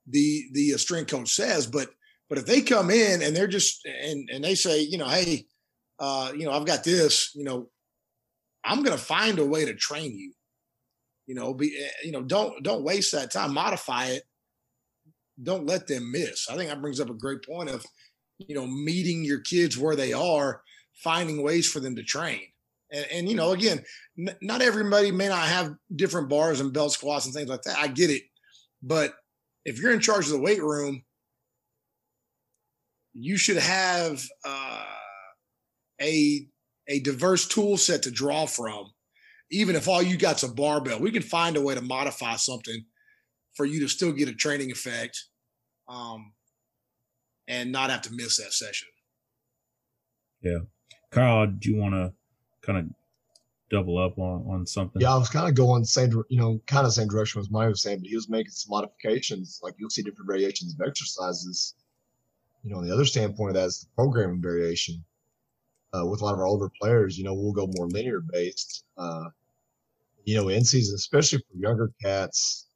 the 0.09 0.45
the 0.53 0.75
uh, 0.75 0.79
strength 0.79 1.11
coach 1.11 1.31
says. 1.31 1.67
But 1.67 1.91
but 2.29 2.39
if 2.39 2.47
they 2.47 2.61
come 2.61 2.91
in 2.91 3.23
and 3.23 3.35
they're 3.35 3.47
just 3.47 3.85
and 3.87 4.29
and 4.33 4.43
they 4.43 4.55
say, 4.55 4.81
you 4.81 4.99
know, 4.99 5.09
hey, 5.09 5.47
uh, 5.99 6.32
you 6.36 6.44
know, 6.44 6.53
I've 6.53 6.66
got 6.66 6.84
this, 6.84 7.30
you 7.34 7.44
know, 7.44 7.68
I'm 8.64 8.82
going 8.82 8.97
to 8.97 9.03
find 9.03 9.38
a 9.38 9.47
way 9.47 9.64
to 9.64 9.74
train 9.74 10.16
you. 10.16 10.32
You 11.26 11.34
know, 11.34 11.55
be 11.55 11.76
eh, 11.76 11.88
you 12.05 12.12
know, 12.12 12.22
don't 12.22 12.62
don't 12.62 12.84
waste 12.84 13.12
that 13.12 13.32
time. 13.32 13.53
Modify 13.53 14.07
it. 14.07 14.22
Don't 15.42 15.66
let 15.66 15.86
them 15.86 16.11
miss. 16.12 16.49
I 16.49 16.57
think 16.57 16.70
that 16.70 16.80
brings 16.80 17.01
up 17.01 17.11
a 17.11 17.14
great 17.14 17.44
point 17.44 17.68
of, 17.68 17.84
you 18.38 18.55
know, 18.55 18.66
meeting 18.66 19.24
your 19.24 19.40
kids 19.40 19.76
where 19.76 19.97
they 19.97 20.12
are, 20.12 20.62
finding 20.94 21.42
ways 21.42 21.68
for 21.68 21.80
them 21.80 21.97
to 21.97 22.03
train. 22.03 22.42
And, 22.92 23.07
and, 23.12 23.28
you 23.28 23.34
know, 23.34 23.53
again, 23.53 23.84
n- 24.18 24.36
not 24.40 24.62
everybody 24.62 25.11
may 25.11 25.28
not 25.28 25.47
have 25.47 25.74
different 25.94 26.28
bars 26.28 26.61
and 26.61 26.72
belt 26.72 26.92
squats 26.92 27.26
and 27.26 27.34
things 27.34 27.49
like 27.49 27.62
that. 27.62 27.78
I 27.78 27.88
get 27.88 28.11
it. 28.11 28.22
But 28.82 29.14
if 29.64 29.80
you're 29.80 29.92
in 29.92 30.01
charge 30.01 30.26
of 30.26 30.32
the 30.32 30.40
weight 30.40 30.62
room, 30.62 31.03
you 33.12 33.36
should 33.36 33.57
have 33.57 34.24
uh, 34.44 34.84
a 36.01 36.49
a 36.88 37.01
diverse 37.01 37.47
tool 37.47 37.76
set 37.76 38.03
to 38.03 38.11
draw 38.11 38.47
from. 38.47 38.92
Even 39.51 39.76
if 39.76 39.88
all 39.88 40.03
you 40.03 40.16
got's 40.16 40.42
a 40.42 40.49
barbell, 40.49 41.01
we 41.01 41.12
can 41.12 41.22
find 41.22 41.57
a 41.57 41.61
way 41.61 41.74
to 41.74 41.80
modify 41.80 42.36
something 42.36 42.84
for 43.55 43.64
you 43.64 43.80
to 43.80 43.88
still 43.88 44.12
get 44.12 44.28
a 44.28 44.34
training 44.34 44.70
effect 44.70 45.24
um, 45.88 46.32
and 47.49 47.70
not 47.70 47.90
have 47.90 48.03
to 48.03 48.12
miss 48.12 48.36
that 48.38 48.53
session. 48.53 48.88
Yeah. 50.42 50.59
Carl, 51.11 51.47
do 51.47 51.70
you 51.70 51.76
want 51.76 51.94
to 51.94 52.12
kind 52.62 52.78
of 52.78 52.84
double 53.70 53.99
up 53.99 54.18
on, 54.18 54.44
on 54.49 54.66
something? 54.66 55.01
Yeah, 55.01 55.14
I 55.14 55.16
was 55.16 55.30
kind 55.30 55.49
of 55.49 55.55
going 55.55 55.84
same, 55.84 56.11
you 56.28 56.38
know, 56.40 56.61
kind 56.66 56.86
of 56.86 56.92
same 56.92 57.09
direction 57.09 57.40
as 57.40 57.51
Mike 57.51 57.68
was 57.68 57.82
saying, 57.82 58.01
but 58.01 58.09
he 58.09 58.16
was 58.16 58.28
making 58.28 58.51
some 58.51 58.70
modifications. 58.70 59.61
Like 59.62 59.74
you'll 59.78 59.90
see 59.90 60.03
different 60.03 60.28
variations 60.28 60.74
of 60.74 60.86
exercises. 60.86 61.74
You 62.62 62.72
know, 62.72 62.78
on 62.78 62.86
the 62.86 62.92
other 62.92 63.05
standpoint 63.05 63.51
of 63.51 63.55
that 63.55 63.66
is 63.66 63.80
the 63.80 63.86
programming 63.94 64.42
variation. 64.42 65.05
Uh, 65.97 66.05
with 66.05 66.20
a 66.20 66.24
lot 66.24 66.34
of 66.34 66.40
our 66.40 66.47
older 66.47 66.70
players, 66.80 67.16
you 67.16 67.24
know, 67.24 67.34
we'll 67.34 67.53
go 67.53 67.68
more 67.76 67.88
linear 67.88 68.20
based. 68.20 68.84
Uh, 68.99 69.24
you 70.24 70.36
know, 70.36 70.49
in 70.49 70.64
season, 70.64 70.97
especially 70.97 71.38
for 71.38 71.57
younger 71.57 71.92
cats, 72.03 72.66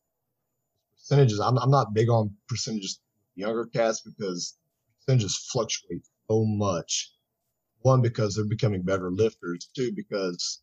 percentages. 0.96 1.40
I'm, 1.40 1.58
I'm 1.58 1.70
not 1.70 1.92
big 1.92 2.08
on 2.08 2.34
percentages 2.48 3.00
younger 3.34 3.66
cats 3.66 4.02
because 4.02 4.56
percentages 5.00 5.48
fluctuate 5.52 6.02
so 6.28 6.44
much 6.44 7.12
one 7.82 8.02
because 8.02 8.34
they're 8.34 8.44
becoming 8.44 8.82
better 8.82 9.10
lifters 9.10 9.68
two 9.74 9.92
because 9.94 10.60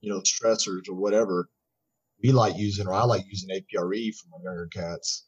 you 0.00 0.12
know 0.12 0.20
stressors 0.20 0.88
or 0.88 0.94
whatever 0.94 1.48
we 2.22 2.30
like 2.32 2.56
using 2.56 2.86
or 2.86 2.94
i 2.94 3.02
like 3.02 3.24
using 3.26 3.50
APRE 3.50 4.14
for 4.14 4.28
my 4.30 4.44
younger 4.44 4.68
cats 4.72 5.26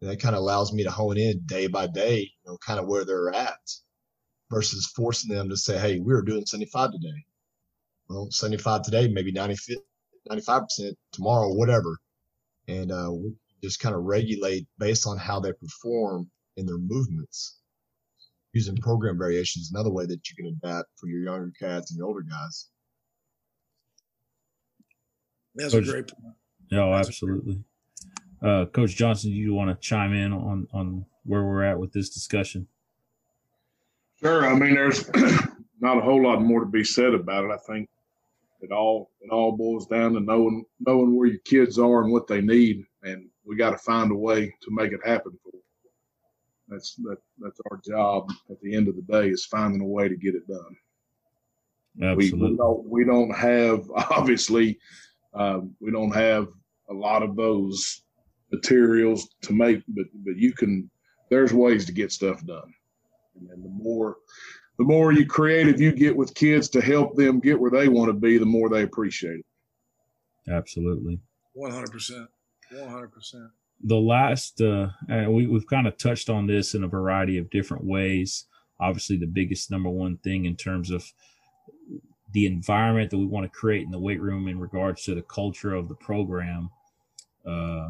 and 0.00 0.10
that 0.10 0.20
kind 0.20 0.34
of 0.34 0.40
allows 0.40 0.72
me 0.72 0.84
to 0.84 0.90
hone 0.90 1.18
in 1.18 1.42
day 1.46 1.66
by 1.66 1.86
day 1.86 2.20
you 2.20 2.50
know 2.50 2.56
kind 2.64 2.80
of 2.80 2.86
where 2.86 3.04
they're 3.04 3.30
at 3.34 3.60
versus 4.50 4.86
forcing 4.94 5.34
them 5.34 5.48
to 5.48 5.56
say 5.56 5.78
hey 5.78 6.00
we 6.00 6.12
are 6.12 6.22
doing 6.22 6.44
75 6.44 6.92
today 6.92 7.24
well 8.08 8.28
75 8.30 8.82
today 8.82 9.08
maybe 9.08 9.32
95 9.32 9.78
95% 10.30 10.92
tomorrow 11.12 11.52
whatever 11.54 11.96
and 12.66 12.92
uh, 12.92 13.10
we 13.10 13.32
just 13.62 13.80
kind 13.80 13.94
of 13.94 14.02
regulate 14.02 14.66
based 14.78 15.06
on 15.06 15.16
how 15.16 15.40
they 15.40 15.52
perform 15.52 16.30
in 16.56 16.66
their 16.66 16.78
movements 16.78 17.58
using 18.52 18.76
program 18.76 19.18
variation 19.18 19.60
is 19.60 19.70
another 19.72 19.90
way 19.90 20.06
that 20.06 20.20
you 20.28 20.36
can 20.36 20.46
adapt 20.46 20.88
for 20.96 21.06
your 21.06 21.20
younger 21.20 21.52
cats 21.58 21.90
and 21.90 21.98
your 21.98 22.06
older 22.06 22.22
guys. 22.22 22.68
That's 25.54 25.74
Coach, 25.74 25.88
a 25.88 25.90
great 25.90 26.08
point. 26.08 26.34
Yeah, 26.70 26.94
absolutely. 26.94 27.62
Uh, 28.42 28.66
Coach 28.66 28.96
Johnson, 28.96 29.30
do 29.30 29.36
you 29.36 29.54
want 29.54 29.70
to 29.70 29.86
chime 29.86 30.12
in 30.12 30.32
on 30.32 30.68
on 30.72 31.04
where 31.24 31.44
we're 31.44 31.64
at 31.64 31.78
with 31.78 31.92
this 31.92 32.08
discussion? 32.10 32.68
Sure. 34.20 34.46
I 34.46 34.54
mean, 34.54 34.74
there's 34.74 35.08
not 35.80 35.98
a 35.98 36.00
whole 36.00 36.22
lot 36.22 36.42
more 36.42 36.60
to 36.60 36.66
be 36.66 36.84
said 36.84 37.14
about 37.14 37.44
it. 37.44 37.50
I 37.50 37.58
think 37.72 37.88
it 38.60 38.72
all 38.72 39.10
it 39.20 39.30
all 39.30 39.56
boils 39.56 39.86
down 39.86 40.14
to 40.14 40.20
knowing 40.20 40.64
knowing 40.80 41.16
where 41.16 41.28
your 41.28 41.40
kids 41.40 41.78
are 41.78 42.02
and 42.02 42.12
what 42.12 42.26
they 42.26 42.40
need, 42.40 42.84
and 43.02 43.28
we 43.44 43.56
got 43.56 43.70
to 43.70 43.78
find 43.78 44.10
a 44.10 44.16
way 44.16 44.46
to 44.46 44.70
make 44.70 44.92
it 44.92 45.00
happen 45.04 45.38
for 45.42 45.52
them. 45.52 45.62
That's 46.68 46.94
that 46.96 47.18
that's 47.38 47.60
our 47.70 47.80
job 47.86 48.30
at 48.50 48.60
the 48.60 48.74
end 48.74 48.88
of 48.88 48.96
the 48.96 49.02
day 49.02 49.28
is 49.28 49.46
finding 49.46 49.80
a 49.80 49.86
way 49.86 50.08
to 50.08 50.16
get 50.16 50.34
it 50.34 50.48
done. 50.48 50.76
Absolutely. 52.02 52.38
We, 52.38 52.50
we 52.50 52.56
don't 52.56 52.88
we 52.88 53.04
don't 53.04 53.36
have 53.36 53.88
obviously 54.10 54.78
um, 55.34 55.74
we 55.80 55.90
don't 55.90 56.14
have 56.14 56.48
a 56.90 56.94
lot 56.94 57.22
of 57.22 57.36
those 57.36 58.02
materials 58.50 59.28
to 59.42 59.52
make, 59.52 59.82
but 59.88 60.06
but 60.24 60.36
you 60.36 60.52
can. 60.52 60.90
There's 61.30 61.52
ways 61.52 61.84
to 61.84 61.92
get 61.92 62.10
stuff 62.10 62.42
done, 62.46 62.72
and 63.50 63.64
the 63.64 63.68
more 63.68 64.16
the 64.78 64.84
more 64.84 65.12
you 65.12 65.26
creative 65.26 65.80
you 65.80 65.92
get 65.92 66.16
with 66.16 66.34
kids 66.34 66.68
to 66.70 66.80
help 66.80 67.16
them 67.16 67.40
get 67.40 67.58
where 67.58 67.70
they 67.70 67.88
want 67.88 68.08
to 68.08 68.12
be, 68.12 68.38
the 68.38 68.46
more 68.46 68.68
they 68.68 68.82
appreciate 68.82 69.40
it. 69.40 70.52
Absolutely. 70.52 71.18
One 71.54 71.72
hundred 71.72 71.92
percent. 71.92 72.28
One 72.70 72.88
hundred 72.88 73.12
percent 73.12 73.50
the 73.82 73.96
last 73.96 74.60
uh, 74.60 74.88
we, 75.28 75.46
we've 75.46 75.66
kind 75.66 75.86
of 75.86 75.96
touched 75.96 76.28
on 76.28 76.46
this 76.46 76.74
in 76.74 76.84
a 76.84 76.88
variety 76.88 77.38
of 77.38 77.50
different 77.50 77.84
ways 77.84 78.46
obviously 78.80 79.16
the 79.16 79.26
biggest 79.26 79.70
number 79.70 79.88
one 79.88 80.16
thing 80.18 80.44
in 80.44 80.56
terms 80.56 80.90
of 80.90 81.12
the 82.32 82.46
environment 82.46 83.10
that 83.10 83.18
we 83.18 83.26
want 83.26 83.44
to 83.44 83.58
create 83.58 83.84
in 83.84 83.90
the 83.90 83.98
weight 83.98 84.20
room 84.20 84.48
in 84.48 84.58
regards 84.58 85.04
to 85.04 85.14
the 85.14 85.22
culture 85.22 85.74
of 85.74 85.88
the 85.88 85.94
program 85.94 86.70
uh, 87.46 87.88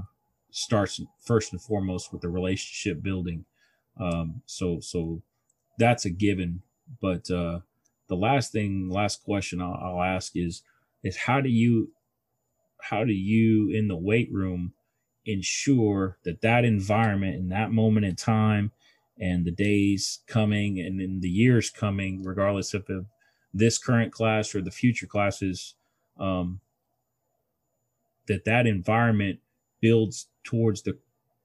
starts 0.50 1.00
first 1.24 1.52
and 1.52 1.60
foremost 1.60 2.12
with 2.12 2.22
the 2.22 2.28
relationship 2.28 3.02
building 3.02 3.44
um, 3.98 4.40
so 4.46 4.78
so 4.80 5.22
that's 5.78 6.04
a 6.04 6.10
given. 6.10 6.62
But 7.00 7.30
uh, 7.30 7.60
the 8.08 8.16
last 8.16 8.52
thing, 8.52 8.90
last 8.90 9.22
question 9.24 9.60
I'll, 9.60 9.78
I'll 9.80 10.02
ask 10.02 10.36
is 10.36 10.62
is 11.02 11.16
how 11.16 11.40
do 11.40 11.48
you 11.48 11.92
how 12.80 13.04
do 13.04 13.12
you 13.12 13.70
in 13.70 13.88
the 13.88 13.96
weight 13.96 14.30
room 14.32 14.72
ensure 15.24 16.18
that 16.24 16.40
that 16.40 16.64
environment 16.64 17.36
in 17.36 17.48
that 17.50 17.70
moment 17.70 18.06
in 18.06 18.16
time 18.16 18.72
and 19.20 19.44
the 19.44 19.50
days 19.50 20.20
coming 20.26 20.80
and 20.80 21.00
in 21.00 21.20
the 21.20 21.28
years 21.28 21.70
coming 21.70 22.22
regardless 22.22 22.72
of 22.72 22.88
this 23.52 23.78
current 23.78 24.12
class 24.12 24.54
or 24.54 24.62
the 24.62 24.70
future 24.70 25.06
classes 25.06 25.74
um, 26.18 26.60
that 28.26 28.44
that 28.44 28.66
environment 28.66 29.38
builds 29.80 30.28
towards 30.44 30.82
the 30.82 30.96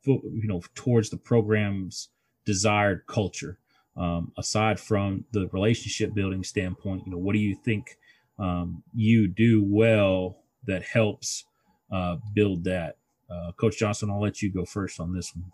you 0.05 0.47
know 0.47 0.61
towards 0.75 1.09
the 1.09 1.17
program's 1.17 2.09
desired 2.45 3.05
culture 3.07 3.59
um, 3.95 4.31
aside 4.37 4.79
from 4.79 5.25
the 5.31 5.47
relationship 5.51 6.13
building 6.13 6.43
standpoint 6.43 7.03
you 7.05 7.11
know 7.11 7.17
what 7.17 7.33
do 7.33 7.39
you 7.39 7.55
think 7.55 7.97
um, 8.39 8.83
you 8.93 9.27
do 9.27 9.63
well 9.65 10.37
that 10.65 10.83
helps 10.83 11.45
uh, 11.91 12.17
build 12.33 12.63
that 12.63 12.97
uh, 13.29 13.51
coach 13.53 13.77
johnson 13.77 14.09
i'll 14.09 14.21
let 14.21 14.41
you 14.41 14.51
go 14.51 14.65
first 14.65 14.99
on 14.99 15.13
this 15.13 15.35
one 15.35 15.51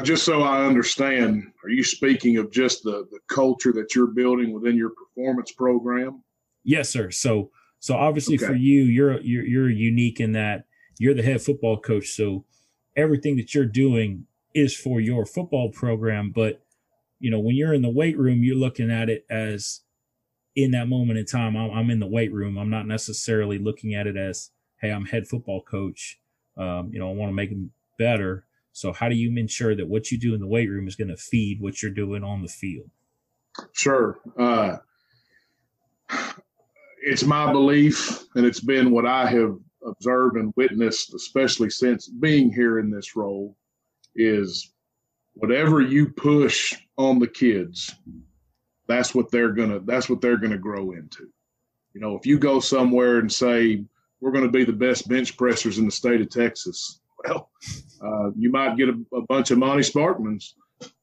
just 0.00 0.24
so 0.24 0.42
I 0.42 0.64
understand, 0.64 1.52
are 1.62 1.68
you 1.68 1.84
speaking 1.84 2.38
of 2.38 2.50
just 2.50 2.82
the, 2.82 3.06
the 3.10 3.18
culture 3.28 3.72
that 3.72 3.94
you're 3.94 4.06
building 4.06 4.52
within 4.52 4.76
your 4.76 4.90
performance 4.90 5.52
program? 5.52 6.22
Yes, 6.64 6.88
sir. 6.88 7.10
So 7.10 7.50
so 7.80 7.96
obviously 7.96 8.36
okay. 8.36 8.46
for 8.46 8.54
you, 8.54 8.84
you're 8.84 9.20
you're 9.20 9.44
you're 9.44 9.70
unique 9.70 10.20
in 10.20 10.32
that 10.32 10.64
you're 10.98 11.14
the 11.14 11.22
head 11.22 11.42
football 11.42 11.78
coach. 11.78 12.10
So 12.10 12.44
everything 12.96 13.36
that 13.36 13.54
you're 13.54 13.66
doing 13.66 14.26
is 14.54 14.76
for 14.76 15.00
your 15.00 15.26
football 15.26 15.70
program. 15.70 16.32
But 16.34 16.62
you 17.18 17.30
know, 17.30 17.40
when 17.40 17.54
you're 17.54 17.74
in 17.74 17.82
the 17.82 17.90
weight 17.90 18.18
room, 18.18 18.42
you're 18.42 18.56
looking 18.56 18.90
at 18.90 19.08
it 19.08 19.24
as 19.30 19.80
in 20.54 20.72
that 20.72 20.88
moment 20.88 21.18
in 21.18 21.24
time, 21.24 21.56
I'm, 21.56 21.70
I'm 21.70 21.90
in 21.90 22.00
the 22.00 22.06
weight 22.06 22.32
room. 22.32 22.58
I'm 22.58 22.70
not 22.70 22.86
necessarily 22.86 23.58
looking 23.58 23.94
at 23.94 24.06
it 24.06 24.16
as, 24.16 24.50
hey, 24.80 24.90
I'm 24.90 25.06
head 25.06 25.26
football 25.26 25.62
coach. 25.62 26.18
Um, 26.56 26.90
you 26.92 26.98
know, 26.98 27.08
I 27.08 27.14
want 27.14 27.30
to 27.30 27.34
make 27.34 27.50
them 27.50 27.70
better 27.98 28.44
so 28.72 28.92
how 28.92 29.08
do 29.08 29.14
you 29.14 29.36
ensure 29.38 29.76
that 29.76 29.88
what 29.88 30.10
you 30.10 30.18
do 30.18 30.34
in 30.34 30.40
the 30.40 30.46
weight 30.46 30.68
room 30.68 30.88
is 30.88 30.96
going 30.96 31.08
to 31.08 31.16
feed 31.16 31.60
what 31.60 31.82
you're 31.82 31.92
doing 31.92 32.24
on 32.24 32.42
the 32.42 32.48
field? 32.48 32.90
Sure. 33.72 34.18
Uh, 34.38 34.78
it's 37.02 37.24
my 37.24 37.52
belief, 37.52 38.24
and 38.34 38.46
it's 38.46 38.60
been 38.60 38.90
what 38.90 39.06
I 39.06 39.26
have 39.28 39.56
observed 39.86 40.36
and 40.36 40.52
witnessed, 40.56 41.12
especially 41.14 41.68
since 41.68 42.08
being 42.08 42.50
here 42.50 42.78
in 42.78 42.90
this 42.90 43.14
role, 43.14 43.56
is 44.14 44.72
whatever 45.34 45.80
you 45.80 46.08
push 46.08 46.74
on 46.96 47.18
the 47.18 47.28
kids, 47.28 47.94
that's 48.88 49.14
what 49.14 49.30
they're 49.30 49.52
gonna 49.52 49.80
that's 49.80 50.08
what 50.08 50.20
they're 50.20 50.36
gonna 50.36 50.58
grow 50.58 50.92
into. 50.92 51.28
You 51.94 52.00
know, 52.00 52.16
if 52.16 52.26
you 52.26 52.38
go 52.38 52.60
somewhere 52.60 53.18
and 53.18 53.30
say 53.30 53.84
we're 54.20 54.32
going 54.32 54.44
to 54.44 54.50
be 54.50 54.64
the 54.64 54.72
best 54.72 55.08
bench 55.08 55.36
pressers 55.36 55.78
in 55.78 55.84
the 55.84 55.90
state 55.90 56.20
of 56.20 56.30
Texas, 56.30 57.00
well, 57.26 57.50
uh, 58.02 58.30
you 58.36 58.50
might 58.50 58.76
get 58.76 58.88
a, 58.88 58.98
a, 59.14 59.22
bunch 59.22 59.50
of 59.50 59.58
Monty 59.58 59.82
Sparkmans, 59.82 60.52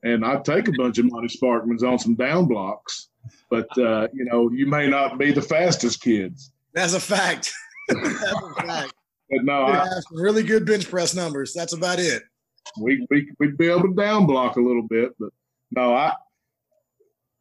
and 0.04 0.26
I'd 0.26 0.44
take 0.44 0.68
a 0.68 0.74
bunch 0.78 0.98
of 0.98 1.06
Monty 1.06 1.28
Sparkmans 1.28 1.84
on 1.84 2.00
some 2.00 2.16
down 2.16 2.46
blocks, 2.46 3.10
but 3.50 3.70
uh, 3.78 4.08
you 4.14 4.26
know, 4.26 4.50
you 4.52 4.66
may 4.66 4.90
not 4.90 5.18
be 5.18 5.32
the 5.32 5.42
fastest 5.42 6.02
kids. 6.02 6.52
That's 6.74 6.94
a 6.94 7.00
fact. 7.00 7.52
That's 7.88 8.02
a 8.08 8.62
fact. 8.62 8.94
But 9.30 9.44
no, 9.44 9.66
I, 9.66 9.78
have 9.78 10.04
really 10.12 10.44
good 10.44 10.66
bench 10.66 10.90
press 10.90 11.14
numbers. 11.14 11.54
That's 11.54 11.74
about 11.74 12.00
it. 12.00 12.24
We 12.80 13.06
we 13.10 13.32
we'd 13.40 13.58
be 13.58 13.68
able 13.70 13.84
to 13.84 13.94
down 13.94 14.26
block 14.26 14.56
a 14.58 14.62
little 14.62 14.88
bit, 14.88 15.12
but 15.20 15.30
no, 15.72 15.94
I. 15.94 16.14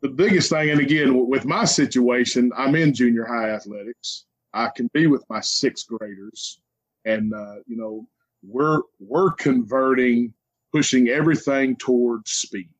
The 0.01 0.09
biggest 0.09 0.51
thing, 0.51 0.71
and 0.71 0.81
again, 0.81 1.27
with 1.27 1.45
my 1.45 1.65
situation, 1.65 2.53
I'm 2.57 2.77
in 2.77 2.95
junior 2.95 3.25
high 3.25 3.51
athletics. 3.51 4.27
I 4.55 4.69
can 4.69 4.89
be 4.95 5.09
with 5.09 5.25
my 5.29 5.41
sixth 5.41 5.89
graders, 5.89 6.61
and 7.05 7.35
uh, 7.35 7.57
you 7.67 7.77
know, 7.77 8.07
we're 8.43 8.83
we're 9.01 9.33
converting, 9.33 10.33
pushing 10.73 11.09
everything 11.09 11.75
towards 11.77 12.31
speed, 12.31 12.71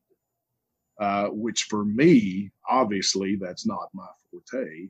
uh, 0.99 1.27
which 1.27 1.63
for 1.63 1.83
me, 1.83 2.51
obviously, 2.69 3.35
that's 3.35 3.65
not 3.65 3.89
my 3.93 4.07
forte. 4.31 4.87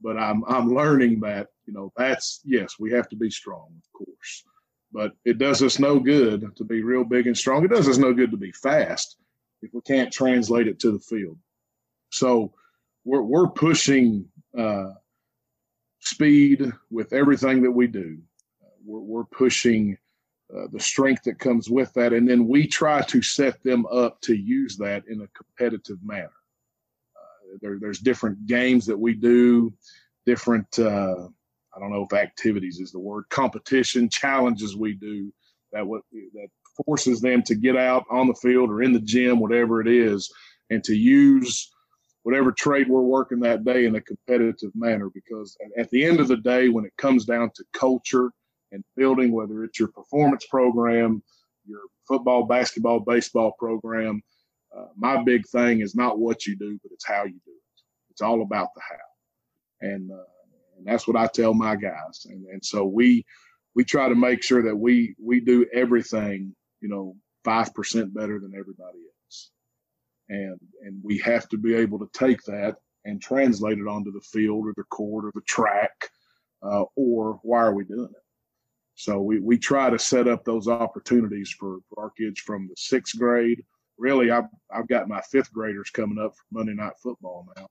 But 0.00 0.16
I'm 0.16 0.44
I'm 0.48 0.74
learning 0.74 1.20
that 1.20 1.48
you 1.66 1.74
know 1.74 1.92
that's 1.96 2.40
yes, 2.44 2.76
we 2.78 2.90
have 2.92 3.08
to 3.10 3.16
be 3.16 3.30
strong, 3.30 3.68
of 3.76 3.92
course, 3.92 4.44
but 4.92 5.12
it 5.24 5.38
does 5.38 5.62
us 5.62 5.78
no 5.78 5.98
good 5.98 6.56
to 6.56 6.64
be 6.64 6.82
real 6.82 7.04
big 7.04 7.26
and 7.26 7.36
strong. 7.36 7.64
It 7.64 7.70
does 7.70 7.88
us 7.88 7.98
no 7.98 8.12
good 8.12 8.30
to 8.30 8.36
be 8.36 8.52
fast 8.52 9.16
if 9.62 9.72
we 9.74 9.80
can't 9.82 10.12
translate 10.12 10.68
it 10.68 10.80
to 10.80 10.92
the 10.92 10.98
field. 10.98 11.38
So 12.10 12.52
we're 13.04 13.22
we're 13.22 13.48
pushing 13.48 14.28
uh, 14.56 14.90
speed 16.00 16.72
with 16.90 17.12
everything 17.12 17.62
that 17.62 17.70
we 17.70 17.86
do. 17.86 18.18
We're, 18.84 19.00
we're 19.00 19.24
pushing 19.24 19.98
uh, 20.54 20.68
the 20.72 20.80
strength 20.80 21.24
that 21.24 21.38
comes 21.38 21.68
with 21.68 21.92
that, 21.94 22.12
and 22.12 22.28
then 22.28 22.46
we 22.46 22.66
try 22.66 23.02
to 23.02 23.20
set 23.20 23.62
them 23.64 23.84
up 23.86 24.20
to 24.22 24.34
use 24.34 24.76
that 24.76 25.04
in 25.08 25.20
a 25.20 25.28
competitive 25.28 25.98
manner. 26.04 26.30
Uh, 27.16 27.56
there, 27.60 27.78
there's 27.80 27.98
different 27.98 28.46
games 28.46 28.86
that 28.86 28.98
we 28.98 29.14
do, 29.14 29.72
different 30.24 30.78
uh, 30.78 31.28
I 31.76 31.80
don't 31.80 31.92
know 31.92 32.06
if 32.10 32.16
activities 32.16 32.80
is 32.80 32.92
the 32.92 32.98
word 32.98 33.24
competition 33.28 34.08
challenges 34.08 34.76
we 34.76 34.94
do 34.94 35.32
that 35.72 35.86
what 35.86 36.02
that 36.12 36.48
forces 36.86 37.20
them 37.20 37.42
to 37.42 37.54
get 37.54 37.76
out 37.76 38.04
on 38.10 38.28
the 38.28 38.34
field 38.34 38.70
or 38.70 38.82
in 38.82 38.92
the 38.92 39.00
gym, 39.00 39.40
whatever 39.40 39.80
it 39.80 39.88
is, 39.88 40.32
and 40.70 40.82
to 40.84 40.94
use 40.94 41.70
whatever 42.22 42.50
trade 42.52 42.88
we're 42.88 43.02
working 43.02 43.40
that 43.40 43.64
day 43.64 43.86
in 43.86 43.94
a 43.96 44.00
competitive 44.00 44.70
manner. 44.74 45.10
Because 45.14 45.56
at 45.78 45.90
the 45.90 46.04
end 46.04 46.20
of 46.20 46.28
the 46.28 46.36
day, 46.38 46.68
when 46.68 46.84
it 46.84 46.92
comes 46.96 47.24
down 47.24 47.50
to 47.54 47.64
culture 47.72 48.30
and 48.72 48.82
building, 48.96 49.32
whether 49.32 49.64
it's 49.64 49.78
your 49.78 49.88
performance 49.88 50.46
program, 50.46 51.22
your 51.66 51.80
football, 52.06 52.44
basketball, 52.44 53.00
baseball 53.00 53.52
program. 53.58 54.22
Uh, 54.76 54.86
my 54.96 55.22
big 55.22 55.46
thing 55.48 55.80
is 55.80 55.94
not 55.94 56.18
what 56.18 56.46
you 56.46 56.56
do, 56.56 56.78
but 56.82 56.92
it's 56.92 57.06
how 57.06 57.24
you 57.24 57.40
do 57.44 57.52
it. 57.52 57.82
It's 58.10 58.20
all 58.20 58.42
about 58.42 58.68
the 58.74 58.80
how, 58.80 59.86
and 59.88 60.10
uh, 60.10 60.35
that's 60.86 61.06
what 61.06 61.16
I 61.16 61.26
tell 61.26 61.54
my 61.54 61.76
guys. 61.76 62.26
And 62.28 62.46
and 62.46 62.64
so 62.64 62.84
we 62.84 63.24
we 63.74 63.84
try 63.84 64.08
to 64.08 64.14
make 64.14 64.42
sure 64.42 64.62
that 64.62 64.76
we 64.76 65.14
we 65.22 65.40
do 65.40 65.66
everything 65.72 66.54
you 66.80 66.88
know 66.88 67.16
five 67.44 67.74
percent 67.74 68.14
better 68.14 68.38
than 68.40 68.52
everybody 68.58 68.98
else, 68.98 69.50
and 70.28 70.58
and 70.82 71.00
we 71.02 71.18
have 71.18 71.48
to 71.50 71.58
be 71.58 71.74
able 71.74 71.98
to 71.98 72.08
take 72.12 72.42
that 72.44 72.76
and 73.04 73.22
translate 73.22 73.78
it 73.78 73.86
onto 73.86 74.12
the 74.12 74.20
field 74.20 74.66
or 74.66 74.74
the 74.76 74.84
court 74.84 75.24
or 75.24 75.32
the 75.34 75.40
track, 75.42 76.10
uh, 76.62 76.84
or 76.96 77.38
why 77.42 77.58
are 77.58 77.74
we 77.74 77.84
doing 77.84 78.10
it? 78.10 78.22
So 78.96 79.20
we, 79.20 79.40
we 79.40 79.58
try 79.58 79.90
to 79.90 79.98
set 79.98 80.26
up 80.26 80.44
those 80.44 80.68
opportunities 80.68 81.50
for, 81.50 81.78
for 81.88 82.04
our 82.04 82.10
kids 82.10 82.40
from 82.40 82.66
the 82.66 82.74
sixth 82.76 83.18
grade. 83.18 83.62
Really, 83.98 84.30
I've, 84.30 84.48
I've 84.74 84.88
got 84.88 85.08
my 85.08 85.20
fifth 85.20 85.52
graders 85.52 85.90
coming 85.90 86.18
up 86.18 86.34
for 86.34 86.44
Monday 86.50 86.74
Night 86.74 86.94
Football 87.02 87.46
now. 87.56 87.68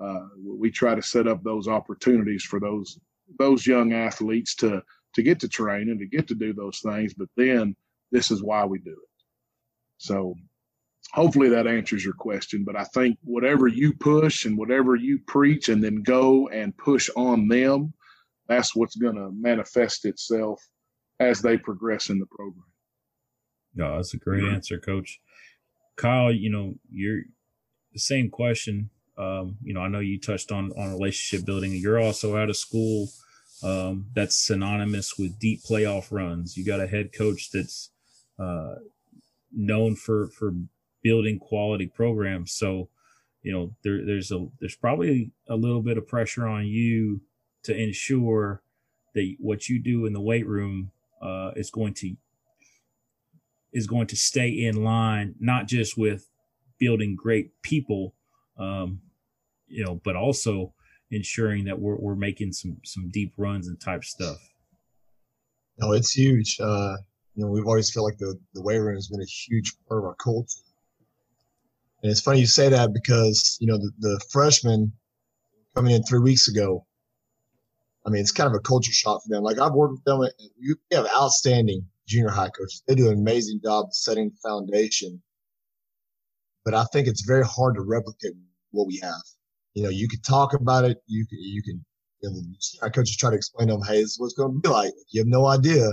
Uh, 0.00 0.26
we 0.44 0.70
try 0.70 0.94
to 0.94 1.02
set 1.02 1.26
up 1.26 1.42
those 1.42 1.68
opportunities 1.68 2.42
for 2.42 2.60
those 2.60 2.98
those 3.38 3.66
young 3.66 3.92
athletes 3.92 4.54
to 4.54 4.82
to 5.14 5.22
get 5.22 5.40
to 5.40 5.48
train 5.48 5.90
and 5.90 5.98
to 5.98 6.06
get 6.06 6.28
to 6.28 6.34
do 6.34 6.52
those 6.52 6.80
things. 6.80 7.14
But 7.14 7.28
then 7.36 7.74
this 8.12 8.30
is 8.30 8.42
why 8.42 8.64
we 8.64 8.78
do 8.78 8.92
it. 8.92 9.24
So 9.98 10.34
hopefully 11.12 11.48
that 11.48 11.66
answers 11.66 12.04
your 12.04 12.14
question. 12.14 12.64
But 12.64 12.76
I 12.76 12.84
think 12.84 13.18
whatever 13.22 13.66
you 13.66 13.94
push 13.94 14.44
and 14.44 14.58
whatever 14.58 14.94
you 14.94 15.18
preach 15.26 15.70
and 15.70 15.82
then 15.82 16.02
go 16.02 16.48
and 16.48 16.76
push 16.76 17.08
on 17.16 17.48
them– 17.48 17.92
that's 18.48 18.74
what's 18.74 18.96
going 18.96 19.16
to 19.16 19.30
manifest 19.32 20.04
itself 20.04 20.62
as 21.18 21.42
they 21.42 21.56
progress 21.56 22.10
in 22.10 22.18
the 22.18 22.26
program. 22.26 22.64
No, 23.74 23.96
that's 23.96 24.14
a 24.14 24.18
great 24.18 24.42
mm-hmm. 24.42 24.54
answer, 24.54 24.78
Coach. 24.78 25.20
Kyle, 25.96 26.32
you 26.32 26.50
know, 26.50 26.74
you're 26.90 27.22
the 27.92 27.98
same 27.98 28.30
question. 28.30 28.90
Um, 29.18 29.56
you 29.62 29.72
know, 29.72 29.80
I 29.80 29.88
know 29.88 30.00
you 30.00 30.20
touched 30.20 30.52
on 30.52 30.72
on 30.72 30.92
relationship 30.92 31.46
building. 31.46 31.72
You're 31.72 32.00
also 32.00 32.36
out 32.36 32.50
of 32.50 32.56
school 32.56 33.08
um, 33.62 34.06
that's 34.14 34.36
synonymous 34.36 35.18
with 35.18 35.38
deep 35.38 35.62
playoff 35.62 36.08
runs. 36.10 36.56
You 36.56 36.64
got 36.64 36.80
a 36.80 36.86
head 36.86 37.12
coach 37.12 37.50
that's 37.50 37.90
uh, 38.38 38.76
known 39.52 39.96
for 39.96 40.28
for 40.28 40.54
building 41.02 41.38
quality 41.38 41.86
programs. 41.86 42.52
So, 42.52 42.88
you 43.42 43.52
know, 43.52 43.74
there, 43.82 44.04
there's 44.04 44.30
a 44.32 44.46
there's 44.60 44.76
probably 44.76 45.30
a 45.48 45.56
little 45.56 45.82
bit 45.82 45.98
of 45.98 46.06
pressure 46.06 46.46
on 46.46 46.66
you 46.66 47.20
to 47.62 47.76
ensure 47.76 48.62
that 49.14 49.36
what 49.38 49.68
you 49.68 49.82
do 49.82 50.04
in 50.06 50.12
the 50.12 50.20
weight 50.20 50.46
room 50.46 50.90
uh, 51.22 51.52
is 51.56 51.70
going 51.70 51.94
to 51.94 52.16
is 53.72 53.86
going 53.86 54.06
to 54.06 54.16
stay 54.16 54.48
in 54.48 54.84
line, 54.84 55.34
not 55.40 55.66
just 55.66 55.98
with 55.98 56.28
building 56.78 57.16
great 57.16 57.50
people, 57.62 58.14
um, 58.58 59.00
you 59.68 59.84
know, 59.84 60.00
but 60.04 60.16
also 60.16 60.72
ensuring 61.10 61.64
that 61.64 61.78
we're 61.78 61.96
we're 61.96 62.16
making 62.16 62.52
some 62.52 62.76
some 62.84 63.08
deep 63.10 63.32
runs 63.36 63.68
and 63.68 63.80
type 63.80 64.04
stuff. 64.04 64.38
No, 65.78 65.92
it's 65.92 66.12
huge. 66.12 66.58
Uh, 66.60 66.96
you 67.34 67.44
know, 67.44 67.50
we've 67.50 67.66
always 67.66 67.92
felt 67.92 68.04
like 68.04 68.18
the 68.18 68.38
the 68.54 68.62
weight 68.62 68.78
room 68.78 68.94
has 68.94 69.08
been 69.08 69.20
a 69.20 69.24
huge 69.24 69.74
part 69.88 70.00
of 70.00 70.04
our 70.04 70.16
culture. 70.16 70.60
And 72.02 72.10
it's 72.10 72.20
funny 72.20 72.40
you 72.40 72.46
say 72.46 72.68
that 72.68 72.92
because 72.92 73.56
you 73.60 73.66
know 73.66 73.78
the, 73.78 73.90
the 73.98 74.20
freshmen 74.30 74.92
coming 75.74 75.94
in 75.94 76.02
three 76.02 76.20
weeks 76.20 76.48
ago. 76.48 76.86
I 78.06 78.10
mean, 78.10 78.20
it's 78.20 78.30
kind 78.30 78.46
of 78.46 78.54
a 78.54 78.60
culture 78.60 78.92
shock 78.92 79.22
for 79.22 79.28
them. 79.28 79.42
Like 79.42 79.58
I've 79.58 79.72
worked 79.72 79.94
with 79.94 80.04
them. 80.04 80.20
We 80.20 80.76
have 80.92 81.06
outstanding 81.06 81.84
junior 82.06 82.30
high 82.30 82.50
coaches. 82.50 82.82
They 82.86 82.94
do 82.94 83.08
an 83.08 83.18
amazing 83.18 83.60
job 83.62 83.92
setting 83.92 84.30
the 84.30 84.48
foundation. 84.48 85.20
But 86.64 86.74
I 86.74 86.84
think 86.92 87.08
it's 87.08 87.22
very 87.22 87.44
hard 87.44 87.74
to 87.74 87.82
replicate 87.82 88.34
what 88.70 88.86
we 88.86 88.98
have. 89.02 89.22
You 89.76 89.82
know, 89.82 89.90
you 89.90 90.08
can 90.08 90.22
talk 90.22 90.54
about 90.54 90.86
it. 90.86 91.02
You 91.06 91.26
can, 91.26 91.38
you 91.38 91.62
can, 91.62 91.84
you 92.22 92.30
know, 92.30 92.40
our 92.80 92.90
coaches 92.90 93.14
try 93.14 93.28
to 93.28 93.36
explain 93.36 93.68
to 93.68 93.74
them, 93.74 93.82
hey, 93.82 94.00
this 94.00 94.12
is 94.12 94.18
what's 94.18 94.32
going 94.32 94.54
to 94.54 94.58
be 94.58 94.68
like. 94.70 94.94
You 95.10 95.20
have 95.20 95.28
no 95.28 95.46
idea. 95.46 95.90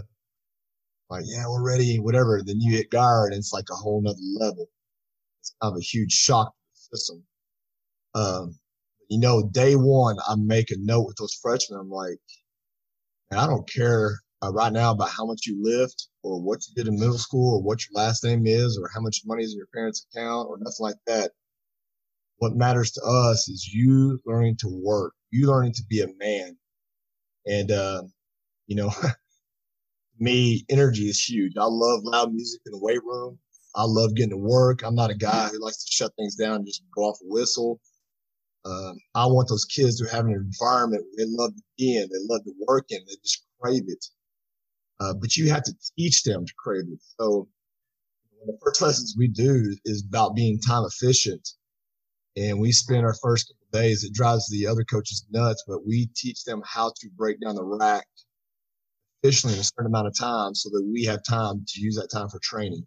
Like, 1.10 1.26
yeah, 1.27 1.43
we're 1.49 1.68
ready, 1.68 1.99
whatever. 1.99 2.41
Then 2.43 2.61
you 2.61 2.77
hit 2.77 2.91
Guyer 2.91 3.26
and 3.26 3.35
it's 3.35 3.51
like 3.51 3.65
a 3.69 3.76
whole 3.76 4.01
nother 4.01 4.18
level. 4.39 4.69
It's 5.41 5.53
kind 5.61 5.73
of 5.73 5.77
a 5.77 5.84
huge 5.84 6.14
shock 6.14 6.47
to 6.47 6.80
the 6.91 6.97
system. 6.97 7.23
Um, 8.15 8.55
you 9.10 9.19
know, 9.19 9.49
day 9.51 9.76
one, 9.76 10.15
I 10.30 10.35
make 10.38 10.72
a 10.72 10.76
note 10.80 11.05
with 11.05 11.18
those 11.18 11.34
freshmen. 11.34 11.77
I'm 11.77 11.89
like, 11.89 12.19
I 13.34 13.45
don't 13.47 13.69
care 13.69 14.22
uh, 14.41 14.53
right 14.53 14.72
now 14.72 14.91
about 14.91 15.10
how 15.10 15.26
much 15.26 15.45
you 15.45 15.61
lift 15.61 16.07
or 16.23 16.41
what 16.41 16.61
you 16.65 16.73
did 16.73 16.88
in 16.88 16.97
middle 16.97 17.18
school 17.18 17.57
or 17.57 17.61
what 17.61 17.81
your 17.81 18.01
last 18.01 18.23
name 18.23 18.47
is 18.47 18.80
or 18.81 18.89
how 18.93 19.01
much 19.01 19.23
money 19.26 19.43
is 19.43 19.51
in 19.51 19.57
your 19.57 19.68
parents' 19.73 20.05
account 20.15 20.47
or 20.47 20.57
nothing 20.57 20.73
like 20.80 20.95
that. 21.05 21.31
What 22.38 22.55
matters 22.55 22.91
to 22.91 23.01
us 23.03 23.47
is 23.47 23.68
you 23.73 24.19
learning 24.26 24.57
to 24.60 24.68
work, 24.68 25.14
you 25.31 25.47
learning 25.47 25.73
to 25.73 25.84
be 25.89 26.01
a 26.01 26.07
man. 26.18 26.57
And, 27.45 27.72
uh, 27.72 28.03
you 28.68 28.76
know, 28.76 28.91
me, 30.19 30.65
energy 30.69 31.03
is 31.03 31.22
huge. 31.22 31.53
I 31.57 31.65
love 31.65 32.03
loud 32.03 32.34
music 32.34 32.61
in 32.65 32.72
the 32.72 32.80
weight 32.80 33.03
room. 33.03 33.39
I 33.76 33.84
love 33.85 34.15
getting 34.15 34.31
to 34.31 34.38
work. 34.38 34.84
I'm 34.84 34.95
not 34.95 35.10
a 35.10 35.15
guy 35.15 35.47
who 35.49 35.60
likes 35.60 35.84
to 35.84 35.91
shut 35.91 36.14
things 36.15 36.35
down 36.35 36.57
and 36.57 36.65
just 36.65 36.84
go 36.95 37.03
off 37.03 37.18
a 37.22 37.26
whistle. 37.26 37.80
Um, 38.65 38.97
I 39.15 39.26
want 39.26 39.49
those 39.49 39.65
kids 39.65 39.99
to 39.99 40.10
have 40.10 40.26
an 40.26 40.34
environment 40.34 41.03
where 41.03 41.26
they 41.26 41.31
love 41.31 41.55
to 41.55 41.61
be 41.77 41.97
in, 41.97 42.03
they 42.03 42.34
love 42.34 42.43
to 42.45 42.53
work 42.68 42.85
in, 42.89 42.99
they 43.07 43.15
just 43.23 43.45
crave 43.61 43.84
it. 43.88 44.05
Uh, 44.99 45.14
but 45.14 45.35
you 45.35 45.49
have 45.49 45.64
to 45.64 45.73
teach 45.97 46.23
them 46.23 46.45
to 46.45 46.53
crave 46.57 46.85
it. 46.88 46.99
So 47.19 47.49
the 48.45 48.57
first 48.64 48.81
lessons 48.81 49.15
we 49.18 49.27
do 49.27 49.76
is 49.85 50.05
about 50.07 50.35
being 50.35 50.60
time 50.60 50.84
efficient. 50.85 51.49
And 52.35 52.60
we 52.60 52.72
spend 52.72 53.05
our 53.05 53.14
first 53.14 53.47
couple 53.47 53.80
days, 53.80 54.03
it 54.03 54.14
drives 54.14 54.49
the 54.49 54.65
other 54.65 54.84
coaches 54.84 55.26
nuts, 55.31 55.64
but 55.68 55.85
we 55.85 56.07
teach 56.15 56.43
them 56.43 56.64
how 56.65 56.91
to 56.99 57.10
break 57.15 57.39
down 57.39 57.55
the 57.55 57.64
rack 57.64 58.07
efficiently 59.22 59.55
in 59.55 59.61
a 59.61 59.64
certain 59.64 59.85
amount 59.88 60.07
of 60.07 60.18
time 60.18 60.55
so 60.55 60.69
that 60.69 60.84
we 60.91 61.03
have 61.05 61.23
time 61.23 61.64
to 61.68 61.81
use 61.81 61.95
that 61.95 62.10
time 62.11 62.30
for 62.30 62.39
training. 62.39 62.85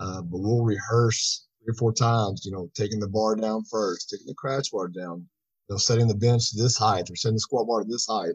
Uh, 0.00 0.22
but 0.22 0.38
we'll 0.40 0.64
rehearse 0.64 1.46
three 1.60 1.72
or 1.72 1.74
four 1.74 1.92
times, 1.92 2.44
you 2.44 2.52
know, 2.52 2.70
taking 2.74 3.00
the 3.00 3.08
bar 3.08 3.36
down 3.36 3.62
first, 3.70 4.10
taking 4.10 4.26
the 4.26 4.34
crash 4.34 4.70
bar 4.70 4.88
down, 4.88 5.28
you 5.68 5.74
know, 5.74 5.76
setting 5.76 6.08
the 6.08 6.14
bench 6.14 6.50
to 6.50 6.62
this 6.62 6.76
height 6.76 7.08
or 7.10 7.16
setting 7.16 7.36
the 7.36 7.40
squat 7.40 7.66
bar 7.66 7.82
to 7.82 7.88
this 7.88 8.06
height. 8.08 8.34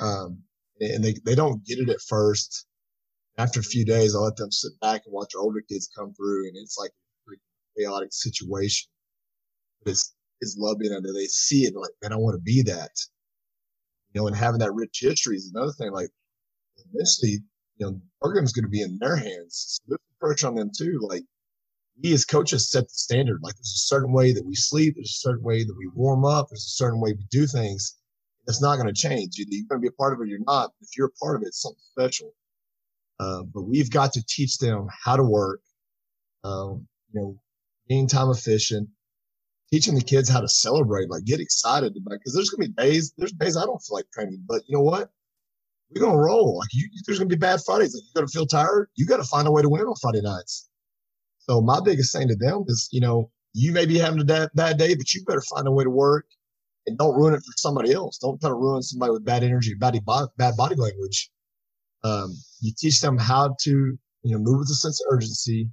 Um, 0.00 0.42
and 0.80 1.02
they, 1.02 1.14
they 1.24 1.34
don't 1.34 1.64
get 1.64 1.78
it 1.78 1.88
at 1.88 2.00
first. 2.00 2.66
After 3.36 3.60
a 3.60 3.64
few 3.64 3.84
days, 3.84 4.14
I 4.14 4.18
let 4.20 4.36
them 4.36 4.52
sit 4.52 4.78
back 4.80 5.02
and 5.04 5.12
watch 5.12 5.34
our 5.34 5.42
older 5.42 5.62
kids 5.68 5.90
come 5.96 6.14
through, 6.14 6.46
and 6.46 6.56
it's 6.56 6.78
like 6.78 6.92
a 7.28 7.80
chaotic 7.80 8.12
situation. 8.12 8.88
It's 9.86 10.14
it's 10.40 10.56
loving 10.58 10.92
and 10.92 11.04
they 11.04 11.26
see 11.26 11.64
it 11.64 11.74
like, 11.74 11.92
man, 12.02 12.12
I 12.12 12.16
want 12.16 12.34
to 12.34 12.42
be 12.42 12.62
that. 12.62 12.90
You 14.12 14.20
know, 14.20 14.26
and 14.26 14.36
having 14.36 14.60
that 14.60 14.74
rich 14.74 15.00
history 15.00 15.36
is 15.36 15.50
another 15.54 15.72
thing. 15.72 15.90
Like, 15.92 16.10
eventually, 16.92 17.42
you 17.76 17.86
know, 17.86 17.90
the 17.92 18.00
program's 18.20 18.52
going 18.52 18.64
to 18.64 18.70
be 18.70 18.82
in 18.82 18.98
their 18.98 19.16
hands. 19.16 19.78
So 19.78 19.82
there's 19.88 20.00
pressure 20.20 20.48
on 20.48 20.54
them 20.54 20.70
too. 20.76 20.98
Like, 21.02 21.24
we 22.02 22.12
as 22.12 22.24
coaches 22.24 22.70
set 22.70 22.84
the 22.84 22.94
standard. 22.94 23.40
Like, 23.42 23.54
there's 23.54 23.74
a 23.74 23.86
certain 23.88 24.12
way 24.12 24.32
that 24.32 24.44
we 24.44 24.54
sleep. 24.54 24.94
There's 24.96 25.10
a 25.10 25.28
certain 25.28 25.44
way 25.44 25.64
that 25.64 25.76
we 25.76 25.88
warm 25.94 26.24
up. 26.24 26.48
There's 26.50 26.66
a 26.66 26.76
certain 26.76 27.00
way 27.00 27.12
we 27.12 27.26
do 27.30 27.46
things 27.46 27.96
it's 28.46 28.62
not 28.62 28.76
going 28.76 28.92
to 28.92 28.94
change. 28.94 29.34
You're 29.36 29.46
going 29.68 29.80
to 29.80 29.82
be 29.82 29.88
a 29.88 29.92
part 29.92 30.12
of 30.12 30.20
it 30.20 30.22
or 30.22 30.26
you're 30.26 30.38
not. 30.46 30.70
If 30.80 30.96
you're 30.96 31.08
a 31.08 31.24
part 31.24 31.36
of 31.36 31.42
it, 31.42 31.48
it's 31.48 31.62
something 31.62 31.80
special. 31.90 32.34
Uh, 33.18 33.42
but 33.42 33.62
we've 33.62 33.90
got 33.90 34.12
to 34.12 34.24
teach 34.28 34.58
them 34.58 34.86
how 35.04 35.16
to 35.16 35.22
work, 35.22 35.60
um, 36.42 36.86
you 37.12 37.20
know, 37.20 37.38
being 37.88 38.08
time 38.08 38.30
efficient, 38.30 38.88
teaching 39.72 39.94
the 39.94 40.02
kids 40.02 40.28
how 40.28 40.40
to 40.40 40.48
celebrate, 40.48 41.10
like 41.10 41.24
get 41.24 41.40
excited 41.40 41.96
about, 41.96 42.18
because 42.18 42.34
there's 42.34 42.50
to 42.50 42.56
be 42.56 42.68
days, 42.68 43.12
there's 43.18 43.32
days 43.32 43.56
I 43.56 43.64
don't 43.64 43.80
feel 43.80 43.96
like 43.96 44.10
training, 44.12 44.44
but 44.46 44.62
you 44.66 44.76
know 44.76 44.82
what? 44.82 45.10
We're 45.94 46.06
to 46.06 46.16
roll. 46.16 46.58
Like 46.58 46.68
you, 46.72 46.88
there's 47.06 47.18
to 47.20 47.26
be 47.26 47.36
bad 47.36 47.60
Fridays. 47.64 47.94
Like 47.94 48.02
you're 48.14 48.26
to 48.26 48.32
feel 48.32 48.46
tired. 48.46 48.88
You 48.96 49.06
got 49.06 49.18
to 49.18 49.24
find 49.24 49.46
a 49.46 49.50
way 49.52 49.62
to 49.62 49.68
win 49.68 49.82
on 49.82 49.94
Friday 50.00 50.22
nights. 50.22 50.68
So 51.38 51.60
my 51.60 51.80
biggest 51.84 52.12
thing 52.12 52.28
to 52.28 52.36
them 52.36 52.64
is, 52.66 52.88
you 52.90 53.00
know, 53.00 53.30
you 53.52 53.70
may 53.70 53.86
be 53.86 53.98
having 53.98 54.20
a 54.20 54.24
bad 54.24 54.78
day, 54.78 54.94
but 54.94 55.12
you 55.14 55.24
better 55.24 55.42
find 55.42 55.68
a 55.68 55.70
way 55.70 55.84
to 55.84 55.90
work 55.90 56.26
and 56.86 56.98
don't 56.98 57.14
ruin 57.14 57.34
it 57.34 57.38
for 57.38 57.52
somebody 57.56 57.92
else. 57.92 58.18
Don't 58.18 58.40
try 58.40 58.50
to 58.50 58.54
ruin 58.54 58.82
somebody 58.82 59.12
with 59.12 59.24
bad 59.24 59.44
energy, 59.44 59.74
bad 59.74 59.96
body, 60.04 60.26
bad 60.36 60.56
body 60.56 60.74
language. 60.74 61.30
Um, 62.02 62.34
you 62.60 62.72
teach 62.76 63.00
them 63.00 63.16
how 63.16 63.54
to, 63.62 63.70
you 63.70 64.32
know, 64.32 64.38
move 64.38 64.60
with 64.60 64.70
a 64.70 64.74
sense 64.74 65.00
of 65.00 65.06
urgency, 65.12 65.68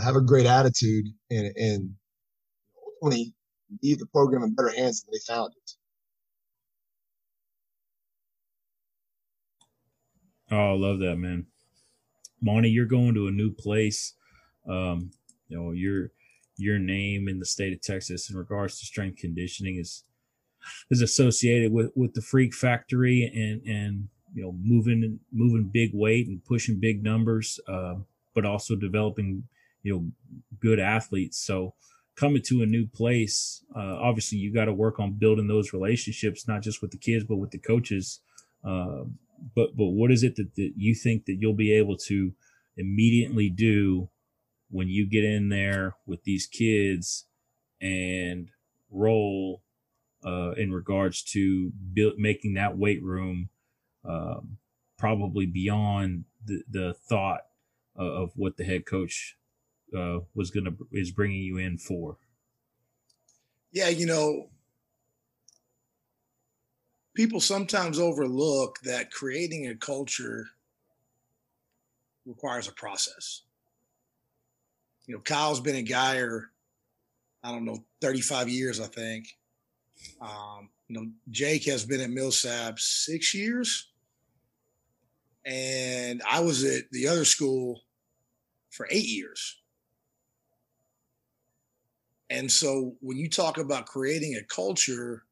have 0.00 0.14
a 0.14 0.20
great 0.20 0.46
attitude, 0.46 1.06
and, 1.30 1.52
and 1.56 1.90
ultimately 3.02 3.34
leave 3.82 3.98
the 3.98 4.06
program 4.06 4.42
in 4.42 4.54
better 4.54 4.72
hands 4.76 5.02
than 5.02 5.12
they 5.12 5.32
found 5.32 5.52
it. 5.56 5.72
Oh, 10.50 10.72
I 10.72 10.76
love 10.76 10.98
that, 11.00 11.16
man. 11.16 11.46
Monty, 12.40 12.70
you're 12.70 12.86
going 12.86 13.14
to 13.14 13.28
a 13.28 13.30
new 13.30 13.50
place. 13.50 14.14
Um, 14.68 15.10
you 15.48 15.56
know, 15.56 15.70
your 15.72 16.10
your 16.56 16.78
name 16.78 17.28
in 17.28 17.38
the 17.38 17.46
state 17.46 17.72
of 17.72 17.80
Texas 17.80 18.30
in 18.30 18.36
regards 18.36 18.78
to 18.78 18.86
strength 18.86 19.18
conditioning 19.18 19.76
is 19.76 20.04
is 20.90 21.00
associated 21.00 21.72
with 21.72 21.90
with 21.96 22.14
the 22.14 22.20
freak 22.20 22.54
factory 22.54 23.30
and 23.34 23.62
and 23.66 24.08
you 24.34 24.42
know 24.42 24.54
moving 24.62 25.18
moving 25.32 25.70
big 25.72 25.90
weight 25.94 26.28
and 26.28 26.44
pushing 26.44 26.78
big 26.78 27.02
numbers 27.02 27.58
uh, 27.68 27.94
but 28.34 28.44
also 28.44 28.76
developing 28.76 29.44
you 29.82 29.92
know 29.92 30.10
good 30.60 30.78
athletes 30.78 31.38
so 31.38 31.74
coming 32.22 32.42
to 32.42 32.62
a 32.62 32.66
new 32.66 32.86
place 32.86 33.64
uh, 33.74 33.96
obviously 34.00 34.38
you 34.38 34.54
got 34.54 34.66
to 34.66 34.72
work 34.72 35.00
on 35.00 35.18
building 35.18 35.48
those 35.48 35.72
relationships 35.72 36.46
not 36.46 36.62
just 36.62 36.80
with 36.80 36.92
the 36.92 36.98
kids 36.98 37.24
but 37.24 37.36
with 37.36 37.50
the 37.50 37.58
coaches. 37.58 38.20
Uh, 38.64 39.02
but 39.56 39.76
but 39.76 39.88
what 39.88 40.12
is 40.12 40.22
it 40.22 40.36
that, 40.36 40.54
that 40.54 40.72
you 40.76 40.94
think 40.94 41.24
that 41.26 41.38
you'll 41.40 41.52
be 41.54 41.72
able 41.72 41.96
to 41.96 42.32
immediately 42.76 43.50
do 43.50 44.08
when 44.70 44.88
you 44.88 45.08
get 45.08 45.24
in 45.24 45.48
there 45.48 45.96
with 46.06 46.22
these 46.24 46.46
kids 46.46 47.26
and 47.80 48.50
roll 48.90 49.62
uh, 50.24 50.52
in 50.52 50.72
regards 50.72 51.22
to 51.22 51.72
build, 51.92 52.14
making 52.18 52.54
that 52.54 52.78
weight 52.78 53.02
room 53.02 53.48
um, 54.08 54.58
probably 54.96 55.46
beyond 55.46 56.24
the, 56.44 56.62
the 56.70 56.94
thought 56.94 57.40
of, 57.96 58.06
of 58.06 58.32
what 58.36 58.56
the 58.56 58.64
head 58.64 58.86
coach 58.86 59.36
uh, 59.94 60.20
was 60.34 60.50
going 60.50 60.64
to 60.64 60.76
is 60.92 61.10
bringing 61.10 61.42
you 61.42 61.58
in 61.58 61.78
for. 61.78 62.16
Yeah, 63.72 63.88
you 63.88 64.06
know, 64.06 64.50
people 67.14 67.40
sometimes 67.40 67.98
overlook 67.98 68.78
that 68.84 69.10
creating 69.10 69.68
a 69.68 69.74
culture 69.74 70.46
requires 72.26 72.68
a 72.68 72.72
process. 72.72 73.42
You 75.06 75.14
know, 75.14 75.20
Kyle's 75.20 75.60
been 75.60 75.76
a 75.76 75.84
Guyer, 75.84 76.44
I 77.42 77.50
don't 77.50 77.64
know, 77.64 77.84
35 78.00 78.48
years, 78.48 78.80
I 78.80 78.86
think. 78.86 79.26
Um, 80.20 80.68
you 80.88 81.00
know, 81.00 81.10
Jake 81.30 81.64
has 81.66 81.84
been 81.84 82.00
at 82.00 82.10
Millsap 82.10 82.78
six 82.78 83.34
years, 83.34 83.90
and 85.44 86.22
I 86.28 86.40
was 86.40 86.64
at 86.64 86.90
the 86.92 87.08
other 87.08 87.24
school 87.24 87.80
for 88.70 88.86
eight 88.90 89.08
years. 89.08 89.61
And 92.32 92.50
so 92.50 92.96
when 93.00 93.18
you 93.18 93.28
talk 93.28 93.58
about 93.58 93.84
creating 93.84 94.36
a 94.36 94.44
culture, 94.44 95.24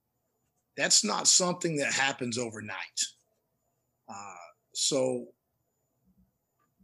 that's 0.76 1.02
not 1.02 1.26
something 1.26 1.76
that 1.78 1.94
happens 1.94 2.36
overnight. 2.36 2.76
Uh, 4.06 4.34
so, 4.74 5.28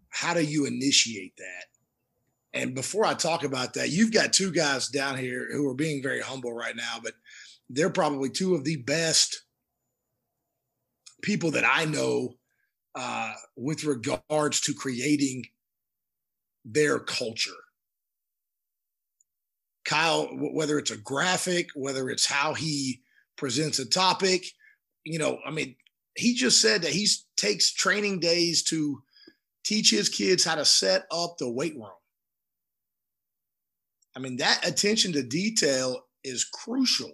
how 0.09 0.33
do 0.33 0.43
you 0.43 0.65
initiate 0.65 1.37
that? 1.37 2.59
And 2.59 2.75
before 2.75 3.05
I 3.05 3.13
talk 3.13 3.45
about 3.45 3.75
that, 3.75 3.91
you've 3.91 4.13
got 4.13 4.33
two 4.33 4.51
guys 4.51 4.89
down 4.89 5.19
here 5.19 5.49
who 5.53 5.69
are 5.69 5.75
being 5.75 6.03
very 6.03 6.23
humble 6.23 6.55
right 6.55 6.75
now, 6.75 6.99
but 7.03 7.13
they're 7.69 7.91
probably 7.91 8.31
two 8.31 8.55
of 8.55 8.65
the 8.65 8.77
best 8.77 9.43
people 11.21 11.51
that 11.51 11.65
I 11.71 11.85
know 11.85 12.37
uh, 12.95 13.35
with 13.55 13.85
regards 13.85 14.63
to 14.63 14.73
creating 14.73 15.45
their 16.65 17.01
culture. 17.01 17.51
Kyle, 19.87 20.29
whether 20.33 20.79
it's 20.79 20.91
a 20.91 20.97
graphic, 20.97 21.69
whether 21.75 22.11
it's 22.11 22.27
how 22.27 22.55
he 22.55 23.03
presents 23.37 23.79
a 23.79 23.89
topic, 23.89 24.45
you 25.05 25.19
know, 25.19 25.39
I 25.47 25.51
mean, 25.51 25.77
he 26.17 26.35
just 26.35 26.61
said 26.61 26.83
that 26.83 26.93
he 26.93 27.07
takes 27.37 27.73
training 27.73 28.19
days 28.21 28.65
to 28.65 29.01
teach 29.65 29.91
his 29.91 30.09
kids 30.09 30.45
how 30.45 30.57
to 30.57 30.65
set 30.65 31.07
up 31.13 31.37
the 31.39 31.51
weight 31.51 31.75
room. 31.75 31.91
I 34.17 34.19
mean, 34.19 34.37
that 34.39 34.67
attention 34.67 35.13
to 35.13 35.23
detail 35.23 36.03
is 36.25 36.45
crucial 36.45 37.13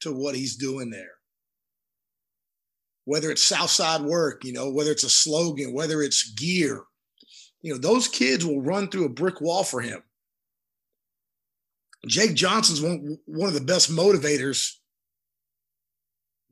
to 0.00 0.12
what 0.12 0.36
he's 0.36 0.56
doing 0.56 0.90
there. 0.90 1.14
Whether 3.06 3.30
it's 3.30 3.42
Southside 3.42 4.02
work, 4.02 4.44
you 4.44 4.52
know, 4.52 4.70
whether 4.70 4.90
it's 4.90 5.04
a 5.04 5.10
slogan, 5.10 5.72
whether 5.72 6.02
it's 6.02 6.32
gear, 6.32 6.82
you 7.62 7.72
know, 7.72 7.78
those 7.78 8.06
kids 8.06 8.44
will 8.44 8.60
run 8.62 8.88
through 8.88 9.06
a 9.06 9.10
brick 9.10 9.40
wall 9.40 9.64
for 9.64 9.80
him. 9.80 10.02
Jake 12.06 12.34
Johnson's 12.34 12.80
one, 12.80 13.18
one 13.26 13.48
of 13.48 13.54
the 13.54 13.60
best 13.60 13.90
motivators 13.90 14.72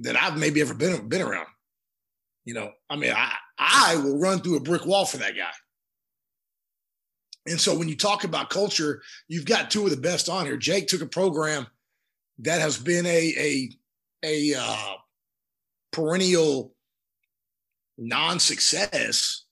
that 0.01 0.17
I've 0.17 0.39
maybe 0.39 0.61
ever 0.61 0.75
been 0.75 1.09
been 1.09 1.23
around. 1.23 1.47
You 2.45 2.55
know, 2.55 2.73
I 2.91 2.97
mean, 2.97 3.13
I 3.13 3.33
I 3.59 3.97
will 3.97 4.19
run 4.19 4.41
through 4.41 4.57
a 4.57 4.61
brick 4.61 4.87
wall 4.87 5.07
for 5.07 5.19
that 5.19 5.37
guy. 5.37 5.51
And 7.47 7.61
so 7.61 7.77
when 7.77 7.89
you 7.89 7.97
talk 7.97 8.25
about 8.25 8.51
culture, 8.51 9.03
you've 9.29 9.45
got 9.45 9.71
two 9.71 9.85
of 9.85 9.91
the 9.91 9.97
best 9.97 10.29
on 10.29 10.47
here. 10.47 10.57
Jake 10.57 10.89
took 10.89 11.03
a 11.03 11.07
program 11.07 11.67
that 12.39 12.61
has 12.61 12.79
been 12.79 13.07
a 13.07 13.35
a 13.39 13.71
a 14.25 14.55
uh, 14.59 14.95
perennial 15.93 16.75
non-success 17.99 19.45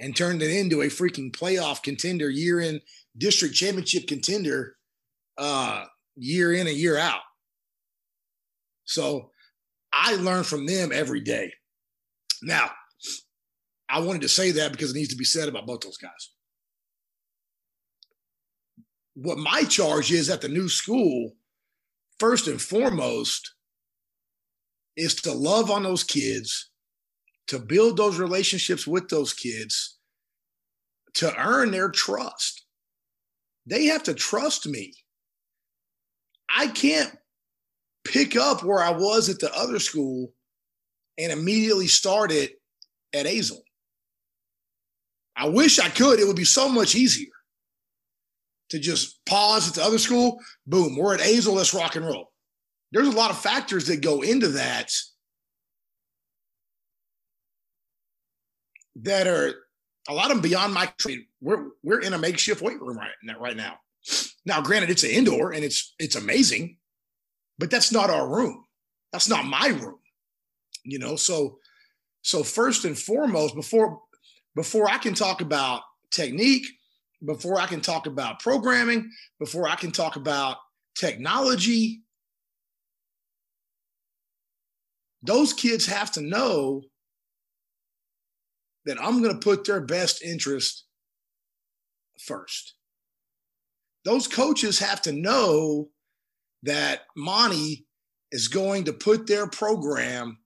and 0.00 0.16
turned 0.16 0.42
it 0.42 0.50
into 0.50 0.82
a 0.82 0.86
freaking 0.86 1.30
playoff 1.30 1.82
contender 1.82 2.28
year 2.28 2.60
in 2.60 2.80
district 3.16 3.54
championship 3.54 4.06
contender 4.06 4.76
uh, 5.38 5.84
year 6.16 6.52
in 6.52 6.66
and 6.66 6.76
year 6.76 6.98
out. 6.98 7.20
So 8.84 9.30
I 9.92 10.14
learn 10.16 10.44
from 10.44 10.66
them 10.66 10.90
every 10.92 11.20
day. 11.20 11.52
Now, 12.42 12.70
I 13.88 14.00
wanted 14.00 14.22
to 14.22 14.28
say 14.28 14.50
that 14.52 14.72
because 14.72 14.90
it 14.90 14.96
needs 14.96 15.10
to 15.10 15.16
be 15.16 15.24
said 15.24 15.48
about 15.48 15.66
both 15.66 15.80
those 15.80 15.96
guys. 15.96 16.30
What 19.14 19.38
my 19.38 19.62
charge 19.62 20.12
is 20.12 20.28
at 20.28 20.40
the 20.40 20.48
new 20.48 20.68
school, 20.68 21.32
first 22.18 22.48
and 22.48 22.60
foremost, 22.60 23.54
is 24.96 25.14
to 25.14 25.32
love 25.32 25.70
on 25.70 25.82
those 25.82 26.04
kids, 26.04 26.70
to 27.48 27.58
build 27.58 27.96
those 27.96 28.18
relationships 28.18 28.86
with 28.86 29.08
those 29.08 29.32
kids, 29.32 29.98
to 31.14 31.34
earn 31.38 31.70
their 31.70 31.90
trust. 31.90 32.66
They 33.64 33.86
have 33.86 34.02
to 34.04 34.14
trust 34.14 34.66
me. 34.66 34.92
I 36.56 36.68
can't 36.68 37.14
pick 38.04 38.34
up 38.34 38.64
where 38.64 38.82
I 38.82 38.90
was 38.90 39.28
at 39.28 39.38
the 39.38 39.54
other 39.54 39.78
school 39.78 40.32
and 41.18 41.30
immediately 41.30 41.86
start 41.86 42.32
it 42.32 42.52
at 43.12 43.26
Azle. 43.26 43.60
I 45.36 45.48
wish 45.48 45.78
I 45.78 45.90
could. 45.90 46.18
It 46.18 46.26
would 46.26 46.36
be 46.36 46.44
so 46.44 46.70
much 46.70 46.94
easier 46.94 47.32
to 48.70 48.78
just 48.78 49.22
pause 49.26 49.68
at 49.68 49.74
the 49.74 49.82
other 49.82 49.98
school. 49.98 50.40
Boom, 50.66 50.96
we're 50.96 51.14
at 51.14 51.20
Azle. 51.20 51.54
Let's 51.54 51.74
rock 51.74 51.94
and 51.94 52.06
roll. 52.06 52.32
There's 52.90 53.08
a 53.08 53.16
lot 53.16 53.30
of 53.30 53.38
factors 53.38 53.86
that 53.88 54.00
go 54.00 54.22
into 54.22 54.48
that 54.48 54.90
that 59.02 59.26
are 59.26 59.52
a 60.08 60.14
lot 60.14 60.30
of 60.30 60.38
them 60.38 60.40
beyond 60.40 60.72
my. 60.72 60.90
We're 61.42 61.66
we're 61.82 62.00
in 62.00 62.14
a 62.14 62.18
makeshift 62.18 62.62
weight 62.62 62.80
room. 62.80 62.98
Right 63.38 63.56
now, 63.56 63.76
now 64.46 64.62
granted, 64.62 64.90
it's 64.90 65.02
an 65.02 65.10
indoor 65.10 65.52
and 65.52 65.64
it's 65.64 65.94
it's 65.98 66.16
amazing, 66.16 66.78
but 67.58 67.70
that's 67.70 67.92
not 67.92 68.10
our 68.10 68.28
room. 68.28 68.64
That's 69.12 69.28
not 69.28 69.44
my 69.44 69.68
room. 69.68 69.98
You 70.84 71.00
know, 71.00 71.16
so 71.16 71.58
so 72.22 72.42
first 72.42 72.84
and 72.84 72.96
foremost, 72.96 73.54
before 73.54 74.00
before 74.54 74.88
I 74.88 74.98
can 74.98 75.14
talk 75.14 75.40
about 75.40 75.82
technique, 76.10 76.66
before 77.24 77.60
I 77.60 77.66
can 77.66 77.80
talk 77.80 78.06
about 78.06 78.38
programming, 78.38 79.10
before 79.40 79.68
I 79.68 79.74
can 79.74 79.90
talk 79.90 80.14
about 80.16 80.58
technology, 80.94 82.02
those 85.22 85.52
kids 85.52 85.86
have 85.86 86.12
to 86.12 86.20
know 86.20 86.82
that 88.84 89.02
I'm 89.02 89.20
going 89.22 89.34
to 89.34 89.44
put 89.44 89.64
their 89.64 89.80
best 89.80 90.22
interest 90.22 90.84
first. 92.24 92.74
Those 94.06 94.28
coaches 94.28 94.78
have 94.78 95.02
to 95.02 95.12
know 95.12 95.88
that 96.62 97.00
Monty 97.16 97.88
is 98.30 98.46
going 98.46 98.84
to 98.84 98.92
put 98.92 99.26
their 99.26 99.48
program 99.48 100.38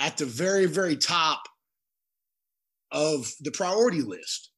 at 0.00 0.16
the 0.16 0.26
very, 0.26 0.66
very 0.66 0.96
top 0.96 1.44
of 2.90 3.32
the 3.40 3.52
priority 3.52 4.02
list. 4.02 4.50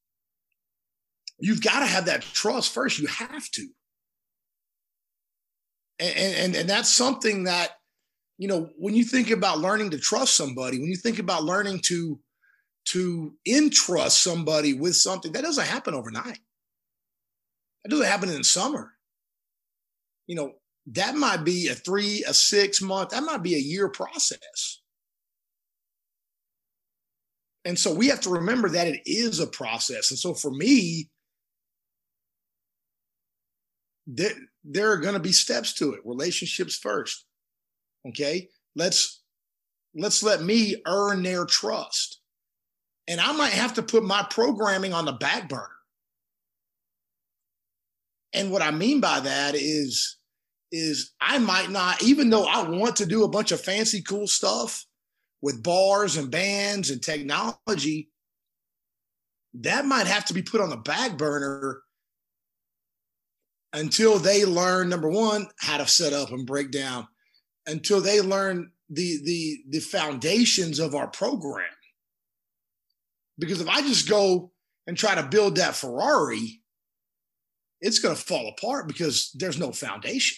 You've 1.37 1.61
got 1.61 1.81
to 1.81 1.85
have 1.85 2.05
that 2.05 2.23
trust 2.23 2.73
first. 2.73 2.97
You 2.97 3.05
have 3.07 3.47
to. 3.51 3.67
And, 5.99 6.35
and, 6.35 6.55
and 6.55 6.69
that's 6.69 6.91
something 6.91 7.43
that, 7.43 7.69
you 8.39 8.47
know, 8.47 8.69
when 8.75 8.95
you 8.95 9.03
think 9.03 9.29
about 9.29 9.59
learning 9.59 9.91
to 9.91 9.99
trust 9.99 10.33
somebody, 10.33 10.79
when 10.79 10.89
you 10.89 10.97
think 10.97 11.19
about 11.19 11.43
learning 11.43 11.81
to 11.85 12.19
to 12.85 13.35
entrust 13.47 14.23
somebody 14.23 14.73
with 14.73 14.95
something, 14.95 15.31
that 15.33 15.43
doesn't 15.43 15.67
happen 15.67 15.93
overnight. 15.93 16.39
That 17.83 17.89
doesn't 17.89 18.05
happen 18.05 18.29
in 18.29 18.43
summer. 18.43 18.93
You 20.27 20.35
know, 20.35 20.53
that 20.87 21.15
might 21.15 21.43
be 21.43 21.67
a 21.67 21.75
three, 21.75 22.23
a 22.27 22.33
six 22.33 22.81
month, 22.81 23.09
that 23.09 23.23
might 23.23 23.43
be 23.43 23.55
a 23.55 23.59
year 23.59 23.89
process. 23.89 24.81
And 27.63 27.77
so 27.77 27.93
we 27.93 28.07
have 28.07 28.21
to 28.21 28.29
remember 28.29 28.69
that 28.69 28.87
it 28.87 29.01
is 29.05 29.39
a 29.39 29.47
process. 29.47 30.09
And 30.09 30.17
so 30.17 30.33
for 30.33 30.51
me, 30.51 31.09
there, 34.07 34.31
there 34.63 34.91
are 34.91 34.97
going 34.97 35.13
to 35.13 35.19
be 35.19 35.31
steps 35.31 35.73
to 35.73 35.93
it. 35.93 36.01
Relationships 36.03 36.77
first. 36.77 37.25
Okay. 38.07 38.49
Let's 38.75 39.21
let's 39.93 40.23
let 40.23 40.41
me 40.41 40.81
earn 40.87 41.21
their 41.21 41.45
trust. 41.45 42.19
And 43.07 43.19
I 43.19 43.31
might 43.33 43.53
have 43.53 43.73
to 43.75 43.83
put 43.83 44.03
my 44.03 44.25
programming 44.29 44.93
on 44.93 45.05
the 45.05 45.11
back 45.11 45.49
burner. 45.49 45.67
And 48.33 48.51
what 48.51 48.61
I 48.61 48.71
mean 48.71 48.99
by 48.99 49.19
that 49.19 49.55
is, 49.55 50.17
is 50.71 51.11
I 51.19 51.37
might 51.37 51.69
not, 51.69 52.01
even 52.01 52.29
though 52.29 52.45
I 52.45 52.67
want 52.67 52.97
to 52.97 53.05
do 53.05 53.23
a 53.23 53.29
bunch 53.29 53.51
of 53.51 53.59
fancy, 53.59 54.01
cool 54.01 54.27
stuff, 54.27 54.85
with 55.41 55.63
bars 55.63 56.17
and 56.17 56.31
bands 56.31 56.89
and 56.89 57.01
technology, 57.01 58.09
that 59.53 59.85
might 59.85 60.07
have 60.07 60.25
to 60.25 60.33
be 60.33 60.41
put 60.41 60.61
on 60.61 60.69
the 60.69 60.77
back 60.77 61.17
burner 61.17 61.81
until 63.73 64.17
they 64.17 64.45
learn 64.45 64.89
number 64.89 65.09
one 65.09 65.47
how 65.59 65.77
to 65.77 65.87
set 65.87 66.13
up 66.13 66.31
and 66.31 66.45
break 66.45 66.71
down 66.71 67.07
until 67.67 68.01
they 68.01 68.21
learn 68.21 68.71
the 68.89 69.19
the 69.23 69.57
the 69.69 69.79
foundations 69.79 70.79
of 70.79 70.95
our 70.95 71.07
program. 71.07 71.65
Because 73.39 73.61
if 73.61 73.69
i 73.69 73.81
just 73.81 74.09
go 74.09 74.51
and 74.87 74.97
try 74.97 75.15
to 75.15 75.23
build 75.23 75.55
that 75.55 75.75
ferrari 75.75 76.60
it's 77.81 77.99
going 77.99 78.15
to 78.15 78.21
fall 78.21 78.47
apart 78.47 78.87
because 78.87 79.31
there's 79.35 79.59
no 79.59 79.71
foundation 79.71 80.37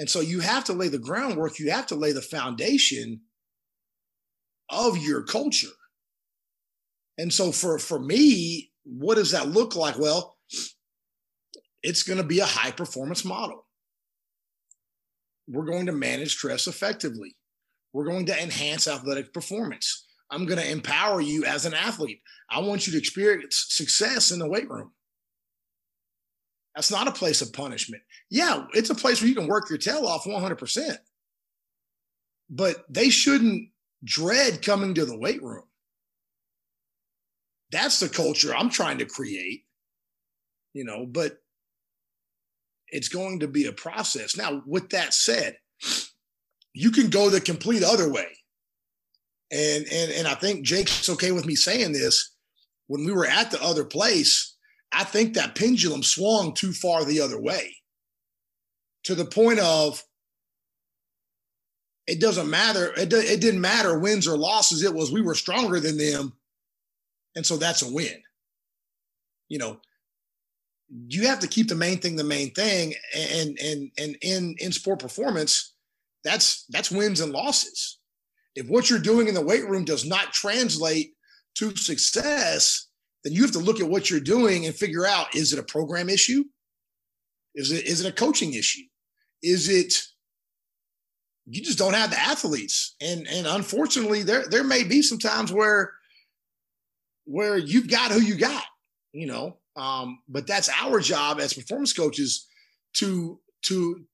and 0.00 0.08
so 0.08 0.20
you 0.20 0.40
have 0.40 0.64
to 0.64 0.72
lay 0.72 0.88
the 0.88 0.98
groundwork, 0.98 1.58
you 1.58 1.70
have 1.70 1.86
to 1.88 1.94
lay 1.94 2.12
the 2.12 2.22
foundation 2.22 3.20
of 4.70 4.96
your 4.96 5.22
culture. 5.22 5.68
And 7.18 7.30
so 7.30 7.52
for 7.52 7.78
for 7.78 7.98
me, 7.98 8.72
what 8.84 9.16
does 9.16 9.32
that 9.32 9.48
look 9.48 9.76
like? 9.76 9.98
Well, 9.98 10.38
it's 11.82 12.02
going 12.02 12.16
to 12.16 12.24
be 12.24 12.40
a 12.40 12.46
high 12.46 12.70
performance 12.70 13.26
model. 13.26 13.66
We're 15.46 15.66
going 15.66 15.84
to 15.84 15.92
manage 15.92 16.32
stress 16.32 16.66
effectively. 16.66 17.36
We're 17.92 18.06
going 18.06 18.24
to 18.24 18.42
enhance 18.42 18.88
athletic 18.88 19.34
performance. 19.34 20.06
I'm 20.30 20.46
going 20.46 20.60
to 20.60 20.70
empower 20.70 21.20
you 21.20 21.44
as 21.44 21.66
an 21.66 21.74
athlete. 21.74 22.22
I 22.48 22.60
want 22.60 22.86
you 22.86 22.92
to 22.94 22.98
experience 22.98 23.66
success 23.68 24.30
in 24.30 24.38
the 24.38 24.48
weight 24.48 24.70
room. 24.70 24.92
That's 26.74 26.90
not 26.90 27.08
a 27.08 27.12
place 27.12 27.42
of 27.42 27.52
punishment. 27.52 28.02
Yeah, 28.30 28.66
it's 28.72 28.90
a 28.90 28.94
place 28.94 29.20
where 29.20 29.28
you 29.28 29.34
can 29.34 29.48
work 29.48 29.68
your 29.68 29.78
tail 29.78 30.06
off 30.06 30.24
100%. 30.24 30.96
But 32.48 32.84
they 32.88 33.10
shouldn't 33.10 33.70
dread 34.04 34.62
coming 34.62 34.94
to 34.94 35.04
the 35.04 35.18
weight 35.18 35.42
room. 35.42 35.64
That's 37.72 38.00
the 38.00 38.08
culture 38.08 38.54
I'm 38.54 38.70
trying 38.70 38.98
to 38.98 39.04
create, 39.04 39.64
you 40.72 40.84
know, 40.84 41.06
but 41.06 41.38
it's 42.88 43.08
going 43.08 43.40
to 43.40 43.48
be 43.48 43.66
a 43.66 43.72
process. 43.72 44.36
Now, 44.36 44.62
with 44.66 44.90
that 44.90 45.14
said, 45.14 45.56
you 46.72 46.90
can 46.90 47.10
go 47.10 47.30
the 47.30 47.40
complete 47.40 47.82
other 47.84 48.10
way. 48.10 48.26
And 49.52 49.84
and 49.90 50.12
and 50.12 50.28
I 50.28 50.34
think 50.34 50.64
Jake's 50.64 51.08
okay 51.08 51.32
with 51.32 51.46
me 51.46 51.56
saying 51.56 51.92
this. 51.92 52.34
When 52.86 53.04
we 53.04 53.12
were 53.12 53.26
at 53.26 53.50
the 53.50 53.62
other 53.62 53.84
place, 53.84 54.49
I 54.92 55.04
think 55.04 55.34
that 55.34 55.54
pendulum 55.54 56.02
swung 56.02 56.52
too 56.52 56.72
far 56.72 57.04
the 57.04 57.20
other 57.20 57.40
way 57.40 57.76
to 59.04 59.14
the 59.14 59.24
point 59.24 59.60
of 59.60 60.02
it 62.06 62.20
doesn't 62.20 62.50
matter. 62.50 62.92
It, 62.96 63.12
it 63.12 63.40
didn't 63.40 63.60
matter 63.60 63.98
wins 63.98 64.26
or 64.26 64.36
losses. 64.36 64.82
It 64.82 64.94
was 64.94 65.12
we 65.12 65.20
were 65.20 65.34
stronger 65.34 65.78
than 65.78 65.96
them. 65.96 66.32
And 67.36 67.46
so 67.46 67.56
that's 67.56 67.82
a 67.82 67.92
win. 67.92 68.20
You 69.48 69.58
know, 69.58 69.80
you 71.06 71.28
have 71.28 71.38
to 71.40 71.46
keep 71.46 71.68
the 71.68 71.76
main 71.76 71.98
thing 71.98 72.16
the 72.16 72.24
main 72.24 72.50
thing. 72.52 72.94
And 73.16 73.56
and 73.62 73.90
and 73.96 74.16
in 74.22 74.56
in 74.58 74.72
sport 74.72 74.98
performance, 74.98 75.74
that's 76.24 76.64
that's 76.70 76.90
wins 76.90 77.20
and 77.20 77.32
losses. 77.32 77.98
If 78.56 78.66
what 78.66 78.90
you're 78.90 78.98
doing 78.98 79.28
in 79.28 79.34
the 79.34 79.40
weight 79.40 79.68
room 79.68 79.84
does 79.84 80.04
not 80.04 80.32
translate 80.32 81.14
to 81.54 81.76
success, 81.76 82.88
then 83.24 83.32
you 83.32 83.42
have 83.42 83.52
to 83.52 83.58
look 83.58 83.80
at 83.80 83.88
what 83.88 84.10
you're 84.10 84.20
doing 84.20 84.66
and 84.66 84.74
figure 84.74 85.06
out 85.06 85.34
is 85.34 85.52
it 85.52 85.58
a 85.58 85.64
program 85.64 86.08
issue? 86.08 86.44
Is 87.54 87.72
it 87.72 87.86
is 87.86 88.04
it 88.04 88.08
a 88.08 88.14
coaching 88.14 88.54
issue? 88.54 88.82
Is 89.42 89.68
it 89.68 89.94
you 91.46 91.62
just 91.62 91.78
don't 91.78 91.94
have 91.94 92.10
the 92.10 92.18
athletes? 92.18 92.94
And 93.00 93.26
and 93.28 93.46
unfortunately, 93.46 94.22
there 94.22 94.44
there 94.48 94.64
may 94.64 94.84
be 94.84 95.02
some 95.02 95.18
times 95.18 95.52
where 95.52 95.92
where 97.24 97.56
you've 97.56 97.88
got 97.88 98.12
who 98.12 98.20
you 98.20 98.36
got, 98.36 98.64
you 99.12 99.26
know. 99.26 99.58
Um, 99.76 100.20
but 100.28 100.46
that's 100.46 100.68
our 100.80 101.00
job 101.00 101.40
as 101.40 101.52
performance 101.52 101.92
coaches 101.92 102.46
to 102.94 103.40
to 103.66 104.04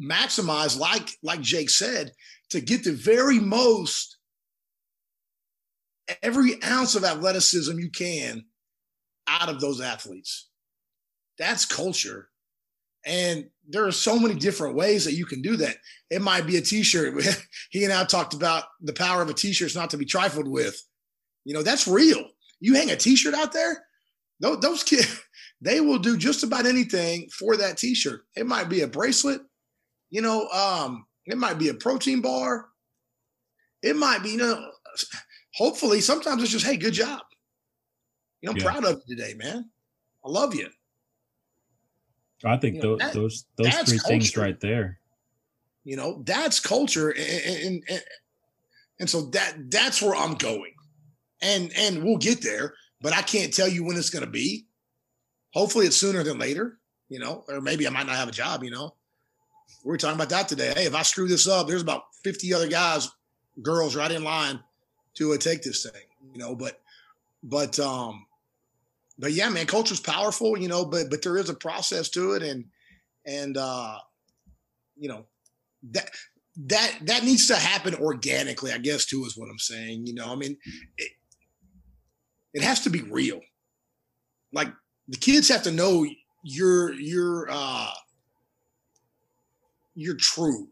maximize, 0.00 0.78
like 0.78 1.10
like 1.22 1.40
Jake 1.40 1.70
said, 1.70 2.12
to 2.50 2.60
get 2.60 2.84
the 2.84 2.92
very 2.92 3.38
most 3.38 4.17
every 6.22 6.62
ounce 6.62 6.94
of 6.94 7.04
athleticism 7.04 7.78
you 7.78 7.90
can 7.90 8.44
out 9.28 9.48
of 9.48 9.60
those 9.60 9.80
athletes. 9.80 10.48
That's 11.38 11.64
culture. 11.64 12.28
And 13.04 13.48
there 13.68 13.86
are 13.86 13.92
so 13.92 14.18
many 14.18 14.34
different 14.34 14.74
ways 14.74 15.04
that 15.04 15.14
you 15.14 15.24
can 15.24 15.40
do 15.40 15.56
that. 15.56 15.76
It 16.10 16.20
might 16.20 16.46
be 16.46 16.56
a 16.56 16.60
t-shirt. 16.60 17.14
he 17.70 17.84
and 17.84 17.92
I 17.92 18.04
talked 18.04 18.34
about 18.34 18.64
the 18.80 18.92
power 18.92 19.22
of 19.22 19.30
a 19.30 19.34
t-shirt 19.34 19.74
not 19.74 19.90
to 19.90 19.96
be 19.96 20.04
trifled 20.04 20.48
with. 20.48 20.82
You 21.44 21.54
know, 21.54 21.62
that's 21.62 21.86
real. 21.86 22.24
You 22.60 22.74
hang 22.74 22.90
a 22.90 22.96
t-shirt 22.96 23.34
out 23.34 23.52
there, 23.52 23.84
those, 24.40 24.60
those 24.60 24.82
kids, 24.82 25.20
they 25.60 25.80
will 25.80 25.98
do 25.98 26.16
just 26.16 26.42
about 26.42 26.66
anything 26.66 27.28
for 27.30 27.56
that 27.56 27.76
t-shirt. 27.76 28.22
It 28.36 28.46
might 28.46 28.68
be 28.68 28.80
a 28.80 28.88
bracelet, 28.88 29.40
you 30.10 30.22
know, 30.22 30.48
um, 30.48 31.06
it 31.26 31.38
might 31.38 31.58
be 31.58 31.68
a 31.68 31.74
protein 31.74 32.20
bar. 32.20 32.66
It 33.82 33.96
might 33.96 34.22
be, 34.22 34.30
you 34.30 34.38
know, 34.38 34.70
hopefully 35.54 36.00
sometimes 36.00 36.42
it's 36.42 36.52
just, 36.52 36.66
hey, 36.66 36.76
good 36.76 36.94
job. 36.94 37.20
You 38.40 38.46
know, 38.46 38.52
I'm 38.52 38.58
yeah. 38.58 38.64
proud 38.64 38.84
of 38.84 39.02
you 39.06 39.16
today, 39.16 39.34
man. 39.34 39.68
I 40.24 40.28
love 40.28 40.54
you. 40.54 40.68
I 42.44 42.56
think 42.56 42.76
you 42.76 42.82
know, 42.82 42.90
those, 42.90 42.98
that, 42.98 43.14
those 43.14 43.44
those 43.56 43.74
three 43.88 43.98
culture. 43.98 44.08
things 44.08 44.36
right 44.36 44.60
there. 44.60 45.00
You 45.84 45.96
know, 45.96 46.22
that's 46.24 46.60
culture, 46.60 47.10
and, 47.10 47.64
and, 47.64 47.82
and 47.88 48.02
and 49.00 49.10
so 49.10 49.22
that 49.30 49.70
that's 49.70 50.00
where 50.00 50.14
I'm 50.14 50.34
going, 50.34 50.74
and 51.42 51.72
and 51.76 52.04
we'll 52.04 52.18
get 52.18 52.40
there, 52.42 52.74
but 53.00 53.12
I 53.12 53.22
can't 53.22 53.52
tell 53.52 53.66
you 53.66 53.84
when 53.84 53.96
it's 53.96 54.10
going 54.10 54.24
to 54.24 54.30
be. 54.30 54.66
Hopefully, 55.52 55.86
it's 55.86 55.96
sooner 55.96 56.22
than 56.22 56.38
later. 56.38 56.78
You 57.08 57.18
know, 57.18 57.44
or 57.48 57.60
maybe 57.60 57.86
I 57.86 57.90
might 57.90 58.06
not 58.06 58.16
have 58.16 58.28
a 58.28 58.32
job. 58.32 58.62
You 58.62 58.70
know, 58.70 58.94
we 59.84 59.94
are 59.94 59.98
talking 59.98 60.16
about 60.16 60.28
that 60.28 60.46
today. 60.46 60.72
Hey, 60.76 60.84
if 60.84 60.94
I 60.94 61.02
screw 61.02 61.26
this 61.26 61.48
up, 61.48 61.66
there's 61.66 61.82
about 61.82 62.02
50 62.22 62.54
other 62.54 62.68
guys, 62.68 63.08
girls 63.62 63.96
right 63.96 64.12
in 64.12 64.22
line 64.22 64.60
to 65.14 65.36
take 65.38 65.62
this 65.62 65.82
thing. 65.84 66.02
You 66.32 66.38
know, 66.38 66.54
but 66.54 66.80
but 67.42 67.78
um 67.78 68.26
but 69.18 69.32
yeah, 69.32 69.48
man, 69.48 69.66
culture's 69.66 70.00
powerful, 70.00 70.56
you 70.56 70.68
know, 70.68 70.84
but 70.84 71.10
but 71.10 71.22
there 71.22 71.36
is 71.36 71.50
a 71.50 71.54
process 71.54 72.08
to 72.10 72.32
it, 72.32 72.42
and 72.42 72.64
and 73.26 73.56
uh, 73.56 73.98
you 74.96 75.08
know 75.08 75.26
that 75.90 76.10
that 76.66 76.98
that 77.02 77.24
needs 77.24 77.48
to 77.48 77.56
happen 77.56 77.94
organically, 77.96 78.72
I 78.72 78.78
guess, 78.78 79.06
too, 79.06 79.24
is 79.24 79.36
what 79.36 79.50
I'm 79.50 79.58
saying. 79.58 80.06
You 80.06 80.14
know, 80.14 80.32
I 80.32 80.36
mean, 80.36 80.56
it, 80.96 81.12
it 82.54 82.62
has 82.62 82.80
to 82.82 82.90
be 82.90 83.02
real. 83.02 83.40
Like 84.52 84.68
the 85.08 85.18
kids 85.18 85.48
have 85.48 85.64
to 85.64 85.72
know 85.72 86.06
you're 86.44 86.92
you're 86.94 87.48
uh 87.50 87.90
you're 89.96 90.16
true. 90.16 90.68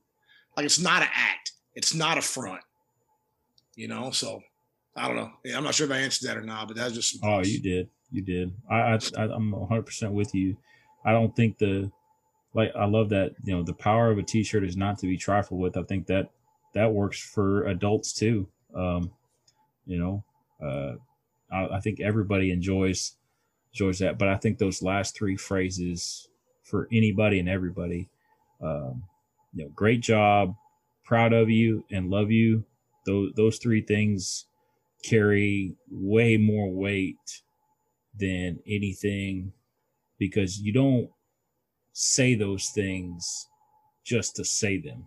Like 0.56 0.66
it's 0.66 0.78
not 0.78 1.02
an 1.02 1.08
act. 1.12 1.52
It's 1.74 1.94
not 1.94 2.16
a 2.16 2.22
front. 2.22 2.62
You 3.76 3.88
know, 3.88 4.10
so 4.10 4.42
I 4.96 5.06
don't 5.06 5.16
know. 5.16 5.30
Yeah, 5.44 5.56
I'm 5.56 5.64
not 5.64 5.74
sure 5.74 5.86
if 5.86 5.92
I 5.92 5.98
answered 5.98 6.28
that 6.28 6.36
or 6.36 6.42
not, 6.42 6.66
but 6.66 6.76
that's 6.76 6.94
just. 6.94 7.18
Oh, 7.22 7.40
you 7.44 7.60
did 7.60 7.88
you 8.10 8.22
did. 8.22 8.52
I, 8.70 8.98
I 9.16 9.22
I'm 9.22 9.50
100 9.50 9.82
percent 9.82 10.12
with 10.12 10.34
you. 10.34 10.56
I 11.04 11.12
don't 11.12 11.34
think 11.34 11.58
the 11.58 11.90
like 12.54 12.72
I 12.74 12.86
love 12.86 13.10
that 13.10 13.32
you 13.44 13.54
know 13.54 13.62
the 13.62 13.74
power 13.74 14.10
of 14.10 14.18
a 14.18 14.22
T-shirt 14.22 14.64
is 14.64 14.76
not 14.76 14.98
to 14.98 15.06
be 15.06 15.16
trifled 15.16 15.60
with. 15.60 15.76
I 15.76 15.82
think 15.82 16.06
that 16.06 16.30
that 16.74 16.92
works 16.92 17.20
for 17.20 17.66
adults 17.66 18.12
too. 18.12 18.48
Um, 18.74 19.10
you 19.86 19.98
know, 19.98 20.24
uh, 20.62 20.94
I, 21.52 21.76
I 21.76 21.80
think 21.80 22.00
everybody 22.00 22.50
enjoys 22.50 23.12
enjoys 23.72 23.98
that, 23.98 24.18
but 24.18 24.28
I 24.28 24.36
think 24.36 24.58
those 24.58 24.82
last 24.82 25.16
three 25.16 25.36
phrases 25.36 26.28
for 26.62 26.88
anybody 26.92 27.38
and 27.38 27.48
everybody, 27.48 28.08
um, 28.60 29.04
you 29.54 29.64
know, 29.64 29.70
great 29.74 30.00
job, 30.00 30.56
proud 31.04 31.32
of 31.32 31.50
you, 31.50 31.84
and 31.90 32.10
love 32.10 32.30
you. 32.30 32.64
Those 33.06 33.32
those 33.34 33.58
three 33.58 33.82
things 33.82 34.46
carry 35.02 35.74
way 35.90 36.36
more 36.36 36.70
weight 36.70 37.42
than 38.18 38.58
anything 38.66 39.52
because 40.18 40.60
you 40.60 40.72
don't 40.72 41.10
say 41.92 42.34
those 42.34 42.70
things 42.70 43.46
just 44.04 44.36
to 44.36 44.44
say 44.44 44.78
them. 44.78 45.04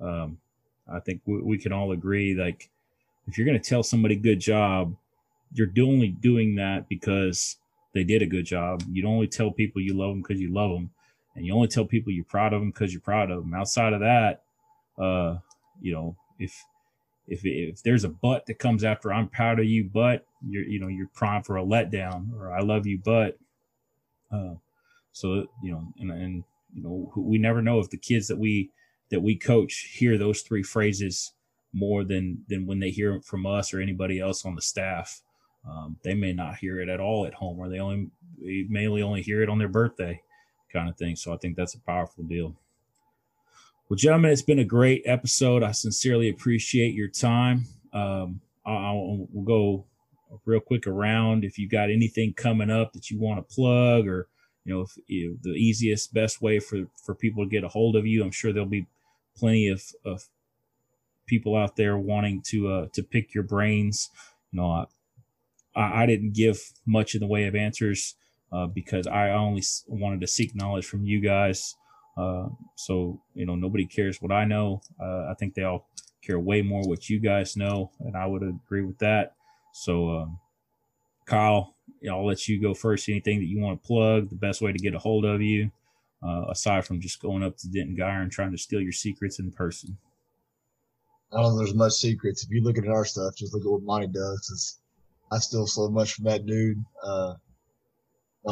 Um, 0.00 0.38
I 0.92 1.00
think 1.00 1.22
we, 1.26 1.40
we 1.40 1.58
can 1.58 1.72
all 1.72 1.92
agree 1.92 2.34
like 2.34 2.70
if 3.26 3.36
you're 3.36 3.46
going 3.46 3.60
to 3.60 3.68
tell 3.68 3.82
somebody 3.82 4.16
good 4.16 4.40
job, 4.40 4.94
you're 5.52 5.68
only 5.80 6.08
doing 6.08 6.56
that 6.56 6.88
because 6.88 7.56
they 7.92 8.04
did 8.04 8.22
a 8.22 8.26
good 8.26 8.44
job. 8.44 8.82
You 8.90 9.06
only 9.06 9.26
tell 9.26 9.50
people 9.50 9.82
you 9.82 9.94
love 9.94 10.10
them 10.10 10.22
because 10.22 10.40
you 10.40 10.52
love 10.52 10.70
them, 10.70 10.90
and 11.34 11.44
you 11.44 11.54
only 11.54 11.68
tell 11.68 11.84
people 11.84 12.12
you're 12.12 12.24
proud 12.24 12.52
of 12.52 12.60
them 12.60 12.70
because 12.70 12.92
you're 12.92 13.00
proud 13.00 13.30
of 13.30 13.42
them. 13.42 13.54
Outside 13.54 13.92
of 13.92 14.00
that, 14.00 14.42
uh, 14.98 15.38
you 15.80 15.92
know, 15.92 16.16
if 16.38 16.62
if 17.26 17.40
if 17.44 17.82
there's 17.82 18.04
a 18.04 18.08
but 18.08 18.46
that 18.46 18.58
comes 18.58 18.84
after 18.84 19.12
I'm 19.12 19.28
proud 19.28 19.58
of 19.58 19.66
you, 19.66 19.88
but 19.92 20.26
you're 20.46 20.64
you 20.64 20.80
know 20.80 20.88
you're 20.88 21.10
prime 21.14 21.42
for 21.42 21.56
a 21.56 21.64
letdown, 21.64 22.32
or 22.38 22.52
I 22.52 22.60
love 22.60 22.86
you, 22.86 23.00
but 23.04 23.38
uh, 24.30 24.54
so 25.12 25.46
you 25.62 25.72
know, 25.72 25.92
and 25.98 26.10
and 26.10 26.44
you 26.74 26.82
know, 26.82 27.12
we 27.16 27.38
never 27.38 27.62
know 27.62 27.80
if 27.80 27.90
the 27.90 27.96
kids 27.96 28.28
that 28.28 28.38
we 28.38 28.70
that 29.10 29.22
we 29.22 29.36
coach 29.36 29.90
hear 29.94 30.18
those 30.18 30.42
three 30.42 30.62
phrases 30.62 31.32
more 31.72 32.04
than 32.04 32.44
than 32.48 32.66
when 32.66 32.80
they 32.80 32.90
hear 32.90 33.14
it 33.14 33.24
from 33.24 33.46
us 33.46 33.72
or 33.72 33.80
anybody 33.80 34.20
else 34.20 34.44
on 34.44 34.54
the 34.54 34.62
staff. 34.62 35.22
Um, 35.68 35.96
they 36.04 36.14
may 36.14 36.32
not 36.32 36.56
hear 36.56 36.80
it 36.80 36.88
at 36.88 37.00
all 37.00 37.26
at 37.26 37.34
home, 37.34 37.58
or 37.58 37.68
they 37.68 37.80
only 37.80 38.10
they 38.38 38.66
mainly 38.68 39.02
only 39.02 39.22
hear 39.22 39.42
it 39.42 39.48
on 39.48 39.58
their 39.58 39.68
birthday, 39.68 40.20
kind 40.72 40.88
of 40.88 40.96
thing. 40.96 41.16
So 41.16 41.32
I 41.32 41.38
think 41.38 41.56
that's 41.56 41.74
a 41.74 41.80
powerful 41.80 42.24
deal. 42.24 42.54
Well, 43.88 43.96
gentlemen, 43.96 44.32
it's 44.32 44.42
been 44.42 44.58
a 44.58 44.64
great 44.64 45.02
episode. 45.04 45.62
I 45.62 45.70
sincerely 45.70 46.28
appreciate 46.28 46.92
your 46.92 47.06
time. 47.06 47.66
Um, 47.92 48.40
I'll, 48.66 49.28
we'll 49.30 49.44
go 49.44 49.84
real 50.44 50.58
quick 50.58 50.88
around 50.88 51.44
if 51.44 51.56
you've 51.56 51.70
got 51.70 51.88
anything 51.88 52.34
coming 52.34 52.68
up 52.68 52.94
that 52.94 53.10
you 53.10 53.20
want 53.20 53.38
to 53.38 53.54
plug 53.54 54.08
or 54.08 54.26
you 54.64 54.74
know, 54.74 54.80
if, 54.80 55.42
the 55.42 55.50
easiest 55.50 56.12
best 56.12 56.42
way 56.42 56.58
for 56.58 56.88
for 57.00 57.14
people 57.14 57.44
to 57.44 57.48
get 57.48 57.62
a 57.62 57.68
hold 57.68 57.94
of 57.94 58.04
you 58.04 58.24
i'm 58.24 58.32
sure 58.32 58.52
there'll 58.52 58.68
be 58.68 58.88
plenty 59.36 59.68
of, 59.68 59.84
of 60.04 60.24
people 61.26 61.54
out 61.56 61.76
there 61.76 61.96
wanting 61.96 62.42
to 62.46 62.68
uh, 62.68 62.86
to 62.92 63.04
pick 63.04 63.34
your 63.34 63.44
brains 63.44 64.10
you 64.50 64.60
know 64.60 64.86
I, 65.76 66.02
I 66.02 66.06
didn't 66.06 66.34
give 66.34 66.72
much 66.84 67.14
in 67.14 67.20
the 67.20 67.28
way 67.28 67.44
of 67.44 67.54
answers 67.54 68.16
uh, 68.52 68.66
because 68.66 69.06
i 69.06 69.30
only 69.30 69.62
wanted 69.86 70.20
to 70.22 70.26
seek 70.26 70.56
knowledge 70.56 70.86
from 70.86 71.04
you 71.04 71.20
guys 71.20 71.76
uh, 72.16 72.48
so 72.76 73.20
you 73.34 73.46
know 73.46 73.54
nobody 73.54 73.86
cares 73.86 74.20
what 74.22 74.32
I 74.32 74.44
know. 74.44 74.80
Uh, 75.00 75.26
I 75.30 75.34
think 75.38 75.54
they 75.54 75.62
all 75.62 75.88
care 76.22 76.38
way 76.40 76.62
more 76.62 76.82
what 76.82 77.08
you 77.08 77.20
guys 77.20 77.56
know, 77.56 77.90
and 78.00 78.16
I 78.16 78.26
would 78.26 78.42
agree 78.42 78.82
with 78.82 78.98
that. 78.98 79.34
So, 79.72 80.10
um, 80.10 80.38
Kyle, 81.26 81.74
I'll 82.10 82.26
let 82.26 82.48
you 82.48 82.60
go 82.60 82.74
first. 82.74 83.08
Anything 83.08 83.38
that 83.40 83.46
you 83.46 83.60
want 83.60 83.80
to 83.80 83.86
plug? 83.86 84.30
The 84.30 84.36
best 84.36 84.62
way 84.62 84.72
to 84.72 84.78
get 84.78 84.94
a 84.94 84.98
hold 84.98 85.24
of 85.24 85.42
you, 85.42 85.70
uh, 86.26 86.46
aside 86.48 86.86
from 86.86 87.00
just 87.00 87.20
going 87.20 87.42
up 87.42 87.56
to 87.58 87.68
Denton 87.68 87.96
Guyer 87.96 88.22
and 88.22 88.32
trying 88.32 88.52
to 88.52 88.58
steal 88.58 88.80
your 88.80 88.92
secrets 88.92 89.38
in 89.38 89.52
person. 89.52 89.98
I 91.32 91.42
don't 91.42 91.52
know 91.52 91.58
there's 91.58 91.74
much 91.74 91.92
secrets. 91.92 92.44
If 92.44 92.50
you 92.50 92.62
look 92.62 92.78
at 92.78 92.88
our 92.88 93.04
stuff, 93.04 93.34
just 93.36 93.52
look 93.52 93.64
at 93.64 93.70
what 93.70 93.82
Monty 93.82 94.06
does. 94.06 94.78
I 95.30 95.38
steal 95.38 95.66
so 95.66 95.88
much 95.88 96.14
from 96.14 96.24
that 96.24 96.46
dude. 96.46 96.82
Uh, 97.02 97.34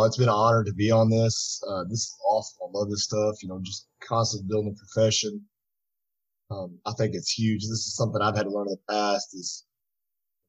it's 0.02 0.16
been 0.16 0.28
an 0.28 0.34
honor 0.34 0.64
to 0.64 0.72
be 0.72 0.90
on 0.90 1.08
this. 1.08 1.62
Uh, 1.68 1.84
this 1.84 2.00
is 2.00 2.16
awesome. 2.28 2.58
I 2.62 2.78
love 2.78 2.90
this 2.90 3.04
stuff. 3.04 3.40
You 3.42 3.48
know, 3.48 3.60
just 3.62 3.86
constantly 4.02 4.48
building 4.48 4.74
a 4.74 4.78
profession. 4.78 5.40
Um, 6.50 6.78
I 6.84 6.92
think 6.98 7.14
it's 7.14 7.30
huge. 7.30 7.60
This 7.60 7.86
is 7.86 7.94
something 7.94 8.20
I've 8.20 8.36
had 8.36 8.44
to 8.44 8.50
learn 8.50 8.66
in 8.66 8.74
the 8.74 8.92
past 8.92 9.28
is 9.34 9.64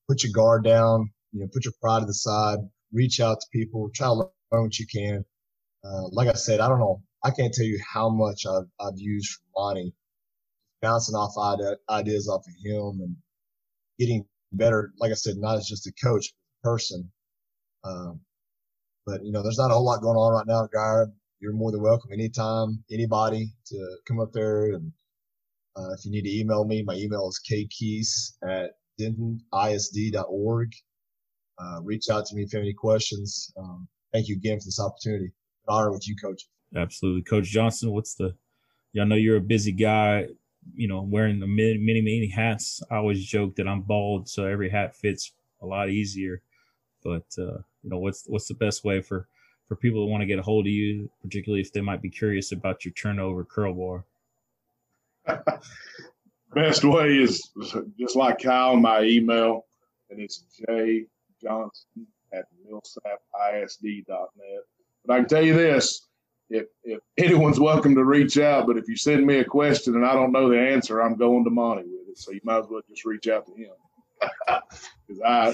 put 0.09 0.23
your 0.23 0.31
guard 0.33 0.63
down, 0.63 1.11
you 1.31 1.41
know, 1.41 1.47
put 1.53 1.65
your 1.65 1.73
pride 1.79 1.99
to 1.99 2.05
the 2.07 2.13
side, 2.13 2.57
reach 2.91 3.19
out 3.19 3.39
to 3.39 3.47
people, 3.53 3.89
try 3.93 4.07
to 4.07 4.13
learn 4.13 4.29
what 4.49 4.79
you 4.79 4.87
can. 4.91 5.23
Uh, 5.83 6.07
like 6.11 6.27
I 6.27 6.33
said, 6.33 6.59
I 6.59 6.67
don't 6.67 6.79
know. 6.79 7.01
I 7.23 7.31
can't 7.31 7.53
tell 7.53 7.65
you 7.65 7.79
how 7.93 8.09
much 8.09 8.45
I've, 8.45 8.67
I've 8.79 8.97
used 8.97 9.29
from 9.29 9.43
Monty, 9.55 9.93
bouncing 10.81 11.15
off 11.15 11.35
ideas 11.89 12.27
off 12.27 12.45
of 12.47 12.53
him 12.63 12.99
and 13.01 13.15
getting 13.99 14.25
better. 14.51 14.91
Like 14.99 15.11
I 15.11 15.15
said, 15.15 15.37
not 15.37 15.57
as 15.57 15.67
just 15.67 15.87
a 15.87 15.93
coach, 16.03 16.33
person. 16.63 17.11
Um, 17.83 18.19
But 19.05 19.23
you 19.23 19.31
know, 19.31 19.43
there's 19.43 19.57
not 19.57 19.71
a 19.71 19.73
whole 19.73 19.85
lot 19.85 20.01
going 20.01 20.17
on 20.17 20.33
right 20.33 20.47
now, 20.47 20.67
Guy. 20.73 21.11
You're 21.39 21.53
more 21.53 21.71
than 21.71 21.81
welcome 21.81 22.11
anytime, 22.11 22.83
anybody 22.91 23.51
to 23.67 23.97
come 24.07 24.19
up 24.19 24.31
there. 24.33 24.73
And 24.73 24.91
uh, 25.77 25.91
if 25.97 26.05
you 26.05 26.11
need 26.11 26.23
to 26.23 26.39
email 26.39 26.65
me, 26.65 26.81
my 26.81 26.95
email 26.95 27.27
is 27.27 27.39
kkeys 27.47 28.37
at 28.47 28.71
dentonisd.org. 28.99 30.71
Uh, 31.57 31.81
reach 31.83 32.09
out 32.09 32.25
to 32.25 32.35
me 32.35 32.43
if 32.43 32.53
you 32.53 32.59
have 32.59 32.63
any 32.63 32.73
questions. 32.73 33.53
Um, 33.57 33.87
thank 34.11 34.27
you 34.27 34.35
again 34.35 34.59
for 34.59 34.65
this 34.65 34.79
opportunity. 34.79 35.31
Honor 35.67 35.91
with 35.91 36.07
you, 36.07 36.15
Coach. 36.15 36.47
Absolutely, 36.75 37.21
Coach 37.23 37.45
Johnson. 37.45 37.91
What's 37.91 38.15
the? 38.15 38.35
I 38.99 39.03
know 39.03 39.15
you're 39.15 39.37
a 39.37 39.41
busy 39.41 39.71
guy. 39.71 40.27
You 40.73 40.87
know, 40.87 41.01
wearing 41.01 41.39
the 41.39 41.47
many, 41.47 41.77
many, 41.77 42.01
many 42.01 42.27
hats. 42.27 42.81
I 42.89 42.95
always 42.95 43.23
joke 43.23 43.55
that 43.57 43.67
I'm 43.67 43.81
bald, 43.81 44.27
so 44.27 44.45
every 44.45 44.69
hat 44.69 44.95
fits 44.95 45.31
a 45.61 45.65
lot 45.65 45.89
easier. 45.89 46.41
But 47.03 47.25
uh, 47.37 47.59
you 47.85 47.91
know, 47.91 47.99
what's 47.99 48.23
what's 48.25 48.47
the 48.47 48.55
best 48.55 48.83
way 48.83 48.99
for 48.99 49.27
for 49.67 49.75
people 49.75 50.03
that 50.03 50.11
want 50.11 50.21
to 50.21 50.25
get 50.25 50.39
a 50.39 50.41
hold 50.41 50.65
of 50.65 50.71
you, 50.71 51.09
particularly 51.21 51.61
if 51.61 51.71
they 51.71 51.81
might 51.81 52.01
be 52.01 52.09
curious 52.09 52.51
about 52.51 52.83
your 52.83 52.93
turnover 52.93 53.45
curl 53.45 53.73
bar? 53.73 54.05
Best 56.53 56.83
way 56.83 57.17
is 57.17 57.51
just 57.99 58.15
like 58.15 58.41
Kyle, 58.41 58.75
my 58.75 59.01
email, 59.01 59.65
and 60.09 60.19
it's 60.19 60.45
J 60.67 61.05
Johnson 61.41 62.07
at 62.33 62.45
millsapisd.net. 62.67 64.27
But 65.05 65.13
I 65.13 65.17
can 65.17 65.27
tell 65.27 65.43
you 65.43 65.53
this 65.53 66.07
if, 66.49 66.65
if 66.83 66.99
anyone's 67.17 67.59
welcome 67.59 67.93
to 67.95 68.05
reach 68.05 68.37
out, 68.37 68.67
but 68.67 68.77
if 68.77 68.87
you 68.87 68.95
send 68.95 69.25
me 69.25 69.39
a 69.39 69.45
question 69.45 69.95
and 69.95 70.05
I 70.05 70.13
don't 70.13 70.31
know 70.31 70.49
the 70.49 70.59
answer, 70.59 71.01
I'm 71.01 71.17
going 71.17 71.43
to 71.43 71.49
Monty 71.49 71.83
with 71.83 72.09
it. 72.09 72.17
So 72.17 72.31
you 72.31 72.41
might 72.43 72.59
as 72.59 72.65
well 72.69 72.81
just 72.87 73.05
reach 73.05 73.27
out 73.27 73.45
to 73.47 73.53
him 73.53 73.71
I 75.25 75.47
uh, 75.49 75.53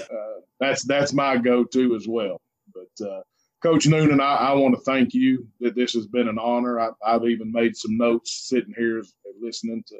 that's 0.60 0.84
that's 0.84 1.12
my 1.12 1.36
go-to 1.36 1.94
as 1.94 2.06
well. 2.08 2.40
But 2.74 3.06
uh, 3.06 3.22
Coach 3.62 3.86
Noonan, 3.86 4.20
I, 4.20 4.34
I 4.34 4.52
want 4.54 4.74
to 4.74 4.80
thank 4.80 5.14
you 5.14 5.46
that 5.60 5.74
this 5.74 5.92
has 5.92 6.06
been 6.06 6.28
an 6.28 6.38
honor. 6.38 6.80
I, 6.80 6.90
have 7.04 7.24
even 7.24 7.52
made 7.52 7.76
some 7.76 7.96
notes 7.96 8.48
sitting 8.48 8.74
here 8.76 9.02
listening 9.40 9.84
to 9.88 9.96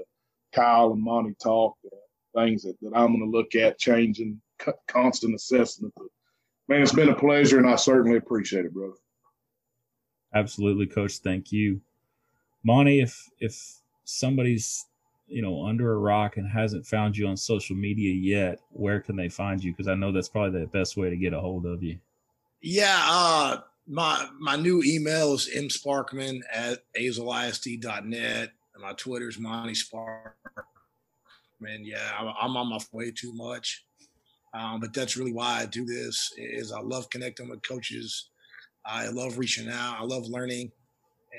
Kyle 0.53 0.93
and 0.93 1.03
Monty 1.03 1.35
talk, 1.43 1.77
uh, 1.87 2.41
things 2.41 2.63
that, 2.63 2.77
that 2.83 2.93
I'm 2.95 3.09
going 3.09 3.21
to 3.21 3.37
look 3.37 3.55
at 3.55 3.79
changing, 3.79 4.41
constant 4.89 5.35
assessment. 5.35 5.93
But 5.97 6.09
man, 6.69 6.83
it's 6.83 6.93
been 6.93 7.09
a 7.09 7.15
pleasure, 7.15 7.59
and 7.59 7.69
I 7.69 7.77
certainly 7.77 8.17
appreciate 8.17 8.65
it, 8.65 8.75
brother. 8.75 8.95
Absolutely, 10.35 10.87
Coach. 10.87 11.19
Thank 11.19 11.53
you, 11.53 11.83
Monty. 12.65 13.01
If 13.01 13.29
if 13.39 13.81
somebody's 14.05 14.87
you 15.33 15.43
know 15.43 15.67
under 15.67 15.93
a 15.93 15.99
rock 15.99 16.37
and 16.37 16.49
hasn't 16.49 16.87
found 16.87 17.17
you 17.17 17.27
on 17.27 17.37
social 17.37 17.77
media 17.77 18.13
yet, 18.13 18.61
where 18.71 19.01
can 19.01 19.17
they 19.17 19.29
find 19.29 19.63
you? 19.63 19.73
Because 19.73 19.89
I 19.89 19.95
know 19.95 20.13
that's 20.13 20.29
probably 20.29 20.61
the 20.61 20.67
best 20.67 20.97
way 20.97 21.11
to 21.11 21.17
get 21.17 21.33
a 21.33 21.41
hold 21.41 21.67
of 21.67 21.83
you. 21.83 21.99
Yeah, 22.61 23.01
uh, 23.09 23.61
my 23.87 24.29
my 24.39 24.57
new 24.57 24.83
email 24.85 25.35
is 25.35 25.51
msparkman 25.55 26.41
at 26.53 26.81
azleisd.net. 26.99 28.51
And 28.75 28.83
my 28.83 28.93
Twitter's 28.95 29.39
Monty 29.39 29.75
Sparkman. 29.75 30.33
Yeah, 31.83 32.33
I'm 32.41 32.57
on 32.57 32.71
my 32.71 32.79
way 32.93 33.11
too 33.11 33.33
much. 33.35 33.85
Um, 34.55 34.81
but 34.81 34.93
that's 34.93 35.17
really 35.17 35.33
why 35.33 35.61
I 35.61 35.67
do 35.67 35.85
this 35.85 36.33
is 36.37 36.73
I 36.73 36.81
love 36.81 37.09
connecting 37.11 37.49
with 37.49 37.67
coaches. 37.67 38.31
I 38.85 39.09
love 39.09 39.39
reaching 39.39 39.69
out. 39.69 39.97
I 40.01 40.05
love 40.05 40.27
learning. 40.27 40.73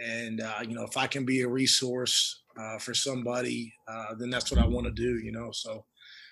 And, 0.02 0.42
uh, 0.42 0.60
you 0.68 0.76
know, 0.76 0.84
if 0.84 0.98
I 0.98 1.08
can 1.08 1.26
be 1.26 1.42
a 1.42 1.48
resource 1.48 2.44
uh, 2.60 2.80
for 2.80 2.94
somebody, 2.94 3.74
uh, 3.88 4.16
then 4.18 4.30
that's 4.30 4.52
what 4.52 4.60
I 4.60 4.68
want 4.68 4.86
to 4.88 4.92
do, 4.92 5.20
you 5.20 5.32
know? 5.32 5.52
So, 5.52 5.86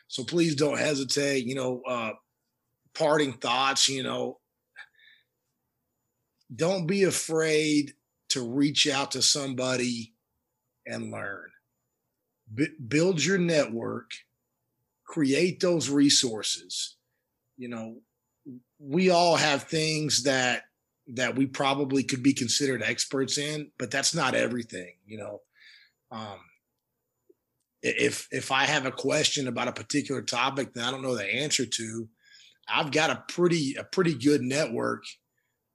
so 0.08 0.24
please 0.24 0.56
don't 0.56 0.80
hesitate, 0.80 1.46
you 1.46 1.56
know, 1.56 1.82
uh, 1.88 2.12
parting 2.94 3.34
thoughts, 3.34 3.88
you 3.88 4.04
know, 4.04 4.40
don't 6.56 6.86
be 6.86 7.04
afraid 7.04 7.94
to 8.30 8.48
reach 8.48 8.88
out 8.88 9.12
to 9.12 9.22
somebody 9.22 10.14
and 10.86 11.12
learn. 11.12 11.50
B- 12.54 12.68
build 12.88 13.24
your 13.24 13.38
network, 13.38 14.12
create 15.06 15.60
those 15.60 15.90
resources. 15.90 16.98
You 17.58 17.70
know, 17.70 17.98
we 18.80 19.10
all 19.10 19.36
have 19.36 19.64
things 19.64 20.24
that 20.24 20.64
that 21.14 21.36
we 21.36 21.46
probably 21.46 22.04
could 22.04 22.24
be 22.24 22.34
considered 22.34 22.84
experts 22.84 23.38
in, 23.38 23.72
but 23.78 23.92
that's 23.92 24.16
not 24.16 24.36
everything. 24.36 24.94
You 25.06 25.18
know, 25.18 25.42
um, 26.12 26.40
if 27.82 28.28
if 28.32 28.52
I 28.52 28.66
have 28.66 28.86
a 28.86 28.92
question 28.92 29.48
about 29.48 29.68
a 29.68 29.74
particular 29.74 30.22
topic 30.22 30.74
that 30.74 30.88
I 30.88 30.92
don't 30.92 31.02
know 31.02 31.16
the 31.16 31.26
answer 31.26 31.66
to, 31.66 32.08
I've 32.68 32.92
got 32.92 33.10
a 33.10 33.24
pretty 33.28 33.76
a 33.78 33.84
pretty 33.84 34.14
good 34.14 34.42
network 34.42 35.04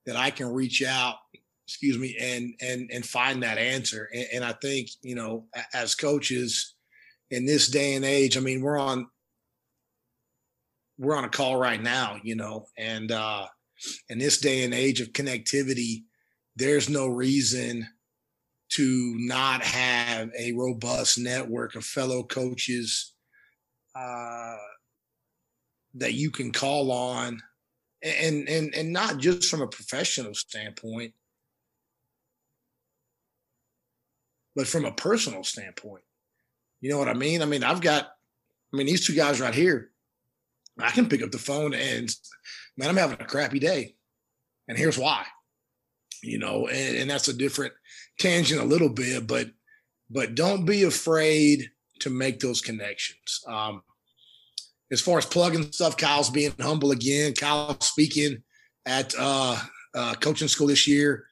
that 0.07 0.17
I 0.17 0.31
can 0.31 0.53
reach 0.53 0.83
out 0.85 1.17
excuse 1.67 1.99
me, 1.99 2.17
and 2.21 2.55
and 2.61 2.91
and 2.93 3.05
find 3.05 3.43
that 3.43 3.59
answer. 3.59 4.09
And, 4.13 4.27
and 4.35 4.45
I 4.45 4.53
think 4.53 4.89
you 5.03 5.15
know, 5.15 5.47
as 5.75 5.95
coaches 5.95 6.75
in 7.31 7.45
this 7.45 7.69
day 7.69 7.95
and 7.95 8.05
age, 8.05 8.37
I 8.37 8.41
mean, 8.41 8.63
we're 8.63 8.79
on 8.79 9.09
we're 10.99 11.17
on 11.17 11.25
a 11.25 11.29
call 11.29 11.57
right 11.57 11.83
now, 11.83 12.19
you 12.23 12.37
know, 12.37 12.67
and 12.79 13.11
uh, 13.13 13.47
in 14.09 14.19
this 14.19 14.39
day 14.39 14.65
and 14.65 14.75
age 14.75 15.01
of 15.01 15.13
connectivity, 15.13 16.05
there's 16.55 16.89
no 16.89 17.07
reason 17.07 17.87
to 18.69 19.15
not 19.19 19.63
have 19.63 20.31
a 20.39 20.53
robust 20.53 21.19
network 21.19 21.75
of 21.75 21.85
fellow 21.85 22.23
coaches 22.23 23.13
uh, 23.95 24.57
that 25.95 26.15
you 26.15 26.31
can 26.31 26.53
call 26.53 26.91
on 26.91 27.41
and 28.03 28.49
and 28.49 28.75
and 28.75 28.93
not 28.93 29.19
just 29.19 29.49
from 29.49 29.63
a 29.63 29.67
professional 29.67 30.35
standpoint 30.35 31.15
but 34.57 34.67
from 34.67 34.87
a 34.87 34.93
personal 34.93 35.45
standpoint. 35.45 36.03
You 36.81 36.91
know 36.91 36.99
what 36.99 37.09
I 37.09 37.15
mean? 37.15 37.43
I 37.43 37.45
mean, 37.45 37.63
I've 37.63 37.83
got, 37.83 38.05
I 38.73 38.77
mean, 38.77 38.87
these 38.87 39.07
two 39.07 39.15
guys 39.15 39.39
right 39.39 39.55
here, 39.55 39.91
I 40.79 40.91
can 40.91 41.09
pick 41.09 41.23
up 41.23 41.31
the 41.31 41.39
phone 41.39 41.75
and, 41.75 42.15
man, 42.77 42.89
I'm 42.89 42.97
having 42.97 43.21
a 43.21 43.25
crappy 43.25 43.59
day. 43.59 43.95
And 44.69 44.77
here's 44.77 44.99
why, 44.99 45.25
you 46.23 46.39
know, 46.39 46.67
and, 46.69 46.97
and 46.97 47.11
that's 47.11 47.29
a 47.29 47.33
different 47.33 47.73
tangent 48.19 48.61
a 48.61 48.65
little 48.65 48.89
bit, 48.89 49.27
but, 49.27 49.49
but 50.11 50.35
don't 50.35 50.65
be 50.65 50.83
afraid 50.83 51.71
to 52.01 52.11
make 52.11 52.41
those 52.41 52.61
connections. 52.61 53.41
Um, 53.47 53.83
as 54.91 55.01
far 55.01 55.19
as 55.19 55.27
plugging 55.27 55.73
stuff, 55.73 55.97
Kyle's 55.97 56.31
being 56.31 56.55
humble 56.61 56.93
again. 56.93 57.33
Kyle 57.33 57.79
speaking 57.81 58.43
at 58.85 59.15
uh, 59.19 59.59
uh, 59.95 60.15
coaching 60.15 60.49
school 60.49 60.69
this 60.69 60.87
year. 60.87 61.25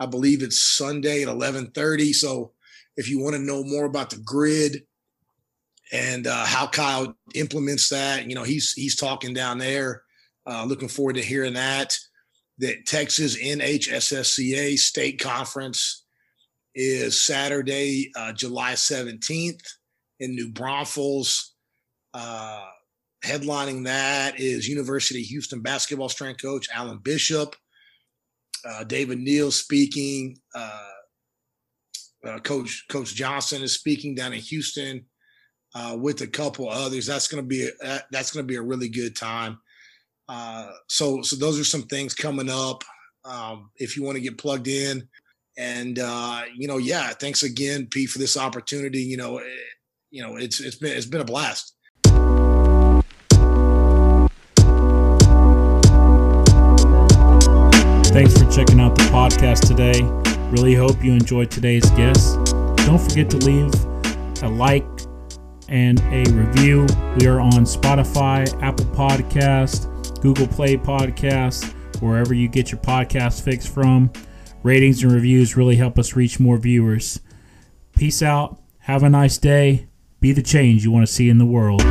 I 0.00 0.06
believe 0.06 0.42
it's 0.42 0.62
Sunday 0.62 1.22
at 1.22 1.28
11:30. 1.28 2.14
So 2.14 2.52
if 2.96 3.08
you 3.08 3.20
want 3.20 3.36
to 3.36 3.42
know 3.42 3.62
more 3.62 3.84
about 3.84 4.10
the 4.10 4.16
grid 4.16 4.84
and 5.92 6.26
uh, 6.26 6.46
how 6.46 6.66
Kyle 6.66 7.14
implements 7.34 7.90
that, 7.90 8.26
you 8.26 8.34
know, 8.34 8.42
he's 8.42 8.72
he's 8.72 8.96
talking 8.96 9.34
down 9.34 9.58
there. 9.58 10.02
Uh, 10.46 10.64
looking 10.64 10.88
forward 10.88 11.16
to 11.16 11.22
hearing 11.22 11.54
that. 11.54 11.96
That 12.58 12.86
Texas 12.86 13.36
NHSSCA 13.42 14.78
state 14.78 15.20
conference 15.20 16.04
is 16.74 17.20
Saturday, 17.20 18.10
uh, 18.16 18.32
July 18.32 18.72
17th 18.72 19.62
in 20.20 20.34
New 20.34 20.50
Braunfels. 20.50 21.54
Uh, 22.14 22.64
headlining 23.24 23.84
that 23.84 24.38
is 24.38 24.68
University 24.68 25.22
Houston 25.22 25.60
basketball 25.60 26.08
strength 26.08 26.42
coach 26.42 26.68
Alan 26.72 26.98
Bishop. 26.98 27.54
Uh, 28.66 28.84
David 28.84 29.18
Neal 29.18 29.50
speaking. 29.50 30.38
Uh, 30.54 30.88
Coach 32.44 32.84
Coach 32.88 33.14
Johnson 33.14 33.62
is 33.62 33.74
speaking 33.74 34.14
down 34.14 34.32
in 34.32 34.38
Houston 34.38 35.04
uh, 35.74 35.96
with 35.98 36.20
a 36.20 36.26
couple 36.26 36.68
others. 36.68 37.06
That's 37.06 37.28
going 37.28 37.42
to 37.42 37.48
be 37.48 37.68
a, 37.82 38.00
that's 38.10 38.32
going 38.32 38.46
to 38.46 38.50
be 38.50 38.56
a 38.56 38.62
really 38.62 38.88
good 38.88 39.16
time. 39.16 39.58
Uh, 40.28 40.70
so 40.88 41.22
so 41.22 41.36
those 41.36 41.58
are 41.58 41.64
some 41.64 41.82
things 41.82 42.14
coming 42.14 42.50
up. 42.50 42.84
Um, 43.24 43.70
if 43.76 43.96
you 43.96 44.02
want 44.02 44.16
to 44.16 44.22
get 44.22 44.38
plugged 44.38 44.68
in, 44.68 45.08
and 45.56 45.98
uh, 45.98 46.42
you 46.56 46.68
know, 46.68 46.78
yeah, 46.78 47.10
thanks 47.10 47.42
again, 47.42 47.86
Pete, 47.90 48.10
for 48.10 48.18
this 48.18 48.36
opportunity. 48.36 49.00
You 49.00 49.16
know, 49.16 49.38
it, 49.38 49.44
eh, 49.44 49.70
you 50.10 50.22
know, 50.22 50.36
it's 50.36 50.60
it's 50.60 50.76
been 50.76 50.96
it's 50.96 51.06
been 51.06 51.20
a 51.20 51.24
blast. 51.24 51.74
Thanks 58.12 58.36
for 58.36 58.50
checking 58.50 58.78
out 58.78 58.94
the 58.94 59.08
podcast 59.10 59.66
today. 59.66 60.02
Really 60.50 60.74
hope 60.74 61.02
you 61.02 61.12
enjoyed 61.12 61.50
today's 61.50 61.88
guest. 61.92 62.36
Don't 62.84 63.00
forget 63.00 63.30
to 63.30 63.38
leave 63.38 63.72
a 64.42 64.48
like 64.48 64.91
and 65.72 66.00
a 66.12 66.30
review. 66.32 66.86
We 67.18 67.26
are 67.26 67.40
on 67.40 67.64
Spotify, 67.64 68.46
Apple 68.62 68.84
Podcast, 68.86 70.20
Google 70.20 70.46
Play 70.46 70.76
Podcast, 70.76 71.72
wherever 72.02 72.34
you 72.34 72.46
get 72.46 72.70
your 72.70 72.80
podcast 72.80 73.42
fix 73.42 73.66
from. 73.66 74.12
Ratings 74.62 75.02
and 75.02 75.10
reviews 75.10 75.56
really 75.56 75.76
help 75.76 75.98
us 75.98 76.14
reach 76.14 76.38
more 76.38 76.58
viewers. 76.58 77.20
Peace 77.96 78.22
out. 78.22 78.60
Have 78.80 79.02
a 79.02 79.08
nice 79.08 79.38
day. 79.38 79.88
Be 80.20 80.32
the 80.32 80.42
change 80.42 80.84
you 80.84 80.90
want 80.90 81.06
to 81.06 81.12
see 81.12 81.30
in 81.30 81.38
the 81.38 81.46
world. 81.46 81.82